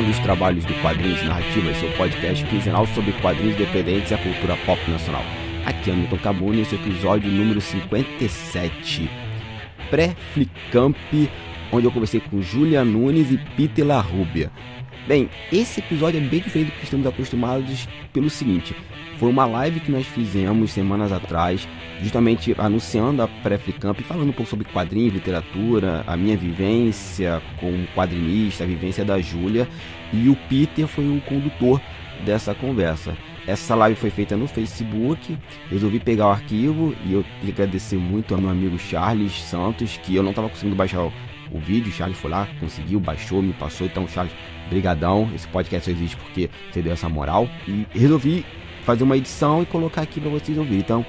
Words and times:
começando 0.00 0.08
os 0.08 0.18
trabalhos 0.20 0.64
do 0.64 0.74
Quadrinhos 0.80 1.22
Narrativas, 1.22 1.76
seu 1.76 1.90
podcast 1.92 2.44
quinzenal 2.46 2.86
sobre 2.88 3.12
quadrinhos 3.20 3.54
independentes 3.54 4.10
e 4.10 4.14
a 4.14 4.18
cultura 4.18 4.56
pop 4.64 4.80
nacional. 4.90 5.22
Aqui 5.66 5.90
é 5.90 5.94
Milton 5.94 6.16
Cabuna 6.16 6.56
e 6.56 6.60
esse 6.62 6.74
episódio 6.74 7.30
número 7.30 7.60
57, 7.60 9.10
pré-Flicamp, 9.90 10.96
onde 11.70 11.86
eu 11.86 11.92
conversei 11.92 12.20
com 12.20 12.40
Julia 12.40 12.84
Nunes 12.84 13.30
e 13.30 13.38
Peter 13.56 13.86
Larrubia. 13.86 14.50
Bem, 15.06 15.28
esse 15.50 15.80
episódio 15.80 16.18
é 16.18 16.24
bem 16.24 16.40
diferente 16.40 16.72
do 16.72 16.78
que 16.78 16.84
estamos 16.84 17.06
acostumados 17.06 17.88
pelo 18.12 18.28
seguinte, 18.28 18.76
foi 19.20 19.28
uma 19.28 19.44
live 19.44 19.80
que 19.80 19.92
nós 19.92 20.06
fizemos 20.06 20.70
semanas 20.70 21.12
atrás, 21.12 21.68
justamente 22.02 22.54
anunciando 22.56 23.22
a 23.22 23.28
pré-Flicamp, 23.28 24.00
falando 24.00 24.30
um 24.30 24.32
pouco 24.32 24.48
sobre 24.48 24.64
quadrinhos, 24.64 25.12
literatura, 25.12 26.02
a 26.06 26.16
minha 26.16 26.36
vivência 26.36 27.42
como 27.58 27.86
quadrinista, 27.88 28.64
a 28.64 28.66
vivência 28.66 29.04
da 29.04 29.20
Júlia, 29.20 29.68
e 30.10 30.28
o 30.28 30.36
Peter 30.48 30.86
foi 30.86 31.04
o 31.06 31.20
condutor 31.20 31.80
dessa 32.24 32.54
conversa. 32.54 33.14
Essa 33.46 33.74
live 33.74 33.98
foi 33.98 34.10
feita 34.10 34.36
no 34.36 34.46
Facebook, 34.46 35.36
resolvi 35.68 35.98
pegar 35.98 36.28
o 36.28 36.30
arquivo 36.30 36.94
e 37.04 37.14
eu 37.14 37.24
queria 37.40 37.54
agradecer 37.54 37.96
muito 37.96 38.34
ao 38.34 38.40
meu 38.40 38.50
amigo 38.50 38.78
Charles 38.78 39.32
Santos, 39.32 39.98
que 40.02 40.14
eu 40.14 40.22
não 40.22 40.30
estava 40.30 40.48
conseguindo 40.48 40.76
baixar 40.76 41.02
o, 41.02 41.58
vídeo, 41.58 41.90
o 41.90 41.92
Charles 41.92 42.18
foi 42.18 42.30
lá, 42.30 42.48
conseguiu, 42.58 43.00
baixou, 43.00 43.42
me 43.42 43.52
passou, 43.52 43.86
então 43.86 44.06
Charles, 44.06 44.32
brigadão, 44.70 45.28
esse 45.34 45.46
podcast 45.48 45.84
só 45.84 45.90
existe 45.90 46.16
porque 46.16 46.48
você 46.72 46.80
deu 46.80 46.92
essa 46.92 47.08
moral, 47.08 47.48
e 47.68 47.86
resolvi 47.92 48.46
fazer 48.84 49.04
uma 49.04 49.16
edição 49.16 49.62
e 49.62 49.66
colocar 49.66 50.02
aqui 50.02 50.20
para 50.20 50.30
vocês 50.30 50.56
ouvirem. 50.56 50.78
Então, 50.78 51.04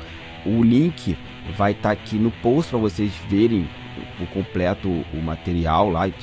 o 0.46 0.64
link 0.64 1.18
vai 1.56 1.72
estar 1.72 1.90
tá 1.90 1.92
aqui 1.92 2.16
no 2.16 2.32
post 2.32 2.72
para 2.72 2.80
vocês 2.80 3.14
verem 3.30 3.70
o 4.20 4.26
completo 4.28 4.90
o 4.90 5.22
material 5.22 5.90
lá 5.90 6.08
e 6.08 6.14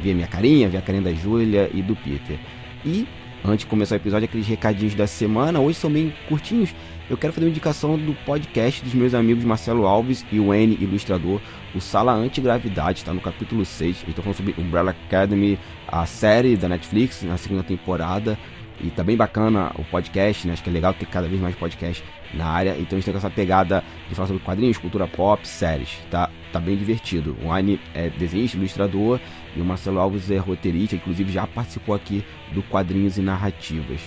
ver 0.00 0.14
minha 0.14 0.26
carinha, 0.26 0.68
ver 0.68 0.78
a 0.78 0.82
carinha 0.82 1.04
da 1.04 1.12
Júlia 1.12 1.70
e 1.72 1.82
do 1.82 1.96
Peter. 1.96 2.38
E 2.84 3.06
antes 3.44 3.60
de 3.60 3.66
começar 3.66 3.94
o 3.94 3.98
episódio, 3.98 4.26
aqueles 4.26 4.46
recadinhos 4.46 4.94
da 4.94 5.06
semana, 5.06 5.60
hoje 5.60 5.78
são 5.78 5.90
bem 5.90 6.12
curtinhos. 6.28 6.74
Eu 7.08 7.16
quero 7.16 7.32
fazer 7.32 7.46
uma 7.46 7.50
indicação 7.50 7.96
do 7.96 8.12
podcast 8.26 8.82
dos 8.82 8.92
meus 8.92 9.14
amigos 9.14 9.44
Marcelo 9.44 9.86
Alves 9.86 10.26
e 10.30 10.38
o 10.38 10.52
N 10.52 10.76
Ilustrador, 10.78 11.40
o 11.74 11.80
Sala 11.80 12.12
Antigravidade, 12.12 12.98
está 12.98 13.14
no 13.14 13.20
capítulo 13.20 13.64
6. 13.64 14.04
Estou 14.06 14.22
falando 14.22 14.36
sobre 14.36 14.54
Umbrella 14.58 14.90
Academy, 14.90 15.58
a 15.88 16.06
série 16.06 16.56
da 16.56 16.68
Netflix, 16.68 17.22
na 17.22 17.36
segunda 17.36 17.62
temporada. 17.62 18.38
E 18.80 18.90
tá 18.90 19.02
bem 19.02 19.16
bacana 19.16 19.72
o 19.76 19.82
podcast, 19.84 20.46
né? 20.46 20.52
Acho 20.52 20.62
que 20.62 20.70
é 20.70 20.72
legal 20.72 20.94
ter 20.94 21.06
cada 21.06 21.26
vez 21.26 21.40
mais 21.40 21.56
podcast 21.56 22.04
na 22.32 22.46
área. 22.46 22.76
Então 22.78 22.96
a 22.96 23.00
gente 23.00 23.06
tem 23.06 23.14
essa 23.14 23.30
pegada 23.30 23.82
de 24.08 24.14
falar 24.14 24.28
sobre 24.28 24.42
quadrinhos, 24.42 24.78
cultura 24.78 25.08
pop, 25.08 25.46
séries. 25.46 25.98
Tá, 26.10 26.30
tá 26.52 26.60
bem 26.60 26.76
divertido. 26.76 27.36
O 27.42 27.50
Aine 27.50 27.80
é 27.92 28.08
desenhista, 28.08 28.56
ilustrador 28.56 29.18
e 29.56 29.60
o 29.60 29.64
Marcelo 29.64 29.98
Alves 29.98 30.30
é 30.30 30.36
roteirista, 30.36 30.94
inclusive 30.94 31.32
já 31.32 31.44
participou 31.46 31.94
aqui 31.94 32.24
do 32.52 32.62
Quadrinhos 32.62 33.18
e 33.18 33.20
Narrativas. 33.20 34.00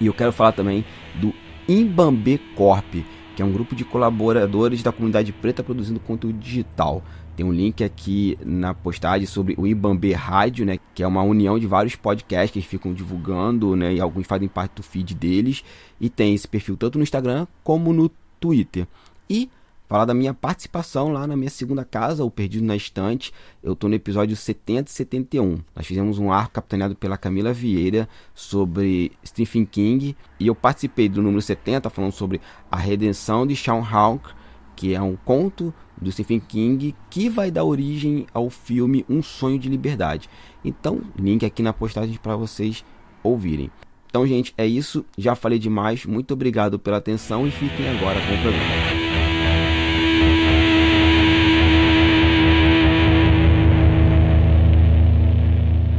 E 0.00 0.06
eu 0.06 0.12
quero 0.12 0.32
falar 0.32 0.52
também 0.52 0.84
do 1.14 1.32
Imbambe 1.68 2.38
Corp, 2.56 2.94
que 3.36 3.42
é 3.42 3.44
um 3.44 3.52
grupo 3.52 3.76
de 3.76 3.84
colaboradores 3.84 4.82
da 4.82 4.90
comunidade 4.90 5.32
preta 5.32 5.62
produzindo 5.62 6.00
conteúdo 6.00 6.38
digital. 6.38 7.02
Tem 7.36 7.44
um 7.44 7.52
link 7.52 7.82
aqui 7.82 8.38
na 8.44 8.72
postagem 8.72 9.26
sobre 9.26 9.54
o 9.58 9.66
Ibambe 9.66 10.12
Rádio, 10.12 10.64
né, 10.64 10.78
que 10.94 11.02
é 11.02 11.06
uma 11.06 11.22
união 11.22 11.58
de 11.58 11.66
vários 11.66 11.96
podcasts 11.96 12.50
que 12.50 12.58
eles 12.58 12.68
ficam 12.68 12.94
divulgando, 12.94 13.74
né, 13.74 13.94
e 13.94 14.00
alguns 14.00 14.26
fazem 14.26 14.48
parte 14.48 14.76
do 14.76 14.82
feed 14.82 15.14
deles. 15.14 15.64
E 16.00 16.08
tem 16.08 16.34
esse 16.34 16.46
perfil 16.46 16.76
tanto 16.76 16.98
no 16.98 17.04
Instagram 17.04 17.46
como 17.62 17.92
no 17.92 18.10
Twitter. 18.38 18.86
E 19.28 19.50
falar 19.88 20.04
da 20.04 20.14
minha 20.14 20.32
participação 20.32 21.12
lá 21.12 21.26
na 21.26 21.36
minha 21.36 21.50
segunda 21.50 21.84
casa, 21.84 22.24
o 22.24 22.30
Perdido 22.30 22.64
na 22.64 22.76
Estante. 22.76 23.32
Eu 23.62 23.74
estou 23.74 23.88
no 23.88 23.96
episódio 23.96 24.36
70 24.36 24.90
e 24.90 24.92
71. 24.92 25.58
Nós 25.74 25.86
fizemos 25.86 26.18
um 26.18 26.32
arco 26.32 26.54
capitaneado 26.54 26.96
pela 26.96 27.16
Camila 27.16 27.52
Vieira 27.52 28.08
sobre 28.34 29.12
Stephen 29.24 29.64
King. 29.64 30.16
E 30.38 30.46
eu 30.46 30.54
participei 30.54 31.08
do 31.08 31.22
número 31.22 31.42
70, 31.42 31.90
falando 31.90 32.12
sobre 32.12 32.40
a 32.70 32.76
redenção 32.76 33.46
de 33.46 33.54
Sean 33.56 33.82
Hawke, 33.82 34.30
que 34.74 34.94
é 34.94 35.00
um 35.00 35.16
conto 35.16 35.72
do 36.00 36.10
Stephen 36.10 36.40
King, 36.40 36.94
que 37.10 37.28
vai 37.28 37.50
dar 37.50 37.64
origem 37.64 38.26
ao 38.32 38.50
filme 38.50 39.04
Um 39.08 39.22
Sonho 39.22 39.58
de 39.58 39.68
Liberdade. 39.68 40.28
Então, 40.64 41.00
link 41.18 41.44
aqui 41.44 41.62
na 41.62 41.72
postagem 41.72 42.16
para 42.16 42.36
vocês 42.36 42.84
ouvirem. 43.22 43.70
Então, 44.06 44.26
gente, 44.26 44.54
é 44.56 44.66
isso. 44.66 45.04
Já 45.18 45.34
falei 45.34 45.58
demais. 45.58 46.06
Muito 46.06 46.34
obrigado 46.34 46.78
pela 46.78 46.98
atenção 46.98 47.46
e 47.46 47.50
fiquem 47.50 47.88
agora 47.88 48.20
com 48.20 48.34
o 48.34 48.42
programa. 48.42 49.04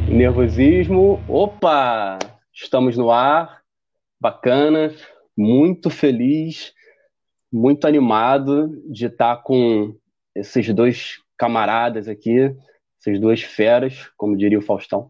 Nervosismo. 0.09 1.21
Opa! 1.27 2.19
Estamos 2.53 2.95
no 2.95 3.11
ar. 3.11 3.61
Bacana. 4.19 4.93
Muito 5.37 5.89
feliz 5.89 6.74
muito 7.55 7.87
animado 7.87 8.69
de 8.85 9.05
estar 9.05 9.37
com 9.37 9.95
esses 10.35 10.67
dois 10.73 11.19
camaradas 11.37 12.09
aqui, 12.09 12.53
essas 12.99 13.17
duas 13.17 13.41
feras, 13.41 14.09
como 14.17 14.35
diria 14.35 14.59
o 14.59 14.61
Faustão. 14.61 15.09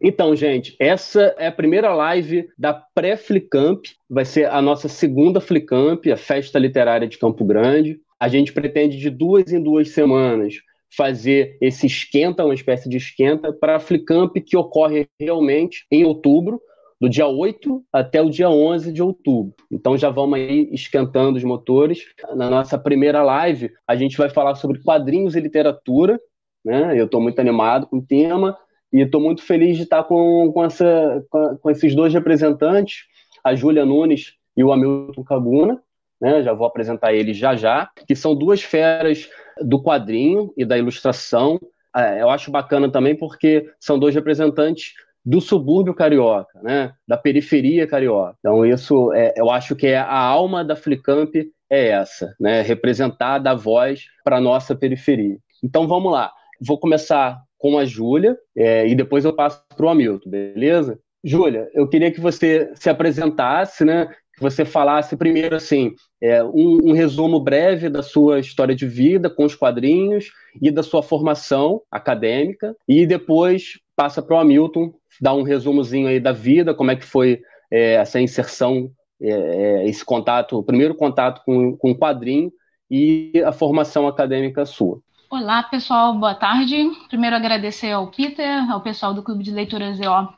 Então, 0.00 0.34
gente, 0.34 0.74
essa 0.80 1.34
é 1.36 1.48
a 1.48 1.52
primeira 1.52 1.92
live 1.92 2.48
da 2.56 2.72
pré-Flicamp, 2.72 3.84
vai 4.08 4.24
ser 4.24 4.48
a 4.48 4.62
nossa 4.62 4.88
segunda 4.88 5.42
Flicamp, 5.42 6.06
a 6.06 6.16
Festa 6.16 6.58
Literária 6.58 7.06
de 7.06 7.18
Campo 7.18 7.44
Grande. 7.44 8.00
A 8.18 8.28
gente 8.28 8.52
pretende 8.52 8.96
de 8.96 9.10
duas 9.10 9.52
em 9.52 9.62
duas 9.62 9.90
semanas 9.90 10.54
fazer 10.96 11.58
esse 11.60 11.86
esquenta, 11.86 12.46
uma 12.46 12.54
espécie 12.54 12.88
de 12.88 12.96
esquenta, 12.96 13.52
para 13.52 13.76
a 13.76 13.80
Flicamp 13.80 14.34
que 14.36 14.56
ocorre 14.56 15.06
realmente 15.20 15.84
em 15.90 16.04
outubro, 16.04 16.62
do 17.00 17.08
dia 17.08 17.26
8 17.26 17.84
até 17.92 18.20
o 18.20 18.28
dia 18.28 18.50
11 18.50 18.92
de 18.92 19.02
outubro. 19.02 19.54
Então 19.70 19.96
já 19.96 20.10
vamos 20.10 20.38
aí 20.38 20.68
esquentando 20.72 21.36
os 21.36 21.44
motores. 21.44 22.00
Na 22.34 22.50
nossa 22.50 22.78
primeira 22.78 23.22
live, 23.22 23.72
a 23.86 23.94
gente 23.94 24.16
vai 24.16 24.28
falar 24.28 24.56
sobre 24.56 24.82
quadrinhos 24.82 25.36
e 25.36 25.40
literatura. 25.40 26.20
Né? 26.64 26.98
Eu 27.00 27.04
estou 27.04 27.20
muito 27.20 27.38
animado 27.38 27.86
com 27.86 27.98
o 27.98 28.04
tema 28.04 28.56
e 28.92 29.00
estou 29.00 29.20
muito 29.20 29.42
feliz 29.42 29.76
de 29.76 29.84
estar 29.84 30.02
com, 30.04 30.50
com, 30.52 30.64
essa, 30.64 31.24
com, 31.60 31.70
esses 31.70 31.94
dois 31.94 32.12
representantes, 32.12 33.04
a 33.44 33.54
Júlia 33.54 33.84
Nunes 33.84 34.34
e 34.56 34.64
o 34.64 34.72
Hamilton 34.72 35.22
Cabuna. 35.22 35.82
Né? 36.20 36.42
Já 36.42 36.52
vou 36.52 36.66
apresentar 36.66 37.14
eles 37.14 37.36
já 37.36 37.54
já, 37.54 37.88
que 38.06 38.16
são 38.16 38.34
duas 38.34 38.60
feras 38.60 39.28
do 39.60 39.80
quadrinho 39.80 40.52
e 40.56 40.64
da 40.64 40.76
ilustração. 40.76 41.60
É, 41.96 42.20
eu 42.20 42.28
acho 42.28 42.50
bacana 42.50 42.90
também 42.90 43.16
porque 43.16 43.70
são 43.78 43.98
dois 43.98 44.14
representantes 44.14 44.94
do 45.28 45.42
subúrbio 45.42 45.92
carioca, 45.92 46.58
né? 46.62 46.90
da 47.06 47.18
periferia 47.18 47.86
carioca. 47.86 48.34
Então, 48.38 48.64
isso 48.64 49.12
é, 49.12 49.34
eu 49.36 49.50
acho 49.50 49.76
que 49.76 49.86
é 49.86 49.98
a 49.98 50.16
alma 50.16 50.64
da 50.64 50.74
Flicamp 50.74 51.34
é 51.70 51.88
essa, 51.88 52.34
né? 52.40 52.62
representar 52.62 53.38
da 53.38 53.54
voz 53.54 54.06
para 54.24 54.38
a 54.38 54.40
nossa 54.40 54.74
periferia. 54.74 55.36
Então, 55.62 55.86
vamos 55.86 56.10
lá. 56.10 56.32
Vou 56.58 56.80
começar 56.80 57.42
com 57.58 57.76
a 57.76 57.84
Júlia 57.84 58.38
é, 58.56 58.88
e 58.88 58.94
depois 58.94 59.26
eu 59.26 59.34
passo 59.34 59.62
para 59.76 59.84
o 59.84 59.88
Hamilton, 59.90 60.30
beleza? 60.30 60.98
Júlia, 61.22 61.68
eu 61.74 61.86
queria 61.86 62.10
que 62.10 62.22
você 62.22 62.72
se 62.74 62.88
apresentasse, 62.88 63.84
né? 63.84 64.08
que 64.34 64.42
você 64.42 64.64
falasse 64.64 65.16
primeiro 65.16 65.56
assim 65.56 65.92
é, 66.22 66.42
um, 66.42 66.78
um, 66.84 66.92
resumo 66.92 67.40
breve 67.40 67.88
da 67.88 68.04
sua 68.04 68.38
história 68.38 68.74
de 68.74 68.86
vida 68.86 69.28
com 69.28 69.44
os 69.44 69.54
quadrinhos 69.56 70.30
e 70.62 70.70
da 70.70 70.82
sua 70.82 71.02
formação 71.02 71.82
acadêmica 71.90 72.74
e 72.86 73.04
depois 73.04 73.80
passa 73.98 74.22
para 74.22 74.36
o 74.36 74.38
Hamilton 74.38 74.94
dar 75.20 75.34
um 75.34 75.42
resumozinho 75.42 76.06
aí 76.06 76.20
da 76.20 76.30
vida, 76.30 76.72
como 76.72 76.92
é 76.92 76.94
que 76.94 77.04
foi 77.04 77.42
é, 77.68 77.94
essa 77.94 78.20
inserção, 78.20 78.88
é, 79.20 79.28
é, 79.28 79.88
esse 79.88 80.04
contato, 80.04 80.56
o 80.56 80.62
primeiro 80.62 80.94
contato 80.94 81.42
com, 81.44 81.76
com 81.76 81.90
o 81.90 81.98
quadrinho 81.98 82.52
e 82.88 83.32
a 83.44 83.50
formação 83.50 84.06
acadêmica 84.06 84.64
sua. 84.64 85.00
Olá, 85.28 85.64
pessoal, 85.64 86.14
boa 86.14 86.36
tarde. 86.36 86.88
Primeiro 87.08 87.34
agradecer 87.34 87.90
ao 87.90 88.06
Peter, 88.06 88.70
ao 88.70 88.80
pessoal 88.80 89.12
do 89.12 89.22
Clube 89.24 89.42
de 89.42 89.50
Leituras 89.50 89.98
EO 89.98 90.28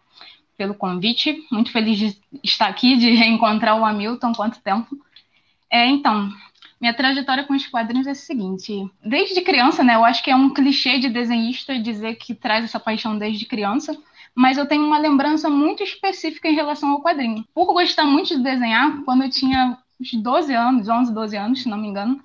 pelo 0.56 0.74
convite. 0.74 1.36
Muito 1.52 1.70
feliz 1.70 1.98
de 1.98 2.16
estar 2.42 2.66
aqui, 2.66 2.96
de 2.96 3.10
reencontrar 3.10 3.78
o 3.78 3.84
Hamilton, 3.84 4.32
quanto 4.32 4.62
tempo. 4.62 4.88
É, 5.70 5.86
então, 5.86 6.30
minha 6.80 6.94
trajetória 6.94 7.44
com 7.44 7.54
os 7.54 7.66
quadrinhos 7.66 8.06
é 8.06 8.12
a 8.12 8.14
seguinte: 8.14 8.90
desde 9.04 9.40
criança, 9.42 9.84
né? 9.84 9.94
Eu 9.96 10.04
acho 10.04 10.22
que 10.22 10.30
é 10.30 10.36
um 10.36 10.50
clichê 10.50 10.98
de 10.98 11.08
desenhista 11.08 11.78
dizer 11.78 12.14
que 12.16 12.34
traz 12.34 12.64
essa 12.64 12.80
paixão 12.80 13.18
desde 13.18 13.46
criança 13.46 13.96
mas 14.34 14.56
eu 14.56 14.66
tenho 14.66 14.84
uma 14.84 14.98
lembrança 14.98 15.48
muito 15.48 15.82
específica 15.82 16.48
em 16.48 16.54
relação 16.54 16.90
ao 16.90 17.02
quadrinho. 17.02 17.44
Por 17.54 17.72
gostar 17.72 18.04
muito 18.04 18.28
de 18.28 18.42
desenhar, 18.42 19.02
quando 19.04 19.24
eu 19.24 19.30
tinha 19.30 19.78
uns 20.00 20.12
12 20.12 20.54
anos, 20.54 20.88
11, 20.88 21.12
12 21.12 21.36
anos, 21.36 21.62
se 21.62 21.68
não 21.68 21.78
me 21.78 21.88
engano, 21.88 22.22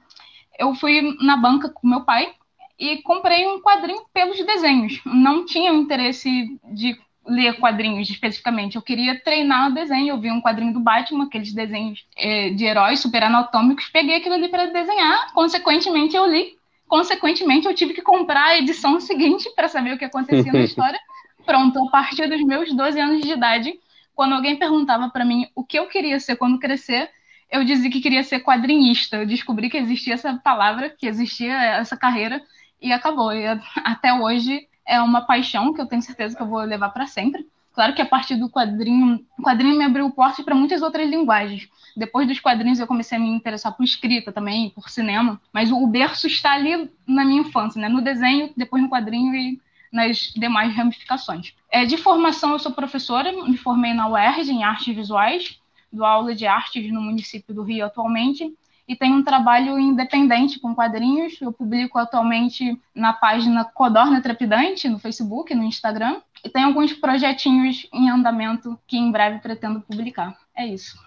eu 0.58 0.74
fui 0.76 1.16
na 1.22 1.36
banca 1.36 1.70
com 1.70 1.88
meu 1.88 2.02
pai 2.02 2.34
e 2.80 3.02
comprei 3.02 3.48
um 3.48 3.62
quadrinho 3.62 4.04
pelos 4.14 4.38
desenhos. 4.46 5.02
Não 5.06 5.46
tinha 5.46 5.72
interesse 5.72 6.60
de 6.74 6.98
ler 7.26 7.58
quadrinhos 7.60 8.10
especificamente. 8.10 8.76
Eu 8.76 8.82
queria 8.82 9.20
treinar 9.20 9.70
o 9.70 9.74
desenho. 9.74 10.10
Eu 10.10 10.20
vi 10.20 10.32
um 10.32 10.42
quadrinho 10.42 10.74
do 10.74 10.80
Batman, 10.80 11.26
aqueles 11.26 11.54
desenhos 11.54 12.06
é, 12.16 12.50
de 12.52 12.66
heróis 12.66 13.00
super 13.00 13.24
anatômicos, 13.24 13.90
peguei 13.90 14.16
aquilo 14.16 14.36
ali 14.36 14.48
para 14.48 14.68
desenhar. 14.68 15.34
Consequentemente, 15.34 16.16
eu 16.16 16.28
li. 16.28 16.56
Consequentemente, 16.88 17.66
eu 17.66 17.74
tive 17.74 17.94
que 17.94 18.02
comprar 18.02 18.46
a 18.46 18.58
edição 18.60 19.00
seguinte 19.02 19.50
para 19.56 19.68
saber 19.68 19.94
o 19.94 19.98
que 19.98 20.06
acontecia 20.06 20.52
na 20.52 20.60
história 20.62 21.00
Pronto, 21.46 21.88
a 21.88 21.92
partir 21.92 22.28
dos 22.28 22.42
meus 22.44 22.74
12 22.74 23.00
anos 23.00 23.22
de 23.22 23.32
idade, 23.32 23.74
quando 24.16 24.34
alguém 24.34 24.56
perguntava 24.56 25.10
para 25.10 25.24
mim 25.24 25.48
o 25.56 25.64
que 25.64 25.78
eu 25.78 25.88
queria 25.88 26.20
ser 26.20 26.36
quando 26.36 26.60
crescer, 26.60 27.10
eu 27.52 27.64
dizia 27.64 27.92
que 27.92 28.02
queria 28.02 28.24
ser 28.24 28.40
quadrinista. 28.40 29.18
Eu 29.18 29.28
descobri 29.28 29.70
que 29.70 29.78
existia 29.78 30.16
essa 30.16 30.34
palavra, 30.44 30.90
que 30.90 31.06
existia 31.06 31.54
essa 31.54 31.96
carreira 31.96 32.42
e 32.82 32.92
acabou. 32.92 33.32
E 33.32 33.46
até 33.78 34.14
hoje 34.14 34.68
é 34.86 35.02
uma 35.02 35.22
paixão 35.22 35.74
que 35.74 35.82
eu 35.82 35.86
tenho 35.86 36.02
certeza 36.02 36.36
que 36.36 36.42
eu 36.42 36.48
vou 36.48 36.62
levar 36.62 36.90
para 36.90 37.08
sempre. 37.08 37.46
Claro 37.74 37.94
que 37.94 38.02
a 38.02 38.06
partir 38.06 38.38
do 38.38 38.50
quadrinho, 38.50 39.26
o 39.38 39.44
quadrinho 39.44 39.78
me 39.78 39.84
abriu 39.84 40.10
portas 40.10 40.46
para 40.46 40.56
muitas 40.56 40.82
outras 40.82 41.10
linguagens. 41.10 41.68
Depois 41.96 42.26
dos 42.28 42.40
quadrinhos 42.40 42.80
eu 42.80 42.88
comecei 42.88 43.18
a 43.18 43.22
me 43.22 43.28
interessar 43.28 43.74
por 43.74 43.84
escrita 43.84 44.32
também, 44.32 44.70
por 44.70 44.90
cinema, 44.90 45.42
mas 45.52 45.72
o 45.72 45.86
berço 45.86 46.26
está 46.28 46.54
ali 46.54 46.90
na 47.06 47.26
minha 47.26 47.42
infância, 47.42 47.82
né? 47.82 47.90
No 47.90 48.02
desenho, 48.02 48.52
depois 48.56 48.82
no 48.82 48.90
quadrinho 48.90 49.36
e 49.36 49.62
nas 49.92 50.32
demais 50.36 50.74
ramificações. 50.74 51.54
É, 51.70 51.86
de 51.86 51.98
formação 51.98 52.52
eu 52.52 52.60
sou 52.60 52.72
professora, 52.72 53.32
me 53.32 53.58
formei 53.58 53.94
na 53.94 54.08
UERJ 54.08 54.52
em 54.52 54.64
artes 54.64 54.96
visuais, 54.96 55.60
dou 55.92 56.06
aula 56.06 56.34
de 56.34 56.46
artes 56.46 56.92
no 56.92 57.02
município 57.02 57.54
do 57.54 57.64
Rio 57.64 57.86
atualmente 57.86 58.54
e 58.88 58.96
tenho 58.96 59.16
um 59.16 59.24
trabalho 59.24 59.80
independente 59.80 60.60
com 60.60 60.76
quadrinhos. 60.76 61.40
Eu 61.42 61.52
publico 61.52 61.98
atualmente 61.98 62.80
na 62.94 63.14
página 63.14 63.66
Codorna 63.66 64.22
Trepidante, 64.22 64.88
no 64.88 65.00
Facebook, 65.00 65.54
no 65.56 65.64
Instagram, 65.64 66.22
e 66.44 66.50
tem 66.50 66.64
alguns 66.64 66.94
projetinhos 66.94 67.88
em 67.92 68.10
andamento 68.10 68.78
que 68.88 68.98
em 68.98 69.12
breve 69.12 69.40
pretendo 69.40 69.82
publicar. 69.82 70.38
É 70.56 70.66
isso. 70.66 70.98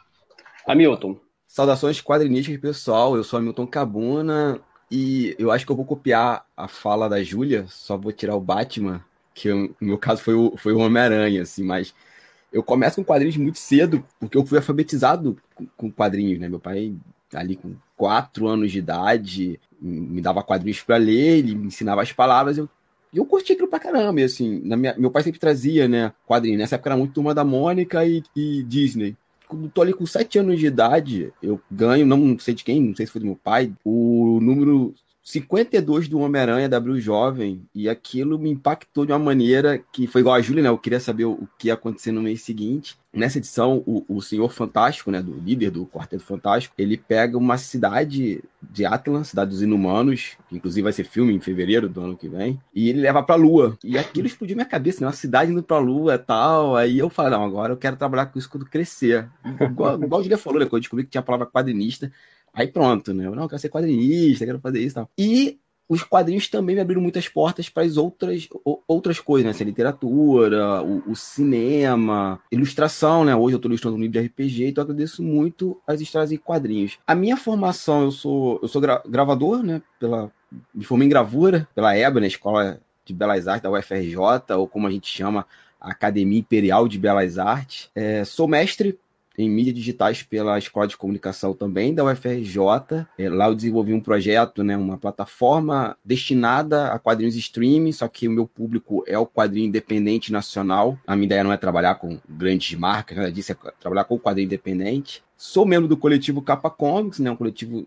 Hamilton. 0.66 1.16
Saudações 1.46 2.00
quadrinísticas, 2.00 2.60
pessoal. 2.60 3.16
Eu 3.16 3.24
sou 3.24 3.38
Hamilton 3.38 3.66
Cabuna 3.66 4.60
e 4.90 5.34
eu 5.38 5.50
acho 5.50 5.64
que 5.64 5.72
eu 5.72 5.76
vou 5.76 5.84
copiar 5.84 6.44
a 6.56 6.66
fala 6.66 7.08
da 7.08 7.22
Júlia, 7.22 7.66
só 7.68 7.96
vou 7.96 8.12
tirar 8.12 8.36
o 8.36 8.40
Batman, 8.40 9.02
que 9.34 9.52
no 9.52 9.74
meu 9.80 9.98
caso 9.98 10.22
foi 10.22 10.34
o, 10.34 10.56
foi 10.56 10.72
o 10.72 10.78
Homem-Aranha, 10.78 11.42
assim, 11.42 11.62
mas 11.62 11.94
eu 12.52 12.62
começo 12.62 12.96
com 12.96 13.04
quadrinhos 13.04 13.36
muito 13.36 13.58
cedo, 13.58 14.04
porque 14.18 14.36
eu 14.36 14.44
fui 14.44 14.58
alfabetizado 14.58 15.36
com, 15.54 15.66
com 15.76 15.90
quadrinhos, 15.90 16.40
né? 16.40 16.48
Meu 16.48 16.58
pai, 16.58 16.94
ali 17.34 17.56
com 17.56 17.74
quatro 17.96 18.46
anos 18.46 18.72
de 18.72 18.78
idade, 18.78 19.60
me 19.80 20.20
dava 20.20 20.42
quadrinhos 20.42 20.82
para 20.82 20.96
ler, 20.96 21.38
ele 21.38 21.54
me 21.54 21.66
ensinava 21.66 22.02
as 22.02 22.12
palavras, 22.12 22.58
eu 22.58 22.68
eu 23.12 23.24
curti 23.24 23.52
aquilo 23.52 23.68
pra 23.68 23.80
caramba, 23.80 24.20
e 24.20 24.24
assim, 24.24 24.60
minha, 24.64 24.94
meu 24.98 25.10
pai 25.10 25.22
sempre 25.22 25.40
trazia, 25.40 25.88
né, 25.88 26.12
quadrinhos. 26.26 26.58
Nessa 26.58 26.74
época 26.74 26.90
era 26.90 26.96
muito 26.96 27.14
Turma 27.14 27.34
da 27.34 27.44
Mônica 27.44 28.04
e, 28.04 28.22
e 28.36 28.62
Disney. 28.62 29.16
Quando 29.46 29.70
tô 29.70 29.80
ali 29.80 29.94
com 29.94 30.04
sete 30.04 30.38
anos 30.38 30.58
de 30.60 30.66
idade, 30.66 31.32
eu 31.42 31.58
ganho, 31.70 32.04
não 32.04 32.38
sei 32.38 32.52
de 32.52 32.62
quem, 32.62 32.82
não 32.82 32.94
sei 32.94 33.06
se 33.06 33.12
foi 33.12 33.20
do 33.20 33.26
meu 33.26 33.36
pai, 33.36 33.72
o 33.82 34.38
número 34.42 34.94
52 35.28 36.08
do 36.08 36.20
Homem-Aranha 36.20 36.70
da 36.70 36.78
Abril 36.78 36.98
Jovem, 36.98 37.68
e 37.74 37.86
aquilo 37.86 38.38
me 38.38 38.48
impactou 38.48 39.04
de 39.04 39.12
uma 39.12 39.18
maneira 39.18 39.78
que 39.92 40.06
foi 40.06 40.22
igual 40.22 40.34
a 40.34 40.40
Júlia, 40.40 40.62
né? 40.62 40.70
Eu 40.70 40.78
queria 40.78 40.98
saber 40.98 41.26
o, 41.26 41.46
que 41.58 41.68
ia 41.68 41.74
acontecer 41.74 42.12
no 42.12 42.22
mês 42.22 42.40
seguinte. 42.40 42.96
Nessa 43.12 43.36
edição, 43.36 43.82
o, 43.86 44.02
o 44.08 44.22
Senhor 44.22 44.50
Fantástico, 44.50 45.10
né, 45.10 45.20
do 45.20 45.34
líder 45.34 45.70
do 45.70 45.84
Quarteto 45.84 46.24
Fantástico, 46.24 46.74
ele 46.78 46.96
pega 46.96 47.36
uma 47.36 47.58
cidade 47.58 48.42
de 48.62 48.86
Atlas, 48.86 49.28
cidade 49.28 49.50
dos 49.50 49.60
Inumanos, 49.60 50.38
que 50.48 50.56
inclusive 50.56 50.82
vai 50.82 50.94
ser 50.94 51.04
filme 51.04 51.34
em 51.34 51.40
fevereiro 51.40 51.90
do 51.90 52.00
ano 52.00 52.16
que 52.16 52.26
vem, 52.26 52.58
e 52.74 52.88
ele 52.88 53.02
leva 53.02 53.22
pra 53.22 53.34
Lua. 53.34 53.76
E 53.84 53.98
aquilo 53.98 54.26
explodiu 54.26 54.56
minha 54.56 54.64
cabeça, 54.64 55.02
né? 55.02 55.08
Uma 55.08 55.12
cidade 55.12 55.52
indo 55.52 55.62
pra 55.62 55.78
Lua 55.78 56.14
e 56.14 56.18
tal. 56.18 56.74
Aí 56.74 56.98
eu 56.98 57.10
falei, 57.10 57.32
não, 57.32 57.44
agora 57.44 57.74
eu 57.74 57.76
quero 57.76 57.96
trabalhar 57.96 58.26
com 58.26 58.38
isso 58.38 58.48
quando 58.48 58.64
crescer. 58.64 59.28
Igual, 59.60 60.02
igual 60.02 60.20
a 60.20 60.22
Julia 60.22 60.38
falou, 60.38 60.58
né? 60.58 60.64
Quando 60.64 60.76
eu 60.76 60.80
descobri 60.80 61.04
que 61.04 61.10
tinha 61.10 61.20
a 61.20 61.24
palavra 61.24 61.46
quadrinista, 61.46 62.10
Aí 62.52 62.66
pronto, 62.66 63.12
né? 63.14 63.26
Eu 63.26 63.34
não 63.34 63.48
quero 63.48 63.60
ser 63.60 63.68
quadrinista, 63.68 64.46
quero 64.46 64.60
fazer 64.60 64.80
isso 64.80 64.92
e 64.92 64.94
tal. 64.94 65.10
E 65.18 65.58
os 65.88 66.02
quadrinhos 66.02 66.48
também 66.48 66.76
me 66.76 66.82
abriram 66.82 67.00
muitas 67.00 67.28
portas 67.28 67.68
para 67.68 67.82
as 67.82 67.96
outras, 67.96 68.46
outras 68.86 69.18
coisas, 69.18 69.46
né? 69.46 69.50
Assim, 69.52 69.64
literatura, 69.64 70.82
o, 70.82 71.12
o, 71.12 71.16
cinema, 71.16 72.38
ilustração, 72.52 73.24
né? 73.24 73.34
Hoje 73.34 73.54
eu 73.54 73.56
estou 73.56 73.70
ilustrando 73.70 73.96
um 73.96 74.00
livro 74.00 74.20
de 74.20 74.26
RPG, 74.26 74.66
então 74.66 74.82
eu 74.82 74.86
agradeço 74.86 75.22
muito 75.22 75.80
as 75.86 76.00
histórias 76.00 76.30
em 76.30 76.36
quadrinhos. 76.36 76.98
A 77.06 77.14
minha 77.14 77.36
formação, 77.36 78.02
eu 78.02 78.10
sou, 78.10 78.58
eu 78.60 78.68
sou 78.68 78.82
gra 78.82 79.02
gravador, 79.08 79.62
né? 79.62 79.80
Pela, 79.98 80.30
me 80.74 80.84
formei 80.84 81.06
em 81.06 81.10
gravura 81.10 81.66
pela 81.74 81.96
EBA, 81.96 82.20
na 82.20 82.26
Escola 82.26 82.80
de 83.02 83.14
Belas 83.14 83.48
Artes 83.48 83.62
da 83.62 83.70
UFRJ, 83.70 84.18
ou 84.56 84.68
como 84.68 84.86
a 84.86 84.90
gente 84.90 85.08
chama, 85.08 85.46
a 85.80 85.90
Academia 85.90 86.38
Imperial 86.38 86.86
de 86.86 86.98
Belas 86.98 87.38
Artes. 87.38 87.90
É, 87.94 88.24
sou 88.24 88.46
mestre 88.46 88.98
em 89.38 89.48
mídias 89.48 89.76
digitais 89.76 90.20
pela 90.20 90.58
Escola 90.58 90.88
de 90.88 90.96
Comunicação 90.96 91.54
também 91.54 91.94
da 91.94 92.04
UFRJ. 92.04 93.06
É, 93.16 93.28
lá 93.28 93.46
eu 93.46 93.54
desenvolvi 93.54 93.94
um 93.94 94.00
projeto, 94.00 94.64
né, 94.64 94.76
uma 94.76 94.98
plataforma 94.98 95.96
destinada 96.04 96.88
a 96.88 96.98
quadrinhos 96.98 97.36
streaming, 97.36 97.92
só 97.92 98.08
que 98.08 98.26
o 98.26 98.32
meu 98.32 98.48
público 98.48 99.04
é 99.06 99.16
o 99.16 99.24
quadrinho 99.24 99.68
independente 99.68 100.32
nacional. 100.32 100.98
A 101.06 101.14
minha 101.14 101.26
ideia 101.26 101.44
não 101.44 101.52
é 101.52 101.56
trabalhar 101.56 101.94
com 101.94 102.18
grandes 102.28 102.76
marcas, 102.76 103.16
nada 103.16 103.30
disso, 103.30 103.52
é 103.52 103.56
trabalhar 103.78 104.04
com 104.04 104.16
o 104.16 104.20
quadrinho 104.20 104.46
independente. 104.46 105.22
Sou 105.36 105.64
membro 105.64 105.86
do 105.86 105.96
coletivo 105.96 106.42
Capa 106.42 106.68
Comics, 106.68 107.20
né, 107.20 107.30
um 107.30 107.36
coletivo 107.36 107.86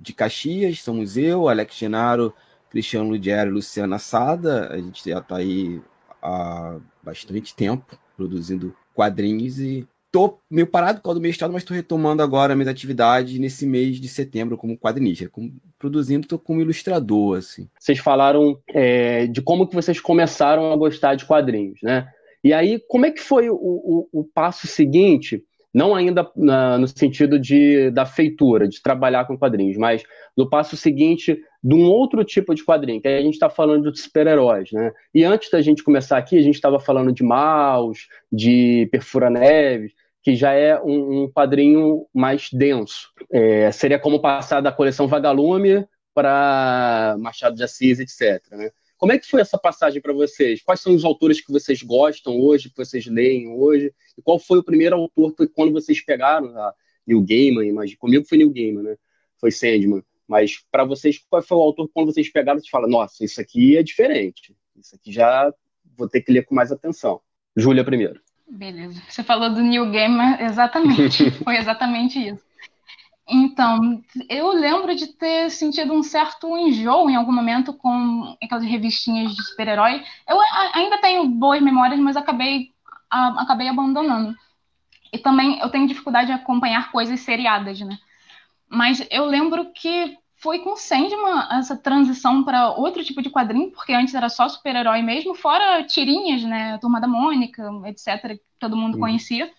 de 0.00 0.14
Caxias, 0.14 0.80
somos 0.80 1.18
eu, 1.18 1.46
Alex 1.46 1.76
Genaro, 1.76 2.32
Cristiano 2.70 3.10
Ludiero 3.10 3.50
e 3.50 3.52
Luciana 3.52 3.98
Sada. 3.98 4.72
A 4.72 4.78
gente 4.78 5.06
já 5.06 5.18
está 5.18 5.36
aí 5.36 5.78
há 6.22 6.78
bastante 7.02 7.54
tempo 7.54 7.98
produzindo 8.16 8.74
quadrinhos 8.94 9.58
e 9.58 9.86
tô 10.10 10.38
meio 10.50 10.66
parado 10.66 10.98
por 10.98 11.04
causa 11.04 11.20
do 11.20 11.22
mestrado, 11.22 11.52
mas 11.52 11.62
estou 11.62 11.76
retomando 11.76 12.22
agora 12.22 12.54
minhas 12.54 12.68
atividades 12.68 13.38
nesse 13.38 13.66
mês 13.66 14.00
de 14.00 14.08
setembro 14.08 14.56
como 14.56 14.78
quadrinista, 14.78 15.28
como, 15.28 15.52
produzindo 15.78 16.26
tô 16.26 16.38
como 16.38 16.60
ilustrador, 16.60 17.38
assim. 17.38 17.68
Vocês 17.78 17.98
falaram 17.98 18.58
é, 18.68 19.26
de 19.26 19.42
como 19.42 19.66
que 19.66 19.74
vocês 19.74 20.00
começaram 20.00 20.72
a 20.72 20.76
gostar 20.76 21.14
de 21.14 21.24
quadrinhos, 21.24 21.80
né? 21.82 22.08
E 22.42 22.52
aí, 22.52 22.80
como 22.88 23.06
é 23.06 23.10
que 23.10 23.20
foi 23.20 23.50
o, 23.50 23.56
o, 23.56 24.08
o 24.12 24.24
passo 24.24 24.66
seguinte? 24.66 25.42
Não 25.76 25.94
ainda 25.94 26.26
na, 26.34 26.78
no 26.78 26.88
sentido 26.88 27.38
de, 27.38 27.90
da 27.90 28.06
feitura, 28.06 28.66
de 28.66 28.80
trabalhar 28.80 29.26
com 29.26 29.36
quadrinhos, 29.36 29.76
mas 29.76 30.02
no 30.34 30.48
passo 30.48 30.74
seguinte 30.74 31.38
de 31.62 31.74
um 31.74 31.84
outro 31.84 32.24
tipo 32.24 32.54
de 32.54 32.64
quadrinho, 32.64 32.98
que 32.98 33.06
a 33.06 33.20
gente 33.20 33.34
está 33.34 33.50
falando 33.50 33.92
de 33.92 34.00
super-heróis, 34.00 34.72
né? 34.72 34.90
E 35.14 35.22
antes 35.22 35.50
da 35.50 35.60
gente 35.60 35.84
começar 35.84 36.16
aqui, 36.16 36.38
a 36.38 36.40
gente 36.40 36.54
estava 36.54 36.80
falando 36.80 37.12
de 37.12 37.22
Maus, 37.22 38.08
de 38.32 38.88
Perfura 38.90 39.28
Neves, 39.28 39.92
que 40.22 40.34
já 40.34 40.54
é 40.54 40.80
um, 40.80 41.24
um 41.24 41.30
quadrinho 41.30 42.06
mais 42.14 42.48
denso. 42.50 43.10
É, 43.30 43.70
seria 43.70 43.98
como 43.98 44.18
passar 44.18 44.62
da 44.62 44.72
coleção 44.72 45.06
Vagalume 45.06 45.86
para 46.14 47.16
Machado 47.18 47.54
de 47.54 47.62
Assis, 47.62 48.00
etc. 48.00 48.42
Né? 48.52 48.70
Como 48.98 49.12
é 49.12 49.18
que 49.18 49.28
foi 49.28 49.40
essa 49.40 49.58
passagem 49.58 50.00
para 50.00 50.12
vocês? 50.12 50.62
Quais 50.62 50.80
são 50.80 50.94
os 50.94 51.04
autores 51.04 51.40
que 51.40 51.52
vocês 51.52 51.82
gostam 51.82 52.38
hoje, 52.38 52.70
que 52.70 52.76
vocês 52.76 53.06
leem 53.06 53.48
hoje? 53.48 53.92
E 54.16 54.22
qual 54.22 54.38
foi 54.38 54.58
o 54.58 54.64
primeiro 54.64 54.96
autor 54.96 55.34
que 55.34 55.46
quando 55.46 55.72
vocês 55.72 56.00
pegaram 56.02 56.48
a 56.58 56.74
Neil 57.06 57.22
Gaiman? 57.22 57.72
Mas 57.72 57.94
comigo 57.94 58.24
foi 58.26 58.38
Neil 58.38 58.50
Gaiman, 58.50 58.82
né? 58.82 58.96
Foi 59.38 59.50
Sandman. 59.50 60.02
Mas 60.26 60.58
para 60.70 60.84
vocês, 60.84 61.18
qual 61.28 61.42
foi 61.42 61.56
o 61.58 61.60
autor 61.60 61.86
que 61.86 61.94
quando 61.94 62.12
vocês 62.12 62.30
pegaram 62.30 62.58
e 62.58 62.68
falam, 62.68 62.88
nossa, 62.88 63.24
isso 63.24 63.40
aqui 63.40 63.76
é 63.76 63.82
diferente. 63.82 64.56
Isso 64.76 64.94
aqui 64.96 65.12
já 65.12 65.52
vou 65.96 66.08
ter 66.08 66.22
que 66.22 66.32
ler 66.32 66.44
com 66.44 66.54
mais 66.54 66.72
atenção. 66.72 67.20
Júlia 67.54 67.84
primeiro. 67.84 68.20
Beleza. 68.48 69.02
Você 69.08 69.22
falou 69.22 69.52
do 69.52 69.60
New 69.60 69.90
Gamer, 69.90 70.40
exatamente. 70.42 71.30
Foi 71.42 71.56
exatamente 71.56 72.18
isso. 72.18 72.45
Então, 73.28 74.02
eu 74.28 74.50
lembro 74.52 74.94
de 74.94 75.08
ter 75.08 75.50
sentido 75.50 75.92
um 75.92 76.02
certo 76.02 76.56
enjoo 76.56 77.10
em 77.10 77.16
algum 77.16 77.32
momento 77.32 77.74
com 77.74 78.36
aquelas 78.40 78.64
revistinhas 78.64 79.34
de 79.34 79.42
super-herói. 79.42 80.04
Eu 80.28 80.38
ainda 80.72 80.98
tenho 80.98 81.26
boas 81.26 81.60
memórias, 81.60 81.98
mas 81.98 82.16
acabei, 82.16 82.72
a, 83.10 83.42
acabei 83.42 83.68
abandonando. 83.68 84.36
E 85.12 85.18
também 85.18 85.58
eu 85.58 85.68
tenho 85.70 85.88
dificuldade 85.88 86.28
de 86.28 86.32
acompanhar 86.34 86.92
coisas 86.92 87.18
seriadas, 87.20 87.80
né? 87.80 87.98
Mas 88.68 89.04
eu 89.10 89.24
lembro 89.24 89.72
que 89.72 90.16
foi 90.36 90.60
com 90.60 90.76
Sandman 90.76 91.48
essa 91.50 91.76
transição 91.76 92.44
para 92.44 92.70
outro 92.72 93.02
tipo 93.02 93.22
de 93.22 93.30
quadrinho, 93.30 93.72
porque 93.72 93.92
antes 93.92 94.14
era 94.14 94.28
só 94.28 94.48
super-herói 94.48 95.02
mesmo, 95.02 95.34
fora 95.34 95.82
tirinhas, 95.82 96.42
né? 96.44 96.78
Turma 96.78 97.00
da 97.00 97.08
Mônica, 97.08 97.62
etc., 97.86 98.36
que 98.36 98.42
todo 98.60 98.76
mundo 98.76 98.94
uhum. 98.94 99.00
conhecia. 99.00 99.50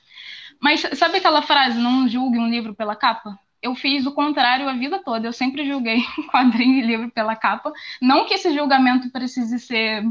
Mas 0.62 0.82
sabe 0.94 1.18
aquela 1.18 1.42
frase, 1.42 1.78
não 1.78 2.08
julgue 2.08 2.38
um 2.38 2.50
livro 2.50 2.74
pela 2.74 2.96
capa? 2.96 3.38
Eu 3.62 3.76
fiz 3.76 4.06
o 4.06 4.14
contrário 4.14 4.70
a 4.70 4.74
vida 4.74 5.00
toda. 5.04 5.28
Eu 5.28 5.34
sempre 5.34 5.66
julguei 5.66 6.02
quadrinho 6.32 6.80
e 6.80 6.82
livro 6.82 7.12
pela 7.12 7.36
capa. 7.36 7.72
Não 8.02 8.26
que 8.26 8.34
esse 8.34 8.54
julgamento 8.54 9.10
precise 9.12 9.60
ser 9.60 10.04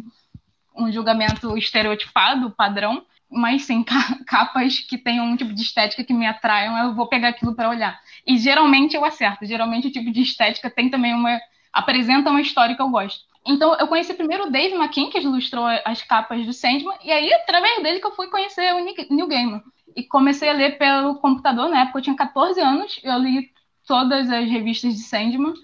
um 0.77 0.93
julgamento 0.93 1.57
estereotipado, 1.57 2.51
padrão, 2.51 3.05
mas 3.31 3.63
sim 3.63 3.85
capas 4.27 4.81
que 4.81 4.99
tenham 4.99 5.25
um 5.25 5.37
tipo 5.37 5.53
de 5.53 5.63
estética 5.63 6.05
que 6.05 6.13
me 6.13 6.27
atraiam, 6.27 6.77
eu 6.79 6.95
vou 6.95 7.09
pegar 7.09 7.29
aquilo 7.29 7.55
para 7.55 7.71
olhar. 7.71 7.99
E 8.27 8.37
geralmente 8.37 8.95
eu 8.95 9.05
acerto. 9.05 9.47
Geralmente 9.47 9.89
o 9.89 9.93
tipo 9.93 10.11
de 10.13 10.23
estética 10.23 10.71
tem 10.71 10.91
também 10.91 11.15
uma. 11.15 11.41
apresenta 11.73 12.31
uma 12.31 12.41
história 12.41 12.77
que 12.77 12.83
eu 12.83 12.91
gosto. 12.91 13.25
Então 13.47 13.77
eu 13.79 13.87
conheci 13.87 14.13
primeiro 14.13 14.47
o 14.47 14.51
Dave 14.51 14.75
McKean, 14.75 15.09
que 15.09 15.19
ilustrou 15.19 15.65
as 15.85 16.03
capas 16.03 16.45
do 16.45 16.53
Sandman, 16.53 16.99
e 17.05 17.13
aí 17.13 17.33
através 17.33 17.81
dele 17.83 18.01
que 18.01 18.07
eu 18.07 18.15
fui 18.15 18.29
conhecer 18.29 18.75
o 18.75 19.15
New 19.15 19.29
Gaiman. 19.29 19.63
E 19.97 20.05
comecei 20.05 20.49
a 20.51 20.53
ler 20.53 20.79
pelo 20.79 21.17
computador, 21.17 21.71
na 21.71 21.81
época 21.83 21.99
eu 21.99 22.03
tinha 22.03 22.17
14 22.17 22.61
anos, 22.61 23.01
eu 23.03 23.19
li 23.19 23.51
todas 23.87 24.31
as 24.31 24.49
revistas 24.51 24.95
de 24.95 25.03
Sandman. 25.03 25.55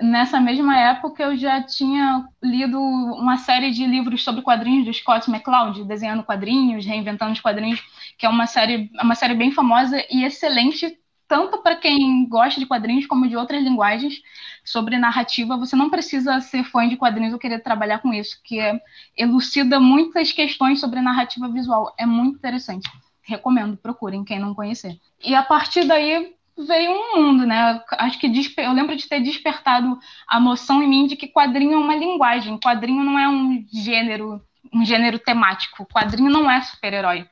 nessa 0.00 0.40
mesma 0.40 0.78
época 0.78 1.22
eu 1.22 1.36
já 1.36 1.62
tinha 1.62 2.26
lido 2.42 2.80
uma 2.80 3.38
série 3.38 3.70
de 3.70 3.86
livros 3.86 4.24
sobre 4.24 4.42
quadrinhos 4.42 4.86
do 4.86 4.94
Scott 4.94 5.30
McCloud, 5.30 5.84
desenhando 5.84 6.24
quadrinhos, 6.24 6.86
reinventando 6.86 7.32
os 7.32 7.40
quadrinhos, 7.40 7.82
que 8.18 8.26
é 8.26 8.28
uma 8.28 8.46
série, 8.46 8.90
uma 9.02 9.14
série 9.14 9.34
bem 9.34 9.52
famosa 9.52 10.04
e 10.10 10.24
excelente 10.24 10.98
tanto 11.26 11.62
para 11.62 11.76
quem 11.76 12.28
gosta 12.28 12.60
de 12.60 12.66
quadrinhos 12.66 13.06
como 13.06 13.28
de 13.28 13.36
outras 13.36 13.62
linguagens 13.62 14.22
sobre 14.64 14.98
narrativa. 14.98 15.56
Você 15.56 15.74
não 15.76 15.90
precisa 15.90 16.40
ser 16.40 16.64
fã 16.64 16.88
de 16.88 16.96
quadrinhos 16.96 17.32
ou 17.32 17.38
querer 17.38 17.60
trabalhar 17.60 17.98
com 18.00 18.12
isso, 18.12 18.40
que 18.44 18.60
é, 18.60 18.80
elucida 19.16 19.80
muitas 19.80 20.32
questões 20.32 20.80
sobre 20.80 21.00
narrativa 21.00 21.48
visual. 21.48 21.94
É 21.98 22.06
muito 22.06 22.36
interessante. 22.36 22.88
Recomendo, 23.24 23.76
procurem 23.76 24.24
quem 24.24 24.38
não 24.38 24.54
conhecer. 24.54 24.98
E 25.24 25.34
a 25.34 25.42
partir 25.42 25.84
daí 25.84 26.34
veio 26.56 26.92
um 26.92 27.16
mundo, 27.16 27.46
né? 27.46 27.82
Acho 27.92 28.18
que 28.18 28.30
eu 28.58 28.72
lembro 28.72 28.94
de 28.96 29.08
ter 29.08 29.20
despertado 29.20 29.98
a 30.28 30.38
noção 30.38 30.82
em 30.82 30.88
mim 30.88 31.06
de 31.06 31.16
que 31.16 31.28
quadrinho 31.28 31.74
é 31.74 31.78
uma 31.78 31.96
linguagem, 31.96 32.58
quadrinho 32.58 33.02
não 33.02 33.18
é 33.18 33.28
um 33.28 33.64
gênero, 33.72 34.40
um 34.72 34.84
gênero 34.84 35.18
temático. 35.18 35.86
Quadrinho 35.86 36.30
não 36.30 36.50
é 36.50 36.60
super-herói. 36.62 37.26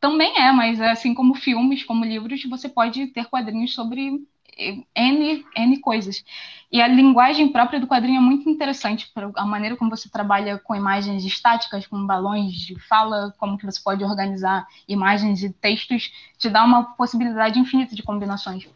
Também 0.00 0.36
é, 0.38 0.52
mas 0.52 0.80
assim 0.80 1.12
como 1.12 1.34
filmes, 1.34 1.82
como 1.82 2.04
livros, 2.04 2.44
você 2.44 2.68
pode 2.68 3.08
ter 3.08 3.26
quadrinhos 3.26 3.74
sobre 3.74 4.20
N, 4.94 5.44
N 5.56 5.80
coisas. 5.80 6.24
E 6.70 6.82
a 6.82 6.88
linguagem 6.88 7.50
própria 7.50 7.80
do 7.80 7.86
quadrinho 7.86 8.18
é 8.18 8.20
muito 8.20 8.50
interessante, 8.50 9.10
a 9.36 9.46
maneira 9.46 9.76
como 9.76 9.88
você 9.88 10.10
trabalha 10.10 10.58
com 10.58 10.74
imagens 10.74 11.24
estáticas, 11.24 11.86
com 11.86 12.06
balões 12.06 12.52
de 12.52 12.78
fala, 12.80 13.34
como 13.38 13.56
que 13.56 13.64
você 13.64 13.80
pode 13.82 14.04
organizar 14.04 14.66
imagens 14.86 15.42
e 15.42 15.50
textos, 15.50 16.12
te 16.36 16.50
dá 16.50 16.64
uma 16.64 16.84
possibilidade 16.94 17.58
infinita 17.58 17.94
de 17.94 18.02
combinações. 18.02 18.68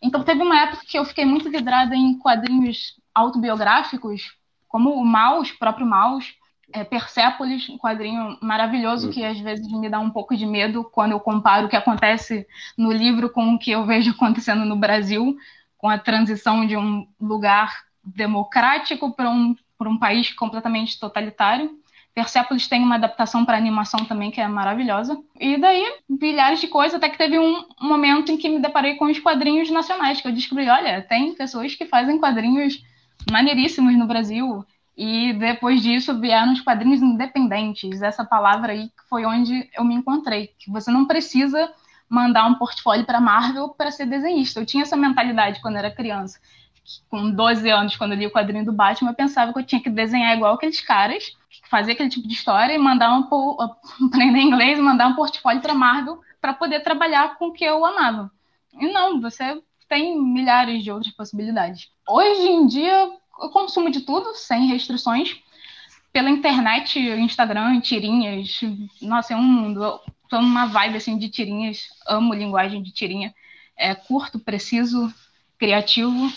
Então 0.00 0.22
teve 0.22 0.42
uma 0.42 0.58
época 0.58 0.84
que 0.86 0.98
eu 0.98 1.04
fiquei 1.04 1.24
muito 1.24 1.50
vidrada 1.50 1.94
em 1.94 2.18
quadrinhos 2.18 2.98
autobiográficos, 3.14 4.36
como 4.68 4.90
o 4.94 5.04
Maus, 5.04 5.50
próprio 5.52 5.86
Maus, 5.86 6.34
é, 6.74 6.82
Persépolis, 6.82 7.68
um 7.68 7.78
quadrinho 7.78 8.36
maravilhoso 8.42 9.10
que 9.10 9.24
às 9.24 9.38
vezes 9.38 9.70
me 9.70 9.88
dá 9.88 10.00
um 10.00 10.10
pouco 10.10 10.36
de 10.36 10.44
medo 10.44 10.82
quando 10.82 11.12
eu 11.12 11.20
comparo 11.20 11.66
o 11.66 11.68
que 11.68 11.76
acontece 11.76 12.44
no 12.76 12.90
livro 12.90 13.30
com 13.30 13.54
o 13.54 13.58
que 13.58 13.70
eu 13.70 13.86
vejo 13.86 14.10
acontecendo 14.18 14.64
no 14.64 14.74
Brasil, 14.74 15.36
com 15.78 15.88
a 15.88 15.96
transição 15.96 16.66
de 16.66 16.76
um 16.76 17.06
lugar 17.20 17.84
democrático 18.02 19.14
para 19.14 19.30
um, 19.30 19.54
um 19.80 19.98
país 19.98 20.32
completamente 20.32 20.98
totalitário. 20.98 21.70
Persepolis 22.12 22.66
tem 22.66 22.82
uma 22.82 22.96
adaptação 22.96 23.44
para 23.44 23.56
animação 23.56 24.04
também 24.04 24.30
que 24.30 24.40
é 24.40 24.48
maravilhosa. 24.48 25.16
E 25.38 25.56
daí, 25.56 25.84
milhares 26.08 26.60
de 26.60 26.68
coisas, 26.68 26.94
até 26.94 27.08
que 27.08 27.18
teve 27.18 27.38
um 27.38 27.64
momento 27.80 28.32
em 28.32 28.36
que 28.36 28.48
me 28.48 28.60
deparei 28.60 28.96
com 28.96 29.06
os 29.06 29.18
quadrinhos 29.18 29.70
nacionais, 29.70 30.20
que 30.20 30.28
eu 30.28 30.32
descobri, 30.32 30.68
olha, 30.68 31.02
tem 31.02 31.34
pessoas 31.34 31.74
que 31.74 31.86
fazem 31.86 32.18
quadrinhos 32.18 32.82
maneiríssimos 33.30 33.96
no 33.96 34.06
Brasil. 34.06 34.64
E 34.96 35.32
depois 35.32 35.82
disso 35.82 36.18
vieram 36.20 36.52
os 36.52 36.60
quadrinhos 36.60 37.02
independentes. 37.02 38.00
Essa 38.00 38.24
palavra 38.24 38.72
aí 38.72 38.90
foi 39.08 39.24
onde 39.26 39.68
eu 39.76 39.84
me 39.84 39.94
encontrei. 39.94 40.54
Que 40.58 40.70
você 40.70 40.90
não 40.90 41.04
precisa 41.04 41.72
mandar 42.08 42.46
um 42.46 42.54
portfólio 42.54 43.04
para 43.04 43.20
Marvel 43.20 43.70
para 43.70 43.90
ser 43.90 44.06
desenhista. 44.06 44.60
Eu 44.60 44.66
tinha 44.66 44.82
essa 44.82 44.96
mentalidade 44.96 45.60
quando 45.60 45.76
era 45.76 45.90
criança. 45.90 46.38
Com 47.08 47.30
12 47.30 47.68
anos, 47.70 47.96
quando 47.96 48.12
eu 48.12 48.18
li 48.18 48.26
o 48.26 48.30
quadrinho 48.30 48.64
do 48.64 48.72
Batman, 48.72 49.10
eu 49.10 49.16
pensava 49.16 49.52
que 49.52 49.58
eu 49.58 49.64
tinha 49.64 49.80
que 49.80 49.90
desenhar 49.90 50.36
igual 50.36 50.54
aqueles 50.54 50.80
caras, 50.80 51.32
fazer 51.70 51.92
aquele 51.92 52.10
tipo 52.10 52.28
de 52.28 52.34
história 52.34 52.74
e 52.74 52.78
mandar 52.78 53.12
um 53.16 53.26
aprender 54.06 54.38
inglês, 54.38 54.78
mandar 54.78 55.08
um 55.08 55.14
portfólio 55.14 55.62
para 55.62 55.74
Marvel 55.74 56.20
para 56.40 56.52
poder 56.52 56.80
trabalhar 56.80 57.36
com 57.36 57.46
o 57.46 57.52
que 57.52 57.64
eu 57.64 57.84
amava. 57.84 58.30
E 58.78 58.92
não, 58.92 59.20
você 59.20 59.60
tem 59.88 60.20
milhares 60.20 60.84
de 60.84 60.90
outras 60.90 61.14
possibilidades. 61.14 61.88
Hoje 62.06 62.42
em 62.42 62.66
dia, 62.66 63.10
eu 63.40 63.48
consumo 63.50 63.90
de 63.90 64.00
tudo, 64.00 64.34
sem 64.34 64.66
restrições. 64.66 65.36
Pela 66.12 66.30
internet, 66.30 66.98
Instagram, 66.98 67.80
tirinhas. 67.80 68.60
Nossa, 69.02 69.34
é 69.34 69.36
um 69.36 69.42
mundo. 69.42 69.82
Eu 69.82 70.00
tô 70.28 70.40
numa 70.40 70.66
vibe 70.66 70.96
assim 70.96 71.18
de 71.18 71.28
tirinhas. 71.28 71.88
Amo 72.06 72.34
linguagem 72.34 72.82
de 72.82 72.92
tirinha. 72.92 73.34
É 73.76 73.94
curto, 73.94 74.38
preciso, 74.38 75.12
criativo. 75.58 76.32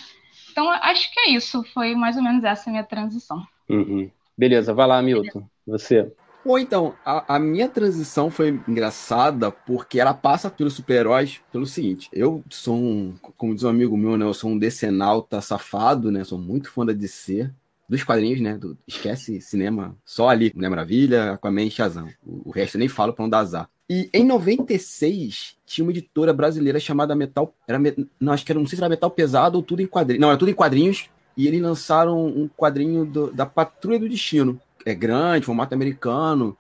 Então, 0.52 0.70
acho 0.72 1.14
que 1.14 1.20
é 1.20 1.30
isso. 1.30 1.64
Foi 1.74 1.94
mais 1.94 2.18
ou 2.18 2.24
menos 2.24 2.44
essa 2.44 2.72
minha 2.72 2.84
transição. 2.84 3.46
Uhum. 3.70 4.10
Beleza, 4.36 4.74
vai 4.74 4.88
lá, 4.88 5.02
Milton. 5.02 5.48
Você. 5.68 6.12
Bom, 6.48 6.58
então, 6.58 6.96
a, 7.04 7.36
a, 7.36 7.40
minha 7.40 7.68
transição 7.68 8.32
foi 8.32 8.58
engraçada 8.66 9.52
porque 9.52 10.00
ela 10.00 10.14
passa 10.14 10.50
pelos 10.50 10.76
super-heróis 10.76 11.42
pelo 11.52 11.66
seguinte. 11.66 12.08
Eu 12.14 12.42
sou 12.50 12.74
um, 12.74 13.16
como 13.36 13.54
diz 13.54 13.66
um 13.66 13.70
amigo 13.70 13.98
meu, 13.98 14.16
né? 14.16 14.24
Eu 14.24 14.34
sou 14.34 14.52
um 14.52 14.58
decenalta 14.58 15.42
safado, 15.42 16.10
né? 16.10 16.24
Sou 16.24 16.40
muito 16.40 16.72
fã 16.72 16.86
da 16.86 16.94
DC. 16.94 17.52
Dos 17.90 18.02
quadrinhos, 18.06 18.40
né? 18.40 18.58
Do, 18.58 18.78
esquece 18.88 19.42
cinema 19.42 19.94
só 20.06 20.30
ali. 20.30 20.54
Mulher 20.56 20.70
Maravilha, 20.70 21.34
Aquaman 21.34 21.64
e 21.64 21.70
Shazam. 21.70 22.08
O, 22.26 22.48
o 22.48 22.52
resto 22.52 22.76
eu 22.76 22.80
nem 22.80 22.88
falo 22.88 23.12
pra 23.12 23.24
não 23.24 23.30
dar 23.30 23.40
azar. 23.40 23.70
E 23.90 24.10
em 24.14 24.24
96, 24.24 25.58
tinha 25.66 25.84
uma 25.84 25.92
editora 25.92 26.32
brasileira 26.32 26.80
chamada 26.80 27.14
Metal. 27.14 27.54
Era, 27.68 27.78
não, 28.18 28.32
acho 28.32 28.46
que 28.46 28.54
era, 28.54 28.60
não 28.60 28.68
sei 28.68 28.78
se 28.78 28.82
era 28.82 28.90
Metal 28.90 29.12
Pesado 29.12 29.58
ou 29.58 29.64
tudo 29.64 29.82
em 29.82 29.86
quadrinhos. 29.86 30.22
Não, 30.22 30.30
era 30.30 30.38
tudo 30.38 30.50
em 30.50 30.56
quadrinhos. 30.56 31.10
E 31.36 31.46
eles 31.46 31.62
lançaram 31.62 32.26
um 32.26 32.48
quadrinho 32.48 33.06
do, 33.06 33.34
da 33.34 33.46
Patrulha 33.46 34.00
do 34.00 34.08
Destino 34.08 34.58
é 34.90 34.96
grande, 34.96 35.46
formato 35.46 35.76
americano. 35.76 36.58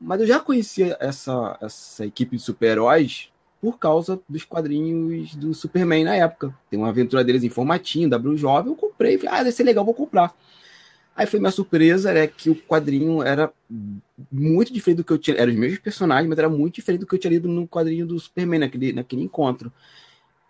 Mas 0.00 0.20
eu 0.20 0.26
já 0.26 0.38
conhecia 0.38 0.96
essa, 1.00 1.58
essa 1.60 2.06
equipe 2.06 2.36
de 2.36 2.42
super-heróis 2.42 3.30
por 3.60 3.78
causa 3.78 4.20
dos 4.28 4.44
quadrinhos 4.44 5.34
do 5.34 5.54
Superman 5.54 6.04
na 6.04 6.14
época. 6.14 6.54
Tem 6.70 6.78
uma 6.78 6.90
aventura 6.90 7.24
deles 7.24 7.42
em 7.42 7.48
formatinho, 7.48 8.10
W 8.10 8.36
Jovem, 8.36 8.72
eu 8.72 8.76
comprei, 8.76 9.18
falei, 9.18 9.34
ah, 9.34 9.42
deve 9.42 9.52
ser 9.52 9.64
legal, 9.64 9.84
vou 9.84 9.94
comprar. 9.94 10.34
Aí 11.16 11.26
foi 11.26 11.40
minha 11.40 11.50
surpresa, 11.50 12.12
é 12.12 12.26
que 12.26 12.50
o 12.50 12.56
quadrinho 12.56 13.22
era 13.22 13.52
muito 14.30 14.72
diferente 14.72 14.98
do 14.98 15.04
que 15.04 15.12
eu 15.12 15.18
tinha. 15.18 15.36
Eram 15.36 15.52
os 15.52 15.58
mesmos 15.58 15.78
personagens, 15.78 16.28
mas 16.28 16.38
era 16.38 16.48
muito 16.48 16.74
diferente 16.74 17.00
do 17.00 17.06
que 17.06 17.14
eu 17.14 17.18
tinha 17.18 17.30
lido 17.30 17.48
no 17.48 17.66
quadrinho 17.66 18.06
do 18.06 18.18
Superman, 18.18 18.60
naquele, 18.60 18.92
naquele 18.92 19.22
encontro. 19.22 19.72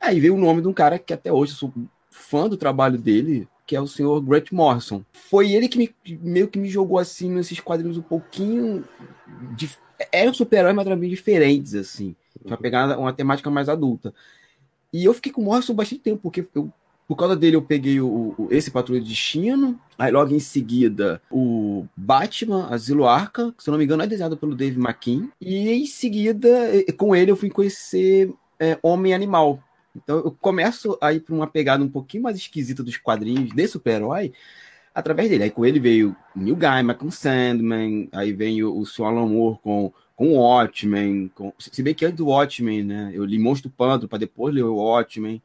Aí 0.01 0.19
veio 0.19 0.35
o 0.35 0.39
nome 0.39 0.61
de 0.63 0.69
um 0.69 0.73
cara 0.73 0.99
que 0.99 1.13
até 1.13 1.33
hoje 1.33 1.53
eu 1.53 1.57
sou 1.57 1.73
fã 2.11 2.49
do 2.49 2.57
trabalho 2.57 2.99
dele, 2.99 3.47
que 3.67 3.75
é 3.75 3.81
o 3.81 3.87
senhor 3.87 4.21
Grant 4.21 4.53
Morrison. 4.53 5.03
Foi 5.13 5.53
ele 5.53 5.69
que 5.69 5.79
me, 5.79 5.95
meio 6.21 6.49
que 6.49 6.59
me 6.59 6.69
jogou 6.69 6.99
assim 6.99 7.31
nesses 7.31 7.61
quadrinhos 7.61 7.97
um 7.97 8.03
pouquinho. 8.03 8.85
De, 9.57 9.71
eram 10.13 10.35
super-heróis, 10.35 10.75
mas 10.75 10.85
também 10.85 11.11
diferentes, 11.11 11.75
assim. 11.75 12.15
Pra 12.47 12.57
pegar 12.57 12.99
uma 12.99 13.13
temática 13.13 13.51
mais 13.51 13.69
adulta. 13.69 14.13
E 14.93 15.05
eu 15.05 15.15
fiquei 15.15 15.33
com 15.33 15.41
o 15.41 15.45
Morrison 15.45 15.75
bastante 15.75 16.03
tempo, 16.03 16.21
porque 16.23 16.47
eu, 16.55 16.71
por 17.07 17.17
causa 17.17 17.37
dele 17.37 17.57
eu 17.57 17.63
peguei 17.63 18.01
o, 18.01 18.35
o, 18.39 18.49
esse 18.51 18.71
Patrulha 18.71 19.01
de 19.01 19.09
Destino, 19.09 19.79
aí 19.99 20.11
logo 20.11 20.35
em 20.35 20.39
seguida 20.39 21.21
o 21.31 21.85
Batman, 21.97 22.69
Asilo 22.69 23.07
Arca, 23.07 23.53
que 23.57 23.63
se 23.63 23.71
não 23.71 23.79
me 23.79 23.85
engano 23.85 24.03
é 24.03 24.07
desenhado 24.07 24.37
pelo 24.37 24.55
Dave 24.55 24.79
McKean, 24.79 25.29
e 25.41 25.69
em 25.69 25.87
seguida 25.87 26.49
com 26.97 27.15
ele 27.15 27.31
eu 27.31 27.37
fui 27.37 27.51
conhecer 27.51 28.33
é, 28.59 28.79
Homem 28.83 29.13
Animal, 29.13 29.61
então 29.97 30.19
eu 30.19 30.31
começo 30.33 30.99
a 31.01 31.13
ir 31.13 31.21
para 31.21 31.35
uma 31.35 31.47
pegada 31.47 31.85
um 31.85 31.89
pouquinho 31.89 32.23
mais 32.23 32.37
esquisita 32.37 32.83
dos 32.83 32.97
quadrinhos 32.97 33.53
de 33.53 33.69
super-herói 33.69 34.33
através 34.95 35.29
dele. 35.29 35.45
Aí 35.45 35.51
com 35.51 35.67
ele 35.67 35.81
veio 35.81 36.17
Neil 36.35 36.57
Gaiman 36.57 36.95
com 36.95 37.11
Sandman, 37.11 38.09
aí 38.13 38.33
vem 38.33 38.63
o, 38.63 38.83
o. 38.83 39.05
Alan 39.05 39.27
Moore 39.27 39.59
com, 39.63 39.93
com 40.15 40.37
Watchmen, 40.37 41.31
com, 41.35 41.53
se 41.59 41.83
bem 41.83 41.95
que 41.95 42.05
antes 42.05 42.17
do 42.17 42.27
Watchmen, 42.27 42.85
né? 42.85 43.11
Eu 43.13 43.25
li 43.25 43.39
Monstro 43.39 43.71
Pântano 43.71 44.09
para 44.09 44.19
depois 44.19 44.55
ler 44.55 44.63
o 44.63 44.77
Watchmen, 44.77 45.43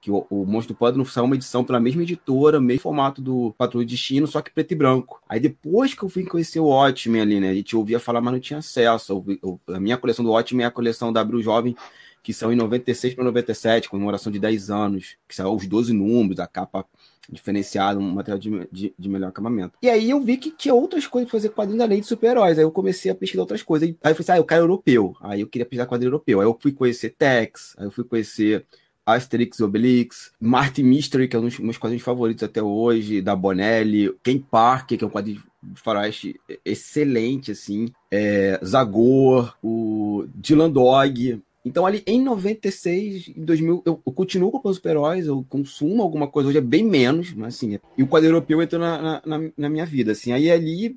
que 0.00 0.10
o, 0.10 0.26
o 0.30 0.46
Monstro 0.46 0.74
Pântano 0.74 1.04
saiu 1.06 1.24
uma 1.24 1.34
edição 1.34 1.64
pela 1.64 1.80
mesma 1.80 2.02
editora, 2.02 2.60
mesmo 2.60 2.82
formato 2.82 3.20
do 3.20 3.54
Patrulho 3.56 3.86
de 3.86 3.94
Destino, 3.94 4.26
só 4.26 4.40
que 4.40 4.50
preto 4.50 4.72
e 4.72 4.74
branco. 4.74 5.22
Aí 5.28 5.40
depois 5.40 5.94
que 5.94 6.02
eu 6.02 6.08
fui 6.08 6.24
conhecer 6.24 6.60
o 6.60 6.66
Watchmen 6.66 7.22
ali, 7.22 7.40
né? 7.40 7.50
A 7.50 7.54
gente 7.54 7.76
ouvia 7.76 7.98
falar, 8.00 8.20
mas 8.20 8.32
não 8.32 8.40
tinha 8.40 8.58
acesso. 8.58 9.24
a 9.68 9.80
minha 9.80 9.96
coleção 9.96 10.24
do 10.24 10.30
Watchmen 10.32 10.64
é 10.64 10.68
a 10.68 10.70
coleção 10.70 11.12
da 11.12 11.20
Abril 11.20 11.42
Jovem, 11.42 11.76
que 12.22 12.32
são 12.32 12.52
em 12.52 12.56
96 12.56 13.14
para 13.14 13.24
97, 13.24 13.88
comemoração 13.88 14.30
de 14.30 14.38
10 14.38 14.70
anos, 14.70 15.16
que 15.28 15.34
são 15.34 15.54
os 15.54 15.66
12 15.66 15.92
números, 15.92 16.40
a 16.40 16.46
capa 16.46 16.86
diferenciada, 17.30 17.98
um 17.98 18.10
material 18.10 18.38
de, 18.38 18.68
de, 18.70 18.94
de, 18.98 19.08
melhor 19.08 19.28
acabamento. 19.28 19.78
E 19.80 19.88
aí 19.88 20.10
eu 20.10 20.20
vi 20.20 20.36
que 20.36 20.50
tinha 20.50 20.74
outras 20.74 21.06
coisas 21.06 21.30
para 21.30 21.38
fazer 21.38 21.50
quadrinhos 21.50 21.82
além 21.82 22.00
de 22.00 22.06
super-heróis. 22.06 22.58
Aí 22.58 22.64
eu 22.64 22.70
comecei 22.70 23.10
a 23.10 23.14
pesquisar 23.14 23.42
outras 23.42 23.62
coisas. 23.62 23.88
Aí 23.88 24.12
eu 24.12 24.14
falei 24.14 24.20
assim, 24.20 24.32
ah, 24.32 24.36
eu 24.38 24.44
quero 24.44 24.62
europeu. 24.62 25.16
Aí 25.20 25.40
eu 25.40 25.46
queria 25.46 25.64
pesquisar 25.64 25.86
quadrinho 25.86 26.08
europeu. 26.08 26.40
Aí 26.40 26.46
eu 26.46 26.58
fui 26.60 26.72
conhecer 26.72 27.10
Tex, 27.10 27.74
aí 27.78 27.86
eu 27.86 27.90
fui 27.90 28.04
conhecer 28.04 28.66
Asterix 29.06 29.58
e 29.58 29.64
Obelix, 29.64 30.32
Martin 30.40 30.82
Mystery, 30.82 31.28
que 31.28 31.36
é 31.36 31.38
um 31.38 31.42
dos 31.42 31.58
meus 31.58 31.78
quadrinhos 31.78 32.04
favoritos 32.04 32.42
até 32.42 32.62
hoje, 32.62 33.20
da 33.20 33.34
Bonelli, 33.34 34.14
Ken 34.22 34.38
Parker, 34.38 34.98
que 34.98 35.04
é 35.04 35.06
um 35.06 35.10
quadrinho 35.10 35.42
de 35.62 35.80
faroeste 35.80 36.40
excelente, 36.64 37.52
assim, 37.52 37.92
é, 38.10 38.58
Zagor, 38.64 39.54
o 39.62 40.24
Dylan 40.34 40.70
Dog, 40.70 41.40
então, 41.64 41.84
ali 41.84 42.02
em 42.06 42.22
96, 42.22 43.32
em 43.36 43.44
2000, 43.44 43.82
eu, 43.84 44.00
eu 44.04 44.12
continuo 44.12 44.50
comprando 44.50 44.74
super-heróis, 44.74 45.26
eu 45.26 45.44
consumo 45.48 46.02
alguma 46.02 46.26
coisa, 46.26 46.48
hoje 46.48 46.58
é 46.58 46.62
bem 46.62 46.82
menos, 46.82 47.34
mas 47.34 47.54
assim, 47.54 47.78
e 47.98 48.02
o 48.02 48.06
quadro 48.06 48.30
europeu 48.30 48.62
entrou 48.62 48.80
na, 48.80 49.20
na, 49.24 49.38
na, 49.56 49.68
minha 49.68 49.84
vida, 49.84 50.12
assim. 50.12 50.32
Aí 50.32 50.50
ali, 50.50 50.96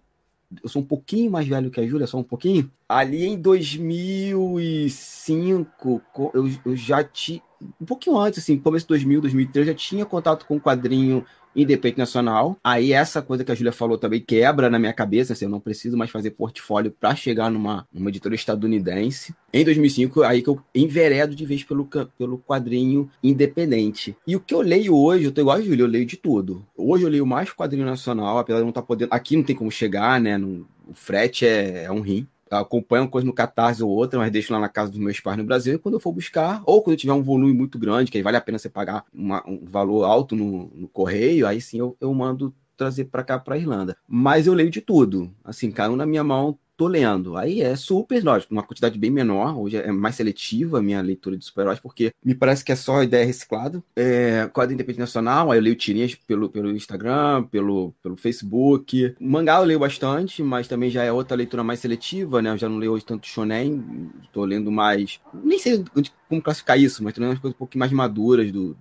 eu 0.63 0.70
sou 0.70 0.82
um 0.82 0.86
pouquinho 0.86 1.29
mais 1.29 1.46
velho 1.46 1.70
que 1.70 1.82
a 1.82 1.88
Júlia, 1.88 2.08
só 2.08 2.17
um 2.17 2.24
pouquinho. 2.24 2.72
Ali 2.88 3.25
em 3.25 3.38
2005, 3.38 6.01
eu, 6.34 6.50
eu 6.65 6.75
já 6.77 7.03
tinha, 7.03 7.41
um 7.82 7.86
pouquinho 7.86 8.17
antes, 8.17 8.39
assim, 8.39 8.58
começo 8.58 8.86
de 8.86 8.89
2000, 8.89 9.20
2003, 9.20 9.67
eu 9.67 9.74
já 9.74 9.77
tinha 9.77 10.05
contato 10.05 10.46
com 10.46 10.55
o 10.55 10.62
quadrinho 10.62 11.25
independente 11.55 11.98
nacional. 11.98 12.57
Aí 12.63 12.93
essa 12.93 13.22
coisa 13.22 13.43
que 13.43 13.51
a 13.51 13.55
Júlia 13.55 13.72
falou 13.72 13.98
também 13.98 14.19
quebra 14.19 14.69
na 14.69 14.79
minha 14.79 14.93
cabeça, 14.93 15.33
assim, 15.33 15.45
eu 15.45 15.51
não 15.51 15.60
preciso 15.60 15.98
mais 15.98 16.12
fazer 16.12 16.31
portfólio 16.31 16.91
para 16.91 17.15
chegar 17.15 17.50
numa, 17.50 17.88
numa 17.93 18.10
editora 18.10 18.36
estadunidense. 18.36 19.33
Em 19.53 19.63
2005, 19.63 20.24
aí 20.24 20.41
que 20.41 20.50
eu 20.50 20.60
enveredo 20.74 21.36
de 21.36 21.45
vez 21.45 21.63
pelo, 21.63 21.88
pelo 22.17 22.39
quadrinho 22.39 23.10
independente. 23.22 24.15
E 24.25 24.36
o 24.36 24.39
que 24.39 24.53
eu 24.53 24.62
leio 24.62 24.95
hoje, 24.95 25.25
eu 25.25 25.31
tô 25.31 25.41
igual 25.41 25.57
a 25.57 25.62
Júlia, 25.62 25.83
eu 25.83 25.88
leio 25.88 26.05
de 26.05 26.17
tudo. 26.17 26.65
Hoje 26.75 27.03
eu 27.03 27.10
leio 27.10 27.25
mais 27.25 27.51
quadrinho 27.51 27.86
nacional, 27.86 28.38
apesar 28.38 28.60
de 28.60 28.63
não 28.63 28.69
estar 28.69 28.81
tá 28.81 28.88
podendo. 28.88 29.13
Aqui 29.13 29.36
não 29.36 29.43
tem 29.43 29.55
como 29.55 29.69
chegar, 29.69 30.19
né? 30.19 30.38
No, 30.38 30.67
o 30.88 30.93
frete 30.93 31.45
é, 31.45 31.83
é 31.83 31.91
um 31.91 32.01
rim 32.01 32.27
acompanho 32.60 33.10
coisa 33.10 33.25
no 33.25 33.33
Catarse 33.33 33.83
ou 33.83 33.89
outra, 33.89 34.19
mas 34.19 34.31
deixo 34.31 34.53
lá 34.53 34.60
na 34.60 34.69
casa 34.69 34.91
dos 34.91 35.00
meus 35.00 35.19
pais 35.19 35.38
no 35.38 35.43
Brasil. 35.43 35.75
E 35.75 35.77
quando 35.77 35.95
eu 35.95 36.00
for 36.00 36.12
buscar, 36.12 36.62
ou 36.65 36.81
quando 36.81 36.98
tiver 36.98 37.13
um 37.13 37.24
volume 37.24 37.53
muito 37.53 37.77
grande, 37.79 38.12
que 38.12 38.17
aí 38.17 38.24
vale 38.24 38.38
a 38.38 38.41
pena 38.41 38.57
você 38.57 38.69
pagar 38.69 39.05
uma, 39.13 39.43
um 39.48 39.65
valor 39.65 40.03
alto 40.03 40.36
no, 40.36 40.72
no 40.75 40.88
correio, 40.88 41.48
aí 41.48 41.60
sim 41.62 41.79
eu, 41.79 41.98
eu 42.00 42.13
mando 42.13 42.53
trazer 42.83 43.05
para 43.05 43.23
cá, 43.23 43.39
para 43.39 43.57
Irlanda. 43.57 43.97
Mas 44.07 44.47
eu 44.47 44.53
leio 44.53 44.69
de 44.69 44.81
tudo. 44.81 45.33
Assim, 45.43 45.71
caiu 45.71 45.95
na 45.95 46.05
minha 46.05 46.23
mão 46.23 46.57
tô 46.75 46.87
lendo. 46.87 47.37
Aí 47.37 47.61
é 47.61 47.75
super, 47.75 48.23
lógico, 48.23 48.53
uma 48.53 48.63
quantidade 48.63 48.97
bem 48.97 49.11
menor. 49.11 49.57
Hoje 49.57 49.77
é 49.77 49.91
mais 49.91 50.15
seletiva 50.15 50.79
a 50.79 50.81
minha 50.81 51.01
leitura 51.01 51.37
de 51.37 51.45
super-heróis, 51.45 51.79
porque 51.79 52.11
me 52.23 52.35
parece 52.35 52.63
que 52.63 52.71
é 52.71 52.75
só 52.75 53.03
ideia 53.03 53.25
reciclada. 53.25 53.83
É, 53.95 54.49
quadro 54.51 54.73
independente 54.73 54.99
nacional, 54.99 55.51
aí 55.51 55.57
eu 55.59 55.63
leio 55.63 55.75
tirinhas 55.75 56.15
pelo, 56.15 56.49
pelo 56.49 56.71
Instagram, 56.71 57.43
pelo, 57.43 57.93
pelo 58.01 58.17
Facebook. 58.17 59.15
Mangá 59.19 59.59
eu 59.59 59.65
leio 59.65 59.79
bastante, 59.79 60.41
mas 60.43 60.67
também 60.67 60.89
já 60.89 61.03
é 61.03 61.11
outra 61.11 61.37
leitura 61.37 61.63
mais 61.63 61.79
seletiva, 61.79 62.41
né? 62.41 62.51
Eu 62.51 62.57
já 62.57 62.67
não 62.67 62.77
leio 62.77 62.93
hoje 62.93 63.05
tanto 63.05 63.27
shonen, 63.27 64.11
tô 64.31 64.43
lendo 64.43 64.71
mais... 64.71 65.19
Nem 65.33 65.59
sei 65.59 65.83
como 66.27 66.41
classificar 66.41 66.79
isso, 66.79 67.03
mas 67.03 67.13
tô 67.13 67.21
lendo 67.21 67.31
umas 67.31 67.39
coisas 67.39 67.55
um 67.55 67.59
pouquinho 67.59 67.79
mais 67.79 67.91
maduras 67.91 68.51
do, 68.51 68.75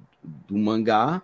do 0.49 0.56
mangá. 0.56 1.23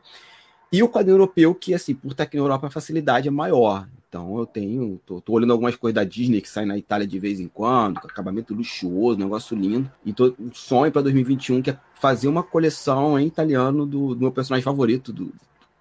E 0.70 0.82
o 0.82 0.88
quadrinho 0.88 1.14
europeu, 1.14 1.54
que, 1.54 1.72
assim, 1.72 1.94
por 1.94 2.12
estar 2.12 2.24
aqui 2.24 2.36
na 2.36 2.42
Europa, 2.42 2.66
a 2.66 2.70
facilidade 2.70 3.28
é 3.28 3.30
maior. 3.30 3.88
Então 4.08 4.38
eu 4.38 4.46
tenho, 4.46 5.00
tô, 5.04 5.20
tô, 5.20 5.34
olhando 5.34 5.52
algumas 5.52 5.76
coisas 5.76 5.94
da 5.94 6.04
Disney 6.04 6.40
que 6.40 6.48
sai 6.48 6.64
na 6.64 6.78
Itália 6.78 7.06
de 7.06 7.18
vez 7.18 7.40
em 7.40 7.48
quando, 7.48 8.00
com 8.00 8.06
acabamento 8.06 8.54
luxuoso, 8.54 9.18
negócio 9.18 9.56
lindo. 9.56 9.90
E 10.04 10.12
tô 10.14 10.34
um 10.38 10.52
sonho 10.52 10.90
para 10.90 11.02
2021 11.02 11.60
que 11.60 11.70
é 11.70 11.78
fazer 11.94 12.26
uma 12.26 12.42
coleção 12.42 13.18
em 13.18 13.26
italiano 13.26 13.84
do, 13.84 14.14
do 14.14 14.20
meu 14.20 14.32
personagem 14.32 14.64
favorito, 14.64 15.12
do 15.12 15.32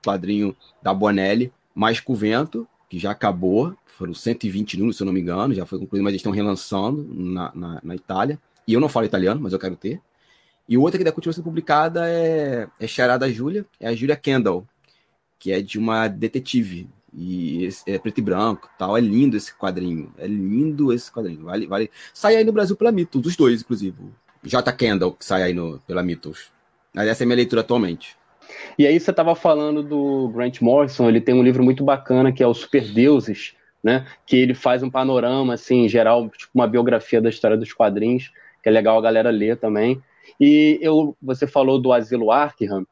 quadrinho 0.06 0.56
da 0.82 0.94
Bonelli, 0.94 1.54
Mais 1.74 2.02
com 2.02 2.14
o 2.14 2.16
Vento, 2.16 2.68
que 2.90 3.00
já 3.00 3.12
acabou. 3.12 3.74
Foram 3.86 4.14
120 4.14 4.78
números, 4.78 4.98
se 4.98 5.04
eu 5.04 5.06
não 5.06 5.14
me 5.14 5.22
engano, 5.22 5.54
já 5.54 5.66
foi 5.66 5.80
concluído, 5.80 6.04
mas 6.04 6.12
eles 6.12 6.20
estão 6.20 6.32
relançando 6.32 7.08
na, 7.10 7.52
na, 7.56 7.80
na 7.82 7.96
Itália. 7.96 8.38
E 8.68 8.74
eu 8.74 8.82
não 8.82 8.90
falo 8.90 9.06
italiano, 9.06 9.40
mas 9.42 9.54
eu 9.54 9.60
quero 9.60 9.78
ter. 9.78 10.02
E 10.68 10.78
outra 10.78 10.98
que 10.98 11.04
da 11.04 11.14
continua 11.14 11.34
sendo 11.34 11.46
publicada 11.46 12.10
é, 12.10 12.68
é 12.78 12.88
Charada 12.88 13.32
Júlia, 13.32 13.66
é 13.80 13.88
a 13.88 13.96
Julia 13.96 14.18
Kendall, 14.18 14.68
que 15.40 15.52
é 15.52 15.62
de 15.62 15.78
uma 15.78 16.08
detetive 16.08 16.90
e 17.14 17.68
é 17.88 17.98
preto 17.98 18.20
e 18.20 18.22
branco 18.22 18.70
tal. 18.78 18.98
É 18.98 19.02
lindo 19.02 19.36
esse 19.36 19.54
quadrinho. 19.56 20.14
É 20.18 20.28
lindo 20.28 20.94
esse 20.94 21.12
quadrinho. 21.12 21.44
Vale, 21.44 21.66
vale. 21.66 21.90
Sai 22.14 22.36
aí 22.36 22.44
no 22.44 22.52
Brasil 22.52 22.76
pela 22.76 22.92
Mythos, 22.92 23.26
os 23.26 23.36
dois, 23.36 23.62
inclusive. 23.62 23.98
J. 24.44 24.72
Kendall, 24.74 25.14
que 25.14 25.26
sai 25.26 25.44
aí 25.44 25.54
no, 25.54 25.80
pela 25.88 26.04
Mythos. 26.04 26.52
Mas 26.94 27.08
essa 27.08 27.24
é 27.24 27.26
a 27.26 27.28
minha 27.28 27.36
leitura 27.36 27.62
atualmente. 27.62 28.16
E 28.78 28.86
aí 28.86 29.00
você 29.00 29.12
estava 29.12 29.36
falando 29.36 29.84
do 29.84 30.30
Grant 30.30 30.62
Morrison, 30.62 31.10
ele 31.10 31.20
tem 31.20 31.36
um 31.36 31.44
livro 31.44 31.64
muito 31.64 31.84
bacana 31.84 32.32
que 32.32 32.42
é 32.42 32.48
o 32.48 32.54
Super 32.54 32.88
Deuses, 32.88 33.54
né? 33.84 34.06
Que 34.26 34.38
ele 34.38 34.54
faz 34.54 34.84
um 34.84 34.90
panorama, 34.90 35.54
assim, 35.54 35.86
em 35.86 35.90
geral, 35.90 36.30
tipo 36.30 36.52
uma 36.54 36.68
biografia 36.68 37.22
da 37.22 37.30
história 37.30 37.58
dos 37.58 37.74
quadrinhos, 37.74 38.32
que 38.64 38.70
é 38.70 38.72
legal 38.72 38.98
a 38.98 39.02
galera 39.02 39.30
ler 39.30 39.58
também. 39.58 40.02
E 40.40 40.78
eu, 40.82 41.16
você 41.22 41.48
falou 41.48 41.80
do 41.80 41.92
Asilo 41.92 42.32
Arkham, 42.32 42.86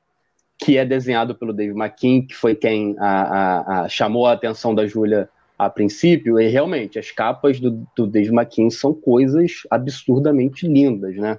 que 0.58 0.78
é 0.78 0.86
desenhado 0.86 1.36
pelo 1.36 1.54
Dave 1.54 1.74
McKean, 1.74 2.22
que 2.22 2.36
foi 2.36 2.56
quem 2.56 2.96
a, 2.98 3.22
a, 3.22 3.82
a 3.82 3.90
chamou 3.90 4.26
a 4.26 4.34
atenção 4.34 4.74
da 4.74 4.88
Júlia 4.88 5.30
a 5.58 5.70
princípio, 5.70 6.40
e 6.40 6.48
realmente 6.48 7.00
as 7.00 7.12
capas 7.12 7.60
do, 7.60 7.86
do 7.96 8.06
Dave 8.06 8.30
McKean 8.30 8.70
são 8.70 8.94
coisas 8.94 9.62
absurdamente 9.70 10.68
lindas, 10.68 11.16
né? 11.16 11.38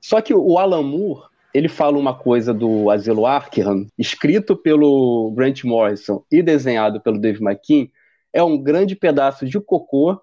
Só 0.00 0.20
que 0.20 0.34
o 0.34 0.58
Alan 0.58 0.82
Moore, 0.82 1.28
ele 1.52 1.68
fala 1.68 1.98
uma 1.98 2.14
coisa 2.14 2.54
do 2.54 2.90
Asilo 2.90 3.26
Arkham, 3.26 3.86
escrito 3.98 4.56
pelo 4.56 5.30
Grant 5.36 5.62
Morrison 5.64 6.24
e 6.30 6.42
desenhado 6.42 7.00
pelo 7.00 7.20
Dave 7.20 7.42
McKean, 7.42 7.88
é 8.32 8.42
um 8.42 8.56
grande 8.58 8.96
pedaço 8.96 9.46
de 9.46 9.60
cocô 9.60 10.20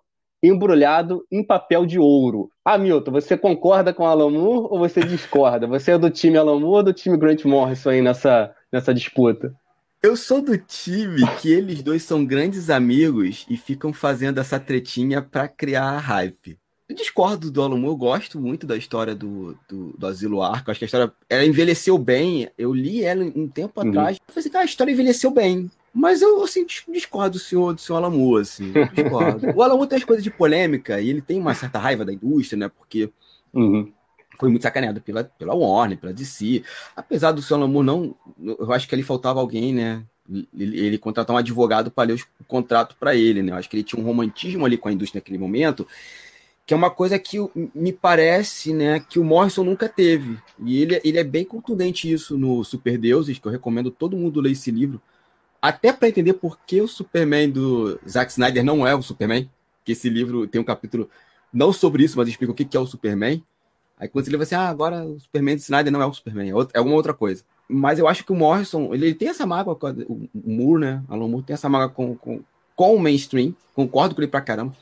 embrulhado 0.47 1.25
em 1.31 1.43
papel 1.43 1.85
de 1.85 1.99
ouro. 1.99 2.49
Hamilton, 2.63 3.11
você 3.11 3.37
concorda 3.37 3.93
com 3.93 4.05
Alan 4.05 4.29
Moore 4.29 4.67
ou 4.69 4.79
você 4.79 5.01
discorda? 5.01 5.67
Você 5.67 5.91
é 5.91 5.97
do 5.97 6.09
time 6.09 6.37
Alan 6.37 6.59
Moore 6.59 6.77
ou 6.77 6.83
do 6.83 6.93
time 6.93 7.17
Grant 7.17 7.45
Morrison 7.45 7.89
aí 7.89 8.01
nessa, 8.01 8.53
nessa 8.71 8.93
disputa? 8.93 9.53
Eu 10.01 10.15
sou 10.15 10.41
do 10.41 10.57
time 10.57 11.25
que 11.41 11.51
eles 11.51 11.81
dois 11.81 12.03
são 12.03 12.23
grandes 12.23 12.69
amigos 12.69 13.45
e 13.49 13.57
ficam 13.57 13.91
fazendo 13.91 14.39
essa 14.39 14.59
tretinha 14.59 15.21
para 15.21 15.47
criar 15.47 15.97
hype. 15.97 16.57
Eu 16.87 16.95
discordo 16.95 17.51
do 17.51 17.61
Alan 17.61 17.75
Moore, 17.75 17.93
eu 17.93 17.97
gosto 17.97 18.39
muito 18.39 18.65
da 18.65 18.77
história 18.77 19.13
do, 19.13 19.57
do, 19.67 19.93
do 19.97 20.07
Asilo 20.07 20.41
Arco. 20.41 20.71
Acho 20.71 20.79
que 20.79 20.85
a 20.85 20.87
história 20.87 21.11
ela 21.29 21.45
envelheceu 21.45 21.97
bem. 21.97 22.49
Eu 22.57 22.73
li 22.73 23.03
ela 23.03 23.25
um 23.25 23.47
tempo 23.47 23.81
uhum. 23.81 23.89
atrás. 23.89 24.17
Eu 24.17 24.33
falei 24.33 24.39
assim, 24.39 24.49
cara, 24.49 24.63
a 24.63 24.65
história 24.65 24.91
envelheceu 24.91 25.29
bem. 25.29 25.69
Mas 25.97 26.21
eu, 26.21 26.43
assim, 26.43 26.63
discordo 26.89 27.39
do 27.39 27.39
senhor, 27.39 27.73
do 27.73 27.81
senhor 27.81 27.97
Alamu, 27.97 28.37
assim, 28.37 28.71
discordo. 28.93 29.47
o 29.49 29.63
Alamu 29.63 29.87
tem 29.87 29.97
as 29.97 30.03
coisas 30.03 30.23
de 30.23 30.29
polêmica 30.29 31.01
e 31.01 31.09
ele 31.09 31.23
tem 31.23 31.39
uma 31.39 31.55
certa 31.55 31.79
raiva 31.79 32.05
da 32.05 32.13
indústria, 32.13 32.55
né? 32.55 32.69
Porque 32.69 33.09
uhum. 33.51 33.91
foi 34.39 34.47
muito 34.47 34.61
sacaneado 34.61 35.01
pela, 35.01 35.23
pela 35.23 35.55
Warner, 35.55 35.97
pela 35.97 36.13
DC. 36.13 36.61
Apesar 36.95 37.31
do 37.31 37.41
senhor 37.41 37.57
Alamu 37.57 37.81
não... 37.81 38.15
Eu 38.39 38.71
acho 38.73 38.87
que 38.87 38.93
ali 38.93 39.01
faltava 39.01 39.39
alguém, 39.39 39.73
né? 39.73 40.03
Ele, 40.29 40.79
ele 40.79 40.97
contratar 40.99 41.35
um 41.35 41.39
advogado 41.39 41.89
para 41.89 42.09
ler 42.09 42.23
o 42.39 42.43
contrato 42.43 42.95
para 42.99 43.15
ele, 43.15 43.41
né? 43.41 43.51
Eu 43.51 43.55
acho 43.55 43.67
que 43.67 43.75
ele 43.75 43.83
tinha 43.83 43.99
um 43.99 44.05
romantismo 44.05 44.67
ali 44.67 44.77
com 44.77 44.89
a 44.89 44.93
indústria 44.93 45.17
naquele 45.17 45.39
momento, 45.39 45.87
que 46.63 46.75
é 46.75 46.77
uma 46.77 46.91
coisa 46.91 47.17
que 47.17 47.37
me 47.73 47.91
parece, 47.91 48.71
né, 48.71 48.99
que 48.99 49.17
o 49.17 49.23
Morrison 49.23 49.63
nunca 49.63 49.89
teve. 49.89 50.37
E 50.63 50.79
ele, 50.79 51.01
ele 51.03 51.17
é 51.17 51.23
bem 51.23 51.43
contundente 51.43 52.11
isso 52.11 52.37
no 52.37 52.63
Super 52.63 52.99
Deuses, 52.99 53.39
que 53.39 53.47
eu 53.47 53.51
recomendo 53.51 53.89
todo 53.89 54.15
mundo 54.15 54.39
ler 54.39 54.51
esse 54.51 54.69
livro 54.69 55.01
até 55.67 55.91
para 55.91 56.07
entender 56.07 56.33
por 56.33 56.57
que 56.65 56.81
o 56.81 56.87
Superman 56.87 57.49
do 57.49 57.99
Zack 58.07 58.31
Snyder 58.31 58.63
não 58.63 58.87
é 58.87 58.95
o 58.95 59.01
Superman, 59.01 59.49
que 59.83 59.91
esse 59.91 60.09
livro 60.09 60.47
tem 60.47 60.61
um 60.61 60.63
capítulo 60.63 61.09
não 61.51 61.73
sobre 61.73 62.03
isso, 62.03 62.17
mas 62.17 62.27
explica 62.29 62.51
o 62.51 62.55
que 62.55 62.77
é 62.77 62.79
o 62.79 62.85
Superman. 62.85 63.43
Aí 63.99 64.07
quando 64.07 64.25
você 64.25 64.31
lê, 64.31 64.41
assim, 64.41 64.55
ah, 64.55 64.69
agora 64.69 65.03
o 65.03 65.19
Superman 65.19 65.55
do 65.55 65.59
Snyder 65.59 65.91
não 65.91 66.01
é 66.01 66.05
o 66.05 66.13
Superman, 66.13 66.51
é, 66.51 66.67
é 66.73 66.77
alguma 66.77 66.95
outra 66.95 67.13
coisa. 67.13 67.43
Mas 67.67 67.99
eu 67.99 68.07
acho 68.07 68.23
que 68.23 68.31
o 68.31 68.35
Morrison, 68.35 68.93
ele, 68.93 69.13
tem 69.13 69.27
essa 69.27 69.45
mágoa 69.45 69.75
com 69.75 69.89
o, 69.89 70.29
Moore, 70.33 70.81
né? 70.81 71.03
Alan 71.09 71.27
Moore 71.27 71.43
tem 71.43 71.53
essa 71.53 71.67
mágoa 71.67 71.89
com, 71.89 72.15
com, 72.15 72.41
com 72.75 72.95
o 72.95 72.99
mainstream, 72.99 73.53
concordo 73.73 74.15
com 74.15 74.21
ele 74.21 74.31
pra 74.31 74.39
caramba. 74.39 74.73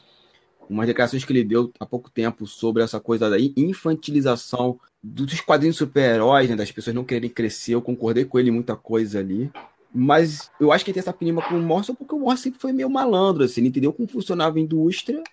Umas 0.70 0.86
declarações 0.86 1.24
que 1.24 1.32
ele 1.32 1.44
deu 1.44 1.72
há 1.80 1.86
pouco 1.86 2.12
tempo 2.12 2.46
sobre 2.46 2.84
essa 2.84 3.00
coisa 3.00 3.30
da 3.30 3.38
infantilização 3.40 4.80
dos 5.02 5.40
quadrinhos 5.42 5.78
super-heróis, 5.78 6.50
né? 6.50 6.56
Das 6.56 6.72
pessoas 6.72 6.96
não 6.96 7.04
quererem 7.04 7.30
crescer, 7.30 7.74
eu 7.74 7.82
concordei 7.82 8.26
com 8.26 8.38
ele 8.38 8.50
em 8.50 8.54
muita 8.54 8.76
coisa 8.76 9.20
ali. 9.20 9.52
Mas 9.98 10.52
eu 10.60 10.74
acho 10.74 10.84
que 10.84 10.92
ele 10.92 10.96
tem 10.96 11.00
essa 11.00 11.14
pinima 11.14 11.42
com 11.42 11.56
o 11.56 11.62
Morrison 11.62 11.96
porque 11.96 12.14
o 12.14 12.20
Morrison 12.20 12.44
sempre 12.44 12.60
foi 12.60 12.74
meio 12.74 12.90
malandro, 12.90 13.46
assim, 13.46 13.62
ele 13.62 13.70
entendeu 13.70 13.94
como 13.94 14.10
funcionava 14.10 14.58
a 14.58 14.62
indústria, 14.62 15.24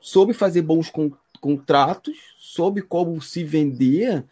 soube 0.00 0.32
fazer 0.32 0.62
bons 0.62 0.88
con 0.88 1.12
contratos, 1.38 2.16
soube 2.38 2.80
como 2.80 3.20
se 3.20 3.44
vender 3.44 4.24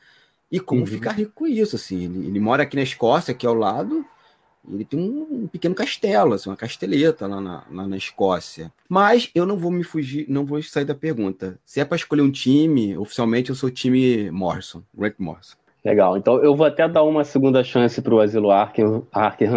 e 0.50 0.59
como 0.59 0.81
uhum. 0.81 0.87
ficar 0.87 1.12
rico 1.12 1.33
com 1.35 1.46
isso, 1.46 1.76
assim. 1.76 2.04
Ele, 2.04 2.28
ele, 2.28 2.40
mora 2.40 2.62
aqui 2.62 2.76
na 2.76 2.83
Escócia, 2.83 3.33
aqui 3.33 3.46
ao 3.46 3.54
lado, 3.54 4.04
ele 4.70 4.85
tem 4.87 4.98
um, 4.98 5.42
um 5.44 5.46
pequeno 5.46 5.74
castelo, 5.74 6.33
assim, 6.33 6.48
uma 6.48 6.57
casteleta 6.57 7.26
lá 7.26 7.40
na, 7.40 7.64
lá 7.70 7.87
na 7.87 7.96
Escócia. 7.96 8.72
Mas 8.88 9.31
eu 9.35 9.44
não 9.44 9.59
vou 9.59 9.70
me 9.70 9.85
fugir, 9.85 10.26
não 10.28 10.46
vou 10.46 10.62
sair 10.62 10.87
da 10.87 10.94
pergunta. 10.94 11.59
Se 11.64 11.78
é 11.81 11.85
para 11.85 11.96
escolher 11.96 12.22
um 12.22 12.31
time, 12.31 12.96
oficialmente 12.96 13.50
eu 13.50 13.57
sou 13.57 13.68
o 13.68 13.72
time 13.72 14.31
Morrison, 14.31 14.83
Rick 14.98 15.20
Morrison. 15.20 15.57
Legal. 15.85 16.17
Então 16.17 16.43
eu 16.43 16.55
vou 16.55 16.67
até 16.67 16.88
dar 16.88 17.03
uma 17.03 17.25
segunda 17.25 17.62
chance 17.62 18.01
para 18.03 18.14
o 18.14 18.21
Asilo 18.21 18.51
Arkham, 18.51 19.07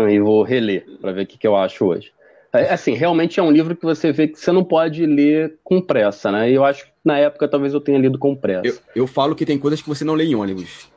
e 0.10 0.20
vou 0.20 0.44
reler 0.44 0.86
para 1.00 1.12
ver 1.12 1.24
o 1.24 1.28
que, 1.28 1.38
que 1.38 1.48
eu 1.48 1.56
acho 1.56 1.86
hoje. 1.86 2.12
É, 2.54 2.74
assim, 2.74 2.94
realmente 2.94 3.40
é 3.40 3.44
um 3.44 3.52
livro 3.52 3.76
que 3.76 3.84
você 3.84 4.12
vê 4.12 4.28
que 4.28 4.38
você 4.38 4.52
não 4.52 4.64
pode 4.64 5.06
ler 5.06 5.56
com 5.64 5.82
pressa, 5.82 6.32
né? 6.32 6.52
E 6.52 6.54
eu 6.54 6.66
acho 6.66 6.86
que 6.86 6.92
na 7.04 7.18
época 7.18 7.48
talvez 7.48 7.74
eu 7.74 7.80
tenha 7.80 7.98
lido 7.98 8.20
com 8.20 8.36
pressa. 8.36 8.68
Eu, 8.68 9.04
eu 9.04 9.08
falo 9.08 9.36
que 9.36 9.46
tem 9.46 9.58
coisas 9.58 9.82
que 9.82 9.88
você 9.88 10.04
não 10.04 10.14
lê 10.14 10.26
em 10.26 10.36
ônibus. 10.36 10.90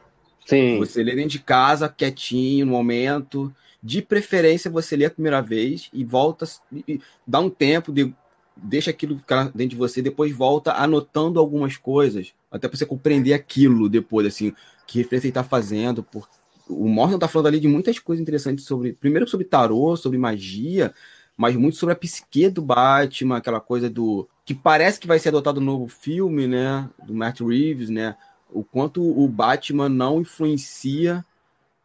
Sim. 0.44 0.78
Você 0.78 1.02
lê 1.02 1.14
dentro 1.14 1.30
de 1.30 1.38
casa, 1.38 1.88
quietinho, 1.88 2.66
no 2.66 2.72
momento. 2.72 3.54
De 3.82 4.02
preferência, 4.02 4.70
você 4.70 4.96
lê 4.96 5.04
a 5.04 5.10
primeira 5.10 5.40
vez 5.40 5.90
e 5.92 6.04
volta, 6.04 6.46
e 6.88 7.00
dá 7.26 7.38
um 7.38 7.50
tempo, 7.50 7.92
de, 7.92 8.12
deixa 8.56 8.90
aquilo 8.90 9.18
ficar 9.18 9.44
dentro 9.54 9.70
de 9.70 9.76
você, 9.76 10.02
depois 10.02 10.34
volta 10.34 10.72
anotando 10.72 11.38
algumas 11.38 11.76
coisas, 11.76 12.32
até 12.50 12.66
para 12.66 12.76
você 12.76 12.86
compreender 12.86 13.34
aquilo 13.34 13.88
depois, 13.88 14.26
assim 14.26 14.52
que 14.86 14.98
referência 14.98 15.26
ele 15.26 15.30
está 15.30 15.44
fazendo. 15.44 16.02
Por... 16.02 16.28
O 16.68 16.88
Morton 16.88 17.16
está 17.16 17.28
falando 17.28 17.48
ali 17.48 17.60
de 17.60 17.68
muitas 17.68 17.98
coisas 17.98 18.22
interessantes 18.22 18.64
sobre. 18.64 18.92
Primeiro 18.92 19.28
sobre 19.28 19.46
tarô, 19.46 19.96
sobre 19.96 20.18
magia, 20.18 20.94
mas 21.36 21.56
muito 21.56 21.76
sobre 21.76 21.92
a 21.92 21.96
psique 21.96 22.48
do 22.48 22.62
Batman, 22.62 23.36
aquela 23.36 23.60
coisa 23.60 23.90
do. 23.90 24.28
que 24.44 24.54
parece 24.54 25.00
que 25.00 25.06
vai 25.06 25.18
ser 25.18 25.30
adotado 25.30 25.60
no 25.60 25.66
novo 25.66 25.88
filme, 25.88 26.46
né? 26.46 26.88
Do 27.04 27.14
Matt 27.14 27.40
Reeves, 27.40 27.90
né? 27.90 28.16
O 28.50 28.62
quanto 28.62 29.02
o 29.02 29.26
Batman 29.28 29.88
não 29.88 30.20
influencia 30.20 31.24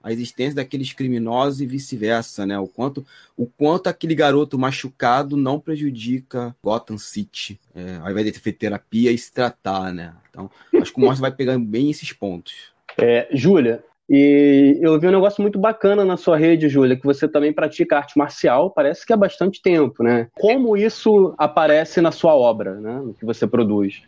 a 0.01 0.11
existência 0.11 0.55
daqueles 0.55 0.93
criminosos 0.93 1.61
e 1.61 1.65
vice-versa, 1.65 2.45
né? 2.45 2.57
O 2.57 2.67
quanto, 2.67 3.05
o 3.35 3.45
quanto 3.45 3.87
aquele 3.87 4.15
garoto 4.15 4.57
machucado 4.57 5.35
não 5.35 5.59
prejudica 5.59 6.55
Gotham 6.63 6.97
City, 6.97 7.59
é, 7.75 7.97
ao 7.97 8.09
invés 8.09 8.25
de 8.25 8.39
ter 8.39 8.53
terapia 8.53 9.11
e 9.11 9.17
se 9.17 9.31
tratar, 9.31 9.93
né? 9.93 10.15
Então, 10.29 10.49
acho 10.81 10.93
que 10.93 10.97
o 10.97 11.01
Monstro 11.01 11.21
vai 11.21 11.31
pegando 11.31 11.65
bem 11.65 11.89
esses 11.91 12.13
pontos. 12.13 12.71
É, 13.01 13.27
Júlia, 13.31 13.83
e 14.09 14.79
eu 14.81 14.99
vi 14.99 15.07
um 15.07 15.11
negócio 15.11 15.39
muito 15.41 15.59
bacana 15.59 16.03
na 16.03 16.17
sua 16.17 16.35
rede, 16.35 16.67
Júlia, 16.67 16.95
que 16.95 17.05
você 17.05 17.27
também 17.27 17.53
pratica 17.53 17.97
arte 17.97 18.17
marcial, 18.17 18.71
parece 18.71 19.05
que 19.05 19.13
há 19.13 19.17
bastante 19.17 19.61
tempo, 19.61 20.01
né? 20.01 20.27
Como 20.33 20.75
isso 20.75 21.35
aparece 21.37 22.01
na 22.01 22.11
sua 22.11 22.33
obra, 22.33 22.79
né? 22.79 22.99
No 22.99 23.13
que 23.13 23.23
você 23.23 23.45
produz? 23.45 24.01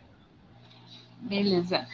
Beleza. 1.20 1.86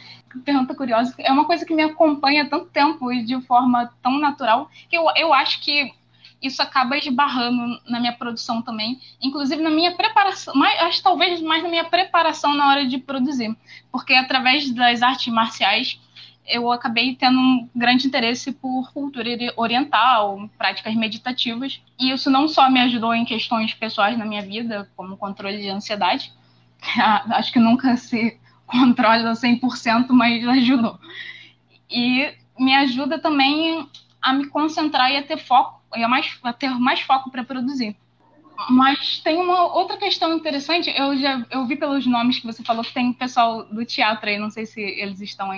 Pergunta 0.43 0.73
curiosa. 0.73 1.13
É 1.19 1.31
uma 1.31 1.45
coisa 1.45 1.63
que 1.63 1.73
me 1.73 1.83
acompanha 1.83 2.43
há 2.43 2.49
tanto 2.49 2.65
tempo 2.67 3.11
e 3.11 3.23
de 3.23 3.39
forma 3.41 3.91
tão 4.01 4.19
natural 4.19 4.69
que 4.89 4.97
eu, 4.97 5.05
eu 5.15 5.31
acho 5.31 5.61
que 5.61 5.91
isso 6.41 6.61
acaba 6.61 6.97
esbarrando 6.97 7.79
na 7.87 7.99
minha 7.99 8.13
produção 8.13 8.61
também, 8.61 8.99
inclusive 9.21 9.61
na 9.61 9.69
minha 9.69 9.95
preparação, 9.95 10.55
mais, 10.55 10.79
acho 10.81 11.03
talvez 11.03 11.41
mais 11.41 11.61
na 11.61 11.69
minha 11.69 11.83
preparação 11.83 12.55
na 12.55 12.69
hora 12.69 12.87
de 12.87 12.97
produzir, 12.97 13.55
porque 13.91 14.13
através 14.13 14.71
das 14.71 15.01
artes 15.01 15.31
marciais 15.31 15.99
eu 16.49 16.71
acabei 16.71 17.15
tendo 17.15 17.39
um 17.39 17.69
grande 17.75 18.07
interesse 18.07 18.51
por 18.51 18.91
cultura 18.91 19.29
oriental, 19.55 20.49
práticas 20.57 20.95
meditativas, 20.95 21.81
e 21.99 22.11
isso 22.11 22.29
não 22.29 22.47
só 22.47 22.69
me 22.69 22.79
ajudou 22.81 23.13
em 23.13 23.23
questões 23.23 23.73
pessoais 23.73 24.17
na 24.17 24.25
minha 24.25 24.41
vida, 24.41 24.89
como 24.95 25.15
controle 25.15 25.59
de 25.59 25.69
ansiedade, 25.69 26.33
acho 27.31 27.53
que 27.53 27.59
nunca 27.59 27.95
se 27.95 28.37
controla 28.65 29.33
100%, 29.33 30.07
mas 30.09 30.45
ajudou. 30.47 30.99
E 31.89 32.33
me 32.59 32.75
ajuda 32.75 33.19
também 33.19 33.87
a 34.21 34.33
me 34.33 34.47
concentrar 34.47 35.11
e 35.11 35.17
a 35.17 35.23
ter 35.23 35.37
foco, 35.37 35.81
e 35.95 36.03
a, 36.03 36.07
mais, 36.07 36.37
a 36.43 36.51
ter 36.51 36.69
mais 36.71 36.99
foco 36.99 37.29
para 37.31 37.43
produzir. 37.43 37.95
Mas 38.69 39.19
tem 39.19 39.37
uma 39.37 39.73
outra 39.73 39.95
questão 39.95 40.33
interessante, 40.33 40.93
eu 40.97 41.15
já 41.15 41.45
eu 41.49 41.65
vi 41.65 41.77
pelos 41.77 42.05
nomes 42.05 42.39
que 42.39 42.45
você 42.45 42.61
falou 42.61 42.83
que 42.83 42.93
tem 42.93 43.13
pessoal 43.13 43.63
do 43.63 43.85
teatro 43.85 44.29
aí, 44.29 44.37
não 44.37 44.49
sei 44.49 44.65
se 44.65 44.81
eles 44.81 45.21
estão 45.21 45.49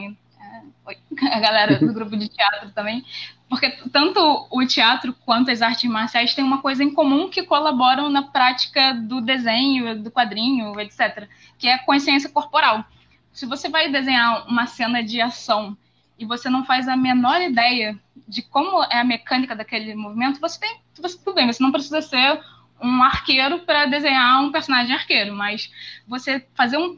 a 1.32 1.40
galera 1.40 1.80
do 1.80 1.94
grupo 1.94 2.16
de 2.18 2.28
teatro 2.28 2.72
também, 2.72 3.04
porque 3.50 3.70
tanto 3.92 4.48
o 4.50 4.66
teatro 4.66 5.14
quanto 5.26 5.52
as 5.52 5.62
artes 5.62 5.90
marciais 5.90 6.34
têm 6.34 6.44
uma 6.44 6.62
coisa 6.62 6.84
em 6.84 6.94
comum 6.94 7.30
que 7.30 7.44
colaboram 7.44 8.10
na 8.10 8.24
prática 8.24 8.94
do 8.94 9.22
desenho, 9.22 10.02
do 10.02 10.12
quadrinho, 10.12 10.80
etc., 10.80 11.28
que 11.58 11.68
é 11.68 11.74
a 11.74 11.84
consciência 11.84 12.30
corporal. 12.30 12.86
Se 13.32 13.46
você 13.46 13.70
vai 13.70 13.92
desenhar 13.92 14.48
uma 14.48 14.68
cena 14.68 15.04
de 15.04 15.22
ação 15.22 15.78
e 16.18 16.26
você 16.26 16.50
não 16.50 16.66
faz 16.66 16.88
a 16.88 16.96
menor 16.96 17.42
ideia 17.42 17.98
de 18.28 18.42
como 18.42 18.84
é 18.84 19.00
a 19.00 19.04
mecânica 19.04 19.56
daquele 19.56 19.96
movimento, 19.96 20.40
você 20.40 20.60
tem 20.60 20.82
você, 21.02 21.18
tudo 21.18 21.34
bem, 21.34 21.48
você 21.48 21.64
não 21.64 21.72
precisa 21.72 22.02
ser 22.02 22.40
um 22.82 23.04
arqueiro 23.04 23.60
para 23.60 23.86
desenhar 23.86 24.42
um 24.42 24.52
personagem 24.52 24.96
arqueiro, 24.96 25.36
mas 25.36 25.72
você 26.08 26.46
fazer 26.56 26.78
um 26.78 26.98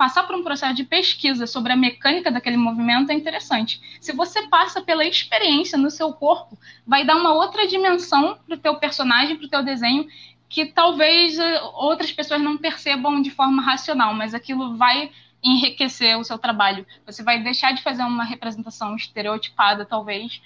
passar 0.00 0.22
por 0.22 0.34
um 0.34 0.42
processo 0.42 0.72
de 0.72 0.82
pesquisa 0.82 1.46
sobre 1.46 1.74
a 1.74 1.76
mecânica 1.76 2.32
daquele 2.32 2.56
movimento 2.56 3.10
é 3.10 3.14
interessante. 3.14 3.82
Se 4.00 4.14
você 4.14 4.48
passa 4.48 4.80
pela 4.80 5.04
experiência 5.04 5.76
no 5.76 5.90
seu 5.90 6.10
corpo, 6.14 6.58
vai 6.86 7.04
dar 7.04 7.16
uma 7.16 7.34
outra 7.34 7.66
dimensão 7.66 8.38
para 8.46 8.54
o 8.54 8.58
teu 8.58 8.76
personagem, 8.76 9.36
para 9.36 9.44
o 9.44 9.50
teu 9.50 9.62
desenho, 9.62 10.08
que 10.48 10.64
talvez 10.64 11.38
eh, 11.38 11.60
outras 11.74 12.10
pessoas 12.10 12.40
não 12.40 12.56
percebam 12.56 13.20
de 13.20 13.30
forma 13.30 13.60
racional, 13.60 14.14
mas 14.14 14.32
aquilo 14.32 14.74
vai 14.74 15.10
enriquecer 15.44 16.16
o 16.16 16.24
seu 16.24 16.38
trabalho. 16.38 16.86
Você 17.04 17.22
vai 17.22 17.42
deixar 17.42 17.74
de 17.74 17.82
fazer 17.82 18.02
uma 18.02 18.24
representação 18.24 18.96
estereotipada, 18.96 19.84
talvez, 19.84 20.40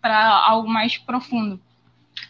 para 0.00 0.24
algo 0.24 0.68
mais 0.68 0.98
profundo. 0.98 1.60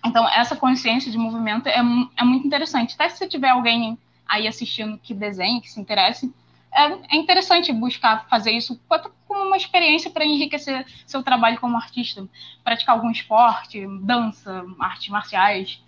Então, 0.02 0.26
essa 0.30 0.56
consciência 0.56 1.12
de 1.12 1.18
movimento 1.18 1.66
é, 1.66 1.82
é 2.16 2.24
muito 2.24 2.46
interessante. 2.46 2.94
Até 2.94 3.10
se 3.10 3.28
tiver 3.28 3.50
alguém 3.50 3.98
aí 4.26 4.48
assistindo 4.48 4.96
que 4.96 5.12
desenhe, 5.12 5.60
que 5.60 5.68
se 5.68 5.78
interesse, 5.78 6.32
é, 6.72 7.14
é 7.14 7.16
interessante 7.16 7.72
buscar 7.72 8.28
fazer 8.28 8.52
isso 8.52 8.80
como 9.26 9.44
uma 9.44 9.56
experiência 9.56 10.10
para 10.10 10.24
enriquecer 10.24 10.86
seu 11.06 11.22
trabalho 11.22 11.58
como 11.58 11.76
artista, 11.76 12.26
praticar 12.62 12.94
algum 12.94 13.10
esporte, 13.10 13.86
dança, 14.02 14.64
artes 14.78 15.08
marciais. 15.08 15.82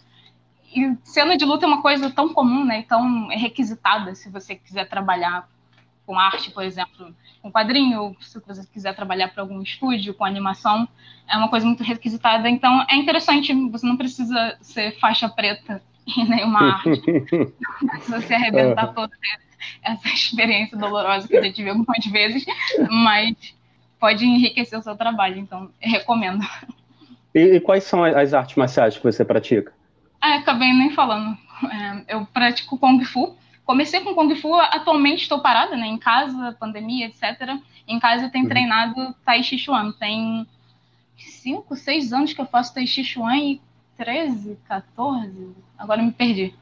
E 0.75 0.97
cena 1.05 1.37
de 1.37 1.45
luta 1.45 1.66
é 1.66 1.68
uma 1.68 1.83
coisa 1.83 2.11
tão 2.11 2.33
comum, 2.33 2.64
né, 2.64 2.83
tão 2.83 3.29
requisitada 3.29 4.14
se 4.14 4.31
você 4.31 4.57
quiser 4.57 4.88
trabalhar 4.88 5.49
com 6.05 6.18
arte, 6.18 6.51
por 6.51 6.64
exemplo, 6.64 7.14
com 7.40 7.53
quadrinho, 7.53 8.16
se 8.21 8.40
você 8.40 8.66
quiser 8.66 8.95
trabalhar 8.95 9.29
para 9.29 9.42
algum 9.42 9.62
estúdio, 9.62 10.14
com 10.14 10.25
animação, 10.25 10.88
é 11.29 11.37
uma 11.37 11.49
coisa 11.49 11.64
muito 11.64 11.85
requisitada. 11.85 12.49
Então, 12.49 12.85
é 12.88 12.97
interessante, 12.97 13.55
você 13.71 13.87
não 13.87 13.97
precisa 13.97 14.59
ser 14.61 14.99
faixa 14.99 15.29
preta 15.29 15.81
em 16.17 16.29
nenhuma 16.29 16.75
arte. 16.75 16.88
não 17.83 17.88
precisa 17.88 18.21
se 18.21 18.35
arrebentar 18.35 18.88
todo 18.88 19.12
essa 19.83 20.09
experiência 20.09 20.77
dolorosa 20.77 21.29
que 21.29 21.37
eu 21.37 21.45
já 21.45 21.53
tive 21.53 21.71
algumas 21.71 22.05
vezes, 22.07 22.45
mas 22.91 23.37
pode 23.99 24.25
enriquecer 24.25 24.79
o 24.79 24.83
seu 24.83 24.97
trabalho, 24.97 25.38
então 25.38 25.71
recomendo. 25.79 26.45
E, 27.35 27.41
e 27.41 27.61
quais 27.61 27.85
são 27.85 28.03
as 28.03 28.35
artes 28.35 28.57
marciais 28.57 28.97
que 28.97 29.05
você 29.05 29.25
pratica? 29.25 29.73
Ah, 30.21 30.37
acabei 30.37 30.73
nem 30.73 30.91
falando. 30.91 31.37
É, 31.71 32.17
eu 32.17 32.27
pratico 32.27 32.79
Kung 32.79 33.03
Fu. 33.05 33.37
Comecei 33.65 34.01
com 34.01 34.15
Kung 34.15 34.35
Fu, 34.37 34.55
atualmente 34.57 35.23
estou 35.23 35.41
parada, 35.41 35.77
né? 35.77 35.87
Em 35.87 35.99
casa, 35.99 36.57
pandemia, 36.59 37.07
etc. 37.07 37.57
Em 37.87 37.99
casa 37.99 38.25
eu 38.25 38.31
tenho 38.31 38.45
uhum. 38.45 38.51
treinado 38.51 39.15
Tai 39.25 39.43
Chi 39.43 39.59
Chuan. 39.59 39.93
Tem 39.93 40.47
cinco, 41.17 41.75
seis 41.77 42.12
anos 42.12 42.33
que 42.33 42.41
eu 42.41 42.47
faço 42.47 42.75
Tai 42.75 42.87
Chi 42.87 43.05
Chuan 43.05 43.37
e 43.37 43.61
13, 44.03 44.59
14, 44.67 45.55
agora 45.79 46.03
me 46.03 46.11
perdi. 46.11 46.53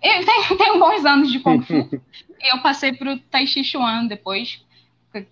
Eu 0.00 0.24
tenho, 0.24 0.54
tenho 0.56 0.78
bons 0.78 1.04
anos 1.04 1.32
de 1.32 1.40
Kung 1.40 1.60
Fu. 1.66 2.00
eu 2.40 2.60
passei 2.62 2.92
para 2.92 3.14
o 3.14 3.18
Tai 3.18 3.44
Chi 3.44 3.64
Chuan 3.64 4.06
depois. 4.06 4.64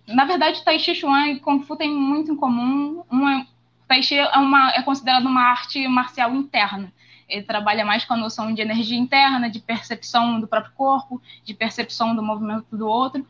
Na 0.05 0.25
verdade, 0.25 0.65
Tai 0.65 0.77
Chi 0.77 0.93
Chuan 0.93 1.27
e 1.27 1.39
Kung 1.39 1.61
Fu 1.61 1.77
têm 1.77 1.89
muito 1.89 2.33
em 2.33 2.35
comum. 2.35 3.05
Uma, 3.09 3.47
tai 3.87 4.03
Chi 4.03 4.15
é, 4.15 4.37
uma, 4.37 4.71
é 4.71 4.81
considerado 4.81 5.27
uma 5.27 5.43
arte 5.43 5.87
marcial 5.87 6.35
interna. 6.35 6.91
Ele 7.29 7.43
trabalha 7.43 7.85
mais 7.85 8.03
com 8.03 8.13
a 8.13 8.17
noção 8.17 8.53
de 8.53 8.61
energia 8.61 8.97
interna, 8.97 9.49
de 9.49 9.59
percepção 9.59 10.41
do 10.41 10.47
próprio 10.47 10.73
corpo, 10.73 11.21
de 11.45 11.53
percepção 11.53 12.13
do 12.13 12.21
movimento 12.21 12.75
do 12.75 12.85
outro. 12.85 13.25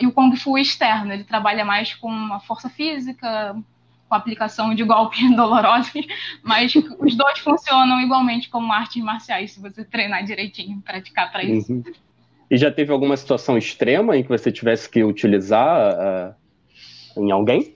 E 0.00 0.06
o 0.06 0.12
Kung 0.12 0.36
Fu 0.36 0.58
externo, 0.58 1.14
ele 1.14 1.24
trabalha 1.24 1.64
mais 1.64 1.94
com 1.94 2.10
a 2.10 2.40
força 2.40 2.68
física, 2.68 3.56
com 4.08 4.14
a 4.14 4.18
aplicação 4.18 4.74
de 4.74 4.82
golpes 4.82 5.30
dolorosos, 5.36 6.06
mas 6.42 6.74
os 6.74 7.14
dois 7.14 7.38
funcionam 7.40 8.00
igualmente 8.00 8.48
como 8.48 8.72
artes 8.72 9.02
marciais, 9.02 9.52
se 9.52 9.60
você 9.60 9.84
treinar 9.84 10.24
direitinho, 10.24 10.80
praticar 10.80 11.30
para 11.30 11.44
isso. 11.44 11.72
Uhum. 11.72 11.82
E 12.50 12.56
já 12.56 12.70
teve 12.70 12.90
alguma 12.90 13.16
situação 13.16 13.58
extrema 13.58 14.16
em 14.16 14.22
que 14.22 14.28
você 14.28 14.50
tivesse 14.50 14.88
que 14.88 15.04
utilizar 15.04 15.94
uh, 15.94 17.22
em 17.22 17.30
alguém? 17.30 17.74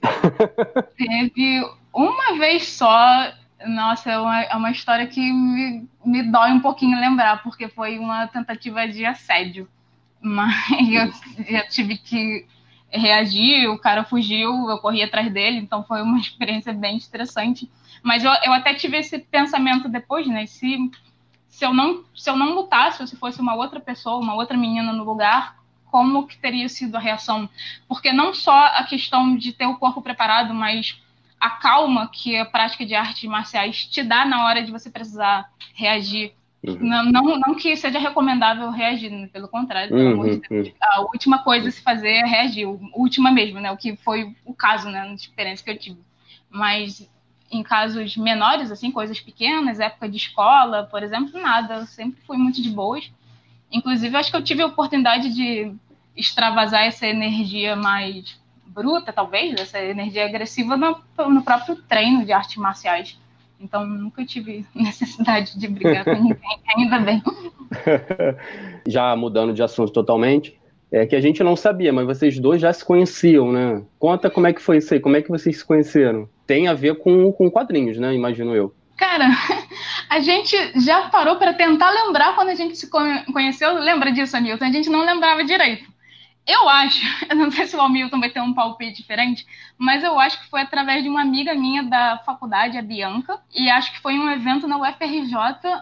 Teve 0.97 1.63
uma 1.93 2.39
vez 2.39 2.69
só. 2.69 3.33
Nossa, 3.67 4.11
é 4.11 4.19
uma, 4.19 4.43
é 4.43 4.57
uma 4.57 4.71
história 4.71 5.07
que 5.07 5.21
me, 5.21 5.87
me 6.05 6.23
dói 6.23 6.53
um 6.53 6.61
pouquinho 6.61 6.99
lembrar, 6.99 7.43
porque 7.43 7.69
foi 7.69 7.99
uma 7.99 8.27
tentativa 8.27 8.89
de 8.89 9.05
assédio. 9.05 9.69
Mas 10.21 10.55
eu, 10.91 11.59
eu 11.59 11.69
tive 11.69 11.99
que 11.99 12.47
reagir, 12.93 13.69
o 13.69 13.79
cara 13.79 14.05
fugiu, 14.05 14.69
eu 14.69 14.79
corri 14.79 15.03
atrás 15.03 15.33
dele, 15.33 15.59
então 15.59 15.83
foi 15.85 16.03
uma 16.03 16.19
experiência 16.21 16.73
bem 16.73 16.97
estressante. 16.97 17.71
Mas 18.03 18.25
eu, 18.25 18.33
eu 18.45 18.53
até 18.53 18.75
tive 18.75 18.99
esse 18.99 19.19
pensamento 19.19 19.89
depois, 19.89 20.27
né? 20.27 20.47
Se, 20.47 20.91
se, 21.49 21.65
eu 21.65 21.73
não, 21.73 22.05
se 22.15 22.29
eu 22.29 22.37
não 22.37 22.55
lutasse, 22.55 23.01
ou 23.01 23.07
se 23.07 23.17
fosse 23.17 23.41
uma 23.41 23.55
outra 23.55 23.81
pessoa, 23.81 24.21
uma 24.21 24.35
outra 24.35 24.57
menina 24.57 24.93
no 24.93 25.05
lugar, 25.05 25.57
como 25.91 26.27
que 26.27 26.39
teria 26.39 26.69
sido 26.69 26.97
a 26.97 27.01
reação? 27.01 27.49
Porque 27.87 28.13
não 28.13 28.35
só 28.35 28.67
a 28.67 28.85
questão 28.85 29.37
de 29.37 29.53
ter 29.53 29.67
o 29.67 29.77
corpo 29.77 30.03
preparado, 30.03 30.55
mas 30.55 31.01
a 31.39 31.51
calma 31.51 32.09
que 32.09 32.37
a 32.37 32.45
prática 32.45 32.87
de 32.87 32.95
artes 32.95 33.29
marciais 33.29 33.85
te 33.85 34.03
dá 34.03 34.25
na 34.25 34.45
hora 34.45 34.63
de 34.63 34.71
você 34.71 34.91
precisar 34.91 35.51
reagir 35.75 36.35
Uhum. 36.65 36.79
Não, 36.81 37.05
não, 37.05 37.41
não, 37.41 37.55
que 37.57 37.77
seja 37.77 37.99
recomendável 37.99 38.71
reagir, 38.71 39.11
né? 39.11 39.29
pelo 39.33 39.49
contrário, 39.49 39.95
uhum, 39.95 40.23
de. 40.23 40.43
Uhum. 40.49 40.73
A 40.81 41.01
última 41.01 41.43
coisa 41.43 41.69
a 41.69 41.71
se 41.73 41.83
fazer 41.83 42.09
é 42.09 42.25
reagir, 42.25 42.67
a 42.67 42.99
última 42.99 43.33
mesmo, 43.33 43.59
né? 43.59 43.73
O 43.73 43.77
que 43.77 43.97
foi 43.97 44.33
o 44.45 44.55
caso, 44.55 44.89
né? 44.89 45.05
Na 45.05 45.15
experiência 45.15 45.65
que 45.65 45.71
eu 45.71 45.79
tive. 45.79 46.01
Mas 46.49 47.09
em 47.51 47.63
casos 47.63 48.17
menores, 48.17 48.71
assim, 48.71 48.91
coisas 48.93 49.21
pequenas, 49.21 49.81
época 49.81 50.09
de 50.09 50.17
escola, 50.17 50.85
por 50.85 51.03
exemplo, 51.03 51.41
nada. 51.41 51.75
Eu 51.75 51.87
sempre 51.87 52.21
fui 52.25 52.37
muito 52.37 52.63
de 52.63 52.71
boas. 52.71 53.11
Inclusive, 53.71 54.17
acho 54.17 54.31
que 54.31 54.37
eu 54.37 54.45
tive 54.45 54.63
a 54.63 54.67
oportunidade 54.67 55.35
de 55.35 55.75
extravasar 56.17 56.85
essa 56.85 57.07
energia 57.07 57.75
mais 57.75 58.41
bruta, 58.67 59.13
talvez, 59.13 59.61
essa 59.61 59.79
energia 59.79 60.25
agressiva 60.25 60.77
no, 60.77 60.99
no 61.29 61.43
próprio 61.43 61.77
treino 61.77 62.25
de 62.25 62.33
artes 62.33 62.57
marciais. 62.57 63.19
Então, 63.63 63.87
nunca 63.87 64.25
tive 64.25 64.67
necessidade 64.75 65.59
de 65.59 65.69
brigar 65.69 66.05
com 66.05 66.15
ninguém, 66.15 66.39
ainda 66.77 66.99
bem. 66.99 67.23
Já 68.87 69.15
mudando 69.17 69.55
de 69.55 69.63
assunto 69.63 69.93
totalmente, 69.93 70.59
é 70.91 71.07
que 71.07 71.17
a 71.17 71.21
gente 71.21 71.43
não 71.43 71.57
sabia, 71.57 71.93
mas 71.93 72.07
vocês 72.07 72.39
dois 72.39 72.61
já 72.61 72.71
se 72.71 72.85
conheciam, 72.85 73.51
né? 73.51 73.83
Conta 73.99 74.29
como 74.29 74.47
é 74.47 74.53
que 74.53 74.61
foi 74.61 74.77
isso 74.77 74.93
aí, 74.93 75.01
como 75.01 75.17
é 75.17 75.23
que 75.23 75.31
vocês 75.31 75.57
se 75.57 75.65
conheceram? 75.65 76.29
tem 76.53 76.69
a 76.69 76.75
ver 76.75 76.97
com, 76.97 77.33
com 77.33 77.51
quadrinhos, 77.51 77.97
né? 77.97 78.15
Imagino 78.15 78.55
eu. 78.55 78.75
Cara, 78.99 79.27
a 80.11 80.21
gente 80.21 80.55
já 80.81 81.09
parou 81.09 81.37
para 81.37 81.55
tentar 81.55 81.91
lembrar 81.91 82.35
quando 82.35 82.51
a 82.51 82.55
gente 82.55 82.77
se 82.77 82.91
conheceu. 82.91 83.73
Lembra 83.79 84.13
disso, 84.13 84.37
Hamilton? 84.37 84.65
A 84.67 84.71
gente 84.71 84.91
não 84.91 85.05
lembrava 85.05 85.45
direito. 85.45 85.91
Eu 86.47 86.69
acho, 86.69 87.01
eu 87.31 87.37
não 87.37 87.51
sei 87.51 87.67
se 87.67 87.77
o 87.77 87.81
Hamilton 87.81 88.21
vai 88.21 88.31
ter 88.31 88.41
um 88.41 88.53
palpite 88.53 89.01
diferente, 89.01 89.47
mas 89.79 90.03
eu 90.03 90.19
acho 90.19 90.43
que 90.43 90.51
foi 90.51 90.61
através 90.61 91.03
de 91.03 91.09
uma 91.09 91.21
amiga 91.21 91.55
minha 91.55 91.83
da 91.83 92.19
faculdade, 92.25 92.77
a 92.77 92.83
Bianca, 92.83 93.39
e 93.55 93.71
acho 93.71 93.93
que 93.93 94.01
foi 94.01 94.19
um 94.19 94.31
evento 94.31 94.67
na 94.67 94.79
UFRJ, 94.79 95.35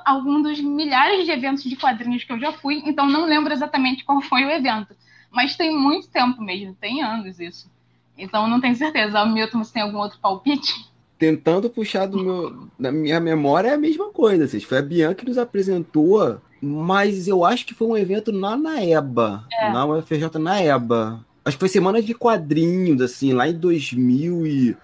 algum 0.04 0.42
dos 0.42 0.60
milhares 0.60 1.24
de 1.24 1.30
eventos 1.30 1.64
de 1.64 1.76
quadrinhos 1.76 2.24
que 2.24 2.32
eu 2.32 2.38
já 2.38 2.52
fui, 2.52 2.82
então 2.84 3.06
não 3.06 3.24
lembro 3.24 3.52
exatamente 3.52 4.04
qual 4.04 4.20
foi 4.20 4.44
o 4.44 4.50
evento. 4.50 4.94
Mas 5.30 5.56
tem 5.56 5.76
muito 5.76 6.08
tempo 6.08 6.42
mesmo, 6.42 6.74
tem 6.74 7.02
anos 7.02 7.38
isso. 7.38 7.70
Então 8.18 8.48
não 8.48 8.60
tenho 8.60 8.74
certeza. 8.74 9.20
Hamilton, 9.20 9.62
você 9.62 9.72
tem 9.72 9.82
algum 9.82 9.98
outro 9.98 10.18
palpite? 10.18 10.90
tentando 11.20 11.68
puxar 11.68 12.06
do 12.06 12.18
meu, 12.18 12.68
da 12.78 12.90
minha 12.90 13.20
memória 13.20 13.68
é 13.68 13.74
a 13.74 13.78
mesma 13.78 14.08
coisa. 14.08 14.44
Assim, 14.44 14.58
foi 14.58 14.78
a 14.78 14.82
Bianca 14.82 15.16
que 15.16 15.26
nos 15.26 15.36
apresentou, 15.36 16.40
mas 16.60 17.26
eu 17.26 17.44
acho 17.44 17.66
que 17.66 17.74
foi 17.74 17.88
um 17.88 17.96
evento 17.96 18.30
lá 18.30 18.56
na 18.56 18.84
EBA, 18.84 19.44
é. 19.52 19.72
na 19.72 19.86
UFJ 19.86 20.38
na 20.38 20.62
EBA. 20.62 21.24
Acho 21.44 21.56
que 21.56 21.60
foi 21.60 21.68
semana 21.68 22.02
de 22.02 22.14
quadrinhos, 22.14 23.00
assim, 23.00 23.32
lá 23.32 23.48
em 23.48 23.54
2000 23.54 24.46
e 24.46 24.76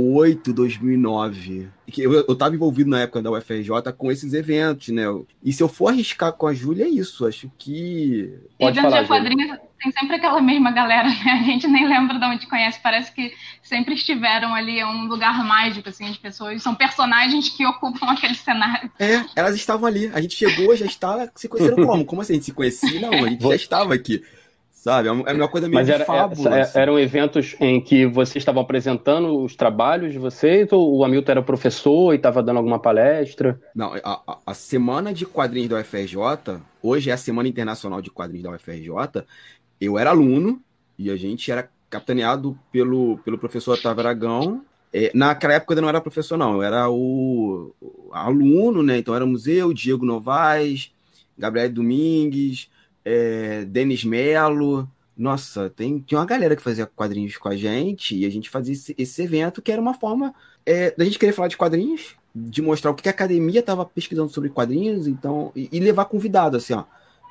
2008, 0.00 0.52
2009. 0.52 1.68
Eu, 1.98 2.12
eu 2.12 2.36
tava 2.36 2.54
envolvido 2.54 2.90
na 2.90 3.00
época 3.00 3.22
da 3.22 3.30
UFRJ 3.30 3.92
com 3.96 4.10
esses 4.10 4.32
eventos, 4.32 4.88
né? 4.88 5.02
E 5.42 5.52
se 5.52 5.62
eu 5.62 5.68
for 5.68 5.88
arriscar 5.88 6.32
com 6.32 6.46
a 6.46 6.54
Júlia, 6.54 6.84
é 6.84 6.88
isso. 6.88 7.26
Acho 7.26 7.50
que. 7.58 8.32
Pode 8.58 8.78
e 8.78 8.82
dentro 8.82 9.00
de 9.00 9.08
quadrinhos 9.08 9.58
tem 9.82 9.92
sempre 9.92 10.16
aquela 10.16 10.40
mesma 10.40 10.70
galera, 10.70 11.08
né? 11.08 11.40
A 11.40 11.42
gente 11.42 11.66
nem 11.66 11.88
lembra 11.88 12.18
de 12.18 12.24
onde 12.24 12.46
conhece. 12.46 12.78
Parece 12.82 13.12
que 13.12 13.32
sempre 13.62 13.94
estiveram 13.94 14.54
ali 14.54 14.78
em 14.78 14.84
um 14.84 15.06
lugar 15.06 15.42
mágico, 15.44 15.88
assim, 15.88 16.10
de 16.10 16.18
pessoas. 16.18 16.62
São 16.62 16.74
personagens 16.74 17.48
que 17.48 17.66
ocupam 17.66 18.06
aquele 18.12 18.34
cenário. 18.34 18.90
É, 18.98 19.24
elas 19.34 19.56
estavam 19.56 19.86
ali. 19.86 20.10
A 20.14 20.20
gente 20.20 20.36
chegou, 20.36 20.76
já 20.76 20.86
estava 20.86 21.30
se 21.34 21.48
conhecendo 21.48 21.86
como? 21.86 22.04
Como 22.04 22.22
assim? 22.22 22.34
A 22.34 22.36
gente 22.36 22.44
se 22.44 22.52
conhecia? 22.52 23.00
Não, 23.00 23.12
a 23.12 23.28
gente 23.28 23.42
já 23.42 23.54
estava 23.54 23.94
aqui. 23.94 24.22
Sabe? 24.80 25.08
É, 25.08 25.10
é 25.10 25.34
uma 25.34 25.46
coisa 25.46 25.68
meio 25.68 25.78
Mas 25.78 25.90
era, 25.90 26.06
fábula. 26.06 26.62
Assim. 26.62 26.78
Eram 26.78 26.98
eventos 26.98 27.54
em 27.60 27.82
que 27.82 28.06
vocês 28.06 28.36
estavam 28.36 28.62
apresentando 28.62 29.38
os 29.42 29.54
trabalhos 29.54 30.10
de 30.10 30.18
vocês, 30.18 30.72
ou 30.72 30.96
o 30.96 31.04
Hamilton 31.04 31.32
era 31.32 31.42
professor 31.42 32.14
e 32.14 32.16
estava 32.16 32.42
dando 32.42 32.56
alguma 32.56 32.78
palestra? 32.78 33.60
Não, 33.74 33.92
a, 34.02 34.38
a, 34.46 34.54
semana 34.54 35.12
de 35.12 35.26
quadrinhos 35.26 35.68
da 35.68 35.78
UFRJ, 35.78 36.16
hoje 36.82 37.10
é 37.10 37.12
a 37.12 37.18
Semana 37.18 37.46
Internacional 37.46 38.00
de 38.00 38.10
Quadrinhos 38.10 38.44
da 38.44 38.56
UFRJ, 38.56 39.22
eu 39.78 39.98
era 39.98 40.08
aluno 40.08 40.62
e 40.98 41.10
a 41.10 41.16
gente 41.16 41.52
era 41.52 41.68
capitaneado 41.90 42.58
pelo, 42.72 43.18
pelo 43.18 43.36
professor 43.36 43.74
Otávio 43.74 44.00
Aragão. 44.00 44.64
É, 44.94 45.10
naquela 45.14 45.52
época 45.52 45.74
eu 45.74 45.82
não 45.82 45.90
era 45.90 46.00
professor, 46.00 46.38
não, 46.38 46.54
eu 46.54 46.62
era 46.62 46.88
o, 46.88 47.74
o 47.82 48.08
aluno, 48.12 48.82
né? 48.82 48.96
Então 48.96 49.14
era 49.14 49.26
museu, 49.26 49.74
Diego 49.74 50.06
Novaes, 50.06 50.90
Gabriel 51.36 51.70
Domingues 51.70 52.70
é, 53.04 53.64
Denis 53.64 54.04
Melo. 54.04 54.88
Nossa, 55.16 55.68
tem, 55.68 55.98
tinha 56.00 56.18
uma 56.18 56.26
galera 56.26 56.56
que 56.56 56.62
fazia 56.62 56.86
quadrinhos 56.86 57.36
com 57.36 57.48
a 57.48 57.56
gente 57.56 58.16
e 58.16 58.24
a 58.24 58.30
gente 58.30 58.48
fazia 58.48 58.72
esse, 58.72 58.94
esse 58.96 59.22
evento 59.22 59.60
que 59.60 59.70
era 59.70 59.80
uma 59.80 59.92
forma 59.92 60.34
é, 60.64 60.94
da 60.96 61.04
gente 61.04 61.18
querer 61.18 61.32
falar 61.32 61.48
de 61.48 61.56
quadrinhos, 61.56 62.16
de 62.34 62.62
mostrar 62.62 62.90
o 62.90 62.94
que 62.94 63.08
a 63.08 63.12
academia 63.12 63.60
estava 63.60 63.84
pesquisando 63.84 64.30
sobre 64.30 64.48
quadrinhos, 64.48 65.06
então 65.06 65.52
e, 65.54 65.68
e 65.70 65.80
levar 65.80 66.06
convidado, 66.06 66.56
assim, 66.56 66.72
ó, 66.72 66.84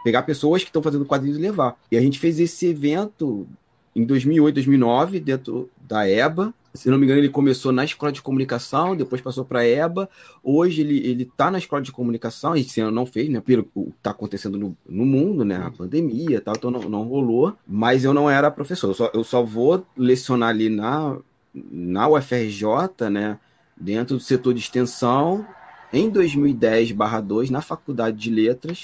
pegar 0.03 0.21
pessoas 0.23 0.61
que 0.61 0.69
estão 0.69 0.83
fazendo 0.83 1.05
quadrinhos 1.05 1.37
e 1.37 1.41
levar. 1.41 1.75
E 1.91 1.97
a 1.97 2.01
gente 2.01 2.19
fez 2.19 2.39
esse 2.39 2.67
evento 2.67 3.47
em 3.95 4.03
2008, 4.05 4.53
2009 4.55 5.19
dentro 5.19 5.69
da 5.81 6.07
EBA 6.07 6.53
se 6.73 6.89
não 6.89 6.97
me 6.97 7.05
engano, 7.05 7.19
ele 7.19 7.29
começou 7.29 7.71
na 7.71 7.83
escola 7.83 8.11
de 8.11 8.21
comunicação, 8.21 8.95
depois 8.95 9.21
passou 9.21 9.43
para 9.43 9.59
a 9.59 9.67
EBA. 9.67 10.09
Hoje 10.43 10.81
ele, 10.81 10.97
ele 11.07 11.25
tá 11.25 11.49
na 11.49 11.57
escola 11.57 11.81
de 11.81 11.91
comunicação, 11.91 12.55
esse 12.55 12.79
ano 12.79 12.91
não 12.91 13.05
fez, 13.05 13.29
né? 13.29 13.41
Pelo 13.41 13.63
que 13.63 13.79
está 13.97 14.11
acontecendo 14.11 14.57
no, 14.57 14.77
no 14.87 15.05
mundo, 15.05 15.43
né? 15.43 15.57
A 15.57 15.71
pandemia 15.71 16.37
e 16.37 16.39
tal, 16.39 16.55
então 16.55 16.71
não, 16.71 16.81
não 16.81 17.03
rolou. 17.03 17.55
Mas 17.67 18.03
eu 18.03 18.13
não 18.13 18.29
era 18.29 18.51
professor, 18.51 18.89
eu 18.89 18.93
só, 18.93 19.11
eu 19.13 19.23
só 19.23 19.43
vou 19.43 19.85
lecionar 19.97 20.49
ali 20.49 20.69
na, 20.69 21.17
na 21.53 22.07
UFRJ, 22.07 23.09
né? 23.11 23.39
Dentro 23.75 24.17
do 24.17 24.21
setor 24.21 24.53
de 24.53 24.59
extensão, 24.59 25.45
em 25.91 26.11
2010-2, 26.11 27.49
na 27.49 27.61
Faculdade 27.61 28.17
de 28.17 28.29
Letras, 28.29 28.83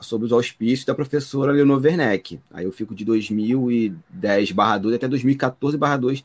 sobre 0.00 0.26
os 0.26 0.32
auspícios 0.32 0.84
da 0.84 0.94
professora 0.94 1.52
Leonor 1.52 1.80
Werneck. 1.82 2.40
Aí 2.52 2.64
eu 2.64 2.72
fico 2.72 2.94
de 2.94 3.04
2010-2 3.04 4.94
até 4.94 5.08
2014-2 5.08 6.24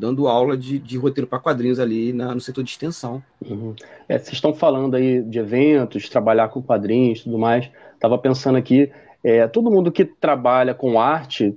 dando 0.00 0.26
aula 0.26 0.56
de, 0.56 0.78
de 0.78 0.96
roteiro 0.96 1.28
para 1.28 1.38
quadrinhos 1.38 1.78
ali 1.78 2.12
na, 2.12 2.34
no 2.34 2.40
setor 2.40 2.64
de 2.64 2.70
extensão. 2.70 3.22
Uhum. 3.46 3.74
É, 4.08 4.18
vocês 4.18 4.32
estão 4.32 4.54
falando 4.54 4.96
aí 4.96 5.22
de 5.22 5.38
eventos, 5.38 6.08
trabalhar 6.08 6.48
com 6.48 6.62
quadrinhos 6.62 7.20
e 7.20 7.24
tudo 7.24 7.38
mais. 7.38 7.70
Estava 7.94 8.16
pensando 8.16 8.56
aqui, 8.56 8.90
é, 9.22 9.46
todo 9.46 9.70
mundo 9.70 9.92
que 9.92 10.04
trabalha 10.04 10.74
com 10.74 10.98
arte 10.98 11.54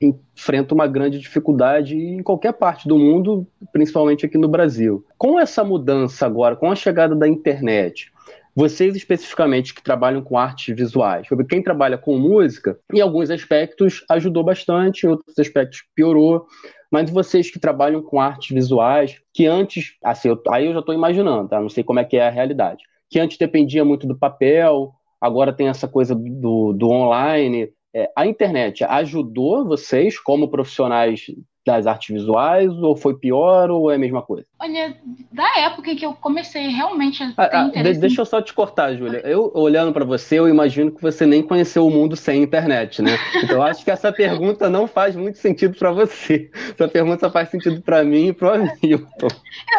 enfrenta 0.00 0.74
uma 0.74 0.86
grande 0.86 1.18
dificuldade 1.18 1.96
em 1.96 2.22
qualquer 2.22 2.52
parte 2.52 2.86
do 2.86 2.96
mundo, 2.96 3.46
principalmente 3.72 4.24
aqui 4.24 4.38
no 4.38 4.46
Brasil. 4.46 5.04
Com 5.16 5.40
essa 5.40 5.64
mudança 5.64 6.24
agora, 6.24 6.54
com 6.54 6.70
a 6.70 6.76
chegada 6.76 7.16
da 7.16 7.26
internet, 7.26 8.12
vocês 8.54 8.94
especificamente 8.94 9.74
que 9.74 9.82
trabalham 9.82 10.22
com 10.22 10.36
artes 10.38 10.74
visuais, 10.74 11.26
quem 11.48 11.62
trabalha 11.62 11.98
com 11.98 12.18
música, 12.18 12.78
em 12.92 13.00
alguns 13.00 13.30
aspectos 13.30 14.04
ajudou 14.10 14.44
bastante, 14.44 15.04
em 15.04 15.10
outros 15.10 15.38
aspectos 15.38 15.84
piorou 15.94 16.46
mas 16.90 17.10
vocês 17.10 17.50
que 17.50 17.58
trabalham 17.58 18.02
com 18.02 18.20
artes 18.20 18.54
visuais, 18.54 19.20
que 19.32 19.46
antes, 19.46 19.96
assim, 20.02 20.28
eu, 20.28 20.42
aí 20.50 20.66
eu 20.66 20.72
já 20.72 20.80
estou 20.80 20.94
imaginando, 20.94 21.48
tá? 21.48 21.60
Não 21.60 21.68
sei 21.68 21.84
como 21.84 22.00
é 22.00 22.04
que 22.04 22.16
é 22.16 22.26
a 22.26 22.30
realidade. 22.30 22.82
Que 23.10 23.20
antes 23.20 23.36
dependia 23.36 23.84
muito 23.84 24.06
do 24.06 24.18
papel, 24.18 24.92
agora 25.20 25.52
tem 25.52 25.68
essa 25.68 25.86
coisa 25.86 26.14
do, 26.14 26.72
do 26.72 26.90
online. 26.90 27.70
É, 27.94 28.10
a 28.16 28.26
internet 28.26 28.84
ajudou 28.84 29.64
vocês, 29.64 30.18
como 30.18 30.48
profissionais 30.48 31.26
das 31.68 31.86
artes 31.86 32.14
visuais, 32.14 32.72
ou 32.72 32.96
foi 32.96 33.14
pior, 33.14 33.70
ou 33.70 33.90
é 33.90 33.96
a 33.96 33.98
mesma 33.98 34.22
coisa? 34.22 34.46
Olha, 34.58 34.96
da 35.30 35.58
época 35.58 35.90
em 35.90 35.96
que 35.96 36.06
eu 36.06 36.14
comecei 36.14 36.68
realmente 36.68 37.22
a 37.22 37.48
ter 37.48 37.56
ah, 37.56 37.64
interesse... 37.64 38.00
Deixa 38.00 38.22
eu 38.22 38.24
só 38.24 38.40
te 38.40 38.54
cortar, 38.54 38.94
Júlia. 38.94 39.18
Eu, 39.18 39.52
olhando 39.54 39.92
para 39.92 40.04
você, 40.04 40.38
eu 40.38 40.48
imagino 40.48 40.90
que 40.90 41.02
você 41.02 41.26
nem 41.26 41.42
conheceu 41.42 41.86
o 41.86 41.90
mundo 41.90 42.16
sem 42.16 42.42
internet, 42.42 43.02
né? 43.02 43.18
Então, 43.36 43.56
eu 43.56 43.62
acho 43.62 43.84
que 43.84 43.90
essa 43.90 44.10
pergunta 44.10 44.70
não 44.70 44.86
faz 44.86 45.14
muito 45.14 45.36
sentido 45.36 45.76
para 45.78 45.92
você. 45.92 46.50
Essa 46.72 46.88
pergunta 46.88 47.30
faz 47.30 47.50
sentido 47.50 47.82
para 47.82 48.02
mim 48.02 48.28
e 48.28 48.32
para 48.32 48.62
o. 48.62 48.66
Eu, 48.82 48.98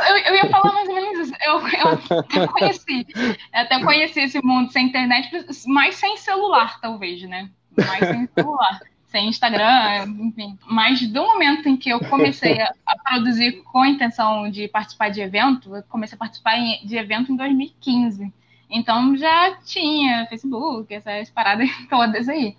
eu, 0.09 0.17
eu, 0.27 0.35
ia 0.35 0.49
falar 0.49 0.71
mais 0.71 0.87
ou 0.87 0.95
menos 0.95 1.19
isso. 1.27 1.33
Eu, 1.43 1.53
eu 1.59 2.19
até 2.19 2.47
conheci, 2.47 3.07
até 3.51 3.83
conheci 3.83 4.19
esse 4.19 4.39
mundo 4.43 4.71
sem 4.71 4.85
internet, 4.85 5.29
mas 5.65 5.95
sem 5.95 6.17
celular, 6.17 6.79
talvez, 6.79 7.23
né? 7.23 7.49
Mais 7.75 8.07
sem 8.07 8.29
celular 8.35 8.79
sem 9.09 9.27
Instagram, 9.27 10.05
enfim. 10.19 10.57
Mas 10.65 11.05
do 11.07 11.21
momento 11.21 11.67
em 11.67 11.75
que 11.75 11.89
eu 11.89 11.99
comecei 11.99 12.61
a, 12.61 12.73
a, 12.85 12.97
produzir 12.97 13.63
com 13.63 13.81
a 13.81 13.89
intenção 13.89 14.49
de 14.49 14.67
participar 14.67 15.09
de 15.09 15.19
evento, 15.19 15.75
eu 15.75 15.83
comecei 15.83 16.15
a 16.15 16.19
participar 16.19 16.55
de 16.83 16.95
evento 16.95 17.31
em 17.31 17.35
2015. 17.35 18.31
Então 18.69 19.17
já 19.17 19.55
tinha 19.65 20.27
Facebook, 20.27 20.93
essas 20.93 21.29
paradas 21.29 21.69
todas 21.89 22.29
aí. 22.29 22.55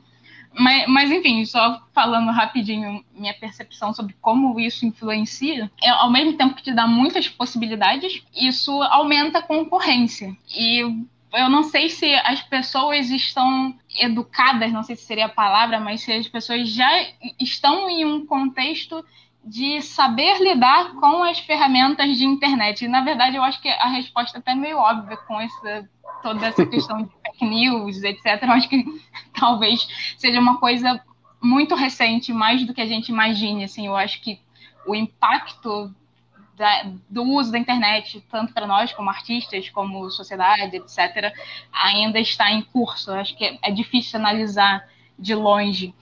Mas, 0.53 0.89
mas, 0.89 1.11
enfim, 1.13 1.45
só 1.45 1.81
falando 1.93 2.33
rapidinho 2.33 3.05
minha 3.15 3.33
percepção 3.33 3.95
sobre 3.95 4.17
como 4.21 4.59
isso 4.59 4.85
influencia, 4.85 5.71
é, 5.81 5.89
ao 5.91 6.11
mesmo 6.11 6.33
tempo 6.33 6.57
que 6.57 6.65
te 6.65 6.73
dá 6.73 6.89
muitas 6.89 7.29
possibilidades, 7.29 8.25
isso 8.35 8.83
aumenta 8.83 9.39
a 9.39 9.43
concorrência. 9.43 10.37
E 10.53 10.81
eu 11.33 11.49
não 11.49 11.63
sei 11.63 11.89
se 11.89 12.13
as 12.25 12.43
pessoas 12.43 13.11
estão 13.11 13.79
educadas, 13.99 14.73
não 14.73 14.83
sei 14.83 14.97
se 14.97 15.05
seria 15.05 15.27
a 15.27 15.31
palavra, 15.31 15.81
mas 15.81 16.03
se 16.03 16.13
as 16.13 16.29
pessoas 16.29 16.69
já 16.69 16.89
estão 17.39 17.89
em 17.89 18.05
um 18.05 18.25
contexto 18.25 19.05
de 19.45 19.81
saber 19.81 20.39
lidar 20.41 20.95
com 20.95 21.25
as 21.25 21.39
ferramentas 21.39 22.17
de 22.19 22.25
internet. 22.25 22.85
E, 22.85 22.89
na 22.89 23.03
verdade, 23.03 23.37
eu 23.37 23.43
acho 23.43 23.61
que 23.61 23.69
a 23.69 23.89
resposta 23.89 24.39
é 24.39 24.41
até 24.41 24.55
meio 24.55 24.77
óbvia 24.77 25.17
com 25.17 25.41
essa, 25.41 25.89
toda 26.23 26.47
essa 26.47 26.65
questão 26.67 27.03
de 27.03 27.11
fake 27.23 27.45
news, 27.45 28.03
etc. 28.03 28.43
Eu 28.43 28.53
acho 28.53 28.69
que 28.69 28.85
talvez 29.39 30.15
seja 30.19 30.41
uma 30.41 30.59
coisa 30.59 31.03
muito 31.43 31.75
recente, 31.75 32.33
mais 32.33 32.65
do 32.67 32.75
que 32.75 32.81
a 32.81 32.87
gente 32.87 33.09
imagine. 33.09 33.65
Assim, 33.65 33.87
eu 33.87 33.97
acho 33.97 34.21
que 34.21 34.39
o 34.87 34.95
impacto 34.95 35.95
da, 36.61 36.93
do 37.09 37.23
uso 37.23 37.51
da 37.51 37.59
internet, 37.59 38.23
tanto 38.31 38.53
para 38.53 38.67
nós 38.67 38.93
como 38.93 39.09
artistas, 39.09 39.71
como 39.71 40.11
sociedade, 40.11 40.77
etc., 40.77 41.33
ainda 41.73 42.21
está 42.21 42.53
em 42.53 42.61
curso. 42.61 43.11
Acho 43.13 43.35
que 43.35 43.45
é, 43.45 43.59
é 43.63 43.71
difícil 43.71 44.19
analisar 44.19 44.87
de 45.19 45.35
longe. 45.35 45.95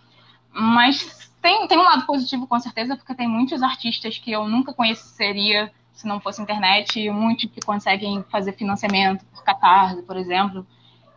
Mas 0.52 1.32
tem, 1.40 1.68
tem 1.68 1.78
um 1.78 1.84
lado 1.84 2.04
positivo, 2.06 2.48
com 2.48 2.58
certeza, 2.58 2.96
porque 2.96 3.14
tem 3.14 3.28
muitos 3.28 3.62
artistas 3.62 4.18
que 4.18 4.32
eu 4.32 4.48
nunca 4.48 4.72
conheceria 4.72 5.72
se 5.92 6.06
não 6.06 6.20
fosse 6.20 6.42
internet, 6.42 7.00
e 7.00 7.10
muitos 7.10 7.50
que 7.50 7.60
conseguem 7.60 8.24
fazer 8.30 8.52
financiamento 8.52 9.24
por 9.26 9.42
Catarse, 9.42 10.02
por 10.02 10.16
exemplo. 10.16 10.66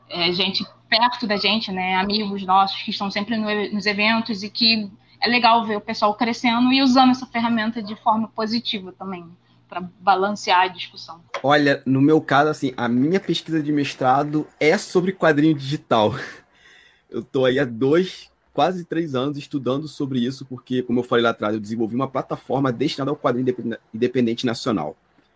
É, 0.10 0.32
gente 0.32 0.66
perto 0.90 1.26
da 1.26 1.38
gente, 1.38 1.72
né, 1.72 1.96
amigos 1.96 2.44
nossos 2.44 2.82
que 2.82 2.90
estão 2.90 3.10
sempre 3.10 3.38
no, 3.38 3.48
nos 3.72 3.86
eventos 3.86 4.42
e 4.44 4.50
que 4.50 4.92
é 5.22 5.30
legal 5.30 5.66
ver 5.66 5.78
o 5.78 5.82
pessoal 5.82 6.16
crescendo 6.16 6.74
e 6.74 6.82
usando 6.82 7.12
essa 7.12 7.26
ferramenta 7.28 7.82
de 7.82 7.96
forma 7.96 8.28
positiva 8.30 8.92
também, 8.92 9.26
para 9.70 9.82
balancear 10.00 10.62
a 10.62 10.68
discussão. 10.68 11.22
Olha, 11.44 11.82
no 11.86 12.02
meu 12.02 12.20
caso, 12.20 12.50
assim, 12.50 12.74
a 12.76 12.90
minha 12.90 13.20
pesquisa 13.20 13.62
de 13.62 13.72
mestrado 13.72 14.48
é 14.60 14.78
sobre 14.78 15.14
quadrinho 15.14 15.56
digital. 15.56 16.14
Eu 17.10 17.20
estou 17.20 17.46
aí 17.46 17.60
há 17.60 17.66
dois, 17.66 18.32
quase 18.54 18.86
três 18.86 19.16
anos 19.16 19.38
estudando 19.38 19.88
sobre 19.88 20.20
isso, 20.20 20.46
porque, 20.46 20.82
como 20.82 21.02
eu 21.02 21.04
falei 21.04 21.22
lá 21.22 21.32
atrás, 21.32 21.54
eu 21.54 21.60
desenvolvi 21.60 21.94
uma 21.94 22.08
plataforma 22.08 22.72
destinada 22.72 23.12
ao 23.12 23.18
quadrinho 23.18 23.54
independente 23.94 24.46
nacional, 24.46 24.96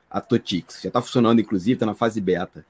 a 0.10 0.22
Totix. 0.22 0.82
Já 0.82 0.88
está 0.88 1.02
funcionando, 1.02 1.42
inclusive, 1.42 1.74
está 1.74 1.86
na 1.86 1.94
fase 1.94 2.22
beta. 2.22 2.66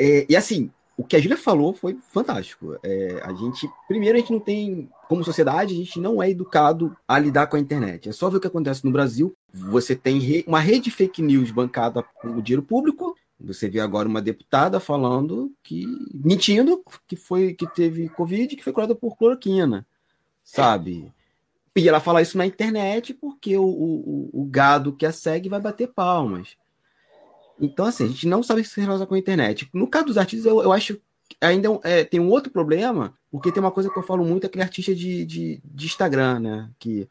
É, 0.00 0.24
e 0.30 0.34
assim, 0.34 0.70
o 0.96 1.04
que 1.04 1.16
a 1.16 1.20
Júlia 1.20 1.36
falou 1.36 1.72
foi 1.72 1.96
fantástico. 2.08 2.76
É, 2.82 3.20
a 3.24 3.32
gente, 3.32 3.68
primeiro, 3.88 4.16
a 4.16 4.20
gente 4.20 4.32
não 4.32 4.40
tem, 4.40 4.88
como 5.08 5.24
sociedade, 5.24 5.74
a 5.74 5.76
gente 5.76 5.98
não 5.98 6.22
é 6.22 6.30
educado 6.30 6.96
a 7.08 7.18
lidar 7.18 7.46
com 7.46 7.56
a 7.56 7.60
internet. 7.60 8.08
É 8.08 8.12
só 8.12 8.28
ver 8.28 8.36
o 8.36 8.40
que 8.40 8.46
acontece 8.46 8.84
no 8.84 8.90
Brasil. 8.90 9.34
Você 9.52 9.96
tem 9.96 10.18
re, 10.18 10.44
uma 10.46 10.60
rede 10.60 10.84
de 10.84 10.90
fake 10.90 11.22
news 11.22 11.50
bancada 11.50 12.02
com 12.02 12.36
o 12.36 12.42
dinheiro 12.42 12.62
público. 12.62 13.16
Você 13.40 13.68
vê 13.68 13.80
agora 13.80 14.08
uma 14.08 14.22
deputada 14.22 14.78
falando 14.78 15.52
que 15.62 15.84
mentindo 16.14 16.82
que 17.08 17.16
foi 17.16 17.54
que 17.54 17.66
teve 17.66 18.08
covid, 18.10 18.54
que 18.54 18.62
foi 18.62 18.72
curada 18.72 18.94
por 18.94 19.16
cloroquina, 19.16 19.84
sabe? 20.44 21.12
E 21.74 21.88
ela 21.88 22.00
fala 22.00 22.22
isso 22.22 22.38
na 22.38 22.46
internet 22.46 23.14
porque 23.14 23.56
o, 23.56 23.64
o, 23.64 24.30
o 24.32 24.44
gado 24.44 24.92
que 24.92 25.06
a 25.06 25.12
segue 25.12 25.48
vai 25.48 25.60
bater 25.60 25.88
palmas. 25.88 26.56
Então, 27.62 27.86
assim, 27.86 28.04
a 28.04 28.08
gente 28.08 28.26
não 28.26 28.42
sabe 28.42 28.64
se 28.64 28.80
relaciona 28.80 29.06
com 29.06 29.14
a 29.14 29.18
internet. 29.18 29.70
No 29.72 29.86
caso 29.86 30.06
dos 30.06 30.18
artistas, 30.18 30.44
eu, 30.44 30.60
eu 30.60 30.72
acho 30.72 31.00
ainda 31.40 31.68
é, 31.84 32.04
tem 32.04 32.18
um 32.20 32.28
outro 32.28 32.50
problema, 32.52 33.14
porque 33.30 33.52
tem 33.52 33.62
uma 33.62 33.70
coisa 33.70 33.88
que 33.88 33.96
eu 33.96 34.02
falo 34.02 34.24
muito, 34.24 34.46
aquele 34.46 34.64
artista 34.64 34.92
de, 34.94 35.24
de, 35.24 35.62
de 35.64 35.86
Instagram, 35.86 36.40
né? 36.40 36.70
Que 36.78 37.08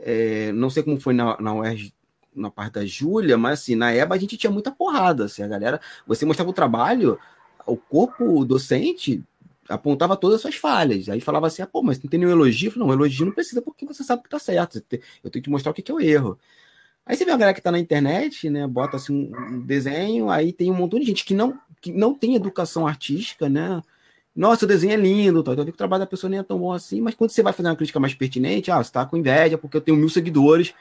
é, 0.00 0.50
não 0.52 0.68
sei 0.68 0.82
como 0.82 1.00
foi 1.00 1.14
na, 1.14 1.40
na 1.40 1.54
UERJ, 1.54 1.94
na 2.34 2.50
parte 2.50 2.74
da 2.74 2.84
Júlia, 2.84 3.38
mas 3.38 3.60
assim, 3.60 3.76
na 3.76 3.94
EBA 3.94 4.14
a 4.14 4.18
gente 4.18 4.36
tinha 4.36 4.50
muita 4.50 4.72
porrada, 4.72 5.24
assim, 5.24 5.42
a 5.42 5.48
galera, 5.48 5.80
você 6.06 6.26
mostrava 6.26 6.50
o 6.50 6.52
trabalho, 6.52 7.18
o 7.64 7.76
corpo 7.76 8.44
docente 8.44 9.24
apontava 9.68 10.16
todas 10.16 10.36
as 10.36 10.42
suas 10.42 10.56
falhas, 10.56 11.08
aí 11.08 11.20
falava 11.20 11.46
assim, 11.46 11.62
ah, 11.62 11.66
pô, 11.66 11.82
mas 11.82 12.02
não 12.02 12.10
tem 12.10 12.20
nenhum 12.20 12.32
elogio? 12.32 12.68
Eu 12.68 12.72
falei, 12.72 12.88
não, 12.88 12.94
elogio 12.94 13.24
não 13.24 13.32
precisa 13.32 13.62
porque 13.62 13.86
você 13.86 14.04
sabe 14.04 14.22
que 14.24 14.28
tá 14.28 14.38
certo, 14.38 14.82
eu 15.24 15.30
tenho 15.30 15.42
que 15.42 15.50
mostrar 15.50 15.70
o 15.70 15.74
que 15.74 15.90
é 15.90 15.94
o 15.94 16.00
erro. 16.00 16.38
Aí 17.06 17.16
você 17.16 17.24
vê 17.24 17.30
a 17.30 17.36
galera 17.36 17.54
que 17.54 17.62
tá 17.62 17.70
na 17.70 17.78
internet, 17.78 18.50
né? 18.50 18.66
Bota 18.66 18.96
assim 18.96 19.32
um 19.32 19.60
desenho, 19.60 20.28
aí 20.28 20.52
tem 20.52 20.70
um 20.70 20.74
montão 20.74 20.98
de 20.98 21.06
gente 21.06 21.24
que 21.24 21.32
não, 21.32 21.56
que 21.80 21.92
não 21.92 22.12
tem 22.12 22.34
educação 22.34 22.84
artística, 22.86 23.48
né? 23.48 23.80
Nossa, 24.34 24.64
o 24.64 24.68
desenho 24.68 24.92
é 24.92 24.96
lindo, 24.96 25.42
tá? 25.42 25.52
então 25.52 25.64
que 25.64 25.70
o 25.70 25.74
trabalho 25.74 26.00
da 26.02 26.06
pessoa 26.06 26.28
nem 26.28 26.40
é 26.40 26.42
tão 26.42 26.58
bom 26.58 26.72
assim, 26.72 27.00
mas 27.00 27.14
quando 27.14 27.30
você 27.30 27.42
vai 27.42 27.54
fazer 27.54 27.70
uma 27.70 27.76
crítica 27.76 27.98
mais 27.98 28.12
pertinente, 28.12 28.70
ah, 28.70 28.82
você 28.82 28.92
tá 28.92 29.06
com 29.06 29.16
inveja 29.16 29.56
porque 29.56 29.78
eu 29.78 29.80
tenho 29.80 29.96
mil 29.96 30.10
seguidores 30.10 30.74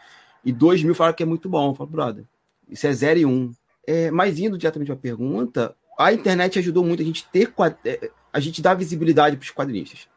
e 0.44 0.52
dois 0.52 0.84
mil 0.84 0.94
falam 0.94 1.14
que 1.14 1.24
é 1.24 1.26
muito 1.26 1.48
bom. 1.48 1.70
Eu 1.70 1.76
falo, 1.76 1.90
brother, 1.90 2.26
isso 2.70 2.86
é 2.86 2.92
zero 2.92 3.20
e 3.20 3.26
um. 3.26 3.52
É, 3.88 4.10
mas 4.12 4.40
indo 4.40 4.58
diretamente 4.58 4.92
à 4.92 4.96
pergunta, 4.96 5.76
a 5.98 6.12
internet 6.12 6.60
ajudou 6.60 6.84
muito 6.84 7.02
a 7.02 7.06
gente 7.06 7.26
ter 7.32 7.54
é, 7.86 8.12
a 8.34 8.40
gente 8.40 8.62
dar 8.62 8.74
visibilidade 8.74 9.38
para 9.38 9.46
os 9.46 9.52
quadrinistas. 9.52 10.08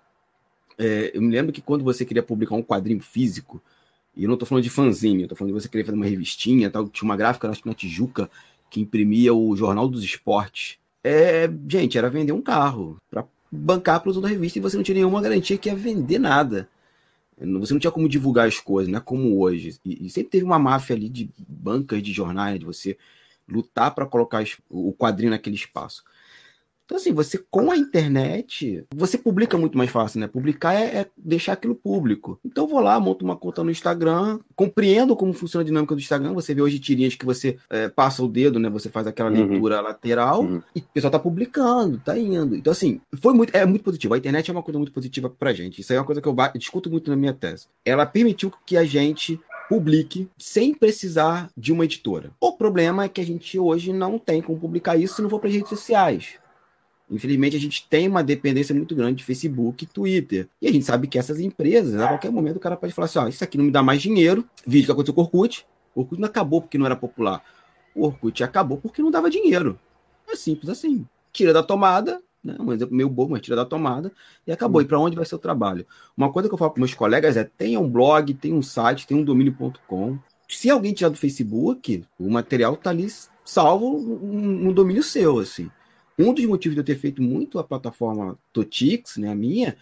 É, 0.79 1.12
eu 1.14 1.23
me 1.23 1.31
lembro 1.31 1.53
que 1.53 1.61
quando 1.61 1.85
você 1.85 2.05
queria 2.05 2.23
publicar 2.23 2.55
um 2.55 2.62
quadrinho 2.62 3.01
físico, 3.01 3.62
e 4.18 4.24
eu 4.24 4.26
não 4.26 4.35
estou 4.35 4.48
falando 4.48 4.64
de 4.64 4.70
fanzine, 4.70 5.22
eu 5.22 5.26
estou 5.26 5.38
falando 5.38 5.54
de 5.54 5.62
você 5.62 5.68
querer 5.68 5.85
fazer 5.85 5.96
uma 5.96 6.04
revistinha, 6.04 6.68
tal, 6.68 6.88
tinha 6.88 7.09
uma 7.09 7.16
gráfica, 7.16 7.48
acho 7.48 7.62
que 7.62 7.68
na 7.68 7.74
Tijuca, 7.74 8.28
que 8.68 8.81
imprimia 8.81 9.33
o 9.33 9.54
Jornal 9.54 9.88
dos 9.88 10.02
Esportes. 10.02 10.76
É, 11.04 11.48
gente, 11.68 11.96
era 11.96 12.11
vender 12.11 12.33
um 12.33 12.42
carro 12.42 12.96
para 13.09 13.24
bancar 13.50 13.94
a 13.94 14.00
produção 14.00 14.20
da 14.20 14.28
revista 14.28 14.59
e 14.59 14.62
você 14.62 14.76
não 14.76 14.83
tinha 14.83 14.96
nenhuma 14.96 15.22
garantia 15.22 15.57
que 15.57 15.68
ia 15.68 15.76
vender 15.76 16.18
nada. 16.18 16.68
Você 17.38 17.72
não 17.72 17.78
tinha 17.78 17.92
como 17.92 18.09
divulgar 18.09 18.48
as 18.48 18.59
coisas, 18.59 18.90
não 18.90 18.98
é 18.98 19.00
como 19.00 19.38
hoje. 19.40 19.78
E, 19.85 20.07
e 20.07 20.11
sempre 20.11 20.31
teve 20.31 20.44
uma 20.44 20.59
máfia 20.59 20.96
ali 20.96 21.09
de 21.09 21.31
bancas 21.48 22.02
de 22.02 22.12
jornais, 22.12 22.59
de 22.59 22.66
você 22.66 22.98
lutar 23.48 23.94
para 23.94 24.04
colocar 24.04 24.44
o 24.68 24.92
quadrinho 24.92 25.31
naquele 25.31 25.54
espaço. 25.54 26.02
Então, 26.88 26.96
assim, 26.96 27.12
você 27.12 27.38
com 27.51 27.70
a 27.70 27.77
internet, 27.77 28.83
você 28.94 29.18
publica 29.18 29.59
muito 29.59 29.77
mais 29.77 29.90
fácil, 29.90 30.20
né? 30.20 30.27
Publicar 30.27 30.72
é, 30.72 31.01
é, 31.01 31.07
deixar 31.18 31.53
aquilo 31.53 31.74
público. 31.74 32.40
Então, 32.42 32.64
eu 32.64 32.68
vou 32.68 32.81
lá, 32.81 32.98
monto 32.98 33.27
uma 33.27 33.37
conta 33.37 33.62
no 33.62 33.70
Instagram, 33.70 34.40
compreendo 34.57 35.14
como 35.14 35.35
funciona 35.35 35.62
a 35.62 35.66
dinâmica 35.66 35.94
do 35.94 36.01
Instagram. 36.01 36.33
Você 36.33 36.55
vê 36.55 36.62
hoje 36.62 36.79
tirinhas 36.79 37.14
que 37.14 37.27
você 37.27 37.59
é, 37.68 37.90
passa 37.90 38.24
o 38.24 38.29
dedo, 38.29 38.59
né? 38.59 38.70
Você 38.70 38.88
faz 38.88 39.07
aquela 39.07 39.31
uhum. 39.31 39.37
leitura 39.37 39.83
lateral 39.83 40.40
uhum. 40.40 40.62
e 40.74 40.79
o 40.79 40.85
pessoal 40.94 41.11
tá 41.11 41.18
publicando, 41.18 42.01
tá 42.03 42.18
indo. 42.18 42.57
Então, 42.57 42.70
assim, 42.70 43.03
foi 43.20 43.35
muito, 43.35 43.55
é 43.55 43.66
muito 43.66 43.85
positivo. 43.85 44.14
A 44.14 44.18
internet 44.18 44.48
é 44.48 44.53
uma 44.55 44.62
coisa 44.62 44.79
muito 44.79 44.92
positiva 44.92 45.29
pra 45.29 45.53
gente. 45.53 45.83
Isso 45.83 45.92
aí 45.92 45.98
é 45.98 46.01
uma 46.01 46.07
coisa 46.07 46.22
que 46.22 46.29
eu 46.29 46.37
discuto 46.57 46.90
muito 46.90 47.11
na 47.11 47.16
minha 47.16 47.35
tese. 47.35 47.66
Ela 47.85 48.07
permitiu 48.07 48.51
que 48.64 48.79
a 48.79 48.85
gente 48.85 49.38
publique 49.68 50.27
sem 50.38 50.72
precisar 50.72 51.51
de 51.55 51.70
uma 51.70 51.85
editora. 51.85 52.31
O 52.40 52.53
problema 52.53 53.05
é 53.05 53.09
que 53.11 53.20
a 53.20 53.24
gente 53.27 53.59
hoje 53.59 53.92
não 53.92 54.18
tem 54.18 54.40
como 54.40 54.59
publicar 54.59 54.96
isso 54.96 55.16
se 55.16 55.22
não 55.22 55.29
for 55.29 55.38
para 55.38 55.51
redes 55.51 55.68
sociais. 55.68 56.38
Infelizmente, 57.11 57.57
a 57.57 57.61
gente 57.61 57.87
tem 57.88 58.07
uma 58.07 58.23
dependência 58.23 58.75
muito 58.75 58.94
grande 58.94 59.16
de 59.16 59.25
Facebook 59.25 59.85
e 59.85 59.87
Twitter. 59.87 60.49
E 60.61 60.68
a 60.68 60.73
gente 60.73 60.85
sabe 60.85 61.07
que 61.07 61.18
essas 61.18 61.40
empresas, 61.40 62.01
a 62.01 62.09
qualquer 62.09 62.31
momento, 62.31 62.57
o 62.57 62.61
cara 62.61 62.77
pode 62.77 62.92
falar 62.92 63.07
assim: 63.07 63.18
ó, 63.18 63.29
isso 63.29 63.42
aqui 63.42 63.57
não 63.57 63.64
me 63.64 63.71
dá 63.71 63.83
mais 63.83 64.03
dinheiro. 64.03 64.44
Vídeo 64.66 64.87
que 64.87 64.92
aconteceu 64.92 65.14
com 65.14 65.23
o 65.23 65.25
Orkut. 65.25 65.66
O 65.94 66.01
Orkut 66.01 66.21
não 66.21 66.29
acabou 66.29 66.61
porque 66.61 66.77
não 66.77 66.87
era 66.87 66.97
popular. 66.97 67.42
O 67.94 68.05
Orkut 68.05 68.44
acabou 68.44 68.79
porque 68.79 69.01
não 69.01 69.11
dava 69.11 69.31
dinheiro. 69.31 69.79
É 70.29 70.37
simples 70.37 70.68
assim. 70.68 71.07
Tira 71.33 71.53
da 71.53 71.62
tomada, 71.62 72.21
né? 72.44 72.57
um 72.61 72.73
exemplo 72.73 72.94
meio 72.94 73.09
bobo, 73.09 73.33
mas 73.33 73.40
tira 73.40 73.57
da 73.57 73.64
tomada 73.64 74.12
e 74.47 74.53
acabou. 74.53 74.83
E 74.83 74.85
para 74.85 74.99
onde 74.99 75.16
vai 75.16 75.25
ser 75.25 75.35
o 75.35 75.38
trabalho? 75.38 75.87
Uma 76.16 76.31
coisa 76.31 76.49
que 76.49 76.55
eu 76.55 76.59
falo 76.59 76.71
para 76.73 76.81
meus 76.81 76.94
colegas 76.94 77.37
é: 77.37 77.44
tenha 77.44 77.81
um 77.81 77.88
blog, 77.88 78.35
tenha 78.35 78.55
um 78.55 78.62
site, 78.62 79.07
tenha 79.07 79.18
um 79.18 79.25
domínio.com. 79.25 80.18
Se 80.47 80.68
alguém 80.68 80.92
tirar 80.92 81.11
do 81.11 81.16
Facebook, 81.16 82.05
o 82.18 82.31
material 82.31 82.75
está 82.75 82.90
ali 82.90 83.07
salvo 83.44 83.99
no 83.99 84.73
domínio 84.73 85.03
seu, 85.03 85.38
assim. 85.38 85.71
Um 86.18 86.35
dos 86.35 86.44
motivos 86.46 86.74
de 86.74 86.81
eu 86.81 86.85
ter 86.85 86.98
feito 86.98 87.22
muito 87.22 87.59
a 87.59 87.64
plataforma 87.64 88.38
Totix, 88.52 89.16
né, 89.16 89.31
a 89.31 89.35
minha, 89.35 89.76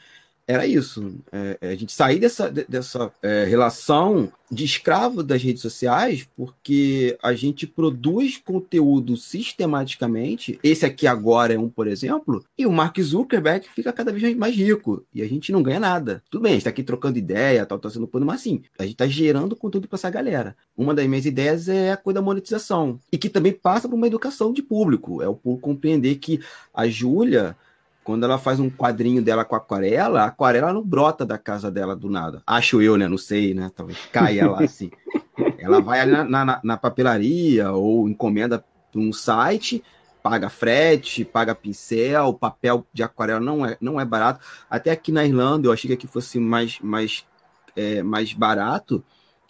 era 0.46 0.66
isso. 0.66 1.14
É, 1.32 1.58
é, 1.60 1.68
a 1.70 1.76
gente 1.76 1.92
sair 1.92 2.20
dessa, 2.20 2.50
dessa 2.50 3.12
é, 3.22 3.44
relação 3.44 4.30
de 4.48 4.64
escravo 4.64 5.24
das 5.24 5.42
redes 5.42 5.60
sociais, 5.60 6.28
porque 6.36 7.18
a 7.20 7.34
gente 7.34 7.66
produz 7.66 8.36
conteúdo 8.36 9.16
sistematicamente. 9.16 10.58
Esse 10.62 10.86
aqui 10.86 11.06
agora 11.06 11.54
é 11.54 11.58
um, 11.58 11.68
por 11.68 11.88
exemplo, 11.88 12.44
e 12.56 12.64
o 12.64 12.70
Mark 12.70 12.96
Zuckerberg 13.00 13.66
fica 13.74 13.92
cada 13.92 14.12
vez 14.12 14.36
mais 14.36 14.54
rico 14.54 15.04
e 15.12 15.20
a 15.20 15.26
gente 15.26 15.50
não 15.50 15.64
ganha 15.64 15.80
nada. 15.80 16.22
Tudo 16.30 16.42
bem, 16.42 16.56
está 16.56 16.70
aqui 16.70 16.84
trocando 16.84 17.18
ideia, 17.18 17.66
tal, 17.66 17.78
tá 17.78 17.90
sendo 17.90 18.06
pano, 18.06 18.24
mas 18.24 18.40
assim, 18.40 18.62
a 18.78 18.84
gente 18.84 18.92
está 18.92 19.08
gerando 19.08 19.56
conteúdo 19.56 19.88
para 19.88 19.96
essa 19.96 20.10
galera. 20.10 20.56
Uma 20.76 20.94
das 20.94 21.06
minhas 21.08 21.26
ideias 21.26 21.68
é 21.68 21.90
a 21.90 21.96
coisa 21.96 22.20
da 22.20 22.22
monetização 22.22 23.00
e 23.10 23.18
que 23.18 23.28
também 23.28 23.52
passa 23.52 23.88
por 23.88 23.96
uma 23.96 24.06
educação 24.06 24.52
de 24.52 24.62
público. 24.62 25.20
É 25.20 25.28
o 25.28 25.34
público 25.34 25.68
compreender 25.68 26.16
que 26.16 26.40
a 26.72 26.86
Júlia 26.86 27.56
quando 28.06 28.22
ela 28.22 28.38
faz 28.38 28.60
um 28.60 28.70
quadrinho 28.70 29.20
dela 29.20 29.44
com 29.44 29.56
aquarela, 29.56 30.22
a 30.22 30.26
aquarela 30.26 30.72
não 30.72 30.80
brota 30.80 31.26
da 31.26 31.36
casa 31.36 31.72
dela 31.72 31.96
do 31.96 32.08
nada. 32.08 32.40
Acho 32.46 32.80
eu, 32.80 32.96
né? 32.96 33.08
Não 33.08 33.18
sei, 33.18 33.52
né? 33.52 33.68
Talvez 33.74 33.98
caia 34.12 34.48
lá 34.48 34.62
assim. 34.62 34.92
ela 35.58 35.80
vai 35.80 36.06
na, 36.06 36.22
na, 36.22 36.60
na 36.62 36.76
papelaria 36.76 37.72
ou 37.72 38.08
encomenda 38.08 38.64
para 38.92 39.00
um 39.00 39.12
site, 39.12 39.82
paga 40.22 40.48
frete, 40.48 41.24
paga 41.24 41.52
pincel, 41.52 42.32
papel 42.32 42.86
de 42.92 43.02
aquarela 43.02 43.40
não 43.40 43.66
é, 43.66 43.76
não 43.80 44.00
é 44.00 44.04
barato. 44.04 44.38
Até 44.70 44.92
aqui 44.92 45.10
na 45.10 45.26
Irlanda, 45.26 45.66
eu 45.66 45.72
achei 45.72 45.88
que 45.88 45.94
aqui 45.94 46.06
fosse 46.06 46.38
mais, 46.38 46.78
mais, 46.78 47.26
é, 47.74 48.04
mais 48.04 48.32
barato. 48.32 49.02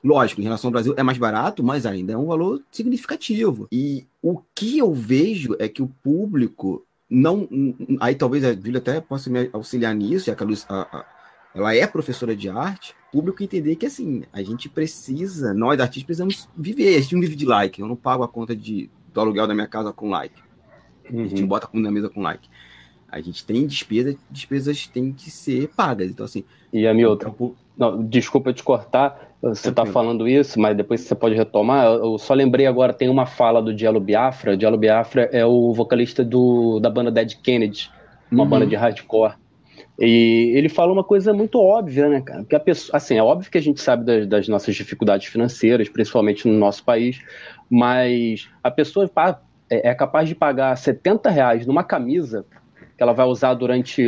Lógico, 0.02 0.40
em 0.40 0.44
relação 0.44 0.68
ao 0.68 0.72
Brasil 0.72 0.94
é 0.96 1.02
mais 1.02 1.18
barato, 1.18 1.62
mas 1.62 1.84
ainda 1.84 2.14
é 2.14 2.16
um 2.16 2.26
valor 2.26 2.62
significativo. 2.70 3.68
E 3.70 4.06
o 4.22 4.40
que 4.54 4.78
eu 4.78 4.94
vejo 4.94 5.54
é 5.58 5.68
que 5.68 5.82
o 5.82 5.88
público 6.02 6.85
não 7.08 7.48
aí 8.00 8.14
talvez 8.14 8.44
a 8.44 8.52
Júlia 8.52 8.78
até 8.78 9.00
possa 9.00 9.30
me 9.30 9.48
auxiliar 9.52 9.94
nisso, 9.94 10.26
já 10.26 10.34
que 10.34 10.42
a, 10.42 10.46
Luz, 10.46 10.66
a, 10.68 10.82
a, 10.82 11.04
ela 11.54 11.74
é 11.74 11.86
professora 11.86 12.34
de 12.34 12.48
arte, 12.48 12.94
público 13.12 13.42
entender 13.42 13.76
que 13.76 13.86
assim, 13.86 14.24
a 14.32 14.42
gente 14.42 14.68
precisa, 14.68 15.54
nós 15.54 15.80
artistas 15.80 16.04
precisamos 16.04 16.48
viver, 16.56 16.96
a 16.96 17.00
gente 17.00 17.14
não 17.14 17.20
vive 17.20 17.36
de 17.36 17.46
like, 17.46 17.80
eu 17.80 17.86
não 17.86 17.96
pago 17.96 18.22
a 18.22 18.28
conta 18.28 18.54
de, 18.54 18.90
do 19.12 19.20
aluguel 19.20 19.46
da 19.46 19.54
minha 19.54 19.68
casa 19.68 19.92
com 19.92 20.10
like. 20.10 20.40
Uhum. 21.10 21.24
A 21.24 21.26
gente 21.26 21.42
uhum. 21.42 21.48
bota 21.48 21.66
a 21.66 21.68
comida 21.68 21.88
na 21.88 21.94
mesa 21.94 22.08
com 22.08 22.20
like. 22.20 22.48
A 23.08 23.20
gente 23.20 23.46
tem 23.46 23.66
despesa, 23.66 24.16
despesas 24.30 24.86
têm 24.86 25.12
que 25.12 25.30
ser 25.30 25.68
pagas. 25.68 26.10
Então, 26.10 26.26
assim. 26.26 26.44
E 26.72 26.86
a 26.86 26.92
minha 26.92 27.08
outra. 27.08 27.28
Então, 27.28 27.54
não, 27.76 28.02
desculpa 28.02 28.52
te 28.52 28.62
cortar, 28.62 29.34
você 29.42 29.68
está 29.68 29.84
falando 29.84 30.26
isso, 30.26 30.58
mas 30.58 30.76
depois 30.76 31.02
você 31.02 31.14
pode 31.14 31.34
retomar. 31.34 31.86
Eu 31.86 32.18
só 32.18 32.32
lembrei 32.34 32.66
agora, 32.66 32.92
tem 32.92 33.08
uma 33.08 33.26
fala 33.26 33.62
do 33.62 33.74
Diallo 33.74 34.00
Biafra. 34.00 34.56
Diallo 34.56 34.78
Biafra 34.78 35.28
é 35.32 35.44
o 35.44 35.72
vocalista 35.72 36.24
do, 36.24 36.80
da 36.80 36.88
banda 36.88 37.10
Dead 37.10 37.34
Kennedy, 37.42 37.90
uma 38.30 38.44
uhum. 38.44 38.48
banda 38.48 38.66
de 38.66 38.74
hardcore. 38.74 39.34
E 39.98 40.52
ele 40.54 40.68
fala 40.68 40.92
uma 40.92 41.04
coisa 41.04 41.32
muito 41.32 41.58
óbvia, 41.58 42.08
né, 42.08 42.20
cara? 42.20 42.44
Que 42.44 42.54
a 42.54 42.60
pessoa, 42.60 42.96
assim, 42.96 43.16
é 43.16 43.22
óbvio 43.22 43.50
que 43.50 43.58
a 43.58 43.62
gente 43.62 43.80
sabe 43.80 44.04
das, 44.04 44.26
das 44.26 44.48
nossas 44.48 44.74
dificuldades 44.74 45.26
financeiras, 45.28 45.88
principalmente 45.88 46.46
no 46.46 46.54
nosso 46.54 46.84
país, 46.84 47.22
mas 47.70 48.48
a 48.62 48.70
pessoa 48.70 49.10
é, 49.70 49.90
é 49.90 49.94
capaz 49.94 50.28
de 50.28 50.34
pagar 50.34 50.76
70 50.76 51.30
reais 51.30 51.66
numa 51.66 51.82
camisa 51.82 52.44
que 52.96 53.02
ela 53.02 53.12
vai 53.12 53.26
usar 53.26 53.54
durante 53.54 54.02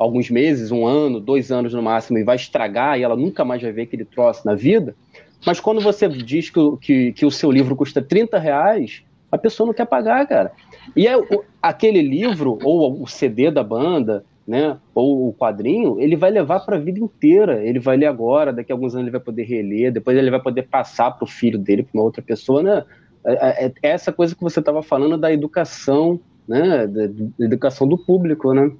alguns 0.00 0.30
meses, 0.30 0.72
um 0.72 0.86
ano, 0.86 1.20
dois 1.20 1.52
anos 1.52 1.74
no 1.74 1.82
máximo, 1.82 2.16
e 2.16 2.24
vai 2.24 2.34
estragar 2.34 2.98
e 2.98 3.02
ela 3.02 3.14
nunca 3.14 3.44
mais 3.44 3.60
vai 3.60 3.70
ver 3.70 3.82
aquele 3.82 4.06
troço 4.06 4.46
na 4.46 4.54
vida. 4.54 4.96
Mas 5.44 5.60
quando 5.60 5.78
você 5.78 6.08
diz 6.08 6.48
que, 6.48 6.60
que, 6.80 7.12
que 7.12 7.26
o 7.26 7.30
seu 7.30 7.50
livro 7.50 7.76
custa 7.76 8.00
30 8.00 8.38
reais, 8.38 9.02
a 9.30 9.36
pessoa 9.36 9.66
não 9.66 9.74
quer 9.74 9.84
pagar, 9.84 10.26
cara. 10.26 10.52
E 10.96 11.06
é, 11.06 11.18
o, 11.18 11.44
aquele 11.60 12.00
livro, 12.00 12.58
ou 12.64 13.02
o 13.02 13.06
CD 13.06 13.50
da 13.50 13.62
banda, 13.62 14.24
né, 14.48 14.78
ou 14.94 15.28
o 15.28 15.34
quadrinho, 15.34 16.00
ele 16.00 16.16
vai 16.16 16.30
levar 16.30 16.60
para 16.60 16.76
a 16.76 16.80
vida 16.80 16.98
inteira. 16.98 17.62
Ele 17.62 17.78
vai 17.78 17.98
ler 17.98 18.06
agora, 18.06 18.54
daqui 18.54 18.72
a 18.72 18.74
alguns 18.74 18.94
anos 18.94 19.04
ele 19.04 19.12
vai 19.12 19.20
poder 19.20 19.42
reler, 19.42 19.92
depois 19.92 20.16
ele 20.16 20.30
vai 20.30 20.40
poder 20.40 20.62
passar 20.62 21.10
para 21.10 21.24
o 21.24 21.28
filho 21.28 21.58
dele, 21.58 21.82
para 21.82 21.98
uma 21.98 22.04
outra 22.04 22.22
pessoa, 22.22 22.62
né? 22.62 22.84
É, 23.22 23.66
é, 23.66 23.72
é 23.82 23.88
essa 23.90 24.10
coisa 24.10 24.34
que 24.34 24.42
você 24.42 24.60
estava 24.60 24.82
falando 24.82 25.18
da 25.18 25.30
educação, 25.30 26.18
né, 26.48 26.86
da, 26.86 27.06
da 27.06 27.44
educação 27.44 27.86
do 27.86 27.98
público, 27.98 28.54
né? 28.54 28.72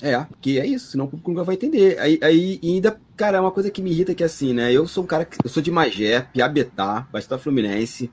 É, 0.00 0.24
que 0.40 0.58
é 0.58 0.66
isso, 0.66 0.92
senão 0.92 1.06
o 1.06 1.08
público 1.08 1.30
nunca 1.30 1.44
vai 1.44 1.56
entender. 1.56 1.98
Aí, 1.98 2.18
aí 2.22 2.60
ainda, 2.62 3.00
cara, 3.16 3.38
é 3.38 3.40
uma 3.40 3.50
coisa 3.50 3.70
que 3.70 3.82
me 3.82 3.90
irrita 3.90 4.14
que 4.14 4.22
é 4.22 4.26
assim, 4.26 4.52
né? 4.52 4.72
Eu 4.72 4.86
sou 4.86 5.02
um 5.04 5.06
cara 5.06 5.24
que. 5.24 5.36
Eu 5.42 5.50
sou 5.50 5.62
de 5.62 5.70
Magé, 5.70 6.20
Piabetá, 6.32 7.06
Baixada 7.10 7.38
Fluminense. 7.38 8.10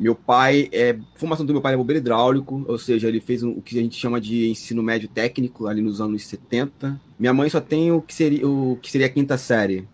Meu 0.00 0.14
pai 0.14 0.68
é. 0.72 0.98
Formação 1.16 1.44
do 1.44 1.52
meu 1.52 1.60
pai 1.60 1.74
é 1.74 1.76
bombeiro 1.76 2.00
hidráulico, 2.00 2.64
ou 2.66 2.78
seja, 2.78 3.08
ele 3.08 3.20
fez 3.20 3.42
o 3.42 3.60
que 3.60 3.78
a 3.78 3.82
gente 3.82 3.96
chama 3.96 4.20
de 4.20 4.48
ensino 4.48 4.82
médio 4.82 5.08
técnico 5.08 5.66
ali 5.66 5.82
nos 5.82 6.00
anos 6.00 6.26
70. 6.26 6.98
Minha 7.18 7.34
mãe 7.34 7.48
só 7.50 7.60
tem 7.60 7.92
o 7.92 8.00
que 8.00 8.14
seria, 8.14 8.48
o 8.48 8.78
que 8.80 8.90
seria 8.90 9.06
a 9.06 9.10
quinta 9.10 9.36
série. 9.36 9.86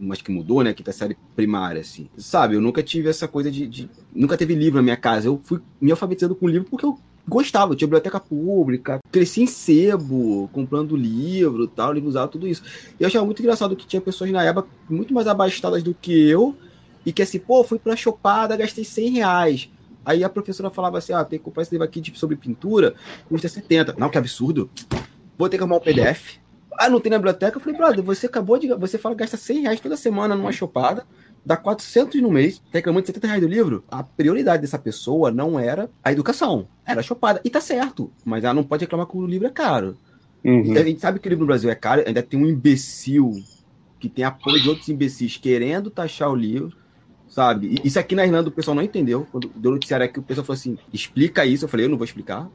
Mas 0.00 0.20
que 0.20 0.30
mudou, 0.30 0.62
né? 0.62 0.72
Quinta 0.72 0.92
série 0.92 1.16
primária, 1.34 1.80
assim. 1.80 2.08
Sabe, 2.16 2.56
eu 2.56 2.60
nunca 2.60 2.82
tive 2.82 3.08
essa 3.08 3.28
coisa 3.28 3.50
de, 3.50 3.66
de. 3.68 3.90
Nunca 4.12 4.36
teve 4.36 4.54
livro 4.54 4.76
na 4.76 4.82
minha 4.82 4.96
casa. 4.96 5.28
Eu 5.28 5.40
fui 5.44 5.60
me 5.80 5.92
alfabetizando 5.92 6.34
com 6.34 6.48
livro 6.48 6.68
porque 6.68 6.84
eu 6.84 6.98
gostava, 7.28 7.76
tinha 7.76 7.86
biblioteca 7.86 8.18
pública, 8.18 8.98
cresci 9.12 9.42
em 9.42 9.46
sebo, 9.46 10.48
comprando 10.52 10.96
livro 10.96 11.66
tal, 11.68 11.92
livro 11.92 12.08
usado, 12.08 12.30
tudo 12.30 12.48
isso. 12.48 12.62
E 12.98 13.02
eu 13.02 13.06
achava 13.06 13.24
muito 13.24 13.40
engraçado 13.40 13.76
que 13.76 13.86
tinha 13.86 14.00
pessoas 14.00 14.30
na 14.30 14.42
época 14.42 14.68
muito 14.88 15.12
mais 15.12 15.26
abastadas 15.26 15.82
do 15.82 15.94
que 15.94 16.28
eu, 16.28 16.56
e 17.04 17.12
que 17.12 17.22
assim, 17.22 17.38
pô, 17.38 17.62
fui 17.62 17.78
pra 17.78 17.94
chopada, 17.94 18.56
gastei 18.56 18.84
100 18.84 19.10
reais. 19.10 19.70
Aí 20.04 20.24
a 20.24 20.28
professora 20.28 20.70
falava 20.70 20.98
assim, 20.98 21.12
ah, 21.12 21.24
tem 21.24 21.38
que 21.38 21.44
comprar 21.44 21.62
esse 21.62 21.72
livro 21.72 21.84
aqui 21.84 22.00
tipo, 22.00 22.18
sobre 22.18 22.34
pintura, 22.34 22.94
custa 23.28 23.48
70. 23.48 23.94
Não, 23.98 24.08
que 24.08 24.16
absurdo. 24.16 24.70
Vou 25.36 25.48
ter 25.48 25.58
que 25.58 25.62
arrumar 25.62 25.76
um 25.76 25.80
PDF. 25.80 26.38
Ah, 26.78 26.88
não 26.88 27.00
tem 27.00 27.10
na 27.10 27.18
biblioteca? 27.18 27.56
Eu 27.56 27.60
falei, 27.60 27.76
brother, 27.76 28.04
você 28.04 28.26
acabou 28.26 28.58
de... 28.58 28.68
Você 28.74 28.96
fala 28.98 29.14
que 29.14 29.20
gasta 29.20 29.36
100 29.36 29.62
reais 29.62 29.80
toda 29.80 29.96
semana 29.96 30.34
numa 30.34 30.52
chopada, 30.52 31.04
dá 31.44 31.56
400 31.56 32.20
no 32.22 32.30
mês, 32.30 32.58
tá 32.58 32.64
reclamando 32.74 33.02
de 33.02 33.08
70 33.08 33.26
reais 33.26 33.42
do 33.42 33.48
livro, 33.48 33.84
a 33.90 34.02
prioridade 34.02 34.62
dessa 34.62 34.78
pessoa 34.78 35.30
não 35.30 35.58
era 35.58 35.90
a 36.04 36.12
educação, 36.12 36.68
era 36.86 37.00
a 37.00 37.02
chopada. 37.02 37.40
E 37.44 37.50
tá 37.50 37.60
certo, 37.60 38.12
mas 38.24 38.44
ela 38.44 38.54
não 38.54 38.62
pode 38.62 38.84
reclamar 38.84 39.06
que 39.06 39.16
o 39.16 39.26
livro 39.26 39.46
é 39.46 39.50
caro. 39.50 39.96
Uhum. 40.44 40.72
A 40.72 40.82
gente 40.82 41.00
sabe 41.00 41.18
que 41.18 41.26
o 41.26 41.30
livro 41.30 41.42
no 41.42 41.48
Brasil 41.48 41.70
é 41.70 41.74
caro, 41.74 42.04
ainda 42.06 42.22
tem 42.22 42.38
um 42.38 42.46
imbecil 42.46 43.32
que 43.98 44.08
tem 44.08 44.24
apoio 44.24 44.60
de 44.62 44.68
outros 44.68 44.88
imbecis 44.88 45.36
querendo 45.36 45.90
taxar 45.90 46.30
o 46.30 46.34
livro, 46.34 46.76
sabe? 47.28 47.80
Isso 47.84 47.98
aqui 47.98 48.14
na 48.14 48.24
Irlanda 48.24 48.48
o 48.48 48.52
pessoal 48.52 48.74
não 48.74 48.82
entendeu. 48.82 49.26
Quando 49.30 49.50
deu 49.54 49.72
noticiário 49.72 50.06
aqui, 50.06 50.18
o 50.18 50.22
pessoal 50.22 50.44
falou 50.44 50.58
assim: 50.58 50.78
explica 50.92 51.44
isso. 51.44 51.64
Eu 51.64 51.68
falei: 51.68 51.86
eu 51.86 51.90
não 51.90 51.98
vou 51.98 52.04
explicar. 52.04 52.48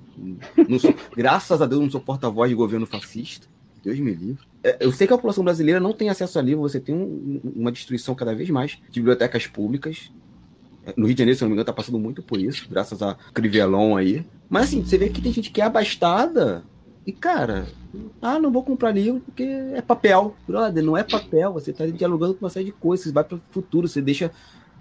Sou, 0.80 0.96
graças 1.16 1.62
a 1.62 1.66
Deus, 1.66 1.82
não 1.82 1.90
sou 1.90 2.00
porta-voz 2.00 2.50
de 2.50 2.56
governo 2.56 2.86
fascista. 2.86 3.48
Deus 3.84 4.00
me 4.00 4.14
livre. 4.14 4.46
É, 4.64 4.78
eu 4.80 4.92
sei 4.92 5.06
que 5.06 5.14
a 5.14 5.18
população 5.18 5.44
brasileira 5.44 5.80
não 5.80 5.94
tem 5.94 6.10
acesso 6.10 6.40
a 6.40 6.42
livro, 6.42 6.62
você 6.62 6.80
tem 6.80 6.96
um, 6.96 7.42
uma 7.56 7.72
destruição 7.72 8.16
cada 8.16 8.34
vez 8.34 8.50
mais 8.50 8.80
de 8.90 9.00
bibliotecas 9.00 9.46
públicas. 9.46 10.12
No 10.96 11.06
Rio 11.06 11.16
de 11.16 11.20
Janeiro, 11.20 11.38
se 11.38 11.44
não 11.44 11.50
me 11.50 11.56
engano, 11.56 11.66
tá 11.66 11.74
passando 11.74 12.00
muito 12.00 12.22
por 12.22 12.40
isso, 12.40 12.68
graças 12.70 13.02
a 13.02 13.16
Crivelon 13.34 13.96
aí. 13.96 14.26
Mas 14.50 14.66
assim, 14.66 14.84
você 14.84 14.98
vê 14.98 15.10
que 15.10 15.22
tem 15.22 15.32
gente 15.32 15.52
que 15.52 15.62
é 15.62 15.66
abastada 15.66 16.64
e, 17.06 17.12
cara, 17.12 17.68
ah, 18.22 18.40
não 18.40 18.52
vou 18.52 18.64
comprar 18.64 18.92
livro 18.92 19.22
porque 19.22 19.44
é 19.44 19.82
papel. 19.82 20.36
Brother, 20.48 20.84
não 20.84 20.96
é 20.96 21.04
papel, 21.04 21.54
você 21.54 21.74
tá 21.74 21.86
dialogando 21.86 22.34
com 22.34 22.46
uma 22.46 22.50
série 22.50 22.66
de 22.66 22.72
coisas, 22.72 23.06
você 23.06 23.12
vai 23.12 23.24
para 23.24 23.36
o 23.36 23.42
futuro, 23.52 23.88
você 23.88 24.02
deixa 24.02 24.32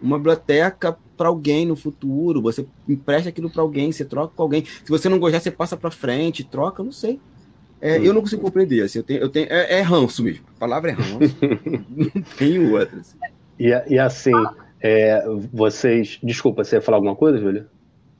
uma 0.00 0.18
biblioteca 0.18 0.96
para 1.16 1.28
alguém 1.28 1.66
no 1.66 1.76
futuro, 1.76 2.42
você 2.42 2.66
empresta 2.88 3.28
aquilo 3.28 3.50
para 3.50 3.62
alguém, 3.62 3.90
você 3.90 4.04
troca 4.04 4.34
com 4.34 4.42
alguém. 4.42 4.64
Se 4.64 4.90
você 4.90 5.08
não 5.08 5.18
gostar, 5.18 5.40
você 5.40 5.50
passa 5.50 5.76
para 5.76 5.90
frente, 5.90 6.44
troca, 6.44 6.82
não 6.82 6.92
sei. 6.92 7.20
É, 7.82 7.98
eu 7.98 8.14
não 8.14 8.20
consigo 8.20 8.40
compreender, 8.40 8.84
assim, 8.84 9.00
eu 9.00 9.02
tenho, 9.02 9.20
eu 9.20 9.28
tenho, 9.28 9.48
é, 9.50 9.80
é 9.80 9.80
ranço 9.80 10.22
mesmo. 10.22 10.46
A 10.56 10.60
palavra 10.60 10.92
é 10.92 10.94
ranço. 10.94 11.18
não 12.14 12.22
tenho 12.38 12.78
outra. 12.78 13.00
Assim. 13.00 13.18
E, 13.58 13.94
e 13.94 13.98
assim, 13.98 14.30
é, 14.80 15.24
vocês. 15.52 16.20
Desculpa, 16.22 16.62
você 16.62 16.76
ia 16.76 16.80
falar 16.80 16.98
alguma 16.98 17.16
coisa, 17.16 17.40
Júlia? 17.40 17.68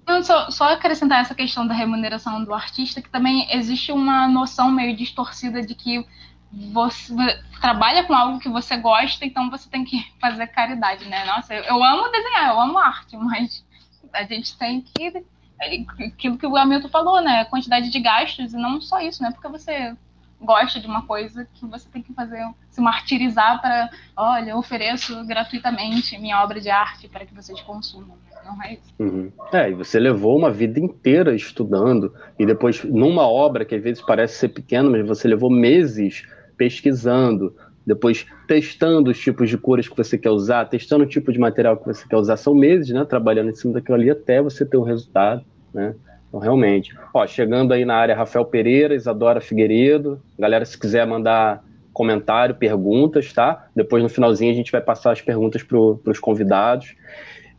Não, 0.05 0.21
só, 0.25 0.51
só 0.51 0.73
acrescentar 0.73 1.21
essa 1.21 1.33
questão 1.33 1.65
da 1.65 1.75
remuneração 1.75 2.43
do 2.45 2.53
artista, 2.53 3.01
que 3.01 3.09
também 3.09 3.47
existe 3.57 3.93
uma 3.93 4.27
noção 4.27 4.69
meio 4.69 4.97
distorcida 4.97 5.63
de 5.63 5.77
que 5.77 6.05
você 6.53 7.15
trabalha 7.61 8.03
com 8.03 8.13
algo 8.13 8.41
que 8.41 8.49
você 8.49 8.77
gosta, 8.77 9.25
então 9.25 9.49
você 9.49 9.71
tem 9.71 9.85
que 9.85 10.05
fazer 10.21 10.49
caridade, 10.49 11.09
né? 11.09 11.25
Nossa, 11.25 11.55
eu, 11.55 11.63
eu 11.63 11.85
amo 11.85 12.11
desenhar, 12.11 12.51
eu 12.51 12.61
amo 12.61 12.79
arte, 12.79 13.17
mas 13.17 13.65
a 14.13 14.25
gente 14.25 14.59
tem 14.59 14.83
que 14.83 15.25
aquilo 15.63 16.39
que 16.39 16.47
o 16.47 16.57
Hamilton 16.57 16.89
falou, 16.89 17.21
né? 17.21 17.41
A 17.41 17.45
quantidade 17.45 17.91
de 17.91 18.01
gastos, 18.01 18.53
e 18.53 18.57
não 18.57 18.81
só 18.81 19.01
isso, 19.01 19.23
né? 19.23 19.31
Porque 19.31 19.49
você 19.49 19.95
gosta 20.43 20.81
de 20.81 20.87
uma 20.87 21.03
coisa 21.03 21.47
que 21.55 21.65
você 21.67 21.89
tem 21.89 22.03
que 22.03 22.13
fazer, 22.13 22.45
se 22.69 22.81
martirizar 22.81 23.61
para, 23.61 23.89
olha, 24.17 24.57
ofereço 24.57 25.25
gratuitamente 25.25 26.19
minha 26.19 26.43
obra 26.43 26.61
de 26.61 26.69
arte 26.69 27.09
para 27.09 27.25
que 27.25 27.35
vocês 27.35 27.61
consumam. 27.61 28.17
Não 28.45 28.61
é 28.61 28.75
isso. 28.75 28.93
Uhum. 28.99 29.31
É, 29.53 29.71
e 29.71 29.75
você 29.75 30.01
levou 30.01 30.37
uma 30.37 30.51
vida 30.51 30.81
inteira 30.81 31.35
estudando, 31.35 32.13
e 32.37 32.45
depois, 32.45 32.83
numa 32.83 33.23
obra 33.23 33.65
que 33.65 33.75
às 33.75 33.83
vezes 33.83 34.03
parece 34.03 34.37
ser 34.37 34.49
pequena, 34.49 34.91
mas 34.91 35.07
você 35.07 35.29
levou 35.29 35.49
meses 35.49 36.27
pesquisando, 36.57 37.55
depois 37.87 38.27
testando 38.49 39.11
os 39.11 39.19
tipos 39.19 39.49
de 39.49 39.57
cores 39.57 39.89
que 39.89 39.97
você 39.97 40.19
quer 40.19 40.31
usar, 40.31 40.65
testando 40.67 41.05
o 41.05 41.09
tipo 41.09 41.33
de 41.33 41.39
material 41.39 41.77
que 41.77 41.87
você 41.87 42.07
quer 42.07 42.17
usar. 42.17 42.37
São 42.37 42.55
meses, 42.55 42.91
né? 42.91 43.05
Trabalhando 43.05 43.51
em 43.51 43.55
cima 43.55 43.75
daquilo 43.75 43.97
ali 43.97 44.11
até 44.11 44.43
você 44.43 44.65
ter 44.65 44.77
um 44.77 44.83
resultado 44.83 45.45
né? 45.73 45.95
Então, 46.29 46.41
realmente. 46.41 46.97
Ó, 47.13 47.27
chegando 47.27 47.73
aí 47.73 47.85
na 47.85 47.95
área, 47.95 48.17
Rafael 48.17 48.45
Pereira, 48.45 48.95
Isadora 48.95 49.41
Figueiredo. 49.41 50.21
Galera, 50.39 50.65
se 50.65 50.79
quiser 50.79 51.07
mandar 51.07 51.63
comentário, 51.93 52.55
perguntas, 52.55 53.33
tá? 53.33 53.69
Depois, 53.77 54.03
no 54.03 54.09
finalzinho, 54.09 54.51
a 54.51 54.55
gente 54.55 54.73
vai 54.73 54.81
passar 54.81 55.13
as 55.13 55.21
perguntas 55.21 55.63
para 55.63 55.79
os 55.79 56.19
convidados. 56.19 56.95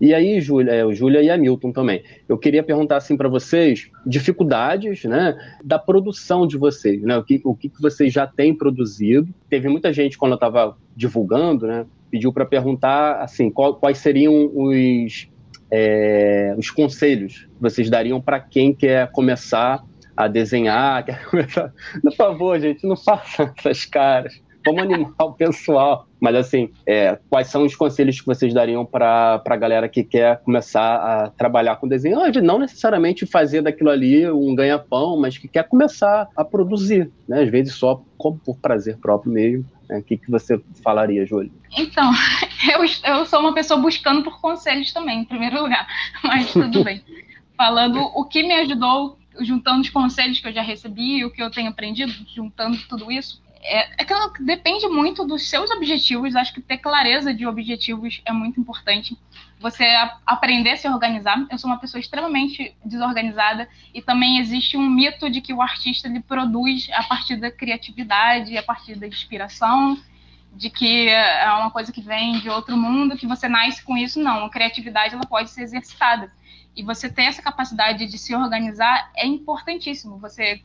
E 0.02 0.14
aí, 0.14 0.42
Júlia, 0.42 0.72
é, 0.72 0.94
Júlia 0.94 1.22
e 1.22 1.30
Hamilton 1.30 1.72
também. 1.72 2.04
Eu 2.28 2.38
queria 2.38 2.64
perguntar 2.64 2.98
assim 2.98 3.16
para 3.16 3.30
vocês 3.30 3.90
dificuldades, 4.06 5.04
né, 5.06 5.38
da 5.64 5.80
produção 5.80 6.48
de 6.48 6.58
vocês, 6.58 7.02
né? 7.04 7.18
O 7.18 7.24
que, 7.24 7.42
o 7.44 7.56
que 7.56 7.72
vocês 7.80 8.12
já 8.12 8.28
têm 8.28 8.54
produzido? 8.54 9.34
Teve 9.50 9.70
muita 9.70 9.94
gente 9.94 10.18
quando 10.18 10.32
eu 10.32 10.36
estava 10.36 10.76
divulgando, 10.96 11.68
né, 11.68 11.86
pediu 12.12 12.34
para 12.34 12.46
perguntar 12.46 13.22
assim, 13.22 13.50
qual, 13.50 13.76
quais 13.76 13.98
seriam 13.98 14.52
os 14.54 15.30
é, 15.76 16.54
os 16.56 16.70
conselhos 16.70 17.48
que 17.56 17.60
vocês 17.60 17.90
dariam 17.90 18.22
para 18.22 18.40
quem 18.40 18.72
quer 18.76 19.12
começar 19.12 19.84
a 20.16 20.28
desenhar, 20.28 21.02
quer 21.04 21.26
começar... 21.26 21.74
Por 22.00 22.16
favor, 22.16 22.60
gente, 22.60 22.86
não 22.86 22.96
façam 22.96 23.52
essas 23.58 23.84
caras. 23.84 24.40
Vamos 24.66 24.84
animar 24.84 25.14
o 25.20 25.34
pessoal. 25.34 26.08
Mas, 26.20 26.36
assim, 26.36 26.72
é, 26.88 27.20
quais 27.30 27.48
são 27.48 27.66
os 27.66 27.76
conselhos 27.76 28.20
que 28.20 28.26
vocês 28.26 28.54
dariam 28.54 28.86
para 28.86 29.42
a 29.46 29.56
galera 29.58 29.90
que 29.90 30.04
quer 30.04 30.42
começar 30.42 30.96
a 30.96 31.30
trabalhar 31.30 31.76
com 31.76 31.88
desenho? 31.88 32.18
Não 32.42 32.58
necessariamente 32.58 33.26
fazer 33.26 33.62
daquilo 33.62 33.90
ali 33.90 34.30
um 34.32 34.56
ganha-pão, 34.56 35.20
mas 35.20 35.38
que 35.38 35.48
quer 35.48 35.68
começar 35.68 36.30
a 36.36 36.46
produzir, 36.46 37.12
né? 37.28 37.44
Às 37.44 37.50
vezes 37.50 37.76
só 37.76 38.02
como 38.18 38.40
por 38.40 38.58
prazer 38.58 38.98
próprio 38.98 39.34
mesmo. 39.34 39.66
Né? 39.90 40.00
O 40.00 40.04
que, 40.04 40.18
que 40.18 40.32
você 40.32 40.62
falaria, 40.84 41.26
Júlia? 41.26 41.52
Então, 41.78 42.12
eu, 42.72 43.14
eu 43.14 43.26
sou 43.26 43.40
uma 43.40 43.54
pessoa 43.54 43.80
buscando 43.80 44.24
por 44.24 44.40
conselhos 44.40 44.94
também, 44.94 45.20
em 45.20 45.26
primeiro 45.26 45.62
lugar, 45.62 45.88
mas 46.24 46.52
tudo 46.54 46.84
bem. 46.84 47.04
Falando 47.58 48.00
o 48.00 48.26
que 48.26 48.44
me 48.44 48.54
ajudou, 48.54 49.18
juntando 49.42 49.82
os 49.82 49.90
conselhos 49.90 50.40
que 50.40 50.48
eu 50.48 50.54
já 50.54 50.62
recebi, 50.62 51.24
o 51.24 51.32
que 51.32 51.42
eu 51.42 51.52
tenho 51.52 51.70
aprendido, 51.70 52.12
juntando 52.34 52.78
tudo 52.88 53.12
isso, 53.12 53.42
é, 53.64 54.02
é 54.02 54.06
que 54.06 54.44
depende 54.44 54.88
muito 54.88 55.26
dos 55.26 55.50
seus 55.50 55.72
objetivos. 55.72 56.36
Acho 56.36 56.54
que 56.54 56.62
ter 56.62 56.78
clareza 56.78 57.34
de 57.34 57.48
objetivos 57.48 58.22
é 58.26 58.32
muito 58.34 58.60
importante. 58.60 59.18
Você 59.60 59.86
a, 59.86 60.18
aprender 60.26 60.72
a 60.72 60.78
se 60.78 60.88
organizar. 60.88 61.48
Eu 61.50 61.58
sou 61.58 61.70
uma 61.70 61.80
pessoa 61.80 62.00
extremamente 62.00 62.76
desorganizada 62.84 63.70
e 63.94 64.02
também 64.02 64.40
existe 64.40 64.76
um 64.76 64.90
mito 64.90 65.30
de 65.30 65.40
que 65.40 65.54
o 65.54 65.62
artista 65.62 66.08
ele 66.08 66.20
produz 66.20 66.90
a 66.94 67.04
partir 67.04 67.38
da 67.38 67.50
criatividade, 67.50 68.58
a 68.58 68.64
partir 68.64 68.96
da 68.96 69.08
inspiração, 69.08 69.98
de 70.52 70.70
que 70.70 71.08
é 71.08 71.50
uma 71.54 71.72
coisa 71.72 71.92
que 71.92 72.02
vem 72.02 72.40
de 72.40 72.50
outro 72.50 72.76
mundo, 72.76 73.18
que 73.18 73.26
você 73.26 73.48
nasce 73.48 73.82
com 73.84 73.98
isso. 73.98 74.22
Não, 74.22 74.46
a 74.46 74.50
criatividade 74.50 75.16
ela 75.16 75.26
pode 75.26 75.50
ser 75.50 75.64
exercitada. 75.64 76.32
E 76.76 76.84
você 76.84 77.10
ter 77.10 77.24
essa 77.24 77.42
capacidade 77.42 78.06
de 78.06 78.18
se 78.18 78.36
organizar 78.36 79.12
é 79.16 79.26
importantíssimo. 79.26 80.18
Você 80.18 80.62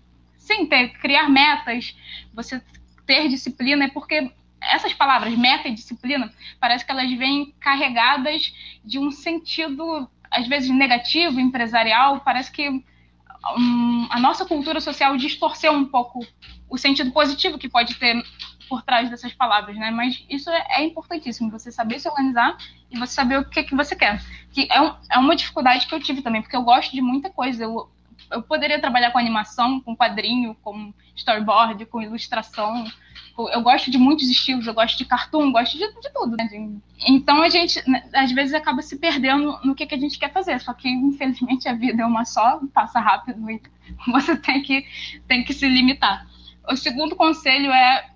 sim, 0.48 0.66
ter, 0.66 0.88
criar 0.98 1.28
metas, 1.28 1.94
você 2.32 2.60
ter 3.08 3.26
disciplina 3.28 3.86
é 3.86 3.88
porque 3.88 4.30
essas 4.60 4.92
palavras, 4.92 5.34
meta 5.36 5.66
e 5.66 5.74
disciplina, 5.74 6.30
parece 6.60 6.84
que 6.84 6.92
elas 6.92 7.10
vêm 7.16 7.54
carregadas 7.58 8.52
de 8.84 8.98
um 8.98 9.10
sentido, 9.10 10.08
às 10.30 10.46
vezes, 10.46 10.68
negativo, 10.68 11.40
empresarial. 11.40 12.20
Parece 12.20 12.52
que 12.52 12.68
um, 12.68 14.06
a 14.10 14.20
nossa 14.20 14.44
cultura 14.44 14.80
social 14.80 15.16
distorceu 15.16 15.72
um 15.72 15.86
pouco 15.86 16.20
o 16.68 16.76
sentido 16.76 17.10
positivo 17.10 17.58
que 17.58 17.68
pode 17.68 17.94
ter 17.94 18.22
por 18.68 18.82
trás 18.82 19.08
dessas 19.08 19.32
palavras, 19.32 19.74
né? 19.76 19.90
Mas 19.90 20.22
isso 20.28 20.50
é, 20.50 20.66
é 20.70 20.84
importantíssimo, 20.84 21.50
você 21.50 21.72
saber 21.72 21.98
se 21.98 22.08
organizar 22.08 22.58
e 22.90 22.98
você 22.98 23.14
saber 23.14 23.38
o 23.38 23.48
que, 23.48 23.62
que 23.62 23.74
você 23.74 23.96
quer. 23.96 24.22
Que 24.52 24.68
é, 24.70 24.82
um, 24.82 24.94
é 25.10 25.18
uma 25.18 25.34
dificuldade 25.34 25.86
que 25.86 25.94
eu 25.94 26.00
tive 26.00 26.20
também, 26.20 26.42
porque 26.42 26.56
eu 26.56 26.62
gosto 26.62 26.92
de 26.92 27.00
muita 27.00 27.30
coisa. 27.30 27.64
Eu, 27.64 27.88
eu 28.30 28.42
poderia 28.42 28.80
trabalhar 28.80 29.10
com 29.10 29.18
animação, 29.18 29.80
com 29.80 29.96
quadrinho, 29.96 30.54
com 30.62 30.92
storyboard, 31.14 31.86
com 31.86 32.02
ilustração. 32.02 32.84
Eu 33.52 33.62
gosto 33.62 33.90
de 33.90 33.98
muitos 33.98 34.28
estilos, 34.28 34.66
eu 34.66 34.74
gosto 34.74 34.98
de 34.98 35.04
cartoon, 35.04 35.52
gosto 35.52 35.78
de, 35.78 35.86
de 36.00 36.12
tudo. 36.12 36.36
Né? 36.36 36.78
Então 37.06 37.40
a 37.42 37.48
gente, 37.48 37.88
né, 37.88 38.08
às 38.14 38.32
vezes, 38.32 38.54
acaba 38.54 38.82
se 38.82 38.98
perdendo 38.98 39.58
no 39.64 39.74
que, 39.74 39.86
que 39.86 39.94
a 39.94 39.98
gente 39.98 40.18
quer 40.18 40.32
fazer. 40.32 40.60
Só 40.60 40.72
que, 40.74 40.88
infelizmente, 40.88 41.68
a 41.68 41.74
vida 41.74 42.02
é 42.02 42.06
uma 42.06 42.24
só, 42.24 42.60
passa 42.74 43.00
rápido 43.00 43.50
e 43.50 43.60
você 44.10 44.36
tem 44.36 44.62
que, 44.62 44.84
tem 45.26 45.44
que 45.44 45.52
se 45.52 45.68
limitar. 45.68 46.26
O 46.68 46.76
segundo 46.76 47.16
conselho 47.16 47.72
é 47.72 48.10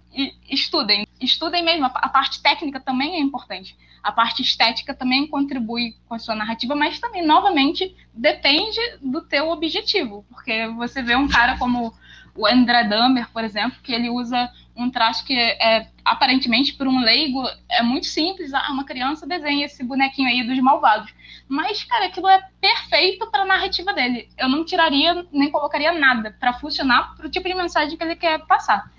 estudem. 0.48 1.06
Estudem 1.20 1.64
mesmo. 1.64 1.86
A 1.86 2.08
parte 2.08 2.42
técnica 2.42 2.80
também 2.80 3.14
é 3.14 3.20
importante. 3.20 3.76
A 4.03 4.11
parte 4.11 4.42
estética 4.42 4.92
também 4.94 5.26
contribui 5.26 5.94
com 6.09 6.14
a 6.14 6.18
sua 6.18 6.34
narrativa, 6.34 6.74
mas 6.74 6.98
também, 6.98 7.24
novamente, 7.24 7.94
depende 8.12 8.80
do 9.00 9.22
teu 9.22 9.50
objetivo. 9.50 10.24
Porque 10.28 10.66
você 10.68 11.03
vê 11.03 11.14
um 11.14 11.28
cara 11.28 11.57
como 11.57 11.94
o 12.34 12.46
André 12.46 12.84
Dahmer, 12.84 13.28
por 13.30 13.44
exemplo, 13.44 13.78
que 13.82 13.92
ele 13.92 14.09
usa 14.09 14.50
um 14.74 14.90
traço 14.90 15.24
que 15.24 15.34
é, 15.34 15.88
aparentemente, 16.05 16.72
por 16.72 16.88
um 16.88 17.00
leigo, 17.00 17.42
é 17.70 17.82
muito 17.82 18.07
simples. 18.07 18.55
Ah, 18.55 18.70
uma 18.70 18.84
criança 18.84 19.26
desenha 19.26 19.66
esse 19.66 19.84
bonequinho 19.84 20.28
aí 20.28 20.42
dos 20.42 20.59
malvados. 20.61 21.12
Mas, 21.46 21.84
cara, 21.84 22.07
aquilo 22.07 22.28
é 22.28 22.40
perfeito 22.61 23.30
para 23.30 23.42
a 23.42 23.46
narrativa 23.46 23.92
dele. 23.92 24.28
Eu 24.38 24.48
não 24.48 24.64
tiraria 24.64 25.26
nem 25.30 25.50
colocaria 25.50 25.92
nada 25.92 26.34
para 26.40 26.55
funcionar 26.55 27.14
para 27.14 27.26
o 27.26 27.30
tipo 27.30 27.46
de 27.46 27.55
mensagem 27.55 27.96
que 27.96 28.03
ele 28.03 28.16
quer 28.16 28.38
passar. 28.46 28.90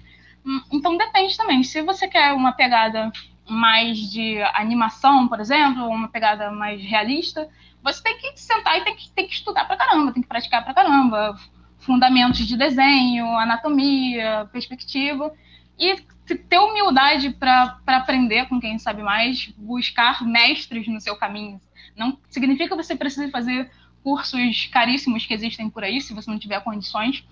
Hum, 0.45 0.62
então 0.72 0.95
depende 0.95 1.36
também. 1.36 1.64
Se 1.64 1.82
você 1.82 2.08
quer 2.08 2.34
uma 2.34 2.51
pegada 2.51 3.12
mais 3.48 3.98
de 3.98 4.41
animação, 4.54 5.28
por 5.28 5.39
exemplo, 5.39 5.88
uma 5.88 6.08
pegada 6.08 6.52
mais 6.52 6.82
realista, 6.82 7.50
você 7.84 8.02
tem 8.02 8.18
que 8.18 8.39
sentar 8.39 8.78
e 8.78 8.84
tem 8.84 8.96
que, 8.96 9.10
tem 9.12 9.28
que 9.28 9.34
estudar 9.34 9.66
pra 9.66 9.76
caramba, 9.76 10.14
tem 10.14 10.24
que 10.24 10.30
praticar 10.30 10.64
pra 10.64 10.74
caramba. 10.74 11.38
Fundamentos 11.80 12.48
de 12.48 12.56
desenho, 12.56 13.28
anatomia, 13.38 14.48
perspectiva. 14.54 15.34
E 15.78 15.98
ter 16.50 16.60
humildade 16.60 17.32
para 17.32 17.78
aprender 17.88 18.48
com 18.48 18.60
quem 18.60 18.80
sabe 18.80 19.04
mais, 19.04 19.54
buscar 19.58 20.24
mestres 20.24 20.88
no 20.88 21.02
seu 21.02 21.18
caminho. 21.18 21.60
Não 21.96 22.18
significa 22.30 22.70
que 22.70 22.84
você 22.84 22.96
precise 22.96 23.30
fazer 23.30 23.70
cursos 24.02 24.68
caríssimos 24.68 25.26
que 25.26 25.34
existem 25.34 25.70
por 25.70 25.84
aí, 25.84 26.00
se 26.00 26.14
você 26.14 26.32
não 26.32 26.39
tiver 26.39 26.62
condições. 26.62 27.26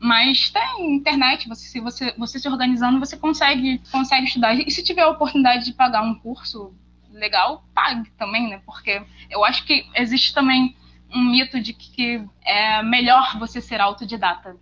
Mas 0.00 0.48
tem 0.48 0.94
internet, 0.94 1.46
você, 1.46 1.66
se 1.66 1.78
você, 1.78 2.14
você 2.16 2.38
se 2.38 2.48
organizando, 2.48 2.98
você 2.98 3.16
consegue, 3.16 3.82
consegue 3.92 4.26
estudar. 4.26 4.54
E 4.54 4.70
se 4.70 4.82
tiver 4.82 5.02
a 5.02 5.10
oportunidade 5.10 5.64
de 5.66 5.74
pagar 5.74 6.02
um 6.02 6.14
curso 6.14 6.74
legal, 7.12 7.64
pague 7.74 8.10
também, 8.12 8.48
né? 8.48 8.62
Porque 8.64 9.02
eu 9.28 9.44
acho 9.44 9.64
que 9.66 9.86
existe 9.94 10.32
também 10.32 10.74
um 11.14 11.22
mito 11.22 11.60
de 11.60 11.74
que 11.74 12.24
é 12.42 12.82
melhor 12.82 13.38
você 13.38 13.60
ser 13.60 13.80
autodidata. 13.80 14.56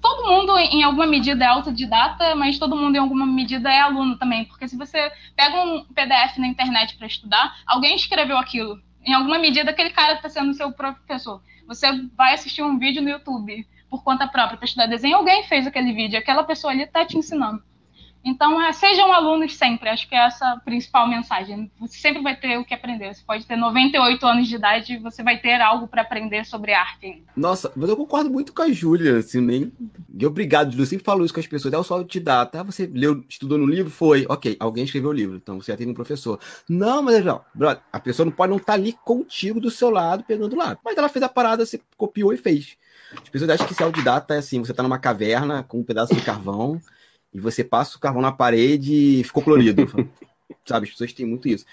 Todo 0.00 0.28
mundo, 0.28 0.56
em 0.58 0.82
alguma 0.82 1.06
medida, 1.06 1.44
é 1.44 1.48
autodidata, 1.48 2.34
mas 2.36 2.58
todo 2.58 2.76
mundo, 2.76 2.94
em 2.96 2.98
alguma 2.98 3.26
medida, 3.26 3.70
é 3.70 3.80
aluno 3.80 4.16
também. 4.18 4.44
Porque 4.44 4.68
se 4.68 4.76
você 4.76 5.10
pega 5.34 5.62
um 5.64 5.84
PDF 5.84 6.38
na 6.38 6.46
internet 6.46 6.96
para 6.96 7.06
estudar, 7.06 7.56
alguém 7.66 7.96
escreveu 7.96 8.36
aquilo 8.36 8.80
em 9.04 9.14
alguma 9.14 9.38
medida 9.38 9.70
aquele 9.70 9.90
cara 9.90 10.14
está 10.14 10.28
sendo 10.28 10.54
seu 10.54 10.72
professor. 10.72 11.42
Você 11.66 11.86
vai 12.16 12.34
assistir 12.34 12.62
um 12.62 12.78
vídeo 12.78 13.02
no 13.02 13.08
YouTube 13.08 13.66
por 13.90 14.04
conta 14.04 14.28
própria 14.28 14.56
para 14.56 14.64
estudar 14.64 14.86
desenho, 14.86 15.16
alguém 15.16 15.42
fez 15.44 15.66
aquele 15.66 15.92
vídeo, 15.92 16.18
aquela 16.18 16.44
pessoa 16.44 16.72
ali 16.72 16.84
está 16.84 17.04
te 17.04 17.18
ensinando. 17.18 17.62
Então, 18.22 18.60
é, 18.62 18.72
sejam 18.72 19.12
alunos 19.12 19.56
sempre, 19.56 19.88
acho 19.88 20.06
que 20.06 20.14
é 20.14 20.26
essa 20.26 20.52
a 20.52 20.60
principal 20.60 21.08
mensagem. 21.08 21.70
Você 21.80 21.96
sempre 21.96 22.22
vai 22.22 22.36
ter 22.38 22.58
o 22.58 22.64
que 22.64 22.74
aprender. 22.74 23.14
Você 23.14 23.22
pode 23.26 23.46
ter 23.46 23.56
98 23.56 24.26
anos 24.26 24.46
de 24.46 24.56
idade, 24.56 24.98
você 24.98 25.22
vai 25.22 25.38
ter 25.38 25.60
algo 25.60 25.88
para 25.88 26.02
aprender 26.02 26.44
sobre 26.44 26.74
arte. 26.74 27.22
Nossa, 27.34 27.72
mas 27.74 27.88
eu 27.88 27.96
concordo 27.96 28.30
muito 28.30 28.52
com 28.52 28.62
a 28.62 28.70
Júlia, 28.70 29.18
assim, 29.18 29.40
nem. 29.40 29.72
E 30.18 30.26
obrigado, 30.26 30.70
Júlia. 30.70 30.82
Eu 30.82 30.86
sempre 30.86 31.04
falo 31.04 31.24
isso 31.24 31.32
com 31.32 31.40
as 31.40 31.46
pessoas. 31.46 31.72
É 31.72 31.78
o 31.78 31.82
só 31.82 32.04
te 32.04 32.20
dá, 32.20 32.44
tá? 32.44 32.62
Você 32.62 32.86
leu, 32.92 33.24
estudou 33.26 33.56
no 33.56 33.66
livro? 33.66 33.90
Foi. 33.90 34.26
Ok, 34.28 34.54
alguém 34.60 34.84
escreveu 34.84 35.10
o 35.10 35.14
livro, 35.14 35.36
então 35.36 35.58
você 35.58 35.72
já 35.72 35.78
teve 35.78 35.90
um 35.90 35.94
professor. 35.94 36.38
Não, 36.68 37.02
mas 37.02 37.24
não, 37.24 37.40
brother, 37.54 37.82
a 37.90 37.98
pessoa 37.98 38.26
não 38.26 38.32
pode 38.32 38.50
não 38.50 38.58
estar 38.58 38.74
tá 38.74 38.78
ali 38.78 38.92
contigo 39.02 39.58
do 39.60 39.70
seu 39.70 39.88
lado, 39.88 40.24
pegando 40.24 40.54
lá. 40.56 40.76
Mas 40.84 40.96
ela 40.96 41.08
fez 41.08 41.22
a 41.22 41.28
parada, 41.28 41.64
você 41.64 41.80
copiou 41.96 42.34
e 42.34 42.36
fez. 42.36 42.76
As 43.12 43.28
pessoas 43.28 43.50
acham 43.50 43.66
que 43.66 43.74
ser 43.74 43.82
autodidata 43.82 44.34
é 44.34 44.38
assim: 44.38 44.60
você 44.60 44.72
tá 44.72 44.82
numa 44.82 44.98
caverna 44.98 45.62
com 45.62 45.80
um 45.80 45.84
pedaço 45.84 46.14
de 46.14 46.22
carvão 46.22 46.80
e 47.32 47.40
você 47.40 47.64
passa 47.64 47.96
o 47.96 48.00
carvão 48.00 48.22
na 48.22 48.32
parede 48.32 49.20
e 49.20 49.24
ficou 49.24 49.42
colorido. 49.42 49.86
Sabe, 50.64 50.84
as 50.84 50.92
pessoas 50.92 51.12
têm 51.12 51.26
muito 51.26 51.48
isso. 51.48 51.64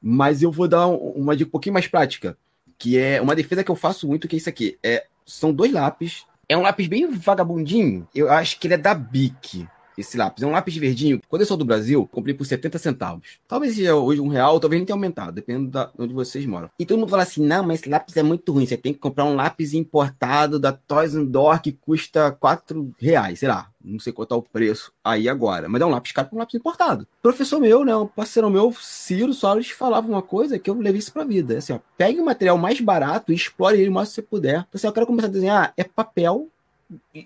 Mas 0.00 0.42
eu 0.42 0.52
vou 0.52 0.68
dar 0.68 0.86
uma 0.86 1.36
dica 1.36 1.48
um 1.48 1.50
pouquinho 1.50 1.74
mais 1.74 1.86
prática, 1.86 2.36
que 2.78 2.98
é 2.98 3.20
uma 3.20 3.34
defesa 3.34 3.64
que 3.64 3.70
eu 3.70 3.76
faço 3.76 4.06
muito, 4.06 4.28
que 4.28 4.36
é 4.36 4.38
isso 4.38 4.48
aqui. 4.48 4.78
É, 4.82 5.06
são 5.24 5.52
dois 5.52 5.72
lápis. 5.72 6.24
É 6.48 6.56
um 6.56 6.62
lápis 6.62 6.86
bem 6.86 7.10
vagabundinho. 7.10 8.06
Eu 8.14 8.30
acho 8.30 8.58
que 8.58 8.66
ele 8.66 8.74
é 8.74 8.78
da 8.78 8.94
Bic 8.94 9.66
esse 9.96 10.16
lápis. 10.16 10.42
É 10.42 10.46
um 10.46 10.52
lápis 10.52 10.76
verdinho. 10.76 11.20
Quando 11.28 11.42
eu 11.42 11.46
sou 11.46 11.56
do 11.56 11.64
Brasil, 11.64 12.08
comprei 12.10 12.34
por 12.34 12.44
70 12.44 12.78
centavos. 12.78 13.38
Talvez 13.46 13.74
seja 13.74 13.94
hoje 13.94 14.20
um 14.20 14.28
real, 14.28 14.60
talvez 14.60 14.80
nem 14.80 14.86
tenha 14.86 14.94
aumentado, 14.94 15.32
dependendo 15.32 15.70
de 15.70 15.88
onde 15.98 16.14
vocês 16.14 16.44
moram. 16.46 16.70
E 16.78 16.86
todo 16.86 16.98
mundo 16.98 17.10
fala 17.10 17.22
assim: 17.22 17.44
não, 17.44 17.64
mas 17.64 17.80
esse 17.80 17.88
lápis 17.88 18.16
é 18.16 18.22
muito 18.22 18.52
ruim. 18.52 18.66
Você 18.66 18.76
tem 18.76 18.92
que 18.92 18.98
comprar 18.98 19.24
um 19.24 19.34
lápis 19.34 19.74
importado 19.74 20.58
da 20.58 20.72
Toys 20.72 21.14
and 21.14 21.26
Door 21.26 21.62
que 21.62 21.72
custa 21.72 22.30
4 22.30 22.94
reais, 22.98 23.38
sei 23.40 23.48
lá. 23.48 23.70
Não 23.86 24.00
sei 24.00 24.12
quanto 24.12 24.34
é 24.34 24.36
o 24.36 24.42
preço 24.42 24.92
aí 25.04 25.28
agora. 25.28 25.68
Mas 25.68 25.80
é 25.80 25.86
um 25.86 25.90
lápis 25.90 26.10
caro 26.10 26.28
para 26.28 26.36
um 26.36 26.40
lápis 26.40 26.56
importado. 26.56 27.06
Professor 27.22 27.60
meu, 27.60 27.84
né? 27.84 27.94
Um 27.94 28.06
parceiro 28.06 28.50
meu, 28.50 28.74
Ciro 28.80 29.32
Soares, 29.32 29.70
falava 29.70 30.08
uma 30.08 30.22
coisa 30.22 30.58
que 30.58 30.68
eu 30.68 30.74
levei 30.74 30.98
isso 30.98 31.12
pra 31.12 31.22
vida. 31.22 31.54
É 31.54 31.58
assim, 31.58 31.72
ó, 31.72 31.78
pegue 31.96 32.18
o 32.18 32.24
material 32.24 32.58
mais 32.58 32.80
barato 32.80 33.30
e 33.30 33.36
explore 33.36 33.78
ele 33.78 33.88
o 33.88 33.92
mais 33.92 34.08
que 34.08 34.16
você 34.16 34.22
puder. 34.22 34.58
Então, 34.58 34.70
assim, 34.74 34.88
eu 34.88 34.92
quero 34.92 35.06
começar 35.06 35.28
a 35.28 35.30
desenhar, 35.30 35.72
é 35.76 35.84
papel 35.84 36.48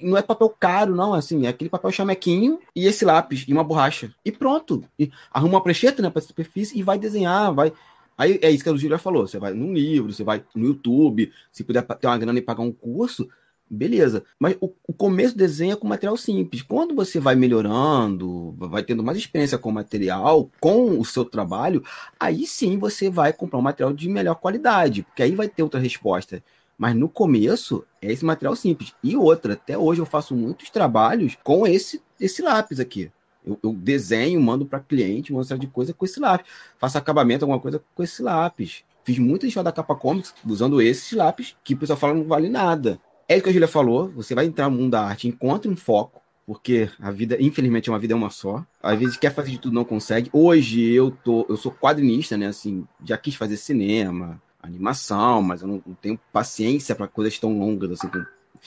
não 0.02 0.16
é 0.16 0.22
papel 0.22 0.48
caro, 0.48 0.94
não, 0.94 1.12
assim, 1.12 1.46
é 1.46 1.48
aquele 1.48 1.70
papel 1.70 1.92
chamequinho 1.92 2.58
e 2.74 2.86
esse 2.86 3.04
lápis 3.04 3.44
e 3.46 3.52
uma 3.52 3.64
borracha. 3.64 4.14
E 4.24 4.32
pronto. 4.32 4.84
E 4.98 5.10
arruma 5.30 5.54
uma 5.54 5.62
prancheta, 5.62 6.02
né, 6.02 6.10
pra 6.10 6.22
superfície 6.22 6.78
e 6.78 6.82
vai 6.82 6.98
desenhar, 6.98 7.52
vai. 7.52 7.72
Aí 8.16 8.38
é 8.42 8.50
isso 8.50 8.62
que 8.62 8.70
a 8.70 8.76
Júlia 8.76 8.98
falou. 8.98 9.26
Você 9.26 9.38
vai 9.38 9.52
num 9.52 9.72
livro, 9.72 10.12
você 10.12 10.24
vai 10.24 10.44
no 10.54 10.66
YouTube, 10.66 11.32
se 11.50 11.64
puder 11.64 11.82
ter 11.82 12.06
uma 12.06 12.18
grana 12.18 12.38
e 12.38 12.42
pagar 12.42 12.62
um 12.62 12.72
curso, 12.72 13.28
beleza. 13.68 14.24
Mas 14.38 14.56
o, 14.60 14.70
o 14.86 14.92
começo 14.92 15.34
do 15.34 15.38
desenho 15.38 15.72
é 15.72 15.76
com 15.76 15.86
material 15.86 16.16
simples. 16.16 16.62
Quando 16.62 16.94
você 16.94 17.20
vai 17.20 17.34
melhorando, 17.34 18.54
vai 18.58 18.82
tendo 18.82 19.02
mais 19.02 19.16
experiência 19.16 19.56
com 19.56 19.70
o 19.70 19.72
material, 19.72 20.50
com 20.60 20.98
o 20.98 21.04
seu 21.04 21.24
trabalho, 21.24 21.82
aí 22.18 22.46
sim 22.46 22.78
você 22.78 23.08
vai 23.08 23.32
comprar 23.32 23.58
um 23.58 23.62
material 23.62 23.92
de 23.92 24.08
melhor 24.08 24.34
qualidade, 24.34 25.02
porque 25.02 25.22
aí 25.22 25.34
vai 25.34 25.48
ter 25.48 25.62
outra 25.62 25.80
resposta. 25.80 26.42
Mas 26.80 26.96
no 26.96 27.10
começo 27.10 27.84
é 28.00 28.10
esse 28.10 28.24
material 28.24 28.56
simples. 28.56 28.94
E 29.04 29.14
outra, 29.14 29.52
até 29.52 29.76
hoje 29.76 30.00
eu 30.00 30.06
faço 30.06 30.34
muitos 30.34 30.70
trabalhos 30.70 31.36
com 31.44 31.66
esse, 31.66 32.00
esse 32.18 32.40
lápis 32.40 32.80
aqui. 32.80 33.12
Eu, 33.44 33.58
eu 33.62 33.74
desenho, 33.74 34.40
mando 34.40 34.64
para 34.64 34.80
cliente, 34.80 35.30
mostro 35.30 35.58
de 35.58 35.66
coisa 35.66 35.92
com 35.92 36.06
esse 36.06 36.18
lápis. 36.18 36.50
Faço 36.78 36.96
acabamento, 36.96 37.44
alguma 37.44 37.60
coisa 37.60 37.84
com 37.94 38.02
esse 38.02 38.22
lápis. 38.22 38.82
Fiz 39.04 39.18
muita 39.18 39.46
história 39.46 39.66
da 39.66 39.72
capa 39.72 39.94
comics 39.94 40.32
usando 40.46 40.80
esses 40.80 41.12
lápis, 41.12 41.54
que 41.62 41.74
o 41.74 41.76
pessoal 41.76 41.98
fala 41.98 42.14
não 42.14 42.24
vale 42.24 42.48
nada. 42.48 42.98
É 43.28 43.34
isso 43.34 43.44
que 43.44 43.50
a 43.50 43.52
Julia 43.52 43.68
falou, 43.68 44.10
você 44.12 44.34
vai 44.34 44.46
entrar 44.46 44.70
no 44.70 44.78
mundo 44.78 44.92
da 44.92 45.04
arte, 45.04 45.28
encontre 45.28 45.70
um 45.70 45.76
foco, 45.76 46.22
porque 46.46 46.88
a 46.98 47.10
vida, 47.10 47.36
infelizmente, 47.38 47.90
é 47.90 47.92
uma 47.92 47.98
vida 47.98 48.14
é 48.14 48.16
uma 48.16 48.30
só. 48.30 48.64
Às 48.82 48.98
vezes 48.98 49.18
quer 49.18 49.34
fazer 49.34 49.50
de 49.50 49.58
tudo, 49.58 49.74
não 49.74 49.84
consegue. 49.84 50.30
Hoje 50.32 50.82
eu 50.82 51.10
tô, 51.10 51.44
eu 51.46 51.58
sou 51.58 51.72
quadrinista, 51.72 52.38
né? 52.38 52.46
Assim, 52.46 52.86
já 53.04 53.18
quis 53.18 53.34
fazer 53.34 53.58
cinema, 53.58 54.40
animação, 54.62 55.42
mas 55.42 55.62
eu 55.62 55.68
não, 55.68 55.82
não 55.86 55.94
tenho 55.94 56.18
paciência 56.32 56.94
para 56.94 57.08
coisas 57.08 57.38
tão 57.38 57.58
longas 57.58 57.92
assim. 57.92 58.08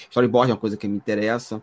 Storyboard 0.10 0.52
é 0.52 0.54
uma 0.54 0.60
coisa 0.60 0.78
que 0.78 0.88
me 0.88 0.96
interessa. 0.96 1.62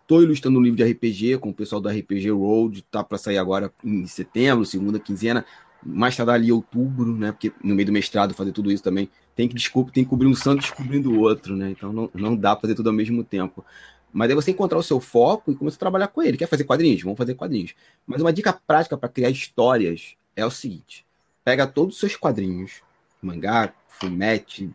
Estou 0.00 0.22
ilustrando 0.22 0.58
um 0.58 0.62
livro 0.62 0.76
de 0.76 0.84
RPG 0.84 1.38
com 1.38 1.50
o 1.50 1.54
pessoal 1.54 1.80
do 1.80 1.88
RPG 1.88 2.30
Road, 2.30 2.82
tá 2.90 3.02
para 3.02 3.18
sair 3.18 3.38
agora 3.38 3.72
em 3.84 4.06
setembro, 4.06 4.64
segunda 4.64 4.98
quinzena, 4.98 5.44
mais 5.82 6.16
tarde 6.16 6.32
ali 6.32 6.52
outubro, 6.52 7.16
né? 7.16 7.32
Porque 7.32 7.52
no 7.62 7.74
meio 7.74 7.86
do 7.86 7.92
mestrado 7.92 8.34
fazer 8.34 8.52
tudo 8.52 8.70
isso 8.70 8.82
também 8.82 9.08
tem 9.34 9.48
que 9.48 9.54
desculpa, 9.54 9.90
tem 9.90 10.04
que 10.04 10.10
cobrir 10.10 10.26
um 10.26 10.34
santo 10.34 10.60
descobrindo 10.60 11.10
o 11.10 11.20
outro, 11.20 11.56
né? 11.56 11.70
Então 11.70 11.92
não, 11.92 12.10
não 12.14 12.36
dá 12.36 12.56
fazer 12.56 12.74
tudo 12.74 12.88
ao 12.88 12.94
mesmo 12.94 13.24
tempo. 13.24 13.64
Mas 14.12 14.30
é 14.30 14.34
você 14.34 14.50
encontrar 14.50 14.78
o 14.78 14.82
seu 14.82 15.00
foco 15.00 15.50
e 15.50 15.54
começar 15.54 15.76
a 15.76 15.78
trabalhar 15.78 16.08
com 16.08 16.22
ele. 16.22 16.36
Quer 16.36 16.46
fazer 16.46 16.64
quadrinhos? 16.64 17.02
Vamos 17.02 17.16
fazer 17.16 17.34
quadrinhos. 17.34 17.74
Mas 18.06 18.20
uma 18.20 18.32
dica 18.32 18.52
prática 18.52 18.96
para 18.96 19.08
criar 19.08 19.30
histórias 19.30 20.14
é 20.36 20.44
o 20.44 20.50
seguinte: 20.50 21.06
pega 21.42 21.66
todos 21.66 21.94
os 21.94 22.00
seus 22.00 22.16
quadrinhos, 22.16 22.82
mangá, 23.22 23.72
fumete, 23.88 24.70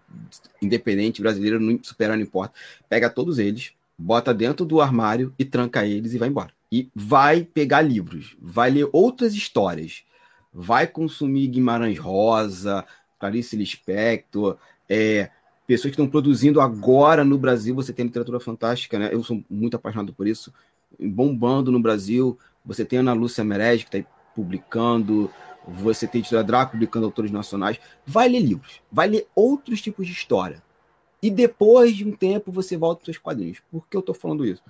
independente, 0.62 1.22
brasileiro, 1.22 1.60
não 1.60 1.78
supera, 1.84 2.16
não 2.16 2.24
importa. 2.24 2.54
Pega 2.88 3.10
todos 3.10 3.38
eles, 3.38 3.74
bota 3.98 4.34
dentro 4.34 4.66
do 4.66 4.82
armário 4.82 5.34
e 5.38 5.44
tranca 5.44 5.86
eles 5.86 6.14
e 6.14 6.18
vai 6.18 6.30
embora. 6.30 6.52
E 6.72 6.90
vai 6.96 7.44
pegar 7.44 7.82
livros, 7.82 8.36
vai 8.42 8.70
ler 8.70 8.90
outras 8.92 9.34
histórias, 9.34 10.04
vai 10.54 10.88
consumir 10.88 11.48
Guimarães 11.48 11.98
Rosa, 11.98 12.86
Clarice 13.20 13.56
Lispector, 13.56 14.58
é, 14.90 15.30
pessoas 15.66 15.92
que 15.92 16.02
estão 16.02 16.08
produzindo 16.08 16.62
agora 16.62 17.24
no 17.24 17.38
Brasil. 17.38 17.76
Você 17.76 17.92
tem 17.92 18.06
literatura 18.06 18.40
fantástica, 18.40 18.98
né? 18.98 19.10
Eu 19.12 19.24
sou 19.24 19.44
muito 19.50 19.76
apaixonado 19.76 20.14
por 20.14 20.26
isso. 20.28 20.54
bombando 21.00 21.72
no 21.72 21.82
Brasil. 21.82 22.40
Você 22.66 22.86
tem 22.86 23.00
Ana 23.00 23.14
Lúcia 23.14 23.44
Merege, 23.44 23.86
que 23.86 23.98
está 23.98 24.10
publicando. 24.34 25.30
Você 25.68 26.08
tem 26.08 26.20
a 26.20 26.22
editora 26.22 26.44
Draco 26.44 26.72
publicando 26.72 27.06
autores 27.06 27.32
nacionais. 27.32 27.80
Vai 28.06 28.30
ler 28.30 28.40
livros. 28.40 28.82
Vai 28.92 29.08
ler 29.08 29.28
outros 29.36 29.82
tipos 29.82 30.08
de 30.08 30.14
história. 30.14 30.64
E 31.22 31.30
depois 31.30 31.96
de 31.96 32.06
um 32.06 32.12
tempo 32.12 32.52
você 32.52 32.78
volta 32.78 33.02
para 33.02 33.04
os 33.04 33.16
seus 33.16 33.18
quadrinhos. 33.18 33.62
Por 33.72 33.88
que 33.88 33.98
eu 33.98 34.02
estou 34.02 34.16
falando 34.16 34.46
isso? 34.46 34.64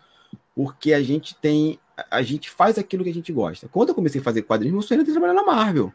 Porque 0.56 0.94
a 0.94 1.02
gente 1.04 1.36
tem. 1.36 1.80
A 2.10 2.22
gente 2.22 2.50
faz 2.50 2.78
aquilo 2.78 3.04
que 3.04 3.10
a 3.10 3.14
gente 3.14 3.32
gosta. 3.32 3.68
Quando 3.68 3.90
eu 3.90 3.96
comecei 3.96 4.22
a 4.22 4.24
fazer 4.24 4.44
quadrinhos, 4.44 4.74
meu 4.74 4.82
sonho 4.82 5.02
era 5.02 5.12
trabalhar 5.12 5.34
na 5.34 5.44
Marvel. 5.44 5.92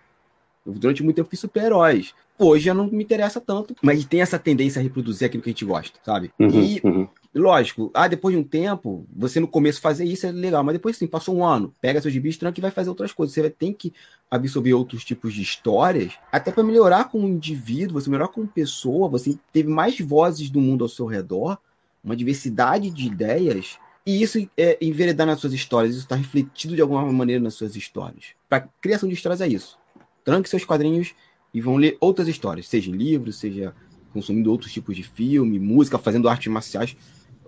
Durante 0.64 1.02
muito 1.02 1.16
tempo 1.16 1.28
fiz 1.28 1.40
super-heróis. 1.40 2.14
Hoje 2.38 2.64
já 2.64 2.74
não 2.74 2.86
me 2.86 3.02
interessa 3.02 3.40
tanto, 3.40 3.74
mas 3.82 4.04
tem 4.04 4.20
essa 4.20 4.38
tendência 4.38 4.80
a 4.80 4.82
reproduzir 4.82 5.26
aquilo 5.26 5.42
que 5.42 5.50
a 5.50 5.52
gente 5.52 5.64
gosta, 5.64 5.98
sabe? 6.04 6.32
Uhum, 6.38 6.48
e, 6.48 6.80
uhum. 6.82 7.08
lógico, 7.34 7.90
ah, 7.94 8.08
depois 8.08 8.34
de 8.34 8.40
um 8.40 8.44
tempo, 8.44 9.06
você 9.14 9.38
no 9.38 9.46
começo 9.46 9.80
fazer 9.80 10.04
isso 10.04 10.26
é 10.26 10.32
legal, 10.32 10.64
mas 10.64 10.74
depois 10.74 10.96
sim, 10.96 11.06
passou 11.06 11.36
um 11.36 11.44
ano, 11.44 11.74
pega 11.80 12.00
seus 12.00 12.12
gibis, 12.12 12.36
tranca 12.36 12.58
e 12.58 12.62
vai 12.62 12.70
fazer 12.70 12.88
outras 12.88 13.12
coisas. 13.12 13.34
Você 13.34 13.42
vai 13.42 13.50
ter 13.50 13.74
que 13.74 13.92
absorver 14.30 14.74
outros 14.74 15.04
tipos 15.04 15.34
de 15.34 15.42
histórias, 15.42 16.14
até 16.30 16.50
para 16.50 16.64
melhorar 16.64 17.10
como 17.10 17.28
indivíduo, 17.28 18.00
você 18.00 18.08
melhorar 18.08 18.28
como 18.28 18.46
pessoa, 18.46 19.08
você 19.08 19.38
teve 19.52 19.68
mais 19.68 19.98
vozes 20.00 20.50
do 20.50 20.60
mundo 20.60 20.84
ao 20.84 20.88
seu 20.88 21.06
redor, 21.06 21.58
uma 22.02 22.16
diversidade 22.16 22.90
de 22.90 23.06
ideias, 23.06 23.78
e 24.04 24.20
isso 24.20 24.38
é 24.56 24.78
enveredar 24.80 25.26
nas 25.26 25.38
suas 25.38 25.52
histórias, 25.52 25.94
isso 25.94 26.04
está 26.04 26.16
refletido 26.16 26.74
de 26.74 26.82
alguma 26.82 27.04
maneira 27.12 27.40
nas 27.40 27.54
suas 27.54 27.76
histórias. 27.76 28.26
Para 28.48 28.68
criação 28.80 29.08
de 29.08 29.14
histórias 29.14 29.40
é 29.40 29.46
isso. 29.46 29.78
Tranque 30.24 30.48
seus 30.48 30.64
quadrinhos 30.64 31.14
e 31.52 31.60
vão 31.60 31.76
ler 31.76 31.96
outras 32.00 32.28
histórias, 32.28 32.68
seja 32.68 32.90
em 32.90 32.94
livro, 32.94 33.32
seja 33.32 33.74
consumindo 34.12 34.50
outros 34.50 34.72
tipos 34.72 34.94
de 34.94 35.02
filme, 35.02 35.58
música, 35.58 35.98
fazendo 35.98 36.28
artes 36.28 36.52
marciais, 36.52 36.96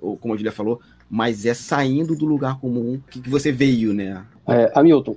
ou 0.00 0.16
como 0.16 0.34
a 0.34 0.36
Julia 0.36 0.52
falou, 0.52 0.80
mas 1.08 1.44
é 1.46 1.54
saindo 1.54 2.16
do 2.16 2.24
lugar 2.24 2.58
comum 2.58 3.00
que, 3.10 3.20
que 3.20 3.28
você 3.28 3.52
veio, 3.52 3.92
né? 3.92 4.24
É, 4.48 4.72
Hamilton. 4.74 5.16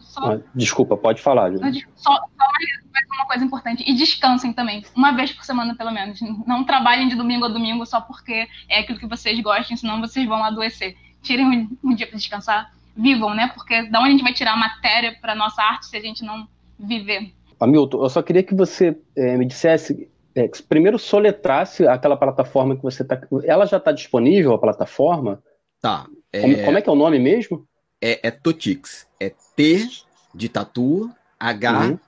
Só, 0.00 0.32
ah, 0.32 0.40
desculpa, 0.54 0.96
pode 0.96 1.20
falar, 1.20 1.52
Julia. 1.52 1.86
Só, 1.94 2.14
só 2.14 2.46
mais 2.92 3.06
uma 3.12 3.26
coisa 3.26 3.44
importante. 3.44 3.84
E 3.86 3.94
descansem 3.94 4.52
também, 4.52 4.84
uma 4.94 5.12
vez 5.12 5.32
por 5.32 5.44
semana, 5.44 5.74
pelo 5.74 5.92
menos. 5.92 6.20
Não 6.46 6.64
trabalhem 6.64 7.08
de 7.08 7.14
domingo 7.14 7.44
a 7.44 7.48
domingo 7.48 7.84
só 7.84 8.00
porque 8.00 8.48
é 8.68 8.80
aquilo 8.80 8.98
que 8.98 9.06
vocês 9.06 9.38
gostam, 9.40 9.76
senão 9.76 10.00
vocês 10.00 10.26
vão 10.26 10.42
adoecer. 10.42 10.96
Tirem 11.22 11.46
um, 11.46 11.90
um 11.90 11.94
dia 11.94 12.06
para 12.06 12.16
descansar, 12.16 12.72
vivam, 12.96 13.34
né? 13.34 13.48
Porque 13.48 13.82
da 13.90 14.00
onde 14.00 14.08
a 14.08 14.12
gente 14.12 14.22
vai 14.22 14.32
tirar 14.32 14.54
a 14.54 14.56
matéria 14.56 15.16
para 15.20 15.34
nossa 15.34 15.62
arte 15.62 15.86
se 15.86 15.96
a 15.96 16.00
gente 16.00 16.24
não 16.24 16.48
viver. 16.78 17.32
Hamilton, 17.60 18.02
eu 18.02 18.08
só 18.08 18.22
queria 18.22 18.42
que 18.42 18.54
você 18.54 18.96
é, 19.16 19.36
me 19.36 19.44
dissesse, 19.44 20.08
é, 20.34 20.48
primeiro 20.68 20.98
soletrasse 20.98 21.86
aquela 21.86 22.16
plataforma 22.16 22.76
que 22.76 22.82
você 22.82 23.02
está. 23.02 23.20
Ela 23.44 23.66
já 23.66 23.78
está 23.78 23.90
disponível, 23.90 24.52
a 24.52 24.58
plataforma? 24.58 25.42
Tá. 25.80 26.06
É... 26.32 26.40
Como, 26.40 26.64
como, 26.64 26.78
é 26.78 26.82
que 26.82 26.88
é 26.88 26.92
o 26.92 26.96
nome 26.96 27.18
mesmo? 27.18 27.66
É, 28.00 28.28
é 28.28 28.30
Totix. 28.30 29.06
É 29.18 29.32
T 29.56 29.88
de 30.34 30.48
tatu, 30.48 31.10
H, 31.38 31.86
uhum. 31.86 31.98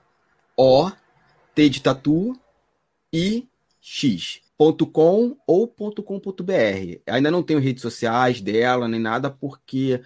O, 0.55 0.91
T 1.53 1.69
de 1.69 1.81
tatu 1.81 2.37
e 3.11 3.47
X. 3.81 4.41
.com 4.93 5.35
ou 5.47 5.67
.com.br. 5.67 7.01
Ainda 7.07 7.31
não 7.31 7.41
tenho 7.41 7.59
redes 7.59 7.81
sociais 7.81 8.39
dela 8.41 8.87
nem 8.87 8.99
nada, 8.99 9.31
porque 9.31 9.99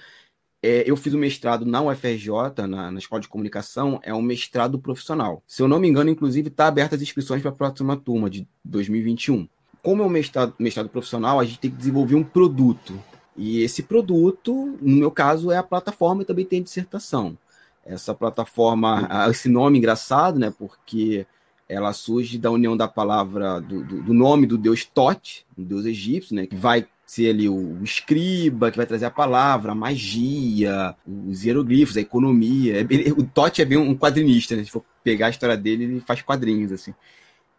é, 0.65 0.83
eu 0.89 0.97
fiz 0.97 1.13
um 1.13 1.19
mestrado 1.19 1.63
na 1.63 1.79
UFRJ, 1.79 2.65
na, 2.67 2.91
na, 2.91 2.97
Escola 2.97 3.21
de 3.21 3.27
Comunicação, 3.27 3.99
é 4.01 4.11
um 4.11 4.21
mestrado 4.21 4.79
profissional. 4.79 5.43
Se 5.45 5.61
eu 5.61 5.67
não 5.67 5.79
me 5.79 5.87
engano, 5.87 6.09
inclusive, 6.09 6.47
está 6.47 6.65
aberta 6.65 6.95
as 6.95 7.03
inscrições 7.03 7.39
para 7.39 7.51
a 7.51 7.53
próxima 7.53 7.95
turma 7.95 8.31
de 8.31 8.47
2021. 8.63 9.47
Como 9.83 10.01
é 10.01 10.05
um 10.07 10.09
mestrado, 10.09 10.55
mestrado 10.57 10.89
profissional, 10.89 11.39
a 11.39 11.45
gente 11.45 11.59
tem 11.59 11.69
que 11.69 11.77
desenvolver 11.77 12.15
um 12.15 12.23
produto. 12.23 12.99
E 13.37 13.61
esse 13.61 13.83
produto, 13.83 14.75
no 14.81 14.97
meu 14.97 15.11
caso, 15.11 15.51
é 15.51 15.57
a 15.57 15.63
plataforma 15.63 16.23
e 16.23 16.25
também 16.25 16.45
tem 16.45 16.63
dissertação. 16.63 17.37
Essa 17.85 18.15
plataforma, 18.15 19.07
esse 19.29 19.47
nome 19.47 19.77
engraçado, 19.77 20.39
né? 20.39 20.51
Porque 20.57 21.27
ela 21.69 21.93
surge 21.93 22.39
da 22.39 22.49
união 22.49 22.75
da 22.75 22.87
palavra, 22.87 23.59
do, 23.59 23.83
do, 23.83 24.01
do 24.01 24.13
nome 24.15 24.47
do 24.47 24.57
deus 24.57 24.83
Tote, 24.83 25.45
um 25.55 25.63
deus 25.63 25.85
egípcio, 25.85 26.35
né? 26.35 26.47
Que 26.47 26.55
vai 26.55 26.87
ser 27.05 27.29
ali 27.29 27.47
o 27.47 27.83
escriba 27.83 28.71
que 28.71 28.77
vai 28.77 28.85
trazer 28.85 29.05
a 29.05 29.11
palavra, 29.11 29.71
a 29.71 29.75
magia, 29.75 30.95
os 31.05 31.45
hieroglifos, 31.45 31.95
a 31.95 32.01
economia. 32.01 32.81
É 32.81 33.11
o 33.11 33.23
Totti 33.23 33.61
é 33.61 33.65
bem 33.65 33.77
um 33.77 33.95
quadrinista, 33.95 34.55
né? 34.55 34.63
Se 34.63 34.71
for 34.71 34.83
pegar 35.03 35.27
a 35.27 35.29
história 35.29 35.55
dele, 35.55 35.83
ele 35.83 35.99
faz 36.01 36.21
quadrinhos, 36.23 36.71
assim. 36.71 36.93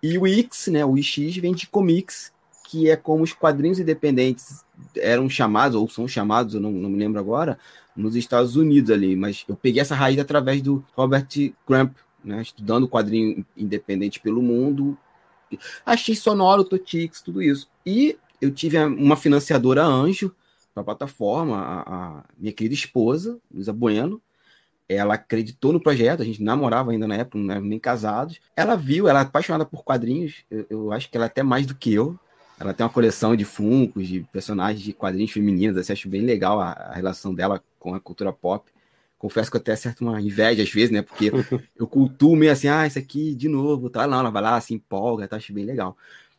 E 0.03 0.19
o 0.19 0.27
X, 0.27 0.67
né? 0.69 0.85
O 0.85 0.97
X 0.97 1.37
vem 1.37 1.55
de 1.55 1.69
comics, 1.69 2.33
que 2.69 2.91
é 2.91 2.97
como 2.97 3.23
os 3.23 3.33
quadrinhos 3.33 3.79
independentes 3.79 4.65
eram 4.97 5.31
chamados, 5.31 5.77
ou 5.77 5.89
são 5.89 6.09
chamados, 6.09 6.55
eu 6.55 6.61
não, 6.61 6.73
não 6.73 6.91
me 6.91 6.99
lembro 6.99 7.21
agora, 7.21 7.57
nos 7.97 8.17
Estados 8.17 8.57
Unidos 8.57 8.91
ali. 8.91 9.15
Mas 9.15 9.45
eu 9.49 9.55
peguei 9.55 9.81
essa 9.81 9.95
raiz 9.95 10.19
através 10.19 10.61
do 10.61 10.85
Robert 10.97 11.29
Crump, 11.65 11.95
né? 12.25 12.43
Estudando 12.43 12.89
quadrinho 12.89 13.47
independente 13.57 14.19
pelo 14.19 14.43
mundo. 14.43 14.99
Achei 15.85 16.17
sonoro, 16.17 16.65
Totix, 16.65 17.23
tudo 17.23 17.41
isso. 17.41 17.69
E 17.87 18.19
eu 18.41 18.51
tive 18.51 18.79
uma 18.79 19.17
financiadora 19.17 19.85
anjo 19.85 20.35
para 20.75 20.83
a 20.83 20.85
plataforma, 20.85 21.57
a, 21.87 22.25
minha 22.37 22.53
querida 22.53 22.75
esposa, 22.75 23.39
Luísa 23.53 23.73
Bueno. 23.73 24.21
Ela 24.89 25.15
acreditou 25.15 25.73
no 25.73 25.81
projeto, 25.81 26.23
a 26.23 26.25
gente 26.25 26.41
namorava 26.41 26.93
ainda 26.93 27.09
na 27.09 27.17
época, 27.17 27.39
não 27.39 27.51
era 27.51 27.61
nem 27.61 27.79
casados. 27.79 28.41
Ela 28.55 28.77
viu, 28.77 29.09
ela 29.09 29.21
é 29.21 29.23
apaixonada 29.23 29.65
por 29.65 29.83
quadrinhos, 29.83 30.45
eu, 30.49 30.67
eu 30.71 30.93
acho 30.93 31.11
que 31.11 31.17
ela 31.17 31.27
é 31.27 31.29
até 31.29 31.43
mais 31.43 31.67
do 31.67 31.75
que 31.75 31.93
eu. 31.93 32.17
Ela 32.59 32.73
tem 32.73 32.85
uma 32.85 32.93
coleção 32.93 33.35
de 33.35 33.45
funcos, 33.45 34.07
de 34.07 34.21
personagens 34.33 34.81
de 34.81 34.93
quadrinhos 34.93 35.33
femininos, 35.33 35.77
assim, 35.77 35.93
acho 35.93 36.09
bem 36.09 36.23
legal 36.23 36.61
a, 36.61 36.71
a 36.71 36.95
relação 36.95 37.35
dela 37.35 37.63
com 37.79 37.95
a 37.95 38.01
cultura 38.01 38.33
pop 38.33 38.71
confesso 39.19 39.51
que 39.51 39.57
eu 39.57 39.61
até 39.61 39.73
acerto 39.73 40.05
uma 40.05 40.21
inveja 40.21 40.63
às 40.63 40.71
vezes, 40.71 40.91
né? 40.91 41.03
Porque 41.03 41.31
eu 41.77 41.87
cultuo 41.87 42.37
meio 42.37 42.53
assim, 42.53 42.69
ah, 42.69 42.87
isso 42.87 42.99
aqui 42.99 43.35
de 43.35 43.49
novo, 43.49 43.91
tá? 43.91 44.07
Não, 44.07 44.21
ela 44.21 44.31
vai 44.31 44.43
lá, 44.43 44.61
se 44.61 44.75
empolga, 44.75 45.27
tá? 45.27 45.37
Acho 45.37 45.53
bem 45.53 45.65
legal. 45.65 45.97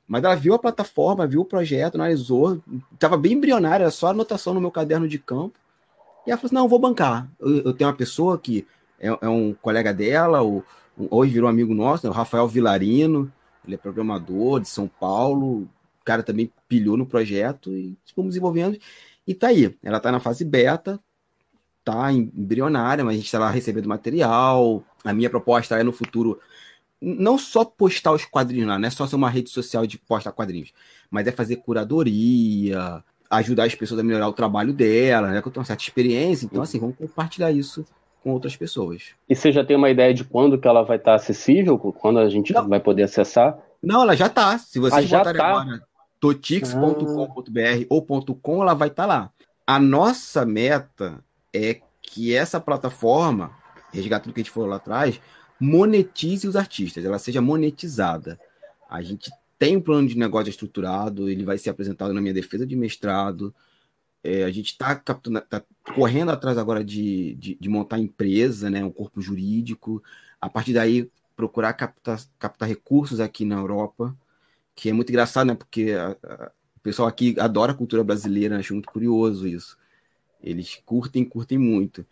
Mas 0.07 0.23
ela 0.23 0.35
viu 0.35 0.53
a 0.53 0.59
plataforma, 0.59 1.27
viu 1.27 1.41
o 1.41 1.45
projeto, 1.45 1.95
analisou, 1.95 2.61
estava 2.93 3.17
bem 3.17 3.33
embrionária, 3.33 3.83
era 3.83 3.91
só 3.91 4.07
anotação 4.07 4.53
no 4.53 4.61
meu 4.61 4.71
caderno 4.71 5.07
de 5.07 5.19
campo. 5.19 5.59
E 6.25 6.31
ela 6.31 6.37
falou 6.37 6.47
assim: 6.47 6.55
não, 6.55 6.69
vou 6.69 6.79
bancar. 6.79 7.27
Eu, 7.39 7.57
eu 7.57 7.73
tenho 7.73 7.89
uma 7.89 7.95
pessoa 7.95 8.37
que 8.37 8.65
é, 8.99 9.07
é 9.21 9.27
um 9.27 9.53
colega 9.53 9.93
dela, 9.93 10.43
o, 10.43 10.63
hoje 10.97 11.33
virou 11.33 11.49
amigo 11.49 11.73
nosso, 11.73 12.05
né, 12.05 12.09
o 12.09 12.13
Rafael 12.13 12.47
Vilarino, 12.47 13.31
ele 13.65 13.75
é 13.75 13.77
programador 13.77 14.61
de 14.61 14.69
São 14.69 14.87
Paulo, 14.87 15.63
o 15.63 15.69
cara 16.05 16.23
também 16.23 16.51
pilhou 16.67 16.95
no 16.95 17.05
projeto 17.05 17.75
e 17.75 17.97
fomos 18.15 18.29
desenvolvendo. 18.29 18.79
E 19.27 19.33
tá 19.33 19.47
aí, 19.47 19.75
ela 19.83 19.99
tá 19.99 20.11
na 20.11 20.21
fase 20.21 20.45
beta, 20.45 20.99
tá 21.83 22.11
embrionária, 22.11 23.03
mas 23.03 23.13
a 23.13 23.17
gente 23.17 23.25
está 23.25 23.39
lá 23.39 23.49
recebendo 23.49 23.87
material. 23.87 24.83
A 25.03 25.13
minha 25.13 25.29
proposta 25.29 25.77
é 25.77 25.83
no 25.83 25.91
futuro 25.91 26.39
não 27.01 27.37
só 27.37 27.63
postar 27.63 28.11
os 28.11 28.25
quadrinhos 28.25 28.67
lá, 28.67 28.79
não 28.79 28.87
é 28.87 28.91
só 28.91 29.05
ser 29.05 29.15
uma 29.15 29.29
rede 29.29 29.49
social 29.49 29.85
de 29.85 29.97
postar 29.97 30.31
quadrinhos, 30.31 30.73
mas 31.09 31.27
é 31.27 31.31
fazer 31.31 31.57
curadoria, 31.57 33.03
ajudar 33.29 33.65
as 33.65 33.75
pessoas 33.75 33.99
a 33.99 34.03
melhorar 34.03 34.27
o 34.27 34.33
trabalho 34.33 34.73
dela, 34.73 35.29
né? 35.29 35.41
Que 35.41 35.47
eu 35.47 35.51
tenho 35.51 35.61
uma 35.61 35.65
certa 35.65 35.83
experiência, 35.83 36.45
então 36.45 36.61
assim, 36.61 36.79
vamos 36.79 36.97
compartilhar 36.97 37.51
isso 37.51 37.85
com 38.23 38.31
outras 38.31 38.55
pessoas. 38.55 39.11
E 39.29 39.35
você 39.35 39.51
já 39.51 39.63
tem 39.63 39.77
uma 39.77 39.89
ideia 39.89 40.13
de 40.13 40.23
quando 40.23 40.57
que 40.57 40.67
ela 40.67 40.83
vai 40.83 40.97
estar 40.97 41.15
acessível, 41.15 41.77
quando 41.77 42.19
a 42.19 42.29
gente 42.29 42.53
não. 42.53 42.67
vai 42.67 42.79
poder 42.79 43.03
acessar? 43.03 43.57
Não, 43.81 44.01
ela 44.01 44.15
já 44.15 44.25
está. 44.25 44.57
Se 44.57 44.79
vocês 44.79 45.13
ah, 45.13 45.17
botarem 45.17 45.39
tá. 45.39 45.47
agora 45.47 45.83
totix.com.br 46.19 47.85
ou 47.89 48.01
.com, 48.41 48.61
ela 48.61 48.73
vai 48.73 48.87
estar 48.87 49.03
tá 49.03 49.07
lá. 49.07 49.31
A 49.65 49.79
nossa 49.79 50.45
meta 50.45 51.23
é 51.53 51.79
que 52.01 52.33
essa 52.33 52.59
plataforma, 52.59 53.51
resgatando 53.93 54.31
o 54.31 54.33
que 54.33 54.41
a 54.41 54.43
gente 54.43 54.51
falou 54.51 54.69
lá 54.69 54.77
atrás, 54.77 55.19
monetize 55.59 56.47
os 56.47 56.55
artistas, 56.55 57.03
ela 57.03 57.19
seja 57.19 57.41
monetizada. 57.41 58.39
A 58.89 59.01
gente 59.01 59.31
tem 59.57 59.77
um 59.77 59.81
plano 59.81 60.07
de 60.07 60.17
negócio 60.17 60.49
estruturado, 60.49 61.29
ele 61.29 61.43
vai 61.43 61.57
ser 61.57 61.69
apresentado 61.69 62.13
na 62.13 62.21
minha 62.21 62.33
defesa 62.33 62.65
de 62.65 62.75
mestrado. 62.75 63.53
É, 64.23 64.43
a 64.43 64.51
gente 64.51 64.71
está 64.71 64.95
tá 64.95 65.63
correndo 65.95 66.31
atrás 66.31 66.57
agora 66.57 66.83
de, 66.83 67.35
de, 67.35 67.57
de, 67.59 67.69
montar 67.69 67.99
empresa, 67.99 68.69
né, 68.69 68.83
um 68.83 68.91
corpo 68.91 69.21
jurídico. 69.21 70.03
A 70.39 70.49
partir 70.49 70.73
daí, 70.73 71.09
procurar 71.35 71.73
captar, 71.73 72.19
captar 72.37 72.67
recursos 72.67 73.19
aqui 73.19 73.45
na 73.45 73.55
Europa, 73.55 74.15
que 74.75 74.89
é 74.89 74.93
muito 74.93 75.09
engraçado, 75.09 75.47
né, 75.47 75.55
porque 75.55 75.91
a, 75.91 76.17
a, 76.23 76.51
o 76.75 76.79
pessoal 76.81 77.07
aqui 77.07 77.35
adora 77.39 77.71
a 77.71 77.75
cultura 77.75 78.03
brasileira, 78.03 78.59
acho 78.59 78.73
muito 78.73 78.89
curioso 78.91 79.47
isso. 79.47 79.77
Eles 80.41 80.75
curtem, 80.85 81.25
curtem 81.25 81.57
muito. 81.57 82.05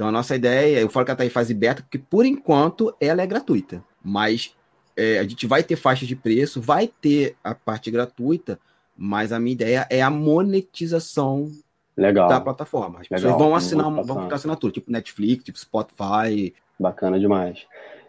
Então 0.00 0.08
a 0.08 0.12
nossa 0.12 0.34
ideia, 0.34 0.80
eu 0.80 0.88
falo 0.88 1.04
que 1.04 1.10
ela 1.10 1.16
está 1.16 1.26
em 1.26 1.28
fase 1.28 1.52
beta, 1.52 1.82
porque 1.82 1.98
por 1.98 2.24
enquanto 2.24 2.96
ela 2.98 3.20
é 3.20 3.26
gratuita. 3.26 3.84
Mas 4.02 4.56
é, 4.96 5.18
a 5.18 5.24
gente 5.24 5.46
vai 5.46 5.62
ter 5.62 5.76
faixa 5.76 6.06
de 6.06 6.16
preço, 6.16 6.58
vai 6.58 6.88
ter 6.88 7.36
a 7.44 7.54
parte 7.54 7.90
gratuita, 7.90 8.58
mas 8.96 9.30
a 9.30 9.38
minha 9.38 9.52
ideia 9.52 9.86
é 9.90 10.00
a 10.00 10.08
monetização 10.08 11.52
Legal. 11.94 12.30
da 12.30 12.40
plataforma. 12.40 13.00
As 13.00 13.08
pessoas 13.08 13.36
vão 13.36 13.54
assinar, 13.54 13.90
vão 13.90 14.22
ficar 14.22 14.36
assinatura, 14.36 14.72
tipo 14.72 14.90
Netflix, 14.90 15.44
tipo 15.44 15.58
Spotify. 15.58 16.54
Bacana 16.78 17.20
demais. 17.20 17.66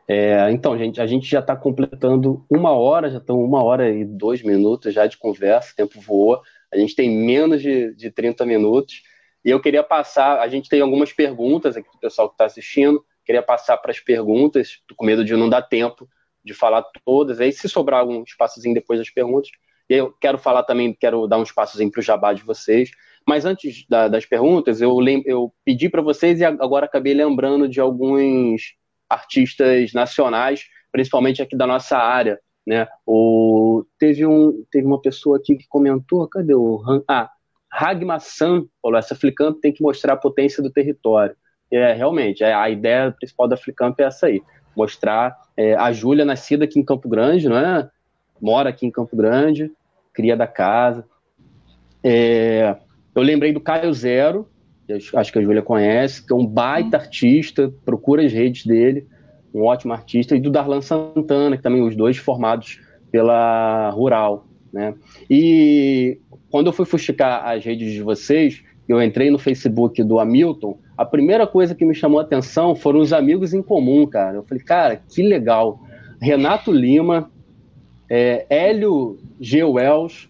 É, 0.08 0.50
então, 0.50 0.78
gente, 0.78 1.02
a 1.02 1.06
gente 1.06 1.30
já 1.30 1.42
está 1.42 1.58
completando 1.58 2.46
uma 2.50 2.72
hora, 2.72 3.12
já 3.12 3.18
estão 3.18 3.38
uma 3.44 3.62
hora 3.62 3.90
e 3.90 4.06
dois 4.06 4.42
minutos 4.42 4.94
já 4.94 5.08
de 5.08 5.18
conversa, 5.18 5.74
o 5.74 5.76
tempo 5.76 6.00
voa. 6.00 6.42
A 6.74 6.78
gente 6.78 6.96
tem 6.96 7.10
menos 7.10 7.62
de, 7.62 7.94
de 7.96 8.10
30 8.10 8.46
minutos. 8.46 9.11
E 9.44 9.50
eu 9.50 9.60
queria 9.60 9.84
passar, 9.84 10.40
a 10.40 10.48
gente 10.48 10.70
tem 10.70 10.82
algumas 10.82 11.12
perguntas 11.12 11.76
aqui 11.76 11.90
do 11.92 12.00
pessoal 12.00 12.30
que 12.30 12.36
está 12.36 12.46
assistindo, 12.46 13.04
queria 13.26 13.42
passar 13.42 13.78
para 13.78 13.92
as 13.92 14.00
perguntas, 14.00 14.82
tô 14.88 14.96
com 14.96 15.06
medo 15.06 15.26
de 15.26 15.36
não 15.36 15.50
dar 15.50 15.64
tempo 15.64 16.08
de 16.44 16.54
falar 16.54 16.84
todas, 17.06 17.40
aí 17.40 17.52
se 17.52 17.68
sobrar 17.70 18.02
algum 18.02 18.24
espaçozinho 18.24 18.74
depois 18.74 19.00
das 19.00 19.10
perguntas, 19.10 19.50
e 19.90 19.96
eu 19.96 20.12
quero 20.20 20.38
falar 20.38 20.64
também, 20.64 20.94
quero 20.94 21.28
dar 21.28 21.38
um 21.38 21.44
espaçozinho 21.44 21.92
para 21.92 22.00
o 22.00 22.04
jabá 22.04 22.34
de 22.34 22.44
vocês, 22.44 22.92
mas 23.28 23.46
antes 23.46 23.86
da, 23.88 24.08
das 24.08 24.26
perguntas, 24.26 24.82
eu, 24.82 24.98
eu 25.26 25.54
pedi 25.64 25.90
para 25.90 26.02
vocês 26.02 26.40
e 26.40 26.46
agora 26.46 26.86
acabei 26.86 27.14
lembrando 27.14 27.68
de 27.68 27.80
alguns 27.80 28.74
artistas 29.10 29.94
nacionais, 29.94 30.66
principalmente 30.92 31.42
aqui 31.42 31.56
da 31.56 31.68
nossa 31.68 31.98
área, 31.98 32.40
né? 32.66 32.88
O, 33.06 33.84
teve, 34.00 34.26
um, 34.26 34.66
teve 34.72 34.86
uma 34.86 35.02
pessoa 35.02 35.38
aqui 35.38 35.56
que 35.56 35.68
comentou, 35.68 36.28
cadê 36.28 36.54
o... 36.54 36.82
Ah, 37.08 37.30
Ragmassan 37.72 38.66
falou, 38.82 38.98
essa 38.98 39.16
Flicamp 39.16 39.60
tem 39.62 39.72
que 39.72 39.82
mostrar 39.82 40.14
a 40.14 40.18
potência 40.18 40.62
do 40.62 40.70
território. 40.70 41.36
É, 41.72 41.94
realmente, 41.94 42.44
é, 42.44 42.54
a 42.54 42.70
ideia 42.70 43.12
principal 43.12 43.48
da 43.48 43.56
Flicamp 43.56 43.98
é 44.00 44.04
essa 44.04 44.28
aí, 44.28 44.42
mostrar 44.76 45.38
é, 45.56 45.74
a 45.76 45.92
Júlia, 45.92 46.26
nascida 46.26 46.66
aqui 46.66 46.80
em 46.80 46.84
Campo 46.84 47.08
Grande, 47.08 47.48
não 47.48 47.58
é? 47.58 47.90
Mora 48.42 48.70
aqui 48.70 48.86
em 48.86 48.92
Campo 48.92 49.16
Grande, 49.16 49.72
cria 50.14 50.36
da 50.36 50.48
casa. 50.48 51.06
É, 52.04 52.76
eu 53.16 53.22
lembrei 53.22 53.54
do 53.54 53.62
Caio 53.62 53.94
Zero, 53.94 54.50
acho 55.16 55.32
que 55.32 55.40
a 55.40 55.42
Júlia 55.42 55.62
conhece, 55.62 56.26
que 56.26 56.34
é 56.34 56.36
um 56.36 56.46
baita 56.46 56.98
artista, 56.98 57.74
procura 57.86 58.26
as 58.26 58.34
redes 58.34 58.66
dele, 58.66 59.08
um 59.54 59.64
ótimo 59.64 59.94
artista, 59.94 60.36
e 60.36 60.42
do 60.42 60.50
Darlan 60.50 60.82
Santana, 60.82 61.56
que 61.56 61.64
também 61.64 61.82
os 61.82 61.96
dois 61.96 62.18
formados 62.18 62.82
pela 63.12 63.90
Rural. 63.92 64.48
Né? 64.72 64.94
E 65.30 66.18
quando 66.50 66.68
eu 66.68 66.74
fui 66.74 66.86
fuxicar 66.86 67.48
as 67.48 67.64
redes 67.64 67.92
de 67.92 68.02
vocês, 68.02 68.64
eu 68.88 69.02
entrei 69.02 69.30
no 69.30 69.40
Facebook 69.40 70.04
do 70.04 70.20
Hamilton, 70.20 70.78
a 70.98 71.06
primeira 71.06 71.48
coisa 71.48 71.74
que 71.74 71.86
me 71.86 71.96
chamou 71.96 72.20
a 72.20 72.24
atenção 72.24 72.76
foram 72.76 73.00
os 73.00 73.14
amigos 73.14 73.54
em 73.54 73.62
comum, 73.62 74.06
cara. 74.06 74.38
Eu 74.38 74.44
falei, 74.44 74.64
cara, 74.64 75.02
que 75.10 75.24
legal. 75.24 75.80
Renato 76.22 76.72
Lima, 76.72 77.32
é, 78.10 78.46
Hélio 78.50 79.18
G. 79.40 79.64
Wells, 79.64 80.30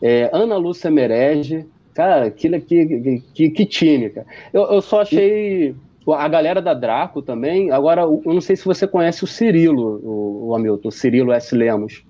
é, 0.00 0.30
Ana 0.32 0.56
Lúcia 0.56 0.90
Merege, 0.90 1.66
cara, 1.94 2.30
que, 2.30 2.48
que, 2.60 3.22
que, 3.34 3.50
que 3.50 3.66
time, 3.66 4.10
cara. 4.10 4.26
Eu, 4.52 4.62
eu 4.64 4.82
só 4.82 5.02
achei 5.02 5.74
a 6.06 6.28
galera 6.28 6.60
da 6.60 6.74
Draco 6.74 7.22
também. 7.22 7.70
Agora, 7.70 8.02
eu 8.02 8.22
não 8.26 8.40
sei 8.40 8.56
se 8.56 8.64
você 8.64 8.86
conhece 8.86 9.24
o 9.24 9.26
Cirilo, 9.26 10.00
o, 10.04 10.48
o 10.48 10.54
Hamilton, 10.54 10.88
o 10.88 10.92
Cirilo 10.92 11.32
S. 11.32 11.54
Lemos, 11.54 12.04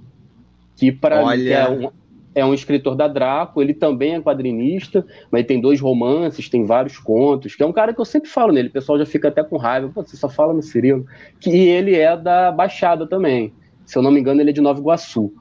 que 0.77 0.91
para 0.91 1.23
Olha... 1.23 1.55
é 1.55 1.69
um, 1.69 1.91
é 2.35 2.45
um 2.45 2.55
escritor 2.55 2.95
da 2.95 3.07
Draco, 3.07 3.61
ele 3.61 3.75
também 3.75 4.15
é 4.15 4.21
quadrinista, 4.21 5.05
mas 5.31 5.47
tem 5.47 5.61
dois 5.61 5.81
romances, 5.81 6.49
tem 6.49 6.65
vários 6.65 6.99
contos, 6.99 7.55
que 7.55 7.63
é 7.63 7.67
um 7.67 7.73
cara 7.73 7.93
que 7.93 8.01
eu 8.01 8.05
sempre 8.05 8.31
falo 8.31 8.53
nele, 8.53 8.69
o 8.69 8.73
pessoal 8.73 8.99
já 8.99 9.07
fica 9.07 9.29
até 9.29 9.43
com 9.43 9.57
raiva, 9.57 9.91
Pô, 9.95 10.03
você 10.03 10.17
só 10.17 10.29
fala 10.29 10.53
no 10.53 10.63
Cirilo, 10.63 11.07
que 11.41 11.51
ele 11.51 11.95
é 11.95 12.17
da 12.17 12.51
Baixada 12.51 13.07
também, 13.07 13.53
se 13.85 13.97
eu 13.99 14.03
não 14.03 14.11
me 14.11 14.21
engano 14.21 14.41
ele 14.41 14.51
é 14.51 14.53
de 14.53 14.61
Nova 14.61 14.81
Iguaçu. 14.81 15.33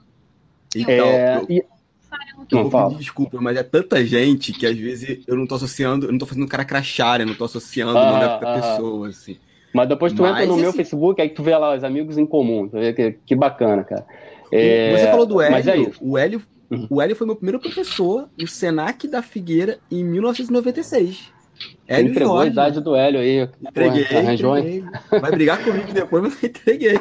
Então, 0.75 0.93
é, 0.93 1.37
eu, 1.37 1.45
e... 1.49 2.97
desculpa, 2.97 3.39
mas 3.41 3.57
é 3.57 3.63
tanta 3.63 4.03
gente 4.05 4.53
que 4.53 4.65
às 4.65 4.77
vezes 4.77 5.23
eu 5.27 5.35
não 5.35 5.45
tô 5.45 5.55
associando, 5.55 6.07
eu 6.07 6.11
não 6.11 6.19
tô 6.19 6.25
fazendo 6.25 6.47
cara 6.47 6.65
crachar, 6.65 7.21
eu 7.21 7.27
não 7.27 7.35
tô 7.35 7.45
associando 7.45 7.97
ah, 7.97 8.01
o 8.01 8.05
nome 8.05 8.19
da 8.19 8.35
ah, 8.35 8.61
pessoa, 8.61 9.07
assim. 9.09 9.37
Mas 9.73 9.87
depois 9.87 10.11
tu 10.11 10.21
mas, 10.21 10.31
entra 10.31 10.45
no 10.45 10.53
assim... 10.53 10.61
meu 10.61 10.73
Facebook, 10.73 11.21
aí 11.21 11.29
tu 11.29 11.43
vê 11.43 11.55
lá 11.55 11.75
os 11.75 11.83
amigos 11.83 12.17
em 12.17 12.25
comum, 12.25 12.69
que, 12.69 13.17
que 13.25 13.35
bacana, 13.35 13.83
cara. 13.83 14.05
É, 14.51 14.97
você 14.97 15.07
falou 15.07 15.25
do 15.25 15.39
Hélio, 15.41 15.69
é 15.69 15.91
o 16.01 16.17
Hélio 16.17 16.41
Uhum. 16.71 16.87
O 16.89 17.01
Hélio 17.01 17.15
foi 17.17 17.27
meu 17.27 17.35
primeiro 17.35 17.59
professor 17.59 18.29
no 18.39 18.47
Senac 18.47 19.05
da 19.05 19.21
Figueira 19.21 19.79
em 19.91 20.05
1996. 20.05 21.29
Hélio 21.85 22.11
entregou 22.11 22.39
a 22.39 22.47
idade 22.47 22.79
do 22.79 22.95
Hélio 22.95 23.19
aí. 23.19 23.49
Entreguei, 23.61 24.03
entreguei. 24.03 24.83
Vai 25.19 25.31
brigar 25.31 25.61
comigo 25.63 25.91
depois, 25.91 26.23
mas 26.23 26.41
eu 26.41 26.47
entreguei. 26.49 26.99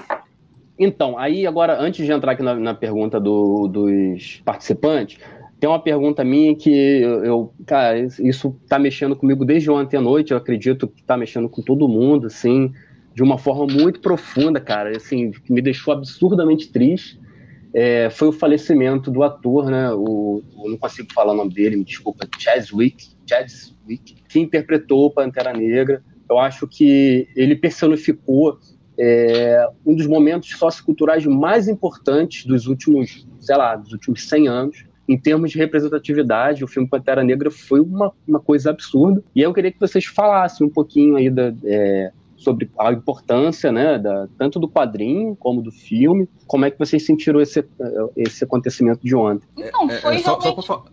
Então, 0.76 1.16
aí 1.16 1.46
agora, 1.46 1.80
antes 1.80 2.05
de 2.05 2.11
entrar 2.11 2.32
aqui 2.32 2.42
na, 2.42 2.57
na 2.57 2.74
pergunta 2.74 3.20
do, 3.20 3.68
dos 3.68 4.42
participantes, 4.44 5.18
tem 5.61 5.70
uma 5.70 5.78
pergunta 5.78 6.24
minha 6.24 6.57
que 6.57 6.70
eu, 7.01 7.24
eu, 7.24 7.55
cara, 7.64 7.96
isso 8.01 8.57
tá 8.66 8.78
mexendo 8.78 9.14
comigo 9.14 9.44
desde 9.44 9.70
ontem 9.70 9.98
à 9.98 10.01
noite, 10.01 10.32
eu 10.32 10.36
acredito 10.36 10.88
que 10.88 11.03
tá 11.05 11.16
mexendo 11.16 11.48
com 11.48 11.62
todo 11.62 11.86
mundo, 11.86 12.26
assim, 12.26 12.72
de 13.14 13.22
uma 13.22 13.38
forma 13.38 13.66
muito 13.66 14.01
profunda, 14.01 14.59
cara, 14.59 14.96
assim, 14.96 15.30
me 15.48 15.62
deixou 15.62 15.94
absurdamente 15.94 16.72
triste 16.72 17.20
é, 17.72 18.10
foi 18.10 18.28
o 18.28 18.32
falecimento 18.32 19.10
do 19.10 19.22
ator, 19.22 19.70
né? 19.70 19.92
O, 19.92 20.42
não 20.66 20.76
consigo 20.76 21.12
falar 21.12 21.32
o 21.32 21.36
nome 21.36 21.54
dele, 21.54 21.76
me 21.76 21.84
desculpa, 21.84 22.28
Chadwick, 22.38 23.08
Chadwick, 23.28 24.16
que 24.28 24.40
interpretou 24.40 25.10
Pantera 25.10 25.52
Negra. 25.52 26.02
Eu 26.28 26.38
acho 26.38 26.66
que 26.66 27.28
ele 27.34 27.56
personificou 27.56 28.58
é, 28.98 29.66
um 29.86 29.94
dos 29.94 30.06
momentos 30.06 30.50
socioculturais 30.50 31.24
mais 31.26 31.68
importantes 31.68 32.44
dos 32.44 32.66
últimos, 32.66 33.26
sei 33.38 33.56
lá, 33.56 33.76
dos 33.76 33.92
últimos 33.92 34.28
100 34.28 34.48
anos. 34.48 34.84
Em 35.08 35.18
termos 35.18 35.50
de 35.50 35.58
representatividade, 35.58 36.62
o 36.62 36.68
filme 36.68 36.88
Pantera 36.88 37.24
Negra 37.24 37.50
foi 37.50 37.80
uma, 37.80 38.12
uma 38.26 38.38
coisa 38.38 38.70
absurda. 38.70 39.22
E 39.34 39.42
eu 39.42 39.52
queria 39.52 39.72
que 39.72 39.80
vocês 39.80 40.04
falassem 40.04 40.66
um 40.66 40.70
pouquinho 40.70 41.16
aí 41.16 41.28
da, 41.28 41.52
é, 41.64 42.12
sobre 42.41 42.70
a 42.78 42.91
importância, 42.91 43.70
né, 43.70 43.99
da, 43.99 44.26
tanto 44.38 44.59
do 44.59 44.68
quadrinho 44.68 45.36
como 45.36 45.62
do 45.62 45.70
filme. 45.70 46.28
Como 46.47 46.64
é 46.64 46.70
que 46.70 46.78
vocês 46.78 47.05
sentiram 47.05 47.41
esse, 47.41 47.64
esse 48.16 48.43
acontecimento 48.43 49.05
de 49.05 49.14
ontem? 49.14 49.47
Então, 49.57 49.91
é, 49.91 49.95
é, 49.95 50.01
foi 50.01 50.16
é, 50.16 50.18
só, 50.18 50.38
realmente... 50.38 50.66
só 50.66 50.84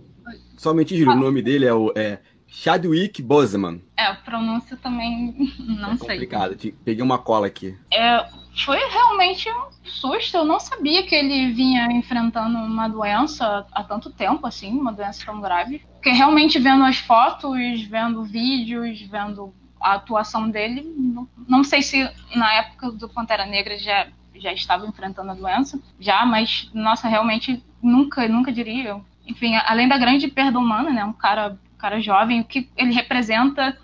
somente, 0.58 0.98
Júlio, 0.98 1.14
ah. 1.14 1.16
o 1.16 1.20
nome 1.20 1.42
dele 1.42 1.66
é 1.66 1.74
o 1.74 1.92
é 1.96 2.20
Chadwick 2.48 3.22
Boseman. 3.22 3.82
É, 3.98 4.04
a 4.04 4.16
pronúncia 4.16 4.76
também 4.78 5.36
não 5.60 5.92
é 5.92 5.98
sei. 5.98 6.08
complicado, 6.08 6.58
peguei 6.84 7.04
uma 7.04 7.18
cola 7.18 7.48
aqui. 7.48 7.78
É, 7.94 8.26
foi 8.66 8.78
realmente 8.78 9.50
um 9.50 9.70
susto, 9.84 10.38
eu 10.38 10.46
não 10.46 10.60
sabia 10.60 11.06
que 11.06 11.16
ele 11.16 11.54
vinha 11.54 11.92
enfrentando 11.92 12.58
uma 12.58 12.88
doença 12.88 13.66
há 13.72 13.84
tanto 13.84 14.10
tempo, 14.10 14.46
assim, 14.46 14.72
uma 14.72 14.92
doença 14.92 15.26
tão 15.26 15.40
grave. 15.40 15.82
Porque 15.94 16.10
realmente 16.10 16.60
vendo 16.60 16.84
as 16.84 16.98
fotos, 16.98 17.82
vendo 17.84 18.24
vídeos, 18.24 19.02
vendo 19.02 19.54
a 19.80 19.94
atuação 19.94 20.50
dele. 20.50 20.84
Não, 20.98 21.28
não 21.48 21.64
sei 21.64 21.82
se 21.82 22.10
na 22.36 22.54
época 22.54 22.92
do 22.92 23.10
Pantera 23.10 23.46
Negra 23.46 23.78
já, 23.78 24.08
já 24.36 24.54
estava 24.54 24.86
enfrentando 24.86 25.32
a 25.32 25.36
doença, 25.36 25.80
já, 26.00 26.26
mas, 26.26 26.70
nossa, 26.74 27.08
realmente 27.08 27.64
nunca, 27.82 28.28
nunca 28.28 28.52
diria. 28.52 29.00
Enfim, 29.26 29.56
além 29.66 29.88
da 29.88 29.98
grande 29.98 30.28
perda 30.28 30.58
humana, 30.60 30.92
né, 30.92 31.04
um 31.04 31.14
cara, 31.14 31.58
cara 31.78 32.00
jovem, 32.00 32.42
o 32.42 32.46
que 32.46 32.70
ele 32.76 32.94
representa. 32.94 33.78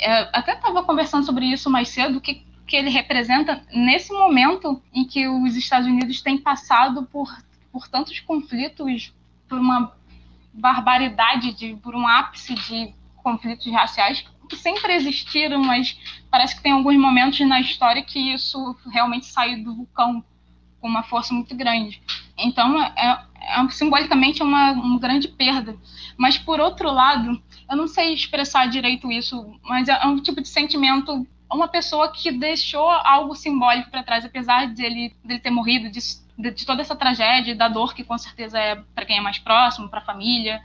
É, 0.00 0.30
até 0.32 0.54
estava 0.54 0.82
conversando 0.82 1.24
sobre 1.24 1.46
isso 1.46 1.68
mais 1.68 1.88
cedo, 1.88 2.20
que, 2.20 2.42
que 2.66 2.76
ele 2.76 2.88
representa 2.88 3.62
nesse 3.72 4.12
momento 4.12 4.82
em 4.92 5.04
que 5.04 5.28
os 5.28 5.54
Estados 5.54 5.86
Unidos 5.86 6.22
têm 6.22 6.38
passado 6.38 7.04
por, 7.04 7.30
por 7.70 7.86
tantos 7.88 8.18
conflitos, 8.20 9.12
por 9.48 9.58
uma 9.58 9.92
barbaridade, 10.52 11.52
de, 11.52 11.76
por 11.76 11.94
um 11.94 12.06
ápice 12.06 12.54
de 12.54 12.94
conflitos 13.22 13.70
raciais 13.72 14.24
sempre 14.54 14.94
existiram, 14.94 15.60
mas 15.62 15.98
parece 16.30 16.56
que 16.56 16.62
tem 16.62 16.72
alguns 16.72 16.96
momentos 16.96 17.40
na 17.40 17.60
história 17.60 18.02
que 18.02 18.18
isso 18.32 18.76
realmente 18.90 19.26
saiu 19.26 19.62
do 19.64 19.74
vulcão 19.74 20.24
com 20.80 20.88
uma 20.88 21.02
força 21.02 21.32
muito 21.32 21.54
grande. 21.54 22.02
Então, 22.36 22.82
é, 22.82 23.24
é 23.40 23.68
simbolicamente 23.70 24.42
é 24.42 24.44
uma, 24.44 24.72
uma 24.72 24.98
grande 24.98 25.28
perda. 25.28 25.76
Mas, 26.16 26.36
por 26.36 26.60
outro 26.60 26.90
lado, 26.90 27.40
eu 27.70 27.76
não 27.76 27.86
sei 27.86 28.12
expressar 28.12 28.66
direito 28.66 29.10
isso, 29.10 29.58
mas 29.62 29.88
é 29.88 30.06
um 30.06 30.20
tipo 30.20 30.40
de 30.40 30.48
sentimento 30.48 31.26
uma 31.54 31.68
pessoa 31.68 32.10
que 32.10 32.32
deixou 32.32 32.88
algo 32.88 33.34
simbólico 33.34 33.90
para 33.90 34.02
trás, 34.02 34.24
apesar 34.24 34.72
de 34.72 34.84
ele, 34.84 35.14
dele 35.24 35.40
ter 35.40 35.50
morrido, 35.50 35.90
de, 35.90 36.00
de, 36.50 36.66
toda 36.66 36.80
essa 36.80 36.96
tragédia, 36.96 37.54
da 37.54 37.68
dor 37.68 37.94
que 37.94 38.02
com 38.02 38.16
certeza 38.16 38.58
é 38.58 38.76
para 38.94 39.04
quem 39.04 39.18
é 39.18 39.20
mais 39.20 39.38
próximo, 39.38 39.88
para 39.88 40.00
a 40.00 40.04
família, 40.04 40.62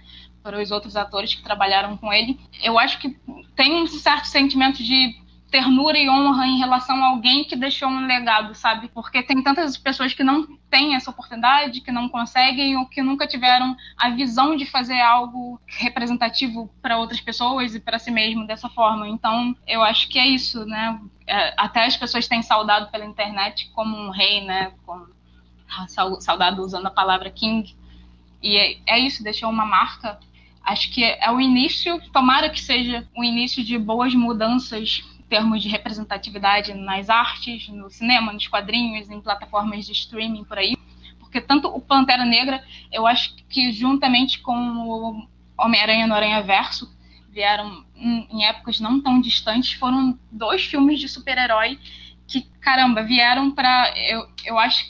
para 0.48 0.62
os 0.62 0.72
outros 0.72 0.96
atores 0.96 1.36
que 1.36 1.44
trabalharam 1.44 1.98
com 1.98 2.14
ele. 2.14 2.40
Eu 2.64 2.80
acho 2.80 3.00
que 3.00 3.18
tem 3.54 3.84
um 3.84 3.86
certo 3.86 4.28
sentimento 4.28 4.82
de 4.82 5.14
ternura 5.52 5.98
e 5.98 6.10
honra 6.10 6.48
em 6.48 6.58
relação 6.58 7.04
a 7.04 7.08
alguém 7.08 7.44
que 7.44 7.54
deixou 7.54 7.90
um 7.90 8.08
legado, 8.08 8.56
sabe? 8.56 8.88
Porque 8.88 9.22
tem 9.22 9.44
tantas 9.44 9.78
pessoas 9.78 10.14
que 10.14 10.24
não 10.24 10.48
têm 10.70 10.96
essa 10.96 11.10
oportunidade, 11.10 11.82
que 11.82 11.92
não 11.92 12.08
conseguem 12.08 12.78
ou 12.78 12.86
que 12.86 13.02
nunca 13.02 13.28
tiveram 13.28 13.76
a 13.98 14.10
visão 14.10 14.56
de 14.56 14.66
fazer 14.66 15.02
algo 15.02 15.60
representativo 15.66 16.70
para 16.82 16.98
outras 16.98 17.20
pessoas 17.20 17.76
e 17.76 17.80
para 17.82 18.00
si 18.00 18.10
mesmo 18.10 18.48
dessa 18.48 18.70
forma. 18.70 19.06
Então, 19.06 19.54
eu 19.68 19.84
acho 19.84 20.08
que 20.08 20.18
é 20.18 20.28
isso, 20.28 20.66
né? 20.66 20.98
É, 21.26 21.54
até 21.58 21.86
as 21.86 21.98
pessoas 21.98 22.26
têm 22.26 22.42
saudado 22.42 22.90
pela 22.90 23.06
internet 23.06 23.70
como 23.74 23.98
um 23.98 24.12
rei, 24.12 24.46
né? 24.46 24.72
Como 24.86 25.08
saudado 26.20 26.62
usando 26.62 26.86
a 26.86 26.92
palavra 26.92 27.30
king. 27.30 27.76
E 28.42 28.56
é, 28.56 28.78
é 28.86 29.00
isso, 29.00 29.24
deixou 29.24 29.50
uma 29.50 29.66
marca 29.66 30.20
acho 30.68 30.92
que 30.92 31.02
é 31.02 31.32
o 31.32 31.40
início, 31.40 32.02
tomara 32.12 32.50
que 32.50 32.60
seja 32.60 33.08
o 33.16 33.24
início 33.24 33.64
de 33.64 33.78
boas 33.78 34.14
mudanças 34.14 35.02
em 35.18 35.24
termos 35.24 35.64
de 35.64 35.70
representatividade 35.70 36.74
nas 36.74 37.10
artes, 37.10 37.70
no 37.70 37.90
cinema, 37.90 38.34
nos 38.34 38.48
quadrinhos, 38.48 39.10
em 39.10 39.22
plataformas 39.22 39.86
de 39.86 39.94
streaming 39.94 40.44
por 40.44 40.58
aí. 40.58 40.76
Porque 41.20 41.40
tanto 41.40 41.70
o 41.70 41.80
Pantera 41.80 42.26
Negra, 42.26 42.62
eu 42.92 43.08
acho 43.08 43.34
que 43.50 43.72
juntamente 43.72 44.40
com 44.40 44.54
o 44.54 45.28
Homem-Aranha 45.58 46.06
no 46.06 46.14
Aranha 46.14 46.42
Verso, 46.42 46.94
vieram 47.32 47.86
em, 47.96 48.44
épocas 48.44 48.80
não 48.82 49.00
tão 49.00 49.22
distantes, 49.22 49.74
foram 49.74 50.20
dois 50.30 50.66
filmes 50.66 51.00
de 51.00 51.08
super-herói 51.08 51.80
que, 52.28 52.42
caramba, 52.60 53.04
vieram 53.04 53.52
para, 53.52 53.94
eu, 53.98 54.28
eu 54.44 54.60
acho, 54.60 54.86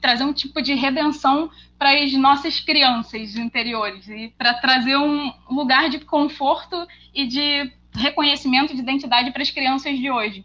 trazer 0.00 0.24
um 0.24 0.32
tipo 0.32 0.62
de 0.62 0.74
redenção 0.74 1.50
para 1.78 1.92
as 1.92 2.12
nossas 2.14 2.60
crianças 2.60 3.36
interiores 3.36 4.08
e 4.08 4.32
para 4.36 4.54
trazer 4.54 4.96
um 4.96 5.32
lugar 5.50 5.88
de 5.88 6.00
conforto 6.00 6.86
e 7.14 7.26
de 7.26 7.72
reconhecimento 7.92 8.74
de 8.74 8.80
identidade 8.80 9.30
para 9.30 9.42
as 9.42 9.50
crianças 9.50 9.98
de 9.98 10.10
hoje. 10.10 10.44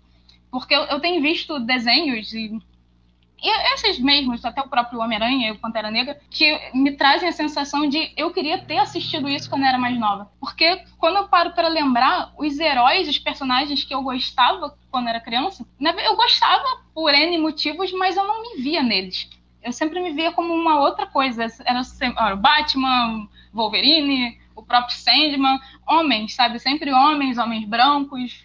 Porque 0.51 0.73
eu, 0.73 0.83
eu 0.83 0.99
tenho 0.99 1.21
visto 1.21 1.59
desenhos 1.59 2.33
e 2.33 2.59
e 3.45 3.73
esses 3.75 3.99
mesmos, 3.99 4.43
até 4.43 4.59
o 4.59 4.67
próprio 4.67 4.99
Homem-Aranha 4.99 5.49
e 5.49 5.51
o 5.51 5.59
Pantera 5.59 5.91
Negra, 5.91 6.19
que 6.31 6.59
me 6.73 6.93
trazem 6.93 7.29
a 7.29 7.31
sensação 7.31 7.87
de 7.87 8.11
eu 8.17 8.31
queria 8.31 8.57
ter 8.57 8.79
assistido 8.79 9.29
isso 9.29 9.47
quando 9.47 9.61
eu 9.61 9.67
era 9.67 9.77
mais 9.77 9.99
nova. 9.99 10.31
Porque 10.39 10.83
quando 10.97 11.17
eu 11.17 11.27
paro 11.27 11.51
para 11.51 11.67
lembrar, 11.67 12.33
os 12.39 12.57
heróis, 12.59 13.07
os 13.07 13.19
personagens 13.19 13.83
que 13.83 13.93
eu 13.93 14.01
gostava 14.01 14.75
quando 14.89 15.09
era 15.09 15.19
criança, 15.19 15.63
eu 15.79 16.15
gostava 16.15 16.81
por 16.91 17.13
N 17.13 17.37
motivos, 17.37 17.91
mas 17.91 18.17
eu 18.17 18.25
não 18.25 18.41
me 18.41 18.63
via 18.63 18.81
neles. 18.81 19.29
Eu 19.65 19.73
sempre 19.73 19.99
me 19.99 20.13
via 20.13 20.31
como 20.31 20.53
uma 20.53 20.79
outra 20.79 21.07
coisa. 21.07 21.47
Era, 21.65 21.81
o 22.33 22.37
Batman, 22.37 23.27
Wolverine, 23.51 24.37
o 24.55 24.61
próprio 24.61 24.95
Sandman, 24.95 25.59
homens, 25.87 26.35
sabe? 26.35 26.59
Sempre 26.59 26.93
homens, 26.93 27.39
homens 27.39 27.67
brancos. 27.67 28.43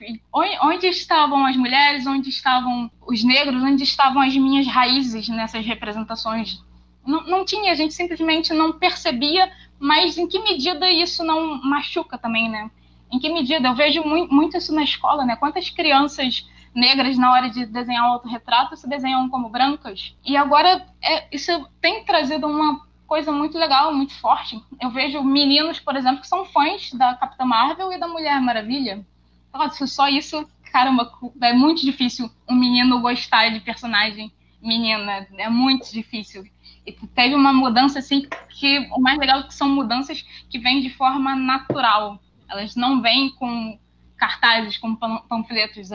Onde 0.62 0.86
estavam 0.86 1.44
as 1.44 1.56
mulheres? 1.56 2.06
Onde 2.06 2.30
estavam 2.30 2.90
os 3.06 3.22
negros? 3.22 3.62
Onde 3.62 3.84
estavam 3.84 4.22
as 4.22 4.34
minhas 4.34 4.66
raízes 4.66 5.28
nessas 5.28 5.66
representações? 5.66 6.64
Não, 7.06 7.22
não 7.26 7.44
tinha, 7.44 7.70
a 7.70 7.74
gente 7.74 7.92
simplesmente 7.92 8.54
não 8.54 8.72
percebia, 8.72 9.52
mas 9.78 10.16
em 10.16 10.26
que 10.26 10.38
medida 10.38 10.90
isso 10.90 11.22
não 11.22 11.60
machuca 11.62 12.16
também, 12.16 12.48
né? 12.48 12.70
Em 13.12 13.18
que 13.18 13.28
medida? 13.28 13.68
Eu 13.68 13.74
vejo 13.74 14.02
muito 14.04 14.56
isso 14.56 14.74
na 14.74 14.84
escola, 14.84 15.24
né? 15.26 15.36
Quantas 15.36 15.68
crianças 15.68 16.48
negras 16.74 17.18
na 17.18 17.32
hora 17.32 17.50
de 17.50 17.66
desenhar 17.66 18.04
um 18.04 18.12
autorretrato 18.12 18.76
se 18.76 18.88
desenham 18.88 19.28
como 19.28 19.48
brancas? 19.48 20.14
E 20.24 20.36
agora 20.36 20.86
é, 21.02 21.26
isso 21.34 21.68
tem 21.80 22.04
trazido 22.04 22.46
uma 22.46 22.80
coisa 23.06 23.32
muito 23.32 23.58
legal, 23.58 23.92
muito 23.92 24.14
forte. 24.20 24.62
Eu 24.80 24.90
vejo 24.90 25.22
meninos, 25.22 25.80
por 25.80 25.96
exemplo, 25.96 26.20
que 26.20 26.28
são 26.28 26.44
fãs 26.44 26.92
da 26.92 27.14
Capitã 27.14 27.44
Marvel 27.44 27.92
e 27.92 27.98
da 27.98 28.06
Mulher 28.06 28.40
Maravilha. 28.40 29.04
Nossa, 29.52 29.86
só 29.86 30.08
isso, 30.08 30.48
caramba, 30.72 31.12
é 31.42 31.52
muito 31.52 31.84
difícil 31.84 32.30
um 32.48 32.54
menino 32.54 33.00
gostar 33.00 33.48
de 33.48 33.60
personagem 33.60 34.32
menina, 34.62 35.26
é 35.36 35.48
muito 35.48 35.90
difícil. 35.90 36.44
E 36.86 36.92
teve 36.92 37.34
uma 37.34 37.52
mudança 37.52 37.98
assim 37.98 38.26
que 38.48 38.78
o 38.92 39.00
mais 39.00 39.18
legal 39.18 39.40
é 39.40 39.42
que 39.42 39.54
são 39.54 39.68
mudanças 39.68 40.24
que 40.48 40.58
vêm 40.58 40.80
de 40.80 40.90
forma 40.90 41.34
natural. 41.34 42.20
Elas 42.48 42.76
não 42.76 43.00
vêm 43.00 43.30
com 43.30 43.78
cartazes, 44.16 44.76
com 44.76 44.94
panfletos. 44.94 45.90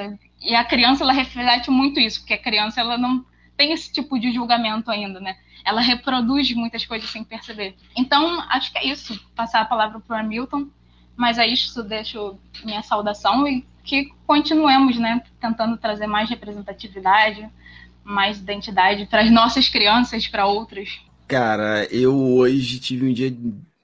E 0.46 0.56
a 0.56 0.64
criança 0.64 1.04
ela 1.04 1.14
reflete 1.14 1.72
muito 1.72 2.00
isso, 2.00 2.20
porque 2.20 2.36
a 2.36 2.42
criança 2.42 2.80
ela 2.80 2.98
não 2.98 3.26
tem 3.58 3.72
esse 3.72 3.92
tipo 3.92 4.20
de 4.20 4.32
julgamento 4.32 4.92
ainda, 4.92 5.20
né? 5.20 5.36
ela 5.66 5.82
reproduz 5.82 6.54
muitas 6.54 6.86
coisas 6.86 7.10
sem 7.10 7.24
perceber. 7.24 7.76
Então, 7.98 8.40
acho 8.50 8.72
que 8.72 8.78
é 8.78 8.88
isso. 8.88 9.20
Passar 9.36 9.62
a 9.62 9.66
palavra 9.66 10.00
para 10.00 10.16
o 10.16 10.20
Hamilton. 10.20 10.68
Mas 11.18 11.40
é 11.40 11.48
isso, 11.48 11.82
deixo 11.82 12.38
minha 12.64 12.84
saudação 12.84 13.48
e 13.48 13.66
que 13.84 14.12
continuemos, 14.28 14.98
né, 14.98 15.24
tentando 15.40 15.78
trazer 15.78 16.08
mais 16.08 16.30
representatividade, 16.30 17.50
mais 18.04 18.38
identidade 18.38 19.06
para 19.06 19.22
as 19.22 19.32
nossas 19.32 19.70
crianças, 19.70 20.28
para 20.28 20.46
outras. 20.46 21.00
Cara, 21.28 21.86
eu 21.86 22.14
hoje 22.14 22.80
tive 22.80 23.08
um 23.08 23.14
dia 23.14 23.36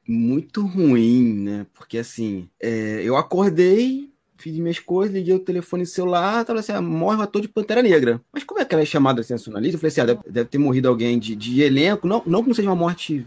muito 0.05 0.65
ruim, 0.65 1.33
né? 1.33 1.65
Porque 1.73 1.97
assim, 1.97 2.49
é, 2.61 3.01
eu 3.01 3.15
acordei 3.15 4.10
fiz 4.41 4.57
minhas 4.57 4.79
coisas, 4.79 5.13
liguei 5.15 5.33
o 5.33 5.39
telefone 5.39 5.85
celular, 5.85 6.43
tava 6.43 6.59
assim, 6.59 6.71
ah, 6.71 6.81
morre 6.81 7.17
o 7.17 7.21
ator 7.21 7.41
de 7.41 7.47
Pantera 7.47 7.81
Negra. 7.81 8.19
Mas 8.33 8.43
como 8.43 8.59
é 8.59 8.65
que 8.65 8.73
ela 8.73 8.81
é 8.81 8.85
chamada 8.85 9.21
sensacionalista? 9.21 9.75
Eu 9.75 9.79
falei 9.79 9.91
assim, 9.91 10.01
ah, 10.01 10.05
deve, 10.05 10.19
deve, 10.27 10.49
ter 10.49 10.57
morrido 10.57 10.87
alguém 10.87 11.19
de, 11.19 11.35
de 11.35 11.61
elenco, 11.61 12.07
não, 12.07 12.21
não 12.25 12.41
que 12.41 12.49
não 12.49 12.55
seja 12.55 12.69
uma 12.69 12.75
morte 12.75 13.25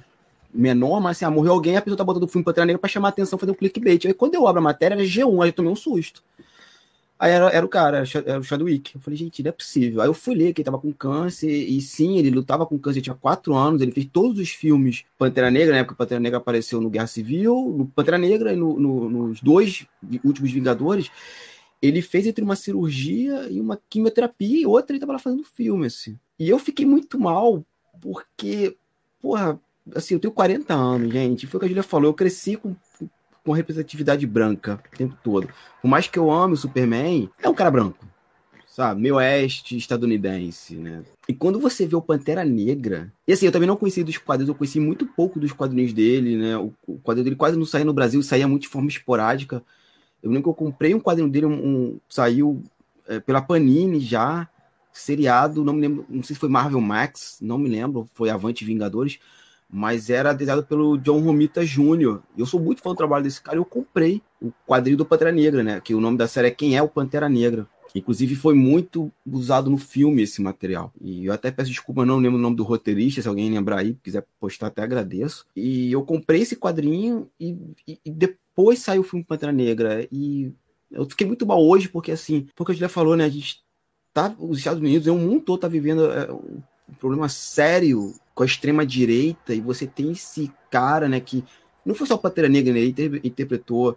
menor, 0.53 1.01
mas 1.01 1.17
assim, 1.17 1.25
ah, 1.25 1.31
morreu 1.31 1.53
alguém, 1.53 1.77
a 1.77 1.83
pessoa 1.83 1.97
tá 1.97 2.05
botando 2.05 2.25
o 2.25 2.29
filme 2.29 2.45
Pantera 2.45 2.67
Negra 2.67 2.81
pra 2.81 2.89
chamar 2.89 3.09
a 3.09 3.11
atenção, 3.11 3.39
fazer 3.39 3.53
um 3.53 3.55
clickbait. 3.55 4.07
Aí 4.07 4.15
quando 4.15 4.35
eu 4.35 4.47
abro 4.47 4.61
a 4.61 4.65
matéria, 4.65 4.95
era 4.95 5.05
G1, 5.05 5.43
aí 5.43 5.49
eu 5.49 5.53
tomei 5.53 5.71
um 5.71 5.77
susto. 5.77 6.23
Aí 7.19 7.31
era, 7.31 7.49
era 7.49 7.65
o 7.65 7.69
cara, 7.69 8.05
era 8.27 8.41
o 8.41 8.43
Chadwick. 8.43 8.95
Eu 8.95 9.01
falei, 9.01 9.17
gente, 9.17 9.43
não 9.43 9.49
é 9.49 9.53
possível. 9.53 10.03
Aí 10.03 10.09
eu 10.09 10.15
fui 10.15 10.35
ler 10.35 10.53
que 10.53 10.61
ele 10.61 10.67
tava 10.67 10.79
com 10.79 10.93
câncer, 10.93 11.49
e 11.49 11.81
sim, 11.81 12.19
ele 12.19 12.31
lutava 12.31 12.67
com 12.67 12.79
câncer, 12.79 13.01
tinha 13.01 13.15
quatro 13.15 13.55
anos, 13.55 13.81
ele 13.81 13.93
fez 13.93 14.07
todos 14.13 14.39
os 14.39 14.51
filmes 14.51 15.05
Pantera 15.17 15.51
Negra, 15.51 15.75
na 15.75 15.81
época 15.81 15.95
Pantera 15.95 16.21
Negra 16.21 16.39
apareceu 16.39 16.81
no 16.81 16.91
Guerra 16.91 17.07
Civil, 17.07 17.75
no 17.77 17.87
Pantera 17.87 18.19
Negra 18.19 18.53
e 18.53 18.57
no, 18.57 18.79
no, 18.79 19.09
nos 19.09 19.41
dois 19.41 19.87
últimos 20.25 20.51
Vingadores. 20.51 21.11
Ele 21.81 22.03
fez 22.03 22.27
entre 22.27 22.43
uma 22.43 22.57
cirurgia 22.57 23.49
e 23.51 23.61
uma 23.61 23.81
quimioterapia, 23.89 24.63
e 24.63 24.67
outra 24.67 24.95
ele 24.95 25.01
tava 25.01 25.13
lá 25.13 25.19
fazendo 25.19 25.45
filme, 25.45 25.87
assim. 25.87 26.19
E 26.39 26.49
eu 26.49 26.59
fiquei 26.59 26.85
muito 26.85 27.19
mal, 27.19 27.65
porque, 28.01 28.77
porra, 29.21 29.61
assim, 29.95 30.15
eu 30.15 30.21
tenho 30.21 30.33
40 30.33 30.75
anos, 30.75 31.13
gente. 31.13 31.47
Foi 31.47 31.59
o 31.59 31.61
que 31.61 31.67
a 31.67 31.69
Julia 31.69 31.83
falou, 31.83 32.11
eu 32.11 32.15
cresci 32.15 32.57
com 32.57 32.75
com 33.45 33.53
representatividade 33.53 34.27
branca 34.27 34.81
o 34.93 34.97
tempo 34.97 35.17
todo. 35.23 35.49
Por 35.83 35.89
mais 35.89 36.09
que 36.09 36.19
eu 36.19 36.31
ame 36.31 36.55
o 36.55 36.57
Superman, 36.57 37.29
é 37.43 37.49
um 37.49 37.55
cara 37.55 37.71
branco, 37.71 38.07
sabe? 38.67 39.03
Meio 39.03 39.17
oeste 39.17 39.77
estadunidense, 39.77 40.77
né? 40.77 41.05
E 41.29 41.35
quando 41.35 41.61
você 41.61 41.87
vê 41.87 41.95
o 41.95 42.03
Pantera 42.03 42.45
Negra, 42.45 43.13
e 43.29 43.33
assim, 43.33 43.47
eu 43.47 43.53
também 43.53 43.69
não 43.69 43.77
conheci 43.77 44.03
dos 44.03 44.17
quadrinhos, 44.17 44.49
eu 44.49 44.55
conheci 44.55 44.81
muito 44.81 45.07
pouco 45.07 45.39
dos 45.39 45.53
quadrinhos 45.53 45.93
dele, 45.93 46.37
né? 46.37 46.57
O, 46.57 46.73
o 46.87 46.99
quadrinho 46.99 47.25
dele 47.25 47.37
quase 47.37 47.59
não 47.59 47.67
saía 47.67 47.85
no 47.85 47.93
Brasil, 47.93 48.23
saía 48.23 48.49
muito 48.49 48.63
de 48.63 48.69
forma 48.69 48.89
esporádica. 48.89 49.63
Eu 50.23 50.31
lembro 50.31 50.45
que 50.45 50.49
eu 50.49 50.55
comprei 50.55 50.95
um 50.95 51.01
quadrinho 51.01 51.29
dele, 51.29 51.47
um, 51.47 51.53
um 51.53 52.01
saiu 52.09 52.63
é, 53.07 53.21
pela 53.21 53.43
Panini 53.43 54.01
já, 54.01 54.49
seriado, 54.91 55.63
não 55.63 55.75
me 55.75 55.81
lembro, 55.83 56.07
não 56.09 56.23
sei 56.23 56.35
se 56.35 56.41
foi 56.41 56.49
Marvel 56.49 56.81
Max, 56.81 57.39
não 57.43 57.59
me 57.59 57.69
lembro, 57.69 58.09
foi 58.15 58.31
Avante 58.31 58.65
Vingadores 58.65 59.19
mas 59.71 60.11
era 60.11 60.33
desenhado 60.33 60.65
pelo 60.65 60.97
John 60.99 61.21
Romita 61.21 61.65
Jr. 61.65 62.21
Eu 62.37 62.47
sou 62.47 62.61
muito 62.61 62.83
fã 62.83 62.91
do 62.91 62.97
trabalho 62.97 63.25
desse 63.25 63.41
cara 63.41 63.57
e 63.57 63.61
eu 63.61 63.65
comprei 63.65 64.23
o 64.41 64.53
quadrinho 64.67 64.97
do 64.97 65.05
Pantera 65.05 65.33
Negra, 65.33 65.63
né? 65.63 65.81
Que 65.81 65.95
o 65.95 66.01
nome 66.01 66.17
da 66.17 66.29
série 66.29 66.49
é 66.49 66.51
Quem 66.51 66.77
é 66.77 66.83
o 66.83 66.89
Pantera 66.89 67.29
Negra. 67.29 67.67
Inclusive 67.95 68.35
foi 68.35 68.55
muito 68.55 69.11
usado 69.25 69.71
no 69.71 69.79
filme 69.79 70.23
esse 70.23 70.43
material. 70.43 70.93
E 71.01 71.27
eu 71.27 71.33
até 71.33 71.51
peço 71.51 71.71
desculpa, 71.71 72.05
não 72.05 72.19
lembro 72.19 72.39
o 72.39 72.43
nome 72.43 72.57
do 72.57 72.65
roteirista, 72.65 73.23
se 73.23 73.29
alguém 73.29 73.51
lembrar 73.51 73.79
aí, 73.79 73.97
quiser 74.03 74.27
postar, 74.41 74.67
até 74.67 74.83
agradeço. 74.83 75.47
E 75.55 75.93
eu 75.93 76.03
comprei 76.03 76.43
esse 76.43 76.57
quadrinho 76.57 77.31
e, 77.39 77.57
e, 77.87 78.01
e 78.05 78.11
depois 78.11 78.81
saiu 78.81 79.03
o 79.03 79.05
filme 79.05 79.25
Pantera 79.25 79.53
Negra. 79.53 80.09
E 80.11 80.53
eu 80.91 81.09
fiquei 81.09 81.27
muito 81.27 81.47
mal 81.47 81.65
hoje, 81.65 81.89
porque 81.89 82.11
assim, 82.11 82.49
porque 82.57 82.73
a 82.73 82.75
gente 82.75 82.81
já 82.81 82.89
falou, 82.89 83.17
né? 83.17 83.25
A 83.25 83.29
gente 83.29 83.63
tá. 84.13 84.35
Os 84.41 84.59
Estados 84.59 84.81
Unidos, 84.81 85.07
o 85.07 85.15
mundo 85.17 85.43
todo 85.43 85.61
tá 85.61 85.69
vivendo 85.69 86.11
é, 86.11 86.33
um 86.33 86.95
problema 86.99 87.29
sério 87.29 88.13
com 88.35 88.43
a 88.43 88.47
extrema 88.47 88.85
direita 88.85 89.55
e 89.55 89.61
você 89.61 89.87
tem 89.87 90.13
esse 90.13 90.51
cara, 90.71 91.09
né, 91.09 91.21
que 91.21 91.45
não 91.85 91.95
foi 91.95 92.07
só 92.07 92.15
o 92.15 92.19
Pantera 92.19 92.49
Negra, 92.49 92.73
né, 92.73 92.81
ele 92.81 93.21
interpretou 93.23 93.97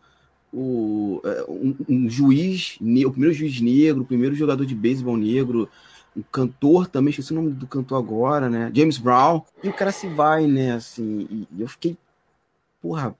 o, 0.53 1.21
é, 1.23 1.45
um, 1.49 1.75
um, 1.89 2.09
juiz, 2.09 2.77
o 2.79 3.11
primeiro 3.11 3.33
juiz 3.33 3.59
negro, 3.59 4.03
o 4.03 4.05
primeiro 4.05 4.35
jogador 4.35 4.65
de 4.65 4.75
beisebol 4.75 5.17
negro, 5.17 5.69
um 6.15 6.21
cantor 6.31 6.87
também, 6.87 7.09
esqueci 7.09 7.31
o 7.31 7.35
nome 7.35 7.51
do 7.51 7.67
cantor 7.67 7.97
agora, 7.97 8.49
né, 8.49 8.71
James 8.73 8.97
Brown, 8.97 9.41
e 9.63 9.69
o 9.69 9.73
cara 9.73 9.91
se 9.91 10.07
vai, 10.07 10.45
né, 10.45 10.73
assim, 10.73 11.47
e 11.51 11.61
eu 11.61 11.67
fiquei, 11.67 11.97
porra, 12.81 13.15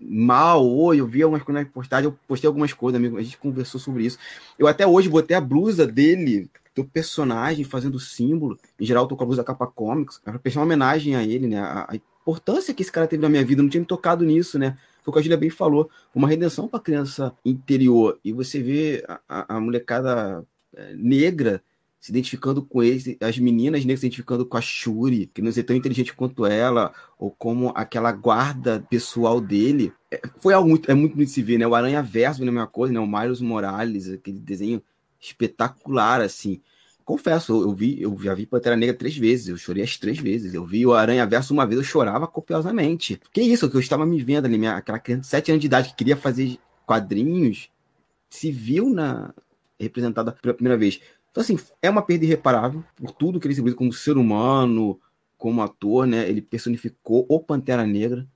mal, 0.00 0.64
ou 0.64 0.94
eu 0.94 1.06
vi 1.06 1.22
algumas 1.22 1.42
coisas 1.42 1.64
na 1.64 1.70
postagem, 1.70 2.06
eu 2.06 2.18
postei 2.26 2.48
algumas 2.48 2.72
coisas, 2.72 2.98
amigo, 2.98 3.16
a 3.16 3.22
gente 3.22 3.38
conversou 3.38 3.80
sobre 3.80 4.04
isso. 4.04 4.18
Eu 4.58 4.66
até 4.66 4.86
hoje 4.86 5.08
botei 5.08 5.36
a 5.36 5.40
blusa 5.40 5.86
dele 5.86 6.50
tem 6.78 6.84
um 6.84 6.88
personagem 6.88 7.64
fazendo 7.64 7.98
símbolo. 7.98 8.58
Em 8.78 8.86
geral, 8.86 9.04
eu 9.04 9.08
tô 9.08 9.16
com 9.16 9.24
a 9.24 9.26
luz 9.26 9.36
da 9.36 9.44
capa 9.44 9.66
comics, 9.66 10.18
para 10.18 10.38
prestar 10.38 10.60
uma 10.60 10.66
homenagem 10.66 11.16
a 11.16 11.24
ele, 11.24 11.48
né? 11.48 11.58
A, 11.58 11.88
a, 11.90 11.96
importância 12.20 12.74
que 12.74 12.82
esse 12.82 12.92
cara 12.92 13.06
teve 13.06 13.22
na 13.22 13.28
minha 13.28 13.44
vida, 13.44 13.60
eu 13.60 13.62
não 13.62 13.70
tinha 13.70 13.80
me 13.80 13.86
tocado 13.86 14.22
nisso, 14.22 14.58
né? 14.58 14.76
Foi 15.02 15.10
o 15.10 15.12
que 15.14 15.18
a 15.18 15.22
Julia 15.22 15.38
bem 15.38 15.48
falou, 15.48 15.88
uma 16.14 16.28
redenção 16.28 16.68
para 16.68 16.78
criança 16.78 17.34
interior. 17.42 18.18
E 18.22 18.32
você 18.32 18.62
vê 18.62 19.02
a, 19.26 19.56
a 19.56 19.60
molecada 19.60 20.44
é, 20.76 20.94
negra 20.94 21.62
se 21.98 22.12
identificando 22.12 22.62
com 22.62 22.82
ele, 22.82 23.16
as 23.18 23.38
meninas 23.38 23.80
negras 23.80 24.00
se 24.00 24.06
identificando 24.06 24.44
com 24.44 24.58
a 24.58 24.60
Shuri, 24.60 25.30
que 25.32 25.40
não 25.40 25.50
é 25.50 25.62
tão 25.62 25.74
inteligente 25.74 26.14
quanto 26.14 26.44
ela, 26.44 26.92
ou 27.18 27.30
como 27.30 27.72
aquela 27.74 28.12
guarda 28.12 28.84
pessoal 28.90 29.40
dele. 29.40 29.90
É, 30.10 30.20
foi 30.38 30.52
algo 30.52 30.68
muito, 30.68 30.90
é 30.90 30.94
muito 30.94 31.14
bonito 31.14 31.30
se 31.30 31.42
ver, 31.42 31.58
né? 31.58 31.66
O 31.66 31.74
Aranha 31.74 32.02
Verso, 32.02 32.42
a 32.42 32.44
mesma 32.44 32.66
coisa, 32.66 32.92
né? 32.92 33.00
O 33.00 33.06
Miles 33.06 33.40
Morales, 33.40 34.10
aquele 34.10 34.38
desenho 34.38 34.82
espetacular, 35.20 36.20
assim. 36.20 36.60
Confesso, 37.04 37.62
eu, 37.62 37.72
vi, 37.72 38.02
eu 38.02 38.16
já 38.20 38.34
vi 38.34 38.44
Pantera 38.44 38.76
Negra 38.76 38.94
três 38.94 39.16
vezes, 39.16 39.48
eu 39.48 39.56
chorei 39.56 39.82
as 39.82 39.96
três 39.96 40.18
vezes. 40.18 40.52
Eu 40.52 40.66
vi 40.66 40.84
o 40.84 40.92
Aranha 40.92 41.26
Verso 41.26 41.54
uma 41.54 41.66
vez, 41.66 41.78
eu 41.78 41.84
chorava 41.84 42.26
copiosamente. 42.26 43.18
Que 43.32 43.40
isso, 43.40 43.70
que 43.70 43.76
eu 43.76 43.80
estava 43.80 44.04
me 44.04 44.22
vendo 44.22 44.44
ali, 44.44 44.58
minha, 44.58 44.76
aquela 44.76 44.98
criança 44.98 45.22
de 45.22 45.26
sete 45.28 45.50
anos 45.50 45.60
de 45.60 45.66
idade 45.66 45.88
que 45.88 45.96
queria 45.96 46.16
fazer 46.16 46.58
quadrinhos, 46.86 47.70
se 48.28 48.50
viu 48.50 48.90
na 48.90 49.32
representada 49.80 50.32
pela 50.32 50.54
primeira 50.54 50.76
vez. 50.76 51.00
Então, 51.30 51.42
assim, 51.42 51.58
é 51.80 51.88
uma 51.88 52.02
perda 52.02 52.24
irreparável 52.24 52.84
por 52.96 53.12
tudo 53.12 53.38
que 53.38 53.46
ele 53.46 53.54
simboliza 53.54 53.76
como 53.76 53.92
ser 53.92 54.16
humano, 54.16 55.00
como 55.36 55.62
ator, 55.62 56.06
né? 56.06 56.28
Ele 56.28 56.42
personificou 56.42 57.24
o 57.28 57.40
Pantera 57.40 57.86
Negra. 57.86 58.26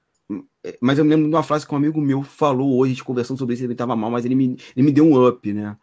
mas 0.81 0.99
eu 0.99 1.05
me 1.05 1.11
lembro 1.11 1.29
de 1.29 1.35
uma 1.35 1.43
frase 1.43 1.67
que 1.67 1.75
um 1.75 1.77
amigo 1.77 2.01
meu 2.01 2.23
falou 2.23 2.79
hoje, 2.79 2.93
a 2.93 2.95
gente 2.95 3.05
conversando 3.05 3.39
sobre 3.39 3.55
isso, 3.55 3.65
ele 3.65 3.73
estava 3.73 3.97
mal, 3.97 4.11
mas 4.11 4.25
ele 4.25 4.35
me, 4.35 4.57
ele 4.77 4.87
me 4.87 4.93
deu 4.93 5.05
um 5.05 5.27
up, 5.27 5.53
né? 5.53 5.77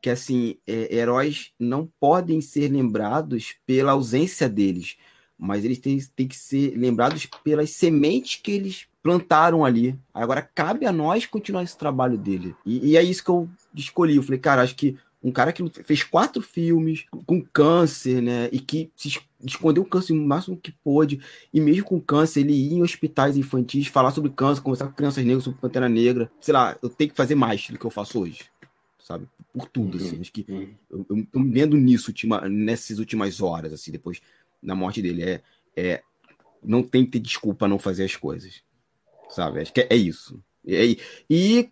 Que 0.00 0.10
assim, 0.10 0.56
é, 0.66 0.94
heróis 0.94 1.52
não 1.58 1.88
podem 1.98 2.40
ser 2.40 2.70
lembrados 2.70 3.54
pela 3.66 3.92
ausência 3.92 4.48
deles, 4.48 4.96
mas 5.38 5.64
eles 5.64 5.78
têm, 5.78 5.98
têm 6.14 6.28
que 6.28 6.36
ser 6.36 6.76
lembrados 6.76 7.26
pelas 7.42 7.70
sementes 7.70 8.40
que 8.42 8.52
eles 8.52 8.86
plantaram 9.02 9.64
ali. 9.64 9.98
Agora 10.12 10.42
cabe 10.42 10.86
a 10.86 10.92
nós 10.92 11.26
continuar 11.26 11.62
esse 11.62 11.76
trabalho 11.76 12.18
dele. 12.18 12.54
E, 12.64 12.90
e 12.90 12.96
é 12.96 13.02
isso 13.02 13.24
que 13.24 13.30
eu 13.30 13.48
escolhi. 13.74 14.16
Eu 14.16 14.22
falei, 14.22 14.38
cara, 14.38 14.62
acho 14.62 14.76
que 14.76 14.96
um 15.22 15.30
cara 15.30 15.52
que 15.52 15.62
fez 15.84 16.02
quatro 16.02 16.40
filmes 16.40 17.04
com 17.26 17.42
câncer, 17.42 18.22
né? 18.22 18.48
E 18.52 18.58
que 18.58 18.90
se 18.96 19.20
escondeu 19.44 19.82
o 19.82 19.86
câncer 19.86 20.12
o 20.12 20.16
máximo 20.16 20.56
que 20.56 20.72
pôde. 20.72 21.20
E 21.52 21.60
mesmo 21.60 21.84
com 21.84 22.00
câncer, 22.00 22.40
ele 22.40 22.52
ia 22.52 22.78
em 22.78 22.82
hospitais 22.82 23.36
infantis 23.36 23.86
falar 23.86 24.12
sobre 24.12 24.30
câncer, 24.30 24.62
conversar 24.62 24.86
com 24.86 24.94
crianças 24.94 25.24
negras 25.24 25.44
sobre 25.44 25.60
Pantera 25.60 25.88
Negra. 25.88 26.30
Sei 26.40 26.54
lá, 26.54 26.76
eu 26.82 26.88
tenho 26.88 27.10
que 27.10 27.16
fazer 27.16 27.34
mais 27.34 27.68
do 27.68 27.78
que 27.78 27.84
eu 27.84 27.90
faço 27.90 28.20
hoje. 28.20 28.44
Sabe? 29.10 29.26
Por 29.52 29.66
tudo, 29.66 29.96
assim. 29.96 30.20
Acho 30.20 30.30
que 30.30 30.46
uhum. 30.48 30.72
eu, 30.88 31.06
eu 31.10 31.26
tô 31.32 31.40
me 31.40 31.50
vendo 31.50 31.76
nisso 31.76 32.12
ultima, 32.12 32.48
nessas 32.48 33.00
últimas 33.00 33.40
horas, 33.40 33.72
assim, 33.72 33.90
depois 33.90 34.22
da 34.62 34.72
morte 34.72 35.02
dele. 35.02 35.24
É, 35.24 35.42
é, 35.76 36.02
não 36.62 36.80
tem 36.80 37.04
que 37.04 37.10
ter 37.10 37.18
desculpa 37.18 37.66
não 37.66 37.76
fazer 37.76 38.04
as 38.04 38.14
coisas. 38.14 38.62
Sabe? 39.28 39.62
Acho 39.62 39.72
que 39.72 39.80
é, 39.80 39.88
é 39.90 39.96
isso. 39.96 40.40
E, 40.64 40.96
e 41.28 41.68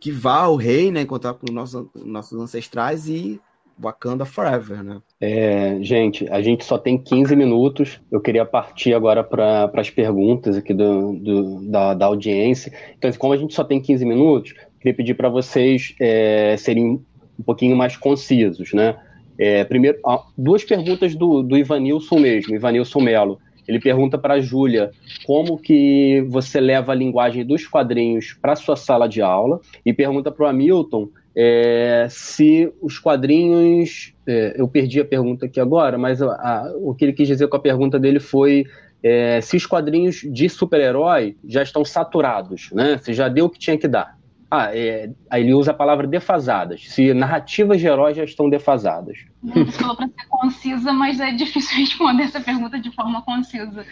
que 0.00 0.10
vá 0.10 0.46
o 0.46 0.56
rei, 0.56 0.90
né, 0.90 1.02
encontrar 1.02 1.34
com 1.34 1.52
nossos, 1.52 1.86
nossos 1.94 2.40
ancestrais 2.40 3.08
e 3.08 3.38
Wakanda 3.78 4.24
Forever, 4.24 4.82
né? 4.82 5.00
É, 5.20 5.78
gente, 5.80 6.28
a 6.30 6.40
gente 6.40 6.64
só 6.64 6.78
tem 6.78 6.96
15 6.96 7.34
minutos. 7.34 8.00
Eu 8.10 8.20
queria 8.20 8.44
partir 8.44 8.94
agora 8.94 9.22
para 9.24 9.70
as 9.74 9.90
perguntas 9.90 10.56
aqui 10.56 10.72
do, 10.72 11.12
do 11.14 11.70
da, 11.70 11.94
da, 11.94 12.06
audiência. 12.06 12.72
Então, 12.96 13.10
como 13.12 13.32
a 13.32 13.36
gente 13.36 13.54
só 13.54 13.64
tem 13.64 13.80
15 13.80 14.04
minutos, 14.04 14.54
queria 14.80 14.94
pedir 14.94 15.14
para 15.14 15.28
vocês 15.28 15.94
é, 16.00 16.56
serem 16.56 17.00
um 17.38 17.42
pouquinho 17.44 17.76
mais 17.76 17.96
concisos, 17.96 18.72
né? 18.72 18.96
É, 19.36 19.64
primeiro, 19.64 19.98
duas 20.38 20.62
perguntas 20.62 21.14
do, 21.14 21.42
do 21.42 21.56
Ivanilson 21.56 22.18
mesmo, 22.18 22.54
Ivanilson 22.54 23.00
Melo. 23.00 23.38
Ele 23.66 23.80
pergunta 23.80 24.18
para 24.18 24.34
a 24.34 24.40
Júlia 24.40 24.90
como 25.26 25.58
que 25.58 26.24
você 26.28 26.60
leva 26.60 26.92
a 26.92 26.94
linguagem 26.94 27.44
dos 27.44 27.66
quadrinhos 27.66 28.34
para 28.40 28.56
sua 28.56 28.76
sala 28.76 29.08
de 29.08 29.22
aula 29.22 29.60
e 29.84 29.92
pergunta 29.92 30.30
para 30.30 30.44
o 30.44 30.48
Hamilton 30.48 31.08
é, 31.36 32.06
se 32.10 32.72
os 32.80 32.98
quadrinhos. 32.98 34.12
É, 34.26 34.54
eu 34.56 34.66
perdi 34.66 35.00
a 35.00 35.04
pergunta 35.04 35.46
aqui 35.46 35.60
agora, 35.60 35.98
mas 35.98 36.22
a, 36.22 36.28
a, 36.28 36.72
o 36.76 36.94
que 36.94 37.04
ele 37.04 37.12
quis 37.12 37.28
dizer 37.28 37.46
com 37.48 37.56
a 37.56 37.60
pergunta 37.60 37.98
dele 37.98 38.18
foi 38.18 38.64
é, 39.02 39.40
se 39.42 39.56
os 39.56 39.66
quadrinhos 39.66 40.22
de 40.24 40.48
super-herói 40.48 41.36
já 41.44 41.62
estão 41.62 41.84
saturados, 41.84 42.70
né? 42.72 42.96
Se 42.98 43.12
já 43.12 43.28
deu 43.28 43.46
o 43.46 43.50
que 43.50 43.58
tinha 43.58 43.76
que 43.76 43.86
dar. 43.86 44.16
Ah, 44.50 44.70
é, 44.72 45.10
aí 45.28 45.42
ele 45.42 45.52
usa 45.52 45.72
a 45.72 45.74
palavra 45.74 46.06
defasadas. 46.06 46.88
Se 46.88 47.12
narrativas 47.12 47.80
de 47.80 47.86
heróis 47.86 48.16
já 48.16 48.24
estão 48.24 48.48
defasadas. 48.48 49.18
Você 49.42 49.72
falou 49.72 49.96
para 49.96 50.06
ser 50.06 50.28
concisa, 50.28 50.92
mas 50.92 51.18
é 51.20 51.32
difícil 51.32 51.76
responder 51.84 52.22
essa 52.22 52.40
pergunta 52.40 52.78
de 52.78 52.90
forma 52.92 53.20
concisa. 53.22 53.84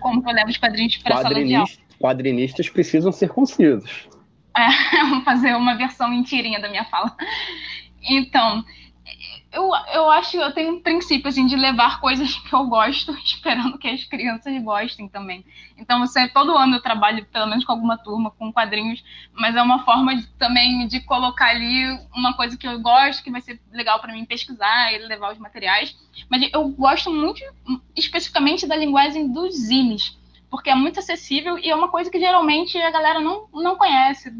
Como 0.00 0.22
que 0.22 0.28
eu 0.28 0.34
levo 0.34 0.50
os 0.50 0.56
quadrinhos 0.56 0.96
para 0.98 1.14
a 1.14 1.22
sala 1.22 1.44
de 1.44 1.54
aula? 1.54 1.68
Quadrinistas 2.00 2.68
precisam 2.68 3.12
ser 3.12 3.28
concisos. 3.28 4.08
É, 4.58 5.04
vou 5.06 5.22
fazer 5.22 5.54
uma 5.54 5.76
versão 5.76 6.10
mentirinha 6.10 6.60
da 6.60 6.68
minha 6.68 6.84
fala. 6.84 7.14
Então, 8.02 8.64
eu, 9.52 9.70
eu 9.94 10.10
acho, 10.10 10.36
eu 10.36 10.52
tenho 10.52 10.74
um 10.74 10.80
princípio, 10.80 11.28
assim, 11.28 11.46
de 11.46 11.56
levar 11.56 12.00
coisas 12.00 12.34
que 12.34 12.52
eu 12.52 12.66
gosto, 12.66 13.12
esperando 13.24 13.78
que 13.78 13.88
as 13.88 14.04
crianças 14.04 14.60
gostem 14.62 15.08
também. 15.08 15.44
Então, 15.76 16.00
você, 16.00 16.28
todo 16.28 16.56
ano 16.56 16.76
eu 16.76 16.82
trabalho, 16.82 17.24
pelo 17.26 17.46
menos 17.46 17.64
com 17.64 17.72
alguma 17.72 17.96
turma, 17.96 18.30
com 18.32 18.52
quadrinhos, 18.52 19.02
mas 19.32 19.54
é 19.54 19.62
uma 19.62 19.84
forma 19.84 20.16
de, 20.16 20.26
também 20.38 20.86
de 20.88 21.00
colocar 21.00 21.50
ali 21.50 21.98
uma 22.14 22.34
coisa 22.34 22.56
que 22.56 22.66
eu 22.66 22.80
gosto, 22.80 23.22
que 23.22 23.30
vai 23.30 23.40
ser 23.40 23.60
legal 23.72 24.00
para 24.00 24.12
mim 24.12 24.24
pesquisar 24.24 24.92
e 24.92 24.98
levar 24.98 25.32
os 25.32 25.38
materiais. 25.38 25.96
Mas 26.28 26.50
eu 26.52 26.68
gosto 26.70 27.10
muito, 27.10 27.40
especificamente, 27.96 28.66
da 28.66 28.76
linguagem 28.76 29.32
dos 29.32 29.54
zines, 29.54 30.17
porque 30.50 30.70
é 30.70 30.74
muito 30.74 30.98
acessível 30.98 31.58
e 31.58 31.70
é 31.70 31.74
uma 31.74 31.88
coisa 31.88 32.10
que 32.10 32.18
geralmente 32.18 32.76
a 32.78 32.90
galera 32.90 33.20
não, 33.20 33.48
não 33.52 33.76
conhece. 33.76 34.32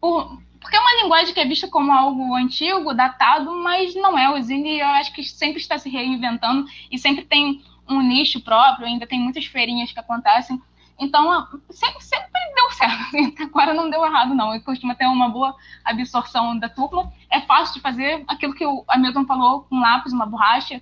Por, 0.00 0.38
porque 0.60 0.76
é 0.76 0.80
uma 0.80 1.02
linguagem 1.02 1.34
que 1.34 1.40
é 1.40 1.44
vista 1.44 1.68
como 1.68 1.92
algo 1.92 2.34
antigo, 2.34 2.94
datado, 2.94 3.54
mas 3.56 3.94
não 3.94 4.16
é. 4.16 4.30
O 4.30 4.40
Zine, 4.40 4.78
eu 4.78 4.86
acho 4.86 5.12
que 5.12 5.22
sempre 5.24 5.60
está 5.60 5.78
se 5.78 5.88
reinventando 5.88 6.66
e 6.90 6.98
sempre 6.98 7.24
tem 7.24 7.62
um 7.88 8.00
nicho 8.00 8.40
próprio, 8.40 8.86
ainda 8.86 9.06
tem 9.06 9.20
muitas 9.20 9.44
feirinhas 9.44 9.92
que 9.92 9.98
acontecem. 9.98 10.60
Então, 10.98 11.48
sempre, 11.70 12.00
sempre 12.00 12.30
deu 12.54 12.70
certo. 12.70 13.42
Agora 13.42 13.74
não 13.74 13.90
deu 13.90 14.04
errado, 14.04 14.34
não. 14.34 14.54
Eu 14.54 14.60
costuma 14.62 14.94
ter 14.94 15.06
uma 15.06 15.28
boa 15.28 15.56
absorção 15.84 16.56
da 16.56 16.68
turma. 16.68 17.12
É 17.28 17.40
fácil 17.40 17.74
de 17.74 17.80
fazer 17.80 18.22
aquilo 18.28 18.54
que 18.54 18.64
o 18.64 18.84
Hamilton 18.88 19.26
falou, 19.26 19.62
com 19.62 19.76
um 19.76 19.80
lápis, 19.80 20.12
uma 20.12 20.26
borracha. 20.26 20.80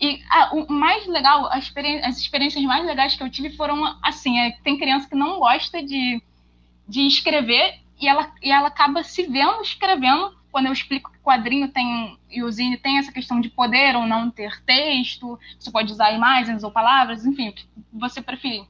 E 0.00 0.22
ah, 0.30 0.50
o 0.54 0.72
mais 0.72 1.06
legal, 1.06 1.50
experi 1.58 1.98
as 2.04 2.18
experiências 2.18 2.62
mais 2.64 2.86
legais 2.86 3.16
que 3.16 3.22
eu 3.22 3.30
tive 3.30 3.56
foram 3.56 3.98
assim: 4.02 4.38
é, 4.38 4.52
tem 4.62 4.78
criança 4.78 5.08
que 5.08 5.14
não 5.14 5.38
gosta 5.38 5.82
de, 5.82 6.22
de 6.86 7.06
escrever 7.06 7.80
e 8.00 8.06
ela, 8.06 8.32
e 8.42 8.50
ela 8.50 8.68
acaba 8.68 9.02
se 9.02 9.24
vendo 9.24 9.60
escrevendo. 9.62 10.36
Quando 10.50 10.66
eu 10.66 10.72
explico 10.72 11.12
que 11.12 11.18
quadrinho 11.18 11.68
tem, 11.68 12.18
e 12.30 12.42
o 12.42 12.50
Zine 12.50 12.78
tem 12.78 12.98
essa 12.98 13.12
questão 13.12 13.38
de 13.38 13.50
poder 13.50 13.94
ou 13.94 14.06
não 14.06 14.30
ter 14.30 14.62
texto, 14.64 15.38
você 15.58 15.70
pode 15.70 15.92
usar 15.92 16.12
imagens 16.12 16.64
ou 16.64 16.70
palavras, 16.70 17.26
enfim, 17.26 17.50
o 17.50 17.52
que 17.52 17.66
você 17.92 18.22
preferir. 18.22 18.64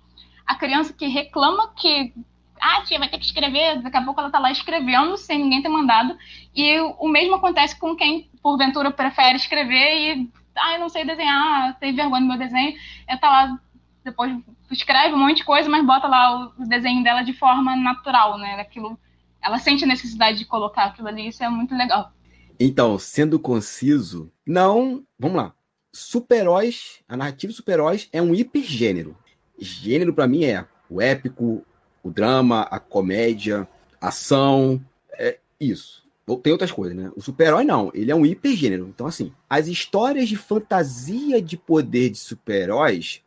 A 0.44 0.56
criança 0.56 0.92
que 0.92 1.06
reclama 1.06 1.72
que 1.76 2.12
ah, 2.60 2.82
tia, 2.82 2.98
vai 2.98 3.08
ter 3.08 3.18
que 3.18 3.24
escrever, 3.24 3.80
daqui 3.80 3.96
a 3.96 4.02
pouco 4.02 4.20
ela 4.20 4.30
tá 4.30 4.38
lá 4.38 4.50
escrevendo 4.50 5.16
sem 5.16 5.38
ninguém 5.38 5.62
ter 5.62 5.68
mandado. 5.68 6.16
E 6.54 6.78
o 6.98 7.08
mesmo 7.08 7.36
acontece 7.36 7.78
com 7.78 7.94
quem, 7.94 8.28
porventura, 8.42 8.90
prefere 8.90 9.36
escrever 9.36 9.94
e, 9.94 10.30
ah, 10.60 10.74
eu 10.74 10.80
não 10.80 10.88
sei 10.88 11.04
desenhar, 11.04 11.78
tem 11.78 11.94
vergonha 11.94 12.22
do 12.22 12.28
meu 12.28 12.38
desenho, 12.38 12.76
eu 13.08 13.18
tá 13.18 13.28
lá, 13.28 13.60
depois 14.04 14.36
escreve 14.70 15.14
um 15.14 15.18
monte 15.18 15.38
de 15.38 15.44
coisa, 15.44 15.68
mas 15.68 15.84
bota 15.84 16.06
lá 16.06 16.52
o 16.58 16.66
desenho 16.66 17.02
dela 17.02 17.22
de 17.22 17.32
forma 17.32 17.74
natural, 17.76 18.38
né? 18.38 18.60
Aquilo 18.60 18.98
ela 19.42 19.58
sente 19.58 19.84
a 19.84 19.86
necessidade 19.86 20.38
de 20.38 20.44
colocar 20.44 20.84
aquilo 20.84 21.08
ali, 21.08 21.28
isso 21.28 21.42
é 21.42 21.48
muito 21.48 21.74
legal. 21.74 22.12
Então, 22.58 22.98
sendo 22.98 23.38
conciso, 23.38 24.32
não. 24.46 25.04
Vamos 25.18 25.36
lá. 25.36 25.54
Super-heróis, 25.92 27.02
a 27.08 27.16
narrativa 27.16 27.52
super-heróis 27.52 28.08
é 28.12 28.20
um 28.20 28.34
hipergênero. 28.34 29.16
Gênero, 29.58 30.12
para 30.12 30.26
mim, 30.26 30.44
é 30.44 30.66
o 30.90 31.00
épico, 31.00 31.64
o 32.02 32.10
drama, 32.10 32.62
a 32.62 32.80
comédia, 32.80 33.66
ação. 34.00 34.84
É 35.12 35.38
isso. 35.60 36.07
Tem 36.36 36.52
outras 36.52 36.70
coisas, 36.70 36.96
né? 36.96 37.10
O 37.16 37.22
super-herói 37.22 37.64
não, 37.64 37.90
ele 37.94 38.10
é 38.10 38.14
um 38.14 38.26
hipergênero. 38.26 38.86
Então, 38.88 39.06
assim, 39.06 39.32
as 39.48 39.66
histórias 39.66 40.28
de 40.28 40.36
fantasia 40.36 41.40
de 41.40 41.56
poder 41.56 42.10
de 42.10 42.18
super-heróis, 42.18 43.22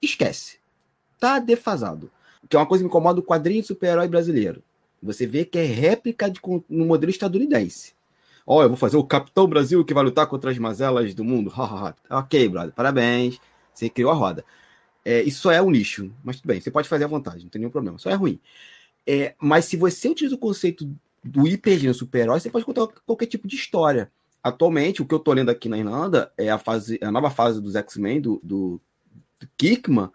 esquece. 0.00 0.58
Tá 1.18 1.38
defasado. 1.38 2.10
Que 2.48 2.56
é 2.56 2.58
uma 2.58 2.66
coisa 2.66 2.82
que 2.82 2.86
me 2.86 2.90
incomoda 2.90 3.20
o 3.20 3.22
quadrinho 3.22 3.60
de 3.60 3.66
super-herói 3.66 4.08
brasileiro. 4.08 4.62
Você 5.02 5.26
vê 5.26 5.44
que 5.44 5.58
é 5.58 5.64
réplica 5.64 6.30
de, 6.30 6.40
no 6.68 6.86
modelo 6.86 7.10
estadunidense. 7.10 7.94
Ó, 8.46 8.58
oh, 8.58 8.62
eu 8.62 8.68
vou 8.68 8.76
fazer 8.76 8.96
o 8.96 9.04
Capitão 9.04 9.46
Brasil 9.46 9.84
que 9.84 9.92
vai 9.92 10.04
lutar 10.04 10.26
contra 10.26 10.50
as 10.50 10.58
mazelas 10.58 11.14
do 11.14 11.24
mundo. 11.24 11.52
ok, 12.08 12.48
brother, 12.48 12.72
parabéns. 12.72 13.40
Você 13.74 13.90
criou 13.90 14.10
a 14.10 14.14
roda. 14.14 14.44
É, 15.04 15.22
isso 15.22 15.50
é 15.50 15.60
um 15.60 15.70
nicho, 15.70 16.10
mas 16.24 16.36
tudo 16.36 16.48
bem, 16.48 16.60
você 16.60 16.70
pode 16.70 16.88
fazer 16.88 17.04
à 17.04 17.06
vontade, 17.06 17.44
não 17.44 17.50
tem 17.50 17.60
nenhum 17.60 17.70
problema. 17.70 17.98
Só 17.98 18.10
é 18.10 18.14
ruim. 18.14 18.40
É, 19.06 19.34
mas 19.38 19.66
se 19.66 19.76
você 19.76 20.08
utiliza 20.08 20.34
o 20.34 20.38
conceito 20.38 20.88
do 21.26 21.46
hipergênero 21.46 21.96
super-herói, 21.96 22.40
você 22.40 22.50
pode 22.50 22.64
contar 22.64 22.86
qualquer 23.04 23.26
tipo 23.26 23.46
de 23.48 23.56
história. 23.56 24.10
Atualmente, 24.42 25.02
o 25.02 25.06
que 25.06 25.14
eu 25.14 25.18
tô 25.18 25.32
lendo 25.32 25.50
aqui 25.50 25.68
na 25.68 25.78
Irlanda 25.78 26.30
é 26.38 26.48
a, 26.48 26.58
fase, 26.58 26.98
a 27.02 27.10
nova 27.10 27.30
fase 27.30 27.60
dos 27.60 27.74
X-Men, 27.74 28.20
do, 28.20 28.40
do, 28.42 28.80
do 29.40 29.48
Kickman, 29.58 30.08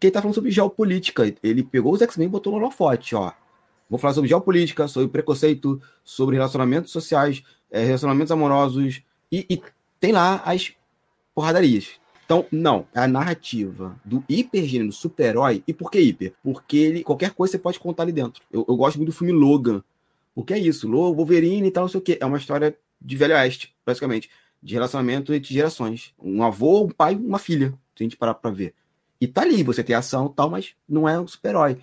que 0.00 0.06
ele 0.06 0.12
tá 0.12 0.20
falando 0.20 0.34
sobre 0.34 0.50
geopolítica. 0.50 1.34
Ele 1.42 1.62
pegou 1.62 1.92
os 1.92 2.00
X-Men 2.02 2.26
e 2.26 2.30
botou 2.30 2.52
no 2.52 2.58
holofote, 2.58 3.14
ó. 3.14 3.32
Vou 3.88 3.98
falar 3.98 4.14
sobre 4.14 4.28
geopolítica, 4.28 4.88
sobre 4.88 5.08
preconceito, 5.08 5.80
sobre 6.02 6.36
relacionamentos 6.36 6.90
sociais, 6.90 7.42
é, 7.70 7.84
relacionamentos 7.84 8.32
amorosos, 8.32 9.02
e, 9.30 9.46
e, 9.48 9.62
tem 10.00 10.12
lá 10.12 10.42
as 10.44 10.72
porradarias. 11.34 12.00
Então, 12.24 12.44
não, 12.50 12.86
é 12.92 13.00
a 13.00 13.06
narrativa 13.06 13.98
do 14.04 14.24
hipergênero 14.28 14.90
super-herói. 14.90 15.62
E 15.66 15.72
por 15.72 15.90
que 15.90 16.00
hiper? 16.00 16.34
Porque 16.42 16.76
ele, 16.76 17.04
qualquer 17.04 17.30
coisa 17.30 17.52
você 17.52 17.58
pode 17.58 17.78
contar 17.78 18.02
ali 18.02 18.12
dentro. 18.12 18.42
Eu, 18.50 18.64
eu 18.68 18.76
gosto 18.76 18.96
muito 18.96 19.10
do 19.10 19.16
filme 19.16 19.32
Logan. 19.32 19.82
Porque 20.36 20.52
é 20.52 20.58
isso, 20.58 20.86
Logan, 20.86 21.16
Wolverine 21.16 21.66
e 21.66 21.70
tal, 21.70 21.84
não 21.84 21.88
sei 21.88 21.98
o 21.98 22.02
quê. 22.02 22.18
É 22.20 22.26
uma 22.26 22.36
história 22.36 22.76
de 23.00 23.16
velho 23.16 23.34
oeste, 23.34 23.74
basicamente. 23.86 24.28
De 24.62 24.74
relacionamento 24.74 25.32
entre 25.32 25.54
gerações. 25.54 26.12
Um 26.22 26.42
avô, 26.42 26.84
um 26.84 26.90
pai, 26.90 27.14
uma 27.14 27.38
filha. 27.38 27.70
Se 27.96 28.02
a 28.02 28.04
gente 28.04 28.18
parar 28.18 28.34
pra 28.34 28.50
ver. 28.50 28.74
E 29.18 29.26
tá 29.26 29.40
ali, 29.40 29.62
você 29.62 29.82
tem 29.82 29.96
ação 29.96 30.28
tal, 30.28 30.50
mas 30.50 30.74
não 30.86 31.08
é 31.08 31.18
um 31.18 31.26
super-herói. 31.26 31.78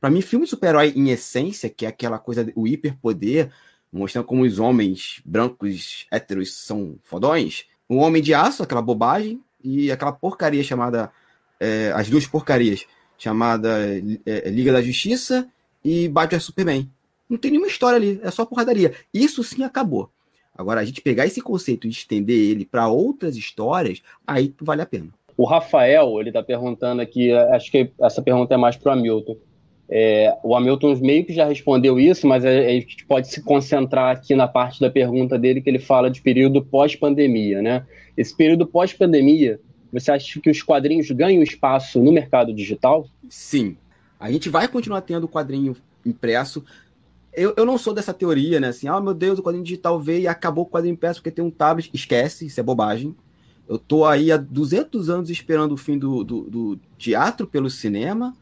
Para 0.00 0.08
mim, 0.08 0.22
filme 0.22 0.46
de 0.46 0.50
super-herói 0.50 0.94
em 0.96 1.10
essência, 1.10 1.68
que 1.68 1.84
é 1.84 1.90
aquela 1.90 2.18
coisa, 2.18 2.50
o 2.56 2.66
hiperpoder, 2.66 3.50
mostrando 3.92 4.24
como 4.24 4.42
os 4.42 4.58
homens 4.58 5.20
brancos 5.22 6.06
héteros 6.10 6.54
são 6.54 6.98
fodões. 7.04 7.66
O 7.86 7.96
Homem 7.96 8.22
de 8.22 8.32
Aço, 8.32 8.62
aquela 8.62 8.80
bobagem, 8.80 9.38
e 9.62 9.92
aquela 9.92 10.12
porcaria 10.12 10.64
chamada. 10.64 11.12
É, 11.60 11.92
as 11.94 12.08
duas 12.08 12.26
porcarias, 12.26 12.86
chamada 13.18 13.68
é, 14.24 14.48
Liga 14.48 14.72
da 14.72 14.80
Justiça 14.80 15.46
e 15.84 16.08
Batman 16.08 16.40
Superman. 16.40 16.90
Não 17.28 17.36
tem 17.36 17.50
nenhuma 17.50 17.68
história 17.68 17.96
ali, 17.96 18.20
é 18.22 18.30
só 18.30 18.44
porradaria. 18.44 18.92
Isso 19.12 19.42
sim 19.44 19.62
acabou. 19.62 20.10
Agora, 20.56 20.80
a 20.80 20.84
gente 20.84 21.00
pegar 21.00 21.24
esse 21.24 21.40
conceito 21.40 21.86
e 21.86 21.90
estender 21.90 22.36
ele 22.36 22.64
para 22.64 22.88
outras 22.88 23.36
histórias, 23.36 24.02
aí 24.26 24.52
vale 24.60 24.82
a 24.82 24.86
pena. 24.86 25.08
O 25.36 25.44
Rafael, 25.44 26.18
ele 26.18 26.30
está 26.30 26.42
perguntando 26.42 27.00
aqui, 27.00 27.32
acho 27.32 27.70
que 27.70 27.92
essa 28.00 28.20
pergunta 28.20 28.54
é 28.54 28.56
mais 28.56 28.76
para 28.76 28.90
o 28.90 28.92
Hamilton. 28.92 29.36
É, 29.88 30.36
o 30.42 30.56
Hamilton 30.56 30.96
meio 30.96 31.24
que 31.24 31.32
já 31.32 31.44
respondeu 31.44 31.98
isso, 31.98 32.26
mas 32.26 32.44
a, 32.44 32.50
gente 32.50 33.06
pode 33.06 33.28
se 33.28 33.40
concentrar 33.40 34.16
aqui 34.16 34.34
na 34.34 34.48
parte 34.48 34.80
da 34.80 34.90
pergunta 34.90 35.38
dele, 35.38 35.60
que 35.60 35.70
ele 35.70 35.78
fala 35.78 36.10
de 36.10 36.20
período 36.20 36.62
pós-pandemia, 36.62 37.62
né? 37.62 37.86
Esse 38.16 38.36
período 38.36 38.66
pós-pandemia, 38.66 39.60
você 39.92 40.10
acha 40.10 40.40
que 40.40 40.50
os 40.50 40.62
quadrinhos 40.62 41.08
ganham 41.12 41.42
espaço 41.42 42.02
no 42.02 42.10
mercado 42.12 42.52
digital? 42.52 43.06
Sim. 43.30 43.76
A 44.18 44.30
gente 44.30 44.48
vai 44.48 44.66
continuar 44.66 45.02
tendo 45.02 45.28
quadrinho 45.28 45.76
impresso, 46.04 46.64
eu, 47.38 47.54
eu 47.56 47.64
não 47.64 47.78
sou 47.78 47.94
dessa 47.94 48.12
teoria, 48.12 48.60
né? 48.60 48.68
Assim, 48.68 48.88
ah, 48.88 49.00
meu 49.00 49.14
Deus, 49.14 49.38
o 49.38 49.42
quadrinho 49.42 49.64
digital 49.64 50.00
veio 50.00 50.22
e 50.22 50.28
acabou 50.28 50.64
o 50.64 50.68
quadrinho 50.68 50.92
impresso 50.92 51.20
porque 51.20 51.30
tem 51.30 51.44
um 51.44 51.50
tablet. 51.50 51.90
Esquece, 51.92 52.46
isso 52.46 52.58
é 52.58 52.62
bobagem. 52.62 53.14
Eu 53.68 53.78
tô 53.78 54.04
aí 54.04 54.32
há 54.32 54.36
200 54.36 55.10
anos 55.10 55.30
esperando 55.30 55.72
o 55.72 55.76
fim 55.76 55.98
do, 55.98 56.24
do, 56.24 56.42
do 56.42 56.80
teatro 56.96 57.46
pelo 57.46 57.68
cinema, 57.68 58.34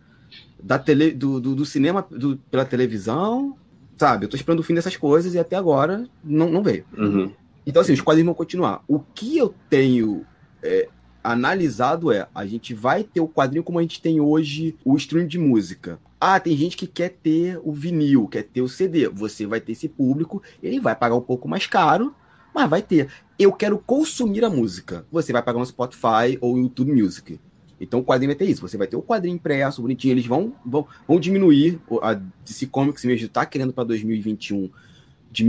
da 0.62 0.78
tele, 0.78 1.10
do, 1.10 1.40
do, 1.40 1.54
do 1.54 1.66
cinema 1.66 2.06
do, 2.08 2.36
pela 2.50 2.64
televisão, 2.64 3.56
sabe? 3.96 4.24
Eu 4.24 4.28
tô 4.28 4.36
esperando 4.36 4.60
o 4.60 4.62
fim 4.62 4.74
dessas 4.74 4.96
coisas 4.96 5.34
e 5.34 5.38
até 5.38 5.56
agora 5.56 6.08
não, 6.22 6.48
não 6.48 6.62
veio. 6.62 6.84
Uhum. 6.96 7.32
Então, 7.66 7.82
assim, 7.82 7.92
os 7.92 8.00
quadrinhos 8.00 8.26
vão 8.26 8.34
continuar. 8.34 8.84
O 8.86 9.00
que 9.00 9.36
eu 9.36 9.52
tenho 9.68 10.24
é, 10.62 10.88
analisado 11.22 12.12
é, 12.12 12.28
a 12.32 12.46
gente 12.46 12.72
vai 12.72 13.02
ter 13.02 13.20
o 13.20 13.28
quadrinho 13.28 13.64
como 13.64 13.80
a 13.80 13.82
gente 13.82 14.00
tem 14.00 14.20
hoje 14.20 14.76
o 14.84 14.96
stream 14.96 15.26
de 15.26 15.38
música. 15.38 15.98
Ah, 16.20 16.40
tem 16.40 16.56
gente 16.56 16.76
que 16.76 16.86
quer 16.86 17.10
ter 17.10 17.60
o 17.62 17.72
vinil, 17.72 18.26
quer 18.26 18.42
ter 18.42 18.62
o 18.62 18.68
CD. 18.68 19.08
Você 19.08 19.46
vai 19.46 19.60
ter 19.60 19.72
esse 19.72 19.88
público, 19.88 20.42
ele 20.62 20.80
vai 20.80 20.96
pagar 20.96 21.14
um 21.14 21.20
pouco 21.20 21.46
mais 21.46 21.66
caro, 21.66 22.14
mas 22.54 22.68
vai 22.68 22.80
ter. 22.80 23.08
Eu 23.38 23.52
quero 23.52 23.78
consumir 23.78 24.44
a 24.44 24.48
música. 24.50 25.06
Você 25.12 25.32
vai 25.32 25.42
pagar 25.42 25.58
no 25.58 25.66
Spotify 25.66 26.38
ou 26.40 26.56
YouTube 26.56 26.92
Music. 26.92 27.38
Então 27.78 28.00
o 28.00 28.04
quadrinho 28.04 28.30
vai 28.30 28.36
ter 28.36 28.46
isso. 28.46 28.62
Você 28.62 28.78
vai 28.78 28.86
ter 28.86 28.96
o 28.96 29.02
quadrinho 29.02 29.34
impresso, 29.34 29.82
bonitinho. 29.82 30.12
Eles 30.12 30.26
vão, 30.26 30.54
vão, 30.64 30.86
vão 31.06 31.20
diminuir. 31.20 31.78
A 32.00 32.14
DC 32.14 32.66
Comics 32.68 33.04
mesmo 33.04 33.26
está 33.26 33.44
querendo 33.44 33.74
para 33.74 33.84
2021. 33.84 34.70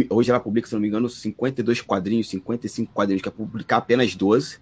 Hoje 0.09 0.29
ela 0.29 0.39
publica, 0.39 0.67
se 0.67 0.73
não 0.73 0.81
me 0.81 0.89
engano, 0.89 1.07
52 1.07 1.79
quadrinhos, 1.79 2.27
55 2.27 2.91
quadrinhos, 2.91 3.21
quer 3.21 3.31
publicar 3.31 3.77
apenas 3.77 4.13
12. 4.13 4.59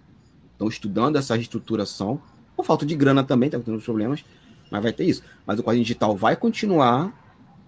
Estão 0.52 0.68
estudando 0.68 1.16
essa 1.16 1.34
reestruturação. 1.34 2.22
Por 2.56 2.64
falta 2.64 2.86
de 2.86 2.94
grana 2.94 3.24
também, 3.24 3.50
tá 3.50 3.58
tendo 3.58 3.80
problemas 3.80 4.24
mas 4.70 4.82
vai 4.82 4.92
ter 4.92 5.04
isso. 5.04 5.22
Mas 5.46 5.58
o 5.58 5.62
quadrinho 5.62 5.84
digital 5.84 6.16
vai 6.16 6.36
continuar, 6.36 7.12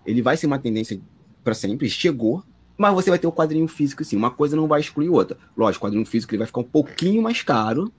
ele 0.06 0.22
vai 0.22 0.36
ser 0.36 0.46
uma 0.46 0.58
tendência 0.58 1.00
para 1.42 1.54
sempre, 1.54 1.88
chegou, 1.88 2.42
mas 2.76 2.94
você 2.94 3.10
vai 3.10 3.18
ter 3.18 3.26
o 3.26 3.32
quadrinho 3.32 3.66
físico 3.66 4.04
sim, 4.04 4.16
uma 4.16 4.30
coisa 4.30 4.56
não 4.56 4.66
vai 4.66 4.80
excluir 4.80 5.08
outra. 5.08 5.36
Lógico, 5.56 5.84
o 5.84 5.88
quadrinho 5.88 6.06
físico 6.06 6.32
ele 6.32 6.38
vai 6.38 6.46
ficar 6.46 6.60
um 6.60 6.64
pouquinho 6.64 7.22
mais 7.22 7.42
caro, 7.42 7.92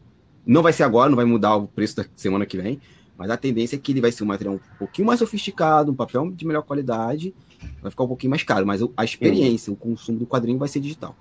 não 0.46 0.62
vai 0.62 0.72
ser 0.72 0.84
agora, 0.84 1.10
não 1.10 1.16
vai 1.16 1.26
mudar 1.26 1.56
o 1.56 1.68
preço 1.68 1.98
da 1.98 2.06
semana 2.16 2.46
que 2.46 2.58
vem, 2.58 2.80
mas 3.18 3.30
a 3.30 3.36
tendência 3.36 3.76
é 3.76 3.80
que 3.80 3.92
ele 3.92 4.00
vai 4.00 4.12
ser 4.12 4.24
um 4.24 4.28
material 4.28 4.56
um 4.56 4.78
pouquinho 4.78 5.06
mais 5.08 5.20
sofisticado, 5.20 5.92
um 5.92 5.96
papel 5.96 6.32
de 6.32 6.48
melhor 6.48 6.64
qualidade, 6.64 7.34
vai 7.82 7.92
ficar 7.92 8.06
um 8.06 8.08
pouquinho 8.08 8.30
mais 8.30 8.44
caro, 8.44 8.66
mas 8.66 8.82
a 8.96 9.04
experiência, 9.04 9.70
uhum. 9.70 9.76
o 9.76 9.78
consumo 9.78 10.20
do 10.20 10.26
quadrinho 10.26 10.58
vai 10.58 10.70
ser 10.70 10.80
digital. 10.80 11.16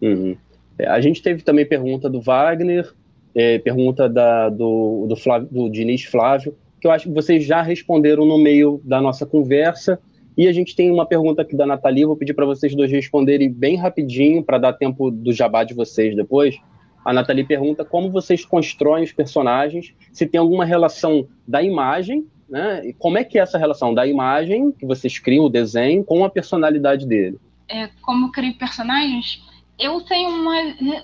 Uhum. 0.00 0.36
É, 0.78 0.86
a 0.86 1.00
gente 1.00 1.20
teve 1.20 1.42
também 1.42 1.66
pergunta 1.66 2.08
do 2.08 2.20
Wagner, 2.20 2.94
é, 3.34 3.58
pergunta 3.58 4.08
da, 4.08 4.48
do, 4.48 5.06
do, 5.08 5.16
Flávio, 5.16 5.48
do 5.50 5.68
Diniz 5.68 6.04
Flávio, 6.04 6.56
que 6.80 6.86
eu 6.86 6.90
acho 6.90 7.08
que 7.08 7.14
vocês 7.14 7.44
já 7.44 7.62
responderam 7.62 8.24
no 8.24 8.38
meio 8.38 8.80
da 8.84 9.00
nossa 9.00 9.26
conversa. 9.26 10.00
E 10.36 10.48
a 10.48 10.52
gente 10.52 10.74
tem 10.74 10.90
uma 10.90 11.04
pergunta 11.04 11.42
aqui 11.42 11.54
da 11.54 11.66
Nathalie, 11.66 12.06
vou 12.06 12.16
pedir 12.16 12.32
para 12.32 12.46
vocês 12.46 12.74
dois 12.74 12.90
responderem 12.90 13.52
bem 13.52 13.76
rapidinho, 13.76 14.42
para 14.42 14.58
dar 14.58 14.72
tempo 14.72 15.10
do 15.10 15.32
jabá 15.32 15.64
de 15.64 15.74
vocês 15.74 16.16
depois. 16.16 16.56
A 17.04 17.12
Nathalie 17.12 17.44
pergunta 17.44 17.84
como 17.84 18.10
vocês 18.10 18.44
constroem 18.44 19.04
os 19.04 19.12
personagens, 19.12 19.94
se 20.12 20.26
tem 20.26 20.38
alguma 20.38 20.64
relação 20.64 21.26
da 21.46 21.62
imagem, 21.62 22.26
né? 22.48 22.86
E 22.86 22.92
como 22.92 23.18
é 23.18 23.24
que 23.24 23.38
é 23.38 23.42
essa 23.42 23.58
relação 23.58 23.94
da 23.94 24.06
imagem 24.06 24.72
que 24.72 24.86
vocês 24.86 25.18
criam, 25.18 25.44
o 25.44 25.50
desenho, 25.50 26.04
com 26.04 26.24
a 26.24 26.30
personalidade 26.30 27.06
dele? 27.06 27.38
É, 27.68 27.88
como 28.02 28.32
crio 28.32 28.54
personagens, 28.54 29.42
eu 29.78 30.00
tenho 30.02 30.30
uma 30.30 30.54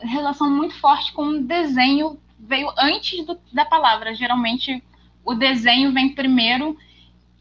relação 0.03 0.51
muito 0.51 0.75
forte 0.81 1.13
com 1.13 1.23
o 1.23 1.43
desenho, 1.43 2.19
veio 2.39 2.69
antes 2.79 3.25
do, 3.25 3.39
da 3.53 3.65
palavra. 3.65 4.15
Geralmente 4.15 4.83
o 5.27 5.35
desenho 5.35 5.93
vem 5.93 6.15
primeiro 6.15 6.79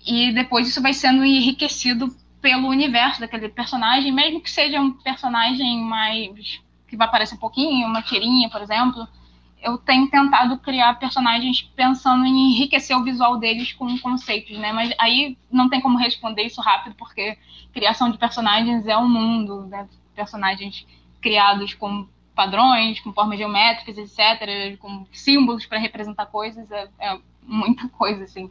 e 0.05 0.33
depois 0.33 0.67
isso 0.67 0.81
vai 0.81 0.91
sendo 0.91 1.23
enriquecido 1.23 2.13
pelo 2.41 2.67
universo 2.67 3.19
daquele 3.19 3.49
personagem, 3.49 4.11
mesmo 4.11 4.41
que 4.41 4.49
seja 4.51 4.81
um 4.81 4.91
personagem 4.91 5.79
mais 5.81 6.61
que 6.87 6.97
vai 6.97 7.07
aparecer 7.07 7.35
um 7.35 7.39
pouquinho, 7.39 7.87
uma 7.87 8.01
tirinha, 8.01 8.49
por 8.49 8.61
exemplo. 8.61 9.07
Eu 9.61 9.77
tenho 9.77 10.07
tentado 10.09 10.57
criar 10.59 10.93
personagens 10.99 11.61
pensando 11.75 12.25
em 12.25 12.51
enriquecer 12.51 12.95
o 12.95 13.03
visual 13.03 13.37
deles 13.37 13.73
com 13.73 13.97
conceitos, 13.99 14.57
né? 14.57 14.71
Mas 14.71 14.93
aí 14.99 15.37
não 15.51 15.69
tem 15.69 15.81
como 15.81 15.97
responder 15.97 16.43
isso 16.43 16.61
rápido, 16.61 16.95
porque 16.95 17.37
criação 17.73 18.11
de 18.11 18.17
personagens 18.17 18.85
é 18.85 18.97
um 18.97 19.09
mundo, 19.09 19.65
né? 19.67 19.87
Personagens 20.15 20.85
criados 21.19 21.73
com 21.73 22.07
padrões, 22.35 22.99
com 22.99 23.11
formas 23.11 23.39
geométricas, 23.39 23.97
etc., 23.97 24.77
com 24.77 25.07
símbolos 25.11 25.65
para 25.65 25.79
representar 25.79 26.27
coisas, 26.27 26.69
é, 26.69 26.89
é 26.99 27.17
muita 27.47 27.87
coisa, 27.89 28.23
assim. 28.23 28.49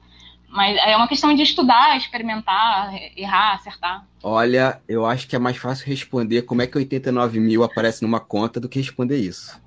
Mas 0.55 0.77
é 0.87 0.97
uma 0.97 1.09
questão 1.09 1.35
de 1.35 1.43
estudar, 1.43 1.97
experimentar, 1.97 2.95
errar, 3.17 3.55
acertar. 3.55 4.07
Olha, 4.23 4.81
eu 4.89 5.05
acho 5.05 5.27
que 5.27 5.35
é 5.35 5.39
mais 5.39 5.57
fácil 5.57 5.85
responder 5.85 6.43
como 6.43 6.63
é 6.63 6.67
que 6.69 6.79
89 6.79 7.41
mil 7.41 7.65
aparece 7.65 8.03
numa 8.03 8.21
conta 8.21 8.61
do 8.61 8.69
que 8.69 8.79
responder 8.79 9.19
isso. 9.19 9.61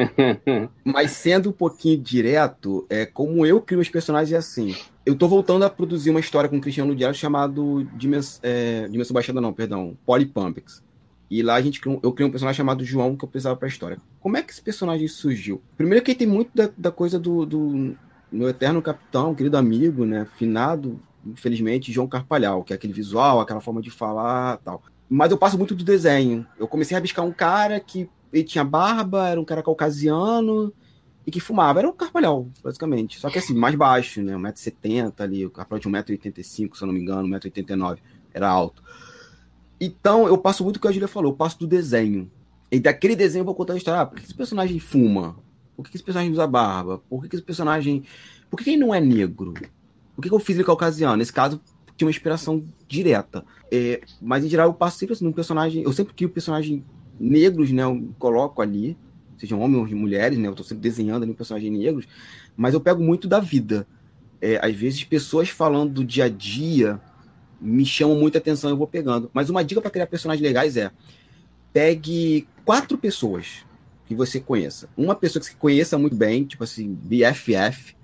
Mas 0.82 1.10
sendo 1.10 1.50
um 1.50 1.52
pouquinho 1.52 1.98
direto, 1.98 2.86
é 2.88 3.04
como 3.04 3.44
eu 3.44 3.60
crio 3.60 3.80
os 3.80 3.90
personagens 3.90 4.32
é 4.32 4.38
assim. 4.38 4.74
Eu 5.04 5.14
tô 5.14 5.28
voltando 5.28 5.64
a 5.64 5.70
produzir 5.70 6.08
uma 6.08 6.20
história 6.20 6.48
com 6.48 6.56
o 6.56 6.60
Cristiano 6.60 6.96
Diário 6.96 7.14
chamado 7.14 7.84
Dimens, 7.94 8.40
é, 8.42 8.88
Dimensão 8.88 9.12
Baixada, 9.12 9.42
não, 9.42 9.52
perdão, 9.52 9.94
Polypumpics. 10.06 10.82
E 11.30 11.42
lá 11.42 11.56
a 11.56 11.60
gente 11.60 11.82
eu 11.84 12.12
criei 12.12 12.26
um 12.26 12.32
personagem 12.32 12.56
chamado 12.56 12.82
João 12.82 13.14
que 13.14 13.26
eu 13.26 13.28
precisava 13.28 13.56
pra 13.56 13.68
história. 13.68 13.98
Como 14.20 14.38
é 14.38 14.42
que 14.42 14.52
esse 14.52 14.62
personagem 14.62 15.06
surgiu? 15.06 15.60
Primeiro 15.76 16.02
que 16.02 16.14
tem 16.14 16.26
muito 16.26 16.50
da, 16.54 16.70
da 16.76 16.90
coisa 16.90 17.18
do, 17.18 17.44
do 17.44 17.94
meu 18.30 18.48
eterno 18.48 18.82
capitão, 18.82 19.34
querido 19.34 19.56
amigo, 19.56 20.04
né, 20.04 20.26
finado, 20.36 21.00
infelizmente, 21.26 21.92
João 21.92 22.06
Carpalhal, 22.06 22.62
que 22.62 22.72
é 22.72 22.76
aquele 22.76 22.92
visual, 22.92 23.40
aquela 23.40 23.60
forma 23.60 23.80
de 23.80 23.90
falar 23.90 24.58
tal. 24.58 24.82
Mas 25.08 25.30
eu 25.30 25.38
passo 25.38 25.56
muito 25.56 25.74
do 25.74 25.84
desenho. 25.84 26.46
Eu 26.58 26.68
comecei 26.68 26.94
a 26.94 26.98
rabiscar 26.98 27.24
um 27.24 27.32
cara 27.32 27.80
que 27.80 28.08
ele 28.32 28.44
tinha 28.44 28.64
barba, 28.64 29.28
era 29.28 29.40
um 29.40 29.44
cara 29.44 29.62
caucasiano 29.62 30.72
e 31.26 31.30
que 31.30 31.40
fumava. 31.40 31.78
Era 31.78 31.88
um 31.88 31.92
Carpalhal, 31.92 32.46
basicamente. 32.62 33.18
Só 33.18 33.30
que 33.30 33.38
assim, 33.38 33.54
mais 33.54 33.74
baixo, 33.74 34.22
né, 34.22 34.34
1,70m 34.34 35.12
ali, 35.18 35.46
o 35.46 35.50
Carpalhal 35.50 35.80
de 35.80 35.88
1,85m, 35.88 36.44
se 36.44 36.82
eu 36.82 36.86
não 36.86 36.92
me 36.92 37.00
engano, 37.00 37.28
1,89m, 37.28 37.98
era 38.34 38.48
alto. 38.48 38.82
Então, 39.80 40.26
eu 40.26 40.36
passo 40.36 40.62
muito 40.64 40.76
o 40.76 40.80
que 40.80 40.88
a 40.88 40.92
Julia 40.92 41.08
falou, 41.08 41.32
eu 41.32 41.36
passo 41.36 41.58
do 41.58 41.66
desenho. 41.66 42.30
E 42.70 42.78
daquele 42.78 43.16
desenho 43.16 43.42
eu 43.42 43.46
vou 43.46 43.54
contar 43.54 43.74
a 43.74 43.76
história. 43.76 44.00
Ah, 44.00 44.06
por 44.06 44.18
que 44.18 44.24
esse 44.24 44.34
personagem 44.34 44.78
fuma? 44.78 45.36
Por 45.78 45.88
que 45.88 45.96
esse 45.96 46.02
personagem 46.02 46.32
usa 46.32 46.44
barba? 46.44 47.00
Por 47.08 47.24
que 47.24 47.36
esse 47.36 47.44
personagem. 47.44 48.02
Por 48.50 48.58
que 48.58 48.70
ele 48.70 48.78
não 48.78 48.92
é 48.92 49.00
negro? 49.00 49.54
Por 50.16 50.22
que 50.22 50.28
eu 50.28 50.40
fiz 50.40 50.56
ele 50.56 50.64
caucasiano? 50.64 51.16
Nesse 51.16 51.32
caso, 51.32 51.60
tinha 51.96 52.04
uma 52.04 52.10
inspiração 52.10 52.64
direta. 52.88 53.44
É, 53.70 54.00
mas 54.20 54.44
em 54.44 54.48
geral, 54.48 54.70
eu 54.70 54.74
passo 54.74 54.98
sempre 54.98 55.12
assim, 55.12 55.24
um 55.24 55.30
personagem. 55.30 55.84
Eu 55.84 55.92
sempre 55.92 56.14
crio 56.14 56.30
personagens 56.30 56.82
negros, 57.20 57.70
né? 57.70 57.84
Eu 57.84 58.12
coloco 58.18 58.60
ali, 58.60 58.98
sejam 59.36 59.60
homens 59.60 59.92
ou 59.92 59.96
mulheres, 59.96 60.36
né? 60.36 60.48
Eu 60.48 60.54
tô 60.56 60.64
sempre 60.64 60.82
desenhando 60.82 61.22
ali 61.22 61.30
um 61.30 61.36
personagem 61.36 61.70
negros, 61.70 62.08
mas 62.56 62.74
eu 62.74 62.80
pego 62.80 63.00
muito 63.00 63.28
da 63.28 63.38
vida. 63.38 63.86
É, 64.40 64.58
às 64.60 64.74
vezes, 64.74 65.04
pessoas 65.04 65.48
falando 65.48 65.92
do 65.92 66.04
dia 66.04 66.24
a 66.24 66.28
dia 66.28 67.00
me 67.60 67.86
chamam 67.86 68.18
muita 68.18 68.38
atenção 68.38 68.68
eu 68.68 68.76
vou 68.76 68.88
pegando. 68.88 69.30
Mas 69.32 69.48
uma 69.48 69.62
dica 69.62 69.80
para 69.80 69.92
criar 69.92 70.08
personagens 70.08 70.42
legais 70.44 70.76
é 70.76 70.90
pegue 71.72 72.48
quatro 72.64 72.98
pessoas 72.98 73.67
que 74.08 74.14
você 74.14 74.40
conheça. 74.40 74.88
Uma 74.96 75.14
pessoa 75.14 75.38
que 75.38 75.46
você 75.46 75.54
conheça 75.54 75.98
muito 75.98 76.16
bem, 76.16 76.42
tipo 76.44 76.64
assim, 76.64 76.94
BFF. 76.94 77.94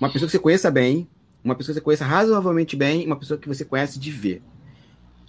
Uma 0.00 0.10
pessoa 0.10 0.26
que 0.26 0.32
você 0.32 0.38
conheça 0.38 0.68
bem, 0.68 1.08
uma 1.44 1.54
pessoa 1.54 1.72
que 1.72 1.78
você 1.78 1.84
conheça 1.84 2.04
razoavelmente 2.04 2.74
bem, 2.74 3.06
uma 3.06 3.14
pessoa 3.14 3.38
que 3.38 3.46
você 3.46 3.64
conhece 3.64 4.00
de 4.00 4.10
ver. 4.10 4.42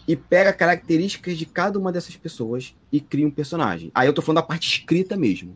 E 0.08 0.16
pega 0.16 0.52
características 0.52 1.38
de 1.38 1.46
cada 1.46 1.78
uma 1.78 1.92
dessas 1.92 2.16
pessoas 2.18 2.76
e 2.92 3.00
cria 3.00 3.28
um 3.28 3.32
personagem. 3.32 3.92
Aí 3.94 4.08
eu 4.08 4.14
tô 4.14 4.24
falando 4.24 4.38
da 4.38 4.48
parte 4.48 4.68
escrita 4.68 5.16
mesmo. 5.16 5.56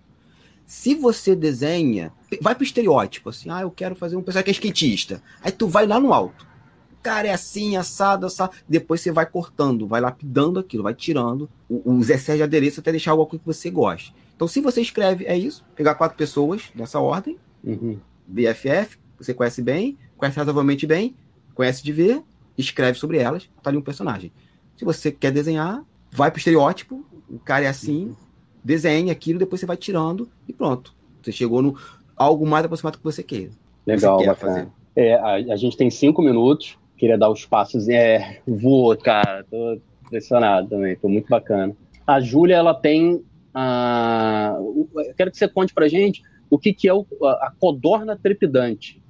Se 0.68 0.94
você 0.94 1.36
desenha, 1.36 2.14
vai 2.40 2.54
pro 2.54 2.64
estereótipo, 2.64 3.30
assim, 3.30 3.50
ah, 3.50 3.62
eu 3.62 3.72
quero 3.72 3.96
fazer 3.96 4.16
um 4.16 4.22
personagem 4.22 4.46
que 4.46 4.52
é 4.52 4.54
skatista. 4.54 5.24
Aí 5.42 5.52
tu 5.52 5.68
vai 5.68 5.88
lá 5.88 6.00
no 6.00 6.14
alto. 6.14 6.46
O 6.92 7.02
cara 7.02 7.28
é 7.28 7.34
assim, 7.34 7.76
assado, 7.76 8.28
assado. 8.28 8.54
Depois 8.70 9.02
você 9.02 9.12
vai 9.12 9.26
cortando, 9.26 9.88
vai 9.88 10.00
lapidando 10.00 10.60
aquilo, 10.60 10.84
vai 10.84 10.94
tirando 10.94 11.50
os 11.68 12.12
excessos 12.12 12.38
de 12.38 12.44
adereço 12.44 12.80
até 12.80 12.92
deixar 12.92 13.12
algo 13.12 13.26
que 13.26 13.42
você 13.44 13.72
goste. 13.72 14.14
Então, 14.36 14.48
se 14.48 14.62
você 14.62 14.82
escreve, 14.82 15.26
é 15.26 15.38
isso, 15.38 15.64
pegar 15.76 15.96
quatro 15.96 16.18
pessoas 16.18 16.72
dessa 16.74 17.00
ordem, 17.00 17.38
uhum. 17.64 18.00
BFF, 18.28 18.98
você 19.18 19.34
conhece 19.34 19.62
bem, 19.62 19.98
conhece 20.18 20.38
razoavelmente 20.38 20.86
bem, 20.88 21.16
conhece 21.54 21.84
de 21.84 21.92
ver, 21.92 22.22
escreve 22.58 22.98
sobre 22.98 23.18
elas, 23.18 23.50
tá 23.62 23.70
ali 23.70 23.78
um 23.78 23.82
personagem. 23.82 24.32
Se 24.76 24.84
você 24.84 25.12
quer 25.12 25.32
desenhar, 25.32 25.84
vai 26.12 26.32
pro 26.32 26.40
estereótipo, 26.40 27.06
o 27.30 27.40
cara 27.40 27.66
é 27.66 27.68
assim, 27.68 28.16
desenha 28.64 29.12
aquilo, 29.12 29.40
depois 29.40 29.60
você 29.60 29.66
vai 29.66 29.78
tirando 29.78 30.30
e 30.48 30.54
pronto. 30.54 30.94
Você 31.22 31.32
chegou 31.32 31.62
no 31.62 31.78
algo 32.16 32.46
mais 32.46 32.66
aproximado 32.66 32.98
que 32.98 33.04
você 33.04 33.24
queira. 33.24 33.52
Legal, 33.86 34.20
você 34.20 34.26
quer 34.26 34.36
fazer. 34.36 34.68
É, 34.96 35.16
a, 35.16 35.34
a, 35.54 35.56
gente 35.56 35.76
tem 35.76 35.90
cinco 35.90 36.22
minutos, 36.22 36.78
queria 36.98 37.18
dar 37.18 37.30
os 37.30 37.46
passos. 37.46 37.90
É, 37.90 38.40
voa, 38.48 38.96
cara, 38.96 39.46
tô 39.50 39.80
impressionado 40.06 40.70
também, 40.70 40.96
foi 40.96 41.10
muito 41.10 41.28
bacana. 41.28 41.76
A 42.06 42.20
Júlia, 42.20 42.56
ela 42.56 42.74
tem. 42.74 43.24
A, 43.54 44.56
eu 44.58 45.14
quero 45.16 45.32
que 45.32 45.38
você 45.38 45.48
conte 45.48 45.74
pra 45.74 45.88
gente 45.88 46.24
o 46.50 46.58
que, 46.58 46.74
que 46.74 46.88
é 46.88 46.94
o, 46.94 47.06
a, 47.24 47.48
a 47.48 47.54
codorna 47.60 48.18
trepidante. 48.18 49.02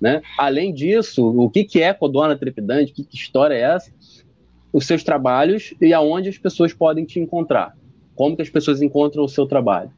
Né? 0.00 0.22
Além 0.38 0.72
disso, 0.72 1.26
o 1.26 1.50
que, 1.50 1.64
que 1.64 1.82
é 1.82 1.92
codorna 1.92 2.36
trepidante, 2.36 2.92
que, 2.92 3.04
que 3.04 3.16
história 3.16 3.54
é 3.54 3.60
essa, 3.60 3.92
os 4.72 4.86
seus 4.86 5.02
trabalhos 5.02 5.74
e 5.80 5.92
aonde 5.92 6.28
as 6.28 6.38
pessoas 6.38 6.72
podem 6.72 7.04
te 7.04 7.18
encontrar. 7.18 7.76
Como 8.14 8.36
que 8.36 8.42
as 8.42 8.50
pessoas 8.50 8.82
encontram 8.82 9.24
o 9.24 9.28
seu 9.28 9.46
trabalho? 9.46 9.92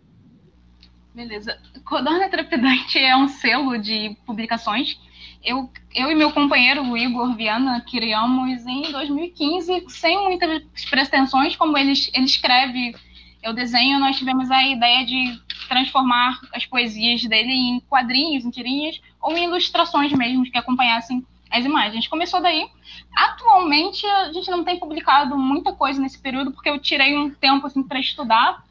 Beleza. 1.15 1.59
Codorna 1.85 2.29
Trepidante 2.29 2.99
é 2.99 3.17
um 3.17 3.29
selo 3.29 3.79
de 3.79 4.17
publicações. 4.25 4.99
Eu, 5.45 5.71
eu 5.95 6.11
e 6.11 6.15
meu 6.15 6.31
companheiro, 6.31 6.83
o 6.83 6.97
Igor 6.97 7.35
Viana, 7.35 7.85
criamos 7.91 8.65
em 8.67 8.93
2015, 8.93 9.85
sem 9.89 10.23
muitas 10.23 10.63
pretensões, 10.89 11.57
como 11.57 11.77
ele, 11.77 11.93
ele 12.15 12.27
escreve, 12.27 12.95
eu 13.43 13.53
desenho, 13.53 13.99
nós 13.99 14.19
tivemos 14.19 14.51
a 14.51 14.67
ideia 14.67 15.05
de 15.05 15.41
transformar 15.69 16.41
as 16.53 16.67
poesias 16.67 17.25
dele 17.25 17.53
em 17.53 17.81
quadrinhos, 17.81 18.45
em 18.45 18.51
tirinhas, 18.51 19.01
ou 19.21 19.37
em 19.37 19.45
ilustrações 19.45 20.13
mesmo, 20.13 20.45
que 20.45 20.59
acompanhassem 20.59 21.25
as 21.51 21.65
imagens. 21.65 22.07
Começou 22.07 22.41
daí. 22.41 22.69
Atualmente, 23.17 24.07
a 24.07 24.33
gente 24.33 24.51
não 24.51 24.63
tem 24.63 24.79
publicado 24.79 25.37
muita 25.37 25.73
coisa 25.73 26.01
nesse 26.01 26.19
período, 26.19 26.53
porque 26.53 26.69
eu 26.69 26.79
tirei 26.79 27.17
um 27.17 27.31
tempo 27.31 27.67
assim, 27.67 27.83
para 27.83 27.99
estudar, 27.99 28.65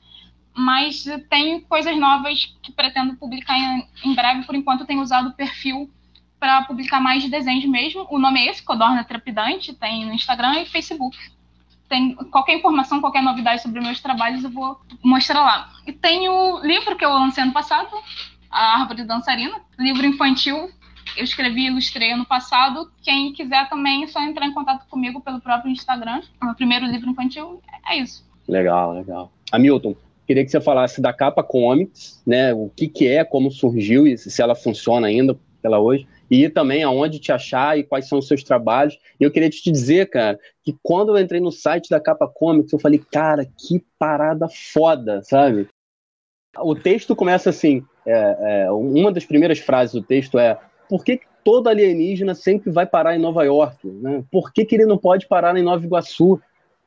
mas 0.54 1.06
tem 1.30 1.62
coisas 1.62 1.98
novas 1.98 2.56
que 2.62 2.72
pretendo 2.72 3.16
publicar 3.16 3.58
em, 3.58 4.14
breve. 4.14 4.44
Por 4.44 4.56
enquanto, 4.56 4.82
eu 4.82 4.88
tenho 4.88 5.02
usado 5.02 5.30
o 5.30 5.34
perfil 5.34 5.90
para 6.40 6.64
publicar 6.64 7.02
mais 7.02 7.28
desenhos 7.30 7.66
mesmo. 7.66 8.08
O 8.10 8.18
nome 8.20 8.40
é 8.40 8.50
esse, 8.50 8.64
Codorna 8.64 9.04
Trepidante, 9.04 9.74
tem 9.74 10.06
no 10.06 10.14
Instagram 10.14 10.62
e 10.62 10.66
Facebook. 10.66 11.18
Tem 11.90 12.14
qualquer 12.14 12.56
informação, 12.56 13.02
qualquer 13.02 13.24
novidade 13.24 13.62
sobre 13.62 13.82
meus 13.82 14.00
trabalhos, 14.00 14.44
eu 14.44 14.52
vou 14.52 14.80
mostrar 15.04 15.42
lá. 15.42 15.70
E 15.88 15.92
tem 15.92 16.30
o 16.30 16.60
livro 16.60 16.96
que 16.96 17.04
eu 17.04 17.12
lancei 17.12 17.44
ano 17.44 17.52
passado, 17.52 17.90
A 18.50 18.80
Árvore 18.80 19.04
Dançarina, 19.04 19.60
livro 19.78 20.06
infantil 20.06 20.70
eu 21.18 21.24
escrevi 21.24 21.62
e 21.62 21.68
ilustrei 21.68 22.12
ano 22.12 22.26
passado. 22.26 22.90
Quem 23.02 23.34
quiser 23.34 23.70
também 23.70 24.04
é 24.04 24.08
só 24.08 24.22
entrar 24.22 24.46
em 24.46 24.54
contato 24.54 24.88
comigo 24.90 25.22
pelo 25.22 25.40
próprio 25.40 25.72
Instagram. 25.72 26.22
O 26.42 26.46
meu 26.46 26.56
primeiro 26.56 26.86
livro 26.86 27.10
infantil 27.10 27.62
é 27.90 27.98
isso. 27.98 28.26
Legal, 28.48 28.94
legal. 28.94 29.32
Hamilton, 29.52 29.96
queria 30.26 30.44
que 30.44 30.52
você 30.52 30.62
falasse 30.62 31.02
da 31.02 31.14
Capa 31.14 31.44
Comics, 31.44 32.22
né? 32.26 32.54
O 32.54 32.72
que, 32.76 32.88
que 32.88 33.08
é, 33.08 33.24
como 33.24 33.52
surgiu 33.52 34.08
e 34.08 34.18
se 34.18 34.42
ela 34.42 34.56
funciona 34.56 35.08
ainda 35.08 35.38
ela 35.64 35.80
hoje. 35.80 36.08
E 36.30 36.50
também 36.50 36.84
aonde 36.84 37.20
te 37.20 37.32
achar 37.32 37.78
e 37.78 37.84
quais 37.84 38.08
são 38.08 38.20
os 38.20 38.28
seus 38.28 38.44
trabalhos. 38.44 38.98
E 39.20 39.24
eu 39.24 39.32
queria 39.32 39.50
te 39.50 39.72
dizer, 39.72 40.10
cara, 40.10 40.40
que 40.64 40.76
quando 40.84 41.16
eu 41.16 41.22
entrei 41.22 41.40
no 41.40 41.52
site 41.52 41.90
da 41.90 42.00
Capa 42.00 42.28
Comics, 42.28 42.72
eu 42.72 42.80
falei, 42.80 43.02
cara, 43.12 43.46
que 43.46 43.84
parada 43.98 44.48
foda, 44.48 45.22
sabe? 45.24 45.68
O 46.58 46.76
texto 46.76 47.16
começa 47.16 47.50
assim: 47.50 47.84
é, 48.06 48.64
é, 48.66 48.72
uma 48.72 49.12
das 49.12 49.26
primeiras 49.26 49.60
frases 49.60 49.94
do 49.94 50.02
texto 50.02 50.38
é 50.40 50.58
por 50.88 51.04
que 51.04 51.22
todo 51.44 51.68
alienígena 51.68 52.34
sempre 52.34 52.72
vai 52.72 52.86
parar 52.86 53.16
em 53.16 53.20
Nova 53.20 53.44
York? 53.44 53.88
Né? 53.88 54.24
Por 54.32 54.52
que, 54.52 54.66
que 54.66 54.76
ele 54.76 54.86
não 54.86 54.98
pode 54.98 55.28
parar 55.28 55.56
em 55.58 55.64
Nova 55.64 55.86
Iguaçu? 55.86 56.42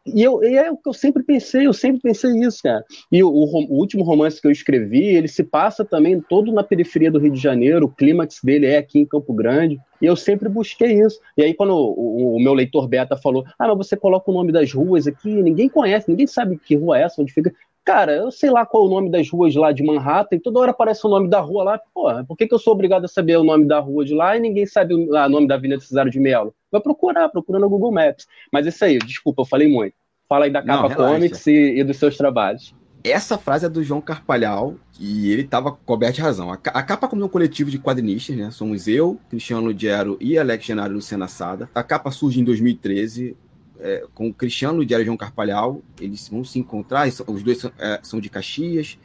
E, 0.05 0.23
eu, 0.23 0.43
e 0.43 0.57
é 0.57 0.71
o 0.71 0.77
que 0.77 0.89
eu 0.89 0.93
sempre 0.93 1.23
pensei, 1.23 1.67
eu 1.67 1.73
sempre 1.73 2.01
pensei 2.01 2.33
isso, 2.41 2.61
cara. 2.63 2.85
E 3.11 3.23
o, 3.23 3.29
o, 3.29 3.45
o, 3.45 3.79
último 3.79 4.03
romance 4.03 4.41
que 4.41 4.47
eu 4.47 4.51
escrevi, 4.51 5.05
ele 5.05 5.29
se 5.29 5.45
passa 5.45 5.85
também 5.85 6.21
todo 6.21 6.53
na 6.53 6.65
periferia 6.65 7.11
do 7.11 7.21
Rio 7.21 7.31
de 7.31 7.41
Janeiro, 7.41 7.87
o 7.87 7.89
clímax 7.89 8.41
dele 8.43 8.67
é 8.67 8.79
aqui 8.79 8.99
em 8.99 9.07
Campo 9.07 9.33
Grande, 9.33 9.79
e 10.01 10.07
eu 10.07 10.17
sempre 10.17 10.49
busquei 10.49 11.01
isso. 11.01 11.21
E 11.37 11.45
aí, 11.45 11.55
quando 11.55 11.75
o, 11.75 12.37
o, 12.37 12.43
meu 12.43 12.53
leitor 12.53 12.89
beta 12.89 13.17
falou, 13.17 13.45
ah, 13.57 13.69
mas 13.69 13.77
você 13.77 13.97
coloca 13.97 14.29
o 14.29 14.35
nome 14.35 14.51
das 14.51 14.73
ruas 14.73 15.07
aqui, 15.07 15.31
ninguém 15.41 15.69
conhece, 15.69 16.11
ninguém 16.11 16.27
sabe 16.27 16.59
que 16.59 16.75
rua 16.75 16.99
é 16.99 17.03
essa, 17.03 17.23
onde 17.23 17.33
fica. 17.33 17.55
Cara, 17.85 18.13
eu 18.13 18.31
sei 18.31 18.49
lá 18.49 18.65
qual 18.65 18.85
é 18.85 18.87
o 18.87 18.91
nome 18.91 19.11
das 19.11 19.29
ruas 19.29 19.55
lá 19.57 19.73
de 19.73 19.83
Manhattan, 19.83 20.37
e 20.37 20.41
toda 20.41 20.61
hora 20.61 20.71
aparece 20.71 21.05
o 21.05 21.11
nome 21.11 21.29
da 21.29 21.41
rua 21.41 21.65
lá. 21.65 21.81
Porra, 21.93 22.25
por 22.25 22.37
que, 22.37 22.47
que 22.47 22.55
eu 22.55 22.59
sou 22.59 22.73
obrigado 22.73 23.05
a 23.05 23.09
saber 23.09 23.37
o 23.37 23.45
nome 23.45 23.67
da 23.67 23.81
rua 23.81 24.05
de 24.05 24.15
lá 24.15 24.37
e 24.37 24.41
ninguém 24.41 24.67
sabe 24.67 24.95
o, 24.95 25.17
ah, 25.17 25.29
nome 25.29 25.49
da 25.49 25.57
Avenida 25.57 25.81
Cesário 25.81 26.11
de 26.11 26.21
Melo? 26.21 26.55
Vai 26.71 26.81
procurar, 26.81 27.29
procura 27.29 27.59
no 27.59 27.69
Google 27.69 27.91
Maps. 27.91 28.27
Mas 28.53 28.67
isso 28.67 28.85
aí, 28.85 28.99
desculpa, 28.99 29.43
eu 29.43 29.47
falei 29.47 29.69
muito. 29.69 29.95
Fala 30.29 30.45
aí 30.45 30.51
da 30.51 30.63
Capa 30.63 30.89
Não, 30.89 30.95
Comics 30.95 31.47
e, 31.49 31.79
e, 31.79 31.85
dos 31.85 31.97
seus 31.97 32.17
trabalhos. 32.17 32.73
Essa 33.03 33.37
frase 33.37 33.67
é 33.67 33.69
do 33.69 33.83
João 33.83 34.01
Carpalhal, 34.01 34.77
e 35.01 35.33
ele 35.33 35.43
estava 35.43 35.73
coberto 35.73 36.15
de 36.15 36.23
razão. 36.23 36.53
A, 36.53 36.55
a 36.55 36.83
capa 36.85 37.09
como 37.09 37.25
um 37.25 37.29
coletivo 37.29 37.69
de 37.69 37.81
quadrinistas, 37.81 38.37
né? 38.37 38.51
Somos 38.53 38.87
eu, 38.87 39.19
Cristiano 39.29 39.67
Ludiero 39.67 40.17
e 40.21 40.39
Alex 40.39 40.65
Genaro 40.65 40.95
Luciana 40.95 41.27
Sada. 41.27 41.69
A 41.75 41.83
capa 41.83 42.13
surge 42.13 42.41
em 42.41 42.45
2013 42.45 43.37
é, 43.83 44.07
com 44.15 44.29
o 44.29 44.35
Cristiano 44.35 44.83
e 44.83 44.87
o 44.87 45.05
João 45.05 45.17
Carpalhal, 45.17 45.83
eles 46.01 46.29
vão 46.29 46.45
se 46.45 46.59
encontrar, 46.59 47.09
os 47.09 47.43
dois 47.43 47.59
são, 47.59 47.73
é, 47.79 48.01
são, 48.03 48.21
de 48.21 48.31
Caxias, 48.31 48.97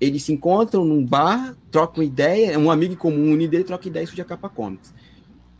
eles 0.00 0.24
se 0.24 0.32
encontram 0.32 0.84
num 0.84 1.04
bar, 1.04 1.56
trocam 1.70 2.02
ideia, 2.02 2.58
um 2.58 2.70
amigo 2.70 2.96
comum 2.96 3.32
une 3.32 3.46
dele 3.46 3.64
troca 3.64 3.88
ideia 3.88 4.04
isso 4.04 4.16
de 4.16 4.24
Capa 4.24 4.48
Comics. 4.48 4.92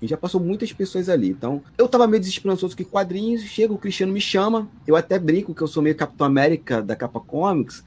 E 0.02 0.06
já 0.06 0.16
passou 0.16 0.38
muitas 0.38 0.70
pessoas 0.74 1.09
ali. 1.09 1.30
Então, 1.30 1.62
eu 1.78 1.88
tava 1.88 2.06
meio 2.06 2.20
desesperançoso 2.20 2.76
que 2.76 2.84
quadrinhos, 2.84 3.43
chega, 3.43 3.72
o 3.72 3.78
Cristiano 3.78 4.12
me 4.12 4.20
chama, 4.20 4.68
eu 4.86 4.94
até 4.94 5.18
brinco 5.18 5.55
que 5.55 5.62
eu 5.62 5.68
sou 5.68 5.82
meio 5.82 5.94
Capitão 5.94 6.26
América 6.26 6.82
da 6.82 6.94
Capa 6.94 7.20
Comics, 7.20 7.82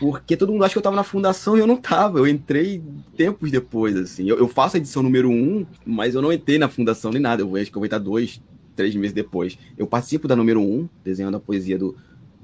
porque 0.00 0.36
todo 0.36 0.52
mundo 0.52 0.64
acha 0.64 0.72
que 0.72 0.78
eu 0.78 0.82
tava 0.82 0.96
na 0.96 1.04
fundação 1.04 1.56
e 1.56 1.60
eu 1.60 1.66
não 1.66 1.76
tava. 1.76 2.18
Eu 2.18 2.26
entrei 2.26 2.82
tempos 3.16 3.50
depois, 3.50 3.96
assim. 3.96 4.28
Eu, 4.28 4.38
eu 4.38 4.48
faço 4.48 4.76
a 4.76 4.78
edição 4.78 5.02
número 5.02 5.30
um, 5.30 5.66
mas 5.84 6.14
eu 6.14 6.22
não 6.22 6.32
entrei 6.32 6.58
na 6.58 6.68
fundação 6.68 7.10
nem 7.10 7.20
nada. 7.20 7.42
Eu 7.42 7.56
acho 7.56 7.70
que 7.70 7.76
eu 7.76 7.80
vou 7.80 7.84
estar 7.84 7.98
dois, 7.98 8.40
três 8.74 8.94
meses 8.94 9.12
depois. 9.12 9.58
Eu 9.76 9.86
participo 9.86 10.28
da 10.28 10.36
número 10.36 10.60
um, 10.60 10.88
desenhando 11.02 11.36
a 11.36 11.40
poesia 11.40 11.78
do. 11.78 11.96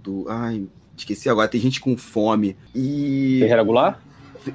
do 0.03 0.27
ai, 0.29 0.67
esqueci 0.97 1.29
agora, 1.29 1.49
tem 1.49 1.61
gente 1.61 1.81
com 1.81 1.97
fome. 1.97 2.57
E. 2.75 3.39
Ferreira 3.41 3.63
regular? 3.63 4.03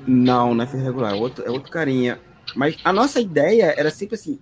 Não, 0.07 0.53
não 0.53 0.63
é 0.63 0.67
Ferreira 0.67 0.89
regular, 0.89 1.13
é 1.13 1.15
outro, 1.15 1.45
é 1.45 1.49
outro 1.49 1.71
carinha. 1.71 2.19
Mas 2.55 2.77
a 2.83 2.93
nossa 2.93 3.19
ideia 3.19 3.73
era 3.77 3.89
sempre 3.89 4.15
assim: 4.15 4.39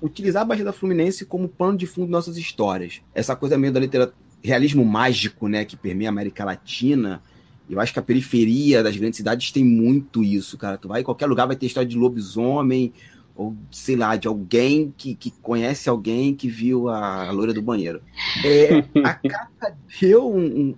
utilizar 0.00 0.42
a 0.42 0.44
Baixada 0.44 0.72
Fluminense 0.72 1.24
como 1.24 1.48
pano 1.48 1.76
de 1.76 1.86
fundo 1.86 2.06
de 2.06 2.12
nossas 2.12 2.36
histórias. 2.36 3.00
Essa 3.14 3.34
coisa 3.34 3.58
meio 3.58 3.72
da 3.72 3.80
literatura, 3.80 4.16
realismo 4.42 4.84
mágico, 4.84 5.48
né, 5.48 5.64
que 5.64 5.76
permeia 5.76 6.08
a 6.08 6.12
América 6.12 6.44
Latina. 6.44 7.22
Eu 7.68 7.78
acho 7.80 7.92
que 7.92 7.98
a 7.98 8.02
periferia 8.02 8.82
das 8.82 8.96
grandes 8.96 9.18
cidades 9.18 9.52
tem 9.52 9.62
muito 9.62 10.22
isso, 10.22 10.56
cara. 10.56 10.78
Tu 10.78 10.88
vai 10.88 11.02
em 11.02 11.04
qualquer 11.04 11.26
lugar, 11.26 11.46
vai 11.46 11.56
ter 11.56 11.66
história 11.66 11.88
de 11.88 11.98
lobisomem, 11.98 12.92
ou 13.38 13.56
sei 13.70 13.94
lá, 13.94 14.16
de 14.16 14.26
alguém 14.26 14.92
que, 14.96 15.14
que 15.14 15.30
conhece 15.30 15.88
alguém 15.88 16.34
que 16.34 16.48
viu 16.48 16.88
a, 16.88 17.28
a 17.28 17.30
loira 17.30 17.54
do 17.54 17.62
banheiro. 17.62 18.02
É, 18.44 18.78
a 19.04 19.14
capa 19.30 19.76
deu 20.00 20.28
um, 20.28 20.44
um, 20.44 20.74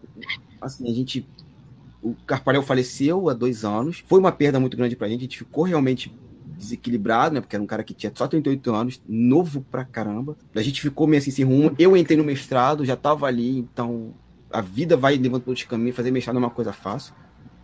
Assim, 0.61 0.87
a 0.87 0.95
gente. 0.95 1.27
O 2.03 2.15
Carparel 2.27 2.63
faleceu 2.63 3.31
há 3.31 3.35
dois 3.35 3.65
anos. 3.65 4.05
Foi 4.07 4.21
uma 4.21 4.31
perda 4.31 4.61
muito 4.61 4.77
grande 4.77 4.95
pra 4.95 5.09
gente. 5.09 5.21
A 5.21 5.23
gente 5.23 5.39
ficou 5.39 5.65
realmente 5.65 6.15
desequilibrado, 6.59 7.35
né? 7.35 7.41
Porque 7.41 7.57
era 7.57 7.63
um 7.63 7.67
cara 7.67 7.83
que 7.83 7.95
tinha 7.95 8.13
só 8.15 8.29
38 8.29 8.75
anos, 8.75 9.03
novo 9.09 9.65
pra 9.71 9.83
caramba. 9.83 10.37
A 10.55 10.63
gente 10.63 10.83
ficou 10.83 11.07
meio 11.07 11.21
assim 11.21 11.31
sem 11.31 11.47
rumo. 11.47 11.75
Eu 11.79 11.97
entrei 11.97 12.19
no 12.19 12.25
mestrado, 12.25 12.85
já 12.85 12.97
tava 12.97 13.27
ali, 13.27 13.59
então 13.59 14.13
a 14.53 14.61
vida 14.61 14.99
vai 14.99 15.17
levando 15.17 15.47
outros 15.47 15.65
caminhos. 15.65 15.97
Fazer 15.97 16.11
mestrado 16.11 16.37
é 16.37 16.39
uma 16.39 16.51
coisa 16.51 16.75
fácil. 16.75 17.15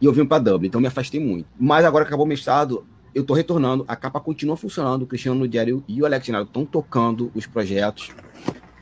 E 0.00 0.06
eu 0.06 0.12
vim 0.12 0.24
para 0.24 0.42
Dublin, 0.42 0.68
então 0.68 0.80
me 0.80 0.86
afastei 0.86 1.20
muito. 1.20 1.46
Mas 1.58 1.84
agora 1.84 2.04
acabou 2.04 2.24
o 2.24 2.28
mestrado, 2.28 2.86
eu 3.16 3.24
tô 3.24 3.32
retornando, 3.32 3.82
a 3.88 3.96
capa 3.96 4.20
continua 4.20 4.58
funcionando, 4.58 5.04
o 5.04 5.06
Cristiano 5.06 5.40
no 5.40 5.48
Diário 5.48 5.82
e 5.88 6.02
o 6.02 6.04
Alex 6.04 6.28
estão 6.28 6.66
tocando 6.66 7.32
os 7.34 7.46
projetos. 7.46 8.10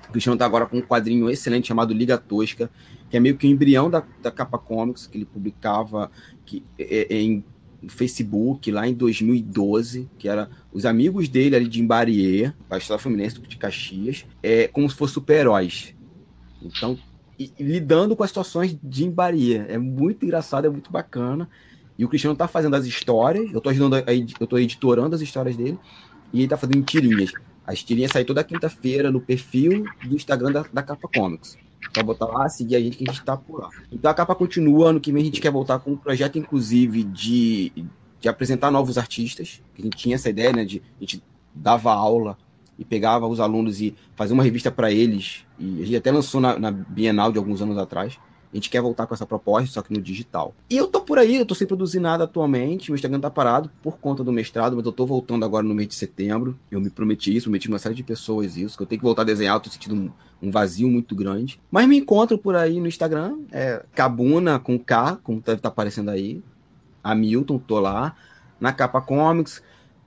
O 0.08 0.10
Cristiano 0.10 0.36
tá 0.36 0.44
agora 0.44 0.66
com 0.66 0.78
um 0.78 0.82
quadrinho 0.82 1.30
excelente 1.30 1.68
chamado 1.68 1.94
Liga 1.94 2.18
Tosca, 2.18 2.68
que 3.08 3.16
é 3.16 3.20
meio 3.20 3.36
que 3.36 3.46
o 3.46 3.48
embrião 3.48 3.88
da, 3.88 4.02
da 4.20 4.32
capa 4.32 4.58
comics, 4.58 5.06
que 5.06 5.18
ele 5.18 5.24
publicava 5.24 6.10
que, 6.44 6.64
é, 6.76 7.14
é, 7.14 7.22
em 7.22 7.44
Facebook 7.86 8.72
lá 8.72 8.88
em 8.88 8.94
2012, 8.94 10.10
que 10.18 10.28
era 10.28 10.50
os 10.72 10.84
amigos 10.84 11.28
dele 11.28 11.54
ali 11.54 11.68
de 11.68 11.80
Imbarie, 11.80 12.52
Baixada 12.68 12.98
Fluminense 12.98 13.40
de 13.40 13.56
Caxias, 13.56 14.26
é 14.42 14.66
como 14.66 14.90
se 14.90 14.96
fossem 14.96 15.14
super-heróis. 15.14 15.94
Então, 16.60 16.98
e, 17.38 17.52
e 17.56 17.62
lidando 17.62 18.16
com 18.16 18.24
as 18.24 18.30
situações 18.30 18.76
de 18.82 19.04
Imbarie. 19.04 19.58
É 19.68 19.78
muito 19.78 20.24
engraçado, 20.24 20.66
é 20.66 20.70
muito 20.70 20.90
bacana. 20.90 21.48
E 21.98 22.04
o 22.04 22.08
Cristiano 22.08 22.36
tá 22.36 22.48
fazendo 22.48 22.74
as 22.74 22.86
histórias, 22.86 23.52
eu 23.52 23.60
tô 23.60 23.70
ajudando, 23.70 23.94
a, 23.94 24.04
eu 24.40 24.46
tô 24.46 24.58
editorando 24.58 25.14
as 25.14 25.20
histórias 25.20 25.56
dele, 25.56 25.78
e 26.32 26.40
ele 26.40 26.48
tá 26.48 26.56
fazendo 26.56 26.82
tirinhas. 26.82 27.32
As 27.66 27.82
tirinhas 27.82 28.10
saem 28.10 28.26
toda 28.26 28.42
quinta-feira 28.44 29.10
no 29.10 29.20
perfil 29.20 29.84
do 30.04 30.14
Instagram 30.14 30.52
da, 30.52 30.64
da 30.72 30.82
Capa 30.82 31.08
Comics. 31.14 31.56
Só 31.94 32.02
botar 32.02 32.26
lá, 32.26 32.48
seguir 32.48 32.76
a 32.76 32.80
gente 32.80 32.96
que 32.96 33.08
a 33.08 33.12
gente 33.12 33.24
tá 33.24 33.36
por 33.36 33.60
lá. 33.60 33.70
Então 33.90 34.10
a 34.10 34.14
capa 34.14 34.34
continua, 34.34 34.90
ano 34.90 35.00
que 35.00 35.12
vem 35.12 35.22
a 35.22 35.24
gente 35.24 35.40
quer 35.40 35.50
voltar 35.50 35.78
com 35.78 35.92
um 35.92 35.96
projeto, 35.96 36.38
inclusive, 36.38 37.04
de, 37.04 37.72
de 38.20 38.28
apresentar 38.28 38.70
novos 38.70 38.98
artistas. 38.98 39.62
A 39.78 39.82
gente 39.82 39.96
tinha 39.96 40.14
essa 40.16 40.28
ideia, 40.28 40.52
né? 40.52 40.64
De, 40.64 40.82
a 40.98 41.00
gente 41.00 41.22
dava 41.54 41.92
aula 41.92 42.36
e 42.78 42.84
pegava 42.84 43.26
os 43.26 43.38
alunos 43.38 43.80
e 43.80 43.94
fazia 44.16 44.34
uma 44.34 44.42
revista 44.42 44.70
para 44.70 44.90
eles. 44.90 45.44
E 45.58 45.82
a 45.82 45.84
gente 45.84 45.96
até 45.96 46.10
lançou 46.10 46.40
na, 46.40 46.58
na, 46.58 46.70
Bienal 46.70 47.30
de 47.30 47.38
alguns 47.38 47.62
anos 47.62 47.78
atrás. 47.78 48.18
A 48.54 48.56
gente 48.56 48.70
quer 48.70 48.80
voltar 48.80 49.08
com 49.08 49.14
essa 49.14 49.26
proposta, 49.26 49.68
só 49.68 49.82
que 49.82 49.92
no 49.92 50.00
digital. 50.00 50.54
E 50.70 50.76
eu 50.76 50.86
tô 50.86 51.00
por 51.00 51.18
aí, 51.18 51.34
eu 51.34 51.44
tô 51.44 51.56
sem 51.56 51.66
produzir 51.66 51.98
nada 51.98 52.22
atualmente. 52.22 52.92
O 52.92 52.94
Instagram 52.94 53.18
tá 53.18 53.28
parado 53.28 53.68
por 53.82 53.98
conta 53.98 54.22
do 54.22 54.30
mestrado, 54.32 54.76
mas 54.76 54.86
eu 54.86 54.92
tô 54.92 55.04
voltando 55.04 55.44
agora 55.44 55.66
no 55.66 55.74
mês 55.74 55.88
de 55.88 55.96
setembro. 55.96 56.56
Eu 56.70 56.80
me 56.80 56.88
prometi 56.88 57.34
isso, 57.34 57.46
prometi 57.46 57.66
uma 57.66 57.80
série 57.80 57.96
de 57.96 58.04
pessoas 58.04 58.56
isso, 58.56 58.76
que 58.76 58.84
eu 58.84 58.86
tenho 58.86 59.00
que 59.00 59.04
voltar 59.04 59.22
a 59.22 59.24
desenhar, 59.24 59.56
eu 59.56 59.60
tô 59.60 59.70
sentindo 59.70 59.96
um, 59.96 60.10
um 60.40 60.52
vazio 60.52 60.88
muito 60.88 61.16
grande. 61.16 61.60
Mas 61.68 61.88
me 61.88 61.98
encontro 61.98 62.38
por 62.38 62.54
aí 62.54 62.78
no 62.78 62.86
Instagram, 62.86 63.38
é 63.50 63.84
Cabuna 63.92 64.60
com 64.60 64.78
K, 64.78 65.18
como 65.24 65.40
deve 65.40 65.58
estar 65.58 65.70
tá 65.70 65.72
aparecendo 65.72 66.10
aí. 66.10 66.40
Hamilton, 67.02 67.58
tô 67.58 67.80
lá. 67.80 68.14
Na 68.60 68.72
Capa 68.72 69.00
Comics. 69.00 69.60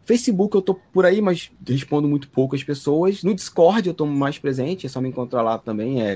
Facebook 0.06 0.56
eu 0.56 0.62
tô 0.62 0.74
por 0.74 1.06
aí, 1.06 1.22
mas 1.22 1.52
respondo 1.68 2.08
muito 2.08 2.30
pouco 2.30 2.56
as 2.56 2.64
pessoas. 2.64 3.24
No 3.24 3.36
Discord 3.36 3.90
eu 3.90 3.94
tô 3.94 4.06
mais 4.06 4.40
presente, 4.40 4.86
é 4.86 4.90
só 4.90 5.02
me 5.02 5.10
encontrar 5.10 5.42
lá 5.42 5.58
também, 5.58 6.02
é 6.02 6.16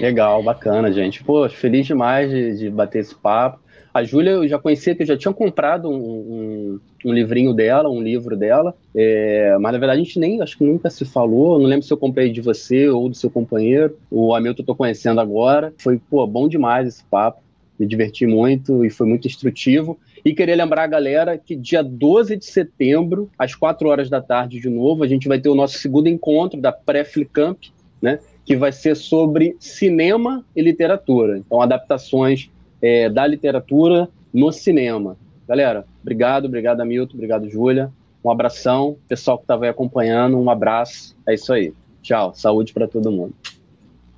Legal, 0.00 0.42
bacana, 0.42 0.90
gente. 0.90 1.22
Pô, 1.22 1.48
feliz 1.48 1.86
demais 1.86 2.28
de, 2.28 2.58
de 2.58 2.68
bater 2.68 2.98
esse 2.98 3.14
papo. 3.14 3.60
A 3.94 4.02
Júlia 4.02 4.30
eu 4.30 4.48
já 4.48 4.58
conhecia, 4.58 4.94
que 4.94 5.02
eu 5.02 5.06
já 5.06 5.16
tinha 5.16 5.34
comprado 5.34 5.90
um, 5.90 5.96
um, 5.96 6.80
um 7.04 7.12
livrinho 7.12 7.52
dela, 7.52 7.90
um 7.90 8.00
livro 8.00 8.36
dela, 8.36 8.74
é, 8.94 9.54
mas 9.60 9.72
na 9.72 9.78
verdade 9.78 10.00
a 10.00 10.04
gente 10.04 10.18
nem, 10.18 10.40
acho 10.40 10.56
que 10.56 10.64
nunca 10.64 10.88
se 10.88 11.04
falou, 11.04 11.58
não 11.58 11.66
lembro 11.66 11.84
se 11.84 11.92
eu 11.92 11.98
comprei 11.98 12.32
de 12.32 12.40
você 12.40 12.88
ou 12.88 13.08
do 13.08 13.14
seu 13.14 13.30
companheiro, 13.30 13.98
o 14.10 14.34
Hamilton 14.34 14.62
eu 14.62 14.66
tô 14.66 14.74
conhecendo 14.74 15.20
agora, 15.20 15.74
foi, 15.76 15.98
pô, 15.98 16.26
bom 16.26 16.48
demais 16.48 16.88
esse 16.88 17.04
papo, 17.04 17.42
me 17.78 17.86
diverti 17.86 18.26
muito 18.26 18.82
e 18.82 18.88
foi 18.88 19.06
muito 19.06 19.26
instrutivo, 19.26 19.98
e 20.24 20.32
queria 20.32 20.56
lembrar 20.56 20.84
a 20.84 20.86
galera 20.86 21.36
que 21.36 21.54
dia 21.54 21.82
12 21.82 22.36
de 22.36 22.46
setembro, 22.46 23.30
às 23.38 23.54
4 23.54 23.86
horas 23.88 24.08
da 24.08 24.22
tarde 24.22 24.58
de 24.58 24.70
novo, 24.70 25.04
a 25.04 25.08
gente 25.08 25.28
vai 25.28 25.38
ter 25.38 25.50
o 25.50 25.54
nosso 25.54 25.78
segundo 25.78 26.08
encontro 26.08 26.58
da 26.58 26.72
pré-Flicamp, 26.72 27.58
né, 28.00 28.20
que 28.44 28.56
vai 28.56 28.72
ser 28.72 28.96
sobre 28.96 29.54
cinema 29.60 30.44
e 30.56 30.62
literatura, 30.62 31.36
então 31.36 31.60
adaptações 31.60 32.50
é, 32.82 33.08
da 33.08 33.26
literatura 33.26 34.08
no 34.34 34.50
cinema. 34.50 35.16
Galera, 35.48 35.86
obrigado, 36.02 36.46
obrigado, 36.46 36.80
Hamilton, 36.80 37.14
obrigado, 37.14 37.48
Júlia. 37.48 37.92
Um 38.24 38.30
abração. 38.30 38.96
Pessoal 39.08 39.38
que 39.38 39.44
estava 39.44 39.64
aí 39.64 39.70
acompanhando, 39.70 40.38
um 40.38 40.50
abraço. 40.50 41.16
É 41.26 41.34
isso 41.34 41.52
aí. 41.52 41.72
Tchau. 42.02 42.34
Saúde 42.34 42.72
para 42.72 42.88
todo 42.88 43.10
mundo. 43.10 43.34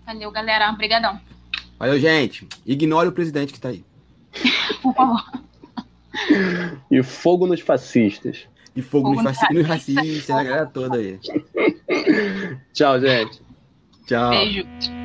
Valeu, 0.06 0.30
galera. 0.30 0.70
Obrigadão. 0.70 1.18
Valeu, 1.78 1.98
gente. 1.98 2.46
Ignore 2.66 3.08
o 3.08 3.12
presidente 3.12 3.52
que 3.52 3.58
está 3.58 3.70
aí. 3.70 3.84
Por 4.82 4.94
favor. 4.94 5.22
E 6.90 7.02
fogo 7.02 7.46
nos 7.46 7.60
fascistas. 7.60 8.46
E 8.76 8.82
fogo, 8.82 9.08
fogo 9.08 9.22
nos 9.22 9.36
fascistas, 9.36 9.56
nos 9.56 9.66
racistas, 9.66 10.30
a 10.30 10.42
galera 10.42 10.66
toda 10.66 10.96
aí. 10.96 11.18
Tchau, 12.72 13.00
gente. 13.00 13.40
Tchau. 14.06 14.30
Beijo. 14.30 15.03